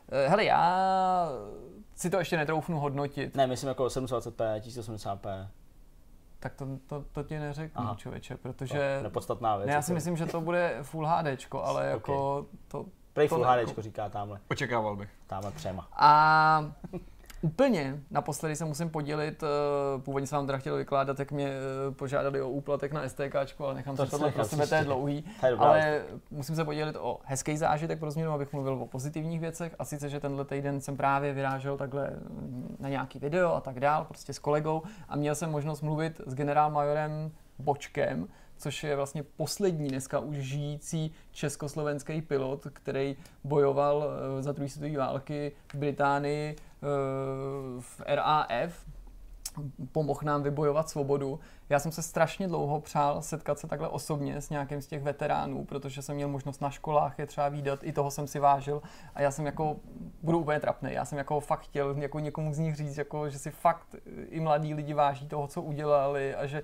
Eh, 0.09 0.29
hele, 0.29 0.45
já 0.45 1.29
si 1.95 2.11
to 2.11 2.19
ještě 2.19 2.37
netroufnu 2.37 2.79
hodnotit. 2.81 3.37
Ne, 3.37 3.47
myslím 3.47 3.69
jako 3.69 3.85
720p, 3.85 4.61
1080p. 4.61 5.49
Tak 6.39 6.55
to, 6.55 6.67
to, 6.87 7.05
to 7.13 7.23
ti 7.23 7.39
neřeknu, 7.39 7.83
Aha. 7.83 7.95
člověče, 7.99 8.37
protože... 8.37 8.97
To 8.99 9.03
nepodstatná 9.03 9.57
věc. 9.57 9.67
Ne, 9.67 9.73
já 9.73 9.83
si 9.83 9.93
myslím, 9.93 10.17
že 10.17 10.27
to 10.27 10.41
bude 10.41 10.79
Full 10.83 11.07
HD, 11.07 11.27
ale 11.53 11.83
okay. 11.83 11.91
jako 11.91 12.47
to... 12.69 12.87
Prej 13.13 13.29
Full 13.29 13.45
HD, 13.45 13.79
říká 13.79 14.09
tamhle. 14.09 14.41
Očekával 14.51 14.97
bych. 14.97 15.11
Tamhle 15.27 15.53
třema. 15.53 15.89
A 15.93 16.73
Úplně 17.43 18.01
naposledy 18.11 18.57
se 18.57 18.65
musím 18.65 18.91
podělit, 18.91 19.43
eh, 19.43 19.47
původně 20.03 20.27
jsem 20.27 20.37
vám 20.37 20.47
teda 20.47 20.59
chtěl 20.59 20.77
vykládat, 20.77 21.19
jak 21.19 21.33
mě 21.33 21.49
eh, 21.49 21.91
požádali 21.91 22.43
o 22.43 22.49
úplatek 22.49 22.93
na 22.93 23.09
STK, 23.09 23.35
ale 23.59 23.75
nechám 23.75 23.97
to 23.97 24.05
si 24.05 24.11
tohle 24.11 24.33
pro 24.33 24.45
sebe, 24.45 24.67
to 24.67 24.75
je 24.75 24.85
dlouhý. 24.85 25.25
Ale 25.59 26.03
musím 26.31 26.57
se 26.57 26.65
podělit 26.65 26.97
o 26.97 27.21
hezký 27.25 27.57
zážitek 27.57 27.99
pro 27.99 28.11
změnu, 28.11 28.33
abych 28.33 28.53
mluvil 28.53 28.73
o 28.73 28.87
pozitivních 28.87 29.41
věcech. 29.41 29.75
A 29.79 29.85
sice, 29.85 30.09
že 30.09 30.21
tenhle 30.21 30.45
týden 30.45 30.81
jsem 30.81 30.97
právě 30.97 31.33
vyrážel 31.33 31.77
takhle 31.77 32.11
na 32.79 32.89
nějaký 32.89 33.19
video 33.19 33.55
a 33.55 33.61
tak 33.61 33.81
dál, 33.81 34.05
prostě 34.05 34.33
s 34.33 34.39
kolegou 34.39 34.83
a 35.09 35.17
měl 35.17 35.35
jsem 35.35 35.51
možnost 35.51 35.83
mluvit 35.83 36.21
s 36.27 36.35
generálmajorem 36.35 37.31
Bočkem, 37.59 38.29
což 38.57 38.85
je 38.85 38.97
vlastně 38.97 39.23
poslední 39.23 39.89
dneska 39.89 40.19
už 40.19 40.37
žijící 40.37 41.15
československý 41.33 42.23
pilot, 42.23 42.67
který 42.73 43.17
bojoval 43.45 44.05
eh, 44.05 44.43
za 44.43 44.53
druhé 44.53 44.69
světové 44.69 44.99
války 44.99 45.53
v 45.73 45.75
Británii 45.75 46.57
v 47.81 48.01
RAF, 48.07 48.87
pomohl 49.93 50.21
nám 50.23 50.43
vybojovat 50.43 50.89
svobodu. 50.89 51.41
Já 51.69 51.79
jsem 51.79 51.93
se 51.93 52.03
strašně 52.03 52.49
dlouho 52.49 52.81
přál 52.81 53.23
setkat 53.23 53.59
se 53.59 53.67
takhle 53.67 53.89
osobně 53.89 54.41
s 54.41 54.51
nějakým 54.51 54.83
z 54.83 54.87
těch 54.87 55.03
veteránů, 55.03 55.65
protože 55.65 56.03
jsem 56.03 56.17
měl 56.17 56.29
možnost 56.29 56.61
na 56.61 56.71
školách 56.71 57.19
je 57.19 57.27
třeba 57.27 57.49
výdat, 57.49 57.79
i 57.83 57.93
toho 57.93 58.11
jsem 58.11 58.27
si 58.27 58.39
vážil. 58.39 58.83
A 59.15 59.23
já 59.23 59.31
jsem 59.31 59.47
jako, 59.47 59.77
budu 60.23 60.39
úplně 60.39 60.61
trapný, 60.61 60.93
já 60.93 61.05
jsem 61.05 61.19
jako 61.19 61.41
fakt 61.41 61.61
chtěl 61.61 61.95
jako 61.99 62.19
někomu 62.19 62.55
z 62.55 62.59
nich 62.59 62.77
říct, 62.77 62.97
jako, 62.97 63.31
že 63.31 63.39
si 63.39 63.51
fakt 63.51 63.97
i 64.29 64.41
mladí 64.41 64.75
lidi 64.75 64.95
váží 64.95 65.29
toho, 65.29 65.47
co 65.47 65.63
udělali 65.63 66.35
a 66.35 66.47
že 66.47 66.63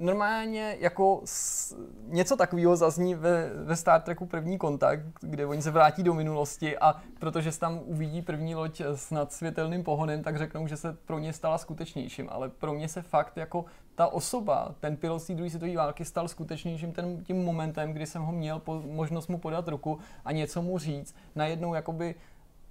normálně 0.00 0.76
jako 0.80 1.20
s, 1.24 1.76
něco 2.06 2.36
takového 2.36 2.76
zazní 2.76 3.14
ve, 3.14 3.50
ve 3.54 3.76
Star 3.76 4.00
Treku 4.00 4.26
první 4.26 4.58
kontakt, 4.58 5.06
kde 5.20 5.46
oni 5.46 5.62
se 5.62 5.70
vrátí 5.70 6.02
do 6.02 6.14
minulosti 6.14 6.78
a 6.78 7.02
protože 7.18 7.52
se 7.52 7.60
tam 7.60 7.80
uvidí 7.84 8.22
první 8.22 8.54
loď 8.54 8.80
s 8.80 9.10
nadsvětelným 9.10 9.84
pohonem, 9.84 10.22
tak 10.22 10.38
řeknou, 10.38 10.66
že 10.66 10.76
se 10.76 10.92
pro 10.92 11.18
ně 11.18 11.32
stala 11.32 11.58
skutečnějším, 11.58 12.28
ale 12.30 12.48
pro 12.48 12.72
mě 12.72 12.88
se 12.88 13.02
fakt 13.02 13.36
jako 13.36 13.64
ta 13.94 14.06
osoba, 14.06 14.74
ten 14.80 14.96
pilot 14.96 15.22
z 15.22 15.26
té 15.26 15.34
druhé 15.34 15.50
světové 15.50 15.76
války 15.76 16.04
stal 16.04 16.28
skutečnějším 16.28 16.92
ten, 16.92 17.24
tím 17.24 17.44
momentem, 17.44 17.92
kdy 17.92 18.06
jsem 18.06 18.22
ho 18.22 18.32
měl 18.32 18.58
po, 18.58 18.82
možnost 18.86 19.28
mu 19.28 19.38
podat 19.38 19.68
ruku 19.68 19.98
a 20.24 20.32
něco 20.32 20.62
mu 20.62 20.78
říct. 20.78 21.14
Najednou 21.34 21.74
jakoby 21.74 22.14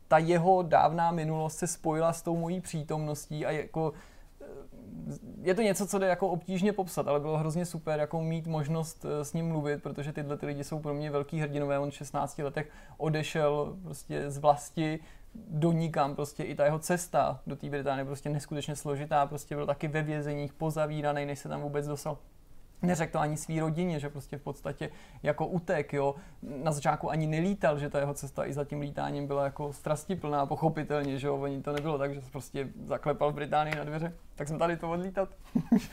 ta 0.07 0.17
jeho 0.17 0.63
dávná 0.63 1.11
minulost 1.11 1.57
se 1.57 1.67
spojila 1.67 2.13
s 2.13 2.21
tou 2.21 2.37
mojí 2.37 2.61
přítomností 2.61 3.45
a 3.45 3.51
jako 3.51 3.93
je 5.41 5.55
to 5.55 5.61
něco, 5.61 5.87
co 5.87 5.99
jde 5.99 6.07
jako 6.07 6.29
obtížně 6.29 6.73
popsat, 6.73 7.07
ale 7.07 7.19
bylo 7.19 7.37
hrozně 7.37 7.65
super 7.65 7.99
jako 7.99 8.21
mít 8.21 8.47
možnost 8.47 9.05
eh, 9.05 9.25
s 9.25 9.33
ním 9.33 9.47
mluvit, 9.47 9.83
protože 9.83 10.13
tyhle 10.13 10.37
ty 10.37 10.45
lidi 10.45 10.63
jsou 10.63 10.79
pro 10.79 10.93
mě 10.93 11.11
velký 11.11 11.39
hrdinové. 11.39 11.79
On 11.79 11.91
v 11.91 11.93
16 11.93 12.37
letech 12.39 12.69
odešel 12.97 13.77
prostě 13.83 14.31
z 14.31 14.37
vlasti 14.37 14.99
do 15.35 15.71
nikam, 15.71 16.15
prostě 16.15 16.43
i 16.43 16.55
ta 16.55 16.65
jeho 16.65 16.79
cesta 16.79 17.41
do 17.47 17.55
té 17.55 17.69
Británie 17.69 18.05
prostě 18.05 18.29
neskutečně 18.29 18.75
složitá, 18.75 19.25
prostě 19.25 19.55
byl 19.55 19.65
taky 19.65 19.87
ve 19.87 20.01
vězeních, 20.01 20.53
pozavíraný, 20.53 21.25
než 21.25 21.39
se 21.39 21.49
tam 21.49 21.61
vůbec 21.61 21.87
dostal 21.87 22.17
neřekl 22.81 23.11
to 23.11 23.19
ani 23.19 23.37
svý 23.37 23.59
rodině, 23.59 23.99
že 23.99 24.09
prostě 24.09 24.37
v 24.37 24.41
podstatě 24.41 24.89
jako 25.23 25.47
utek, 25.47 25.93
jo. 25.93 26.15
Na 26.41 26.71
začátku 26.71 27.11
ani 27.11 27.27
nelítal, 27.27 27.79
že 27.79 27.89
ta 27.89 27.99
jeho 27.99 28.13
cesta 28.13 28.45
i 28.45 28.53
za 28.53 28.65
tím 28.65 28.81
lítáním 28.81 29.27
byla 29.27 29.43
jako 29.43 29.73
strastiplná, 29.73 30.45
pochopitelně, 30.45 31.19
že 31.19 31.27
jo. 31.27 31.37
Oni 31.37 31.61
to 31.61 31.73
nebylo 31.73 31.97
tak, 31.97 32.13
že 32.13 32.21
se 32.21 32.31
prostě 32.31 32.67
zaklepal 32.83 33.31
v 33.31 33.35
Británii 33.35 33.75
na 33.75 33.83
dveře, 33.83 34.13
tak 34.35 34.47
jsem 34.47 34.59
tady 34.59 34.77
to 34.77 34.91
odlítat. 34.91 35.29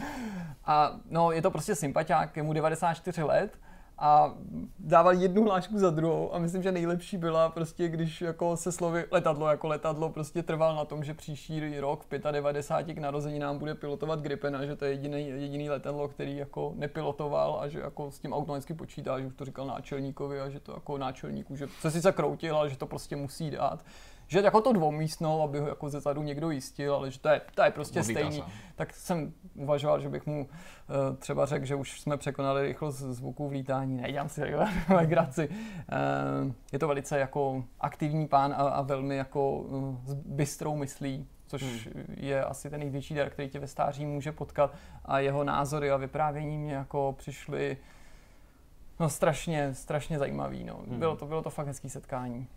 a 0.64 0.92
no, 1.10 1.32
je 1.32 1.42
to 1.42 1.50
prostě 1.50 1.74
sympatiák, 1.74 2.36
je 2.36 2.42
mu 2.42 2.52
94 2.52 3.22
let, 3.22 3.58
a 3.98 4.34
dával 4.78 5.14
jednu 5.14 5.44
hlášku 5.44 5.78
za 5.78 5.90
druhou 5.90 6.34
a 6.34 6.38
myslím, 6.38 6.62
že 6.62 6.72
nejlepší 6.72 7.16
byla 7.16 7.48
prostě, 7.48 7.88
když 7.88 8.20
jako 8.20 8.56
se 8.56 8.72
slovy 8.72 9.04
letadlo 9.10 9.48
jako 9.48 9.68
letadlo 9.68 10.08
prostě 10.08 10.42
trval 10.42 10.76
na 10.76 10.84
tom, 10.84 11.04
že 11.04 11.14
příští 11.14 11.80
rok 11.80 12.04
v 12.10 12.18
95 12.32 12.94
k 12.94 12.98
narozeninám 12.98 13.58
bude 13.58 13.74
pilotovat 13.74 14.20
Gripena, 14.20 14.66
že 14.66 14.76
to 14.76 14.84
je 14.84 14.90
jediný, 14.90 15.28
jediný 15.28 15.70
letadlo, 15.70 16.08
který 16.08 16.36
jako 16.36 16.72
nepilotoval 16.76 17.58
a 17.60 17.68
že 17.68 17.80
jako 17.80 18.10
s 18.10 18.18
tím 18.18 18.32
automaticky 18.32 18.74
počítá, 18.74 19.20
že 19.20 19.26
už 19.26 19.34
to 19.34 19.44
říkal 19.44 19.66
náčelníkovi 19.66 20.40
a 20.40 20.48
že 20.48 20.60
to 20.60 20.72
jako 20.72 20.98
náčelníku, 20.98 21.56
že 21.56 21.68
se 21.80 21.90
sice 21.90 22.12
kroutil, 22.12 22.56
ale 22.56 22.70
že 22.70 22.78
to 22.78 22.86
prostě 22.86 23.16
musí 23.16 23.50
dát 23.50 23.84
že 24.26 24.40
jako 24.40 24.60
to 24.60 24.72
dvoumístnou, 24.72 25.42
aby 25.42 25.58
ho 25.58 25.68
jako 25.68 25.88
zezadu 25.88 26.22
někdo 26.22 26.50
jistil, 26.50 26.94
ale 26.94 27.10
že 27.10 27.18
to 27.18 27.28
je, 27.28 27.40
to 27.54 27.62
je 27.62 27.70
prostě 27.70 28.00
Odlítá 28.00 28.20
stejný. 28.20 28.36
Se. 28.36 28.52
Tak 28.76 28.92
jsem 28.92 29.32
uvažoval, 29.54 30.00
že 30.00 30.08
bych 30.08 30.26
mu 30.26 30.40
uh, 30.44 31.16
třeba 31.16 31.46
řekl, 31.46 31.66
že 31.66 31.74
už 31.74 32.00
jsme 32.00 32.16
překonali 32.16 32.62
rychlost 32.62 32.96
zvuků 32.96 33.48
v 33.48 33.52
lítání. 33.52 33.96
Nedělám 33.96 34.28
si 34.28 34.42
legraci. 34.88 35.48
Uh, 36.46 36.52
je 36.72 36.78
to 36.78 36.88
velice 36.88 37.18
jako 37.18 37.64
aktivní 37.80 38.28
pán 38.28 38.52
a, 38.52 38.56
a 38.56 38.82
velmi 38.82 39.16
jako 39.16 39.52
uh, 39.52 39.96
bystrou 40.24 40.76
myslí, 40.76 41.26
což 41.46 41.62
hmm. 41.62 42.04
je 42.16 42.44
asi 42.44 42.70
ten 42.70 42.80
největší 42.80 43.14
dar, 43.14 43.30
který 43.30 43.48
tě 43.48 43.58
ve 43.58 43.66
stáří 43.66 44.06
může 44.06 44.32
potkat 44.32 44.74
a 45.04 45.18
jeho 45.18 45.44
názory 45.44 45.90
a 45.90 45.96
vyprávění 45.96 46.58
mě 46.58 46.74
jako 46.74 47.14
přišly 47.18 47.76
no 49.00 49.08
strašně, 49.08 49.74
strašně 49.74 50.18
zajímavý. 50.18 50.64
No. 50.64 50.80
Hmm. 50.88 50.98
Bylo, 50.98 51.16
to, 51.16 51.26
bylo 51.26 51.42
to 51.42 51.50
fakt 51.50 51.66
hezký 51.66 51.90
setkání. 51.90 52.48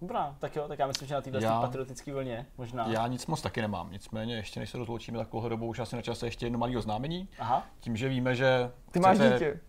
Dobrá, 0.00 0.34
tak 0.38 0.56
jo, 0.56 0.68
tak 0.68 0.78
já 0.78 0.86
myslím, 0.86 1.08
že 1.08 1.14
na 1.14 1.20
této 1.20 1.60
patriotické 1.60 2.12
vlně 2.12 2.46
možná. 2.58 2.86
Já 2.88 3.06
nic 3.06 3.26
moc 3.26 3.42
taky 3.42 3.60
nemám, 3.60 3.92
nicméně 3.92 4.36
ještě 4.36 4.60
než 4.60 4.70
se 4.70 4.78
rozloučíme 4.78 5.18
takovou 5.18 5.48
dobu, 5.48 5.66
už 5.66 5.78
asi 5.78 5.96
na 5.96 6.02
čase 6.02 6.26
ještě 6.26 6.46
jedno 6.46 6.58
malé 6.58 6.76
oznámení. 6.76 7.28
Aha. 7.38 7.66
Tím, 7.80 7.96
že 7.96 8.08
víme, 8.08 8.34
že... 8.34 8.70
Ty 8.90 9.00
máš 9.00 9.18
dítě. 9.18 9.60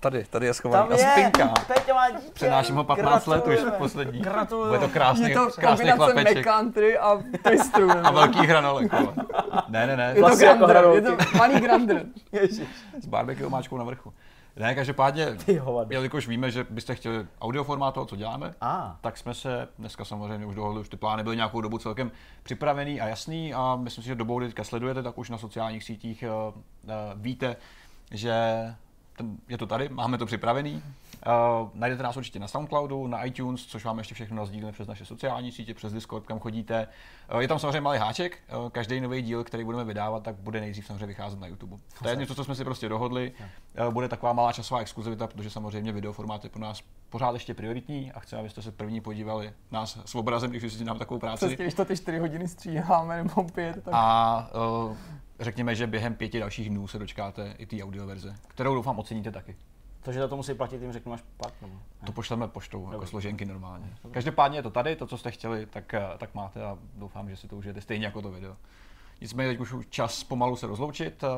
Tady, 0.00 0.24
tady 0.24 0.46
je 0.46 0.54
schovaný 0.54 0.88
Tam 0.88 0.98
je, 0.98 1.12
spinka. 1.12 1.54
Peťa 1.66 1.94
má 1.94 2.10
dítě. 2.10 2.32
Přenáším 2.32 2.74
ho 2.74 2.84
15 2.84 3.26
let 3.26 3.46
už 3.46 3.58
poslední. 3.78 4.20
Gratuluju. 4.20 4.68
Bude 4.68 4.78
to 4.78 4.88
krásný, 4.88 5.28
je 5.30 5.34
to 5.34 5.50
krásný 5.50 5.90
chlapeček. 5.90 6.44
country 6.44 6.98
a 6.98 7.22
twistru. 7.42 7.90
a 7.90 8.10
velký 8.10 8.38
hranolek. 8.38 8.92
Ne, 9.68 9.86
ne, 9.86 9.96
ne. 9.96 10.08
Je 10.08 10.14
to, 10.14 10.20
Vlastně 10.20 10.46
jako 10.46 10.66
grander, 10.66 10.94
je 10.94 11.02
to 11.02 11.38
malý 11.38 11.60
grander. 11.60 12.06
S 13.02 13.06
barbecue 13.06 13.46
omáčkou 13.46 13.76
na 13.76 13.84
vrchu. 13.84 14.12
Ne, 14.56 14.74
každopádně, 14.74 15.36
jelikož 15.90 16.28
víme, 16.28 16.50
že 16.50 16.66
byste 16.70 16.94
chtěli 16.94 17.26
audioformát 17.40 17.94
toho, 17.94 18.06
co 18.06 18.16
děláme, 18.16 18.54
ah. 18.60 18.96
tak 19.00 19.16
jsme 19.18 19.34
se 19.34 19.68
dneska 19.78 20.04
samozřejmě 20.04 20.46
už 20.46 20.54
dohodli, 20.54 20.80
už 20.80 20.88
ty 20.88 20.96
plány 20.96 21.22
byly 21.22 21.36
nějakou 21.36 21.60
dobu 21.60 21.78
celkem 21.78 22.12
připravený 22.42 23.00
a 23.00 23.08
jasný 23.08 23.54
a 23.54 23.76
myslím 23.76 24.02
si, 24.02 24.08
že 24.08 24.14
dobou, 24.14 24.38
kdy 24.38 24.48
teďka 24.48 24.64
sledujete, 24.64 25.02
tak 25.02 25.18
už 25.18 25.30
na 25.30 25.38
sociálních 25.38 25.84
sítích 25.84 26.24
uh, 26.26 26.54
uh, 26.54 26.92
víte, 27.14 27.56
že 28.10 28.34
ten, 29.16 29.36
je 29.48 29.58
to 29.58 29.66
tady, 29.66 29.88
máme 29.88 30.18
to 30.18 30.26
připravený. 30.26 30.82
Uh, 31.26 31.68
najdete 31.74 32.02
nás 32.02 32.16
určitě 32.16 32.38
na 32.38 32.48
Soundcloudu, 32.48 33.06
na 33.06 33.24
iTunes, 33.24 33.66
což 33.66 33.84
vám 33.84 33.98
ještě 33.98 34.14
všechno 34.14 34.36
nazdílíme 34.36 34.72
přes 34.72 34.88
naše 34.88 35.04
sociální 35.04 35.52
sítě, 35.52 35.74
přes 35.74 35.92
Discord, 35.92 36.26
kam 36.26 36.38
chodíte. 36.38 36.88
Uh, 37.34 37.40
je 37.40 37.48
tam 37.48 37.58
samozřejmě 37.58 37.80
malý 37.80 37.98
háček, 37.98 38.38
uh, 38.58 38.68
každý 38.70 39.00
nový 39.00 39.22
díl, 39.22 39.44
který 39.44 39.64
budeme 39.64 39.84
vydávat, 39.84 40.22
tak 40.22 40.36
bude 40.36 40.60
nejdřív 40.60 40.86
samozřejmě 40.86 41.06
vycházet 41.06 41.40
na 41.40 41.46
YouTube. 41.46 41.76
To 42.02 42.08
je 42.08 42.16
něco, 42.16 42.34
co 42.34 42.44
jsme 42.44 42.54
si 42.54 42.64
prostě 42.64 42.88
dohodli. 42.88 43.32
Uh, 43.86 43.92
bude 43.92 44.08
taková 44.08 44.32
malá 44.32 44.52
časová 44.52 44.80
exkluzivita, 44.80 45.26
protože 45.26 45.50
samozřejmě 45.50 45.92
videoformát 45.92 46.44
je 46.44 46.50
pro 46.50 46.60
nás 46.60 46.82
pořád 47.10 47.32
ještě 47.32 47.54
prioritní 47.54 48.12
a 48.12 48.20
chceme, 48.20 48.40
abyste 48.40 48.62
se 48.62 48.72
první 48.72 49.00
podívali 49.00 49.52
nás 49.70 49.98
s 50.04 50.14
obrazem, 50.14 50.50
když 50.50 50.72
si 50.72 50.84
nám 50.84 50.98
takovou 50.98 51.20
práci. 51.20 51.46
Přesně, 51.46 51.64
když 51.64 51.74
to 51.74 51.84
ty 51.84 51.96
4 51.96 52.18
hodiny 52.18 52.48
stříháme 52.48 53.16
nebo 53.16 53.44
5. 53.44 53.84
Tak... 53.84 53.94
A 53.96 54.50
uh, 54.86 54.96
řekněme, 55.40 55.74
že 55.74 55.86
během 55.86 56.14
pěti 56.14 56.38
dalších 56.40 56.70
dnů 56.70 56.86
se 56.88 56.98
dočkáte 56.98 57.54
i 57.58 57.66
té 57.66 57.82
audioverze, 57.82 58.34
kterou 58.48 58.74
doufám 58.74 58.98
oceníte 58.98 59.30
taky. 59.30 59.56
To, 60.06 60.12
že 60.12 60.20
za 60.20 60.28
to 60.28 60.36
musí 60.36 60.54
platit, 60.54 60.82
jim 60.82 60.92
řeknu 60.92 61.12
až 61.12 61.24
pak? 61.36 61.52
Nebo? 61.62 61.74
To 62.04 62.12
pošleme 62.12 62.48
poštou, 62.48 62.80
Dobře. 62.80 62.94
jako 62.94 63.06
složenky 63.06 63.44
normálně. 63.44 63.86
Každopádně 64.10 64.58
je 64.58 64.62
to 64.62 64.70
tady, 64.70 64.96
to, 64.96 65.06
co 65.06 65.18
jste 65.18 65.30
chtěli, 65.30 65.66
tak, 65.66 65.94
eh, 65.94 66.02
tak 66.18 66.34
máte 66.34 66.64
a 66.64 66.78
doufám, 66.94 67.30
že 67.30 67.36
si 67.36 67.48
to 67.48 67.56
užijete 67.56 67.80
stejně 67.80 68.06
jako 68.06 68.22
to 68.22 68.30
video. 68.30 68.56
Nicméně 69.20 69.50
teď 69.50 69.60
už 69.60 69.74
čas 69.90 70.24
pomalu 70.24 70.56
se 70.56 70.66
rozloučit, 70.66 71.24
eh, 71.24 71.28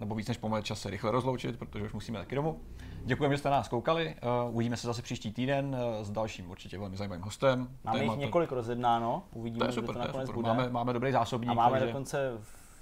nebo 0.00 0.14
víc 0.14 0.28
než 0.28 0.36
pomalu 0.38 0.62
čas 0.62 0.80
se 0.80 0.90
rychle 0.90 1.10
rozloučit, 1.10 1.58
protože 1.58 1.84
už 1.84 1.92
musíme 1.92 2.18
taky 2.18 2.34
domů. 2.34 2.60
Děkujeme, 3.04 3.34
že 3.34 3.38
jste 3.38 3.50
nás 3.50 3.68
koukali. 3.68 4.14
Uh, 4.48 4.54
uvidíme 4.54 4.76
se 4.76 4.86
zase 4.86 5.02
příští 5.02 5.32
týden 5.32 5.76
s 6.02 6.10
dalším 6.10 6.50
určitě 6.50 6.78
velmi 6.78 6.96
zajímavým 6.96 7.24
hostem. 7.24 7.68
Máme 7.84 8.04
jich 8.04 8.16
několik 8.16 8.52
rozjednáno, 8.52 9.22
uvidíme, 9.32 9.58
to 9.58 9.66
je 9.66 9.72
super, 9.72 9.94
to 9.94 9.98
nakonec 9.98 10.14
to 10.14 10.32
je 10.32 10.36
super. 10.36 10.42
Máme, 10.42 10.70
máme 10.70 10.92
dobrý 10.92 11.12
zásobník. 11.12 11.50
A 11.50 11.54
máme 11.54 11.78
takže... 11.78 11.86
dokonce 11.86 12.32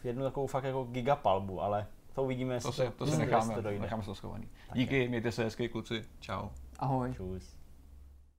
jednu 0.04 0.22
takovou 0.22 0.46
fakt 0.46 0.64
jako 0.64 0.84
gigapalbu, 0.84 1.62
ale 1.62 1.86
to 2.14 2.22
uvidíme, 2.22 2.60
to, 2.60 2.72
si, 2.72 2.82
to, 2.82 2.90
to 2.90 3.06
si 3.06 3.18
necháme, 3.18 3.62
necháme 3.78 4.02
se 4.02 4.06
to 4.06 4.14
schovaný. 4.14 4.48
Díky, 4.74 5.08
mějte 5.08 5.32
se 5.32 5.44
hezky 5.44 5.68
kluci, 5.68 6.04
čau. 6.20 6.48
Ahoj. 6.78 7.14
Čus. 7.14 7.56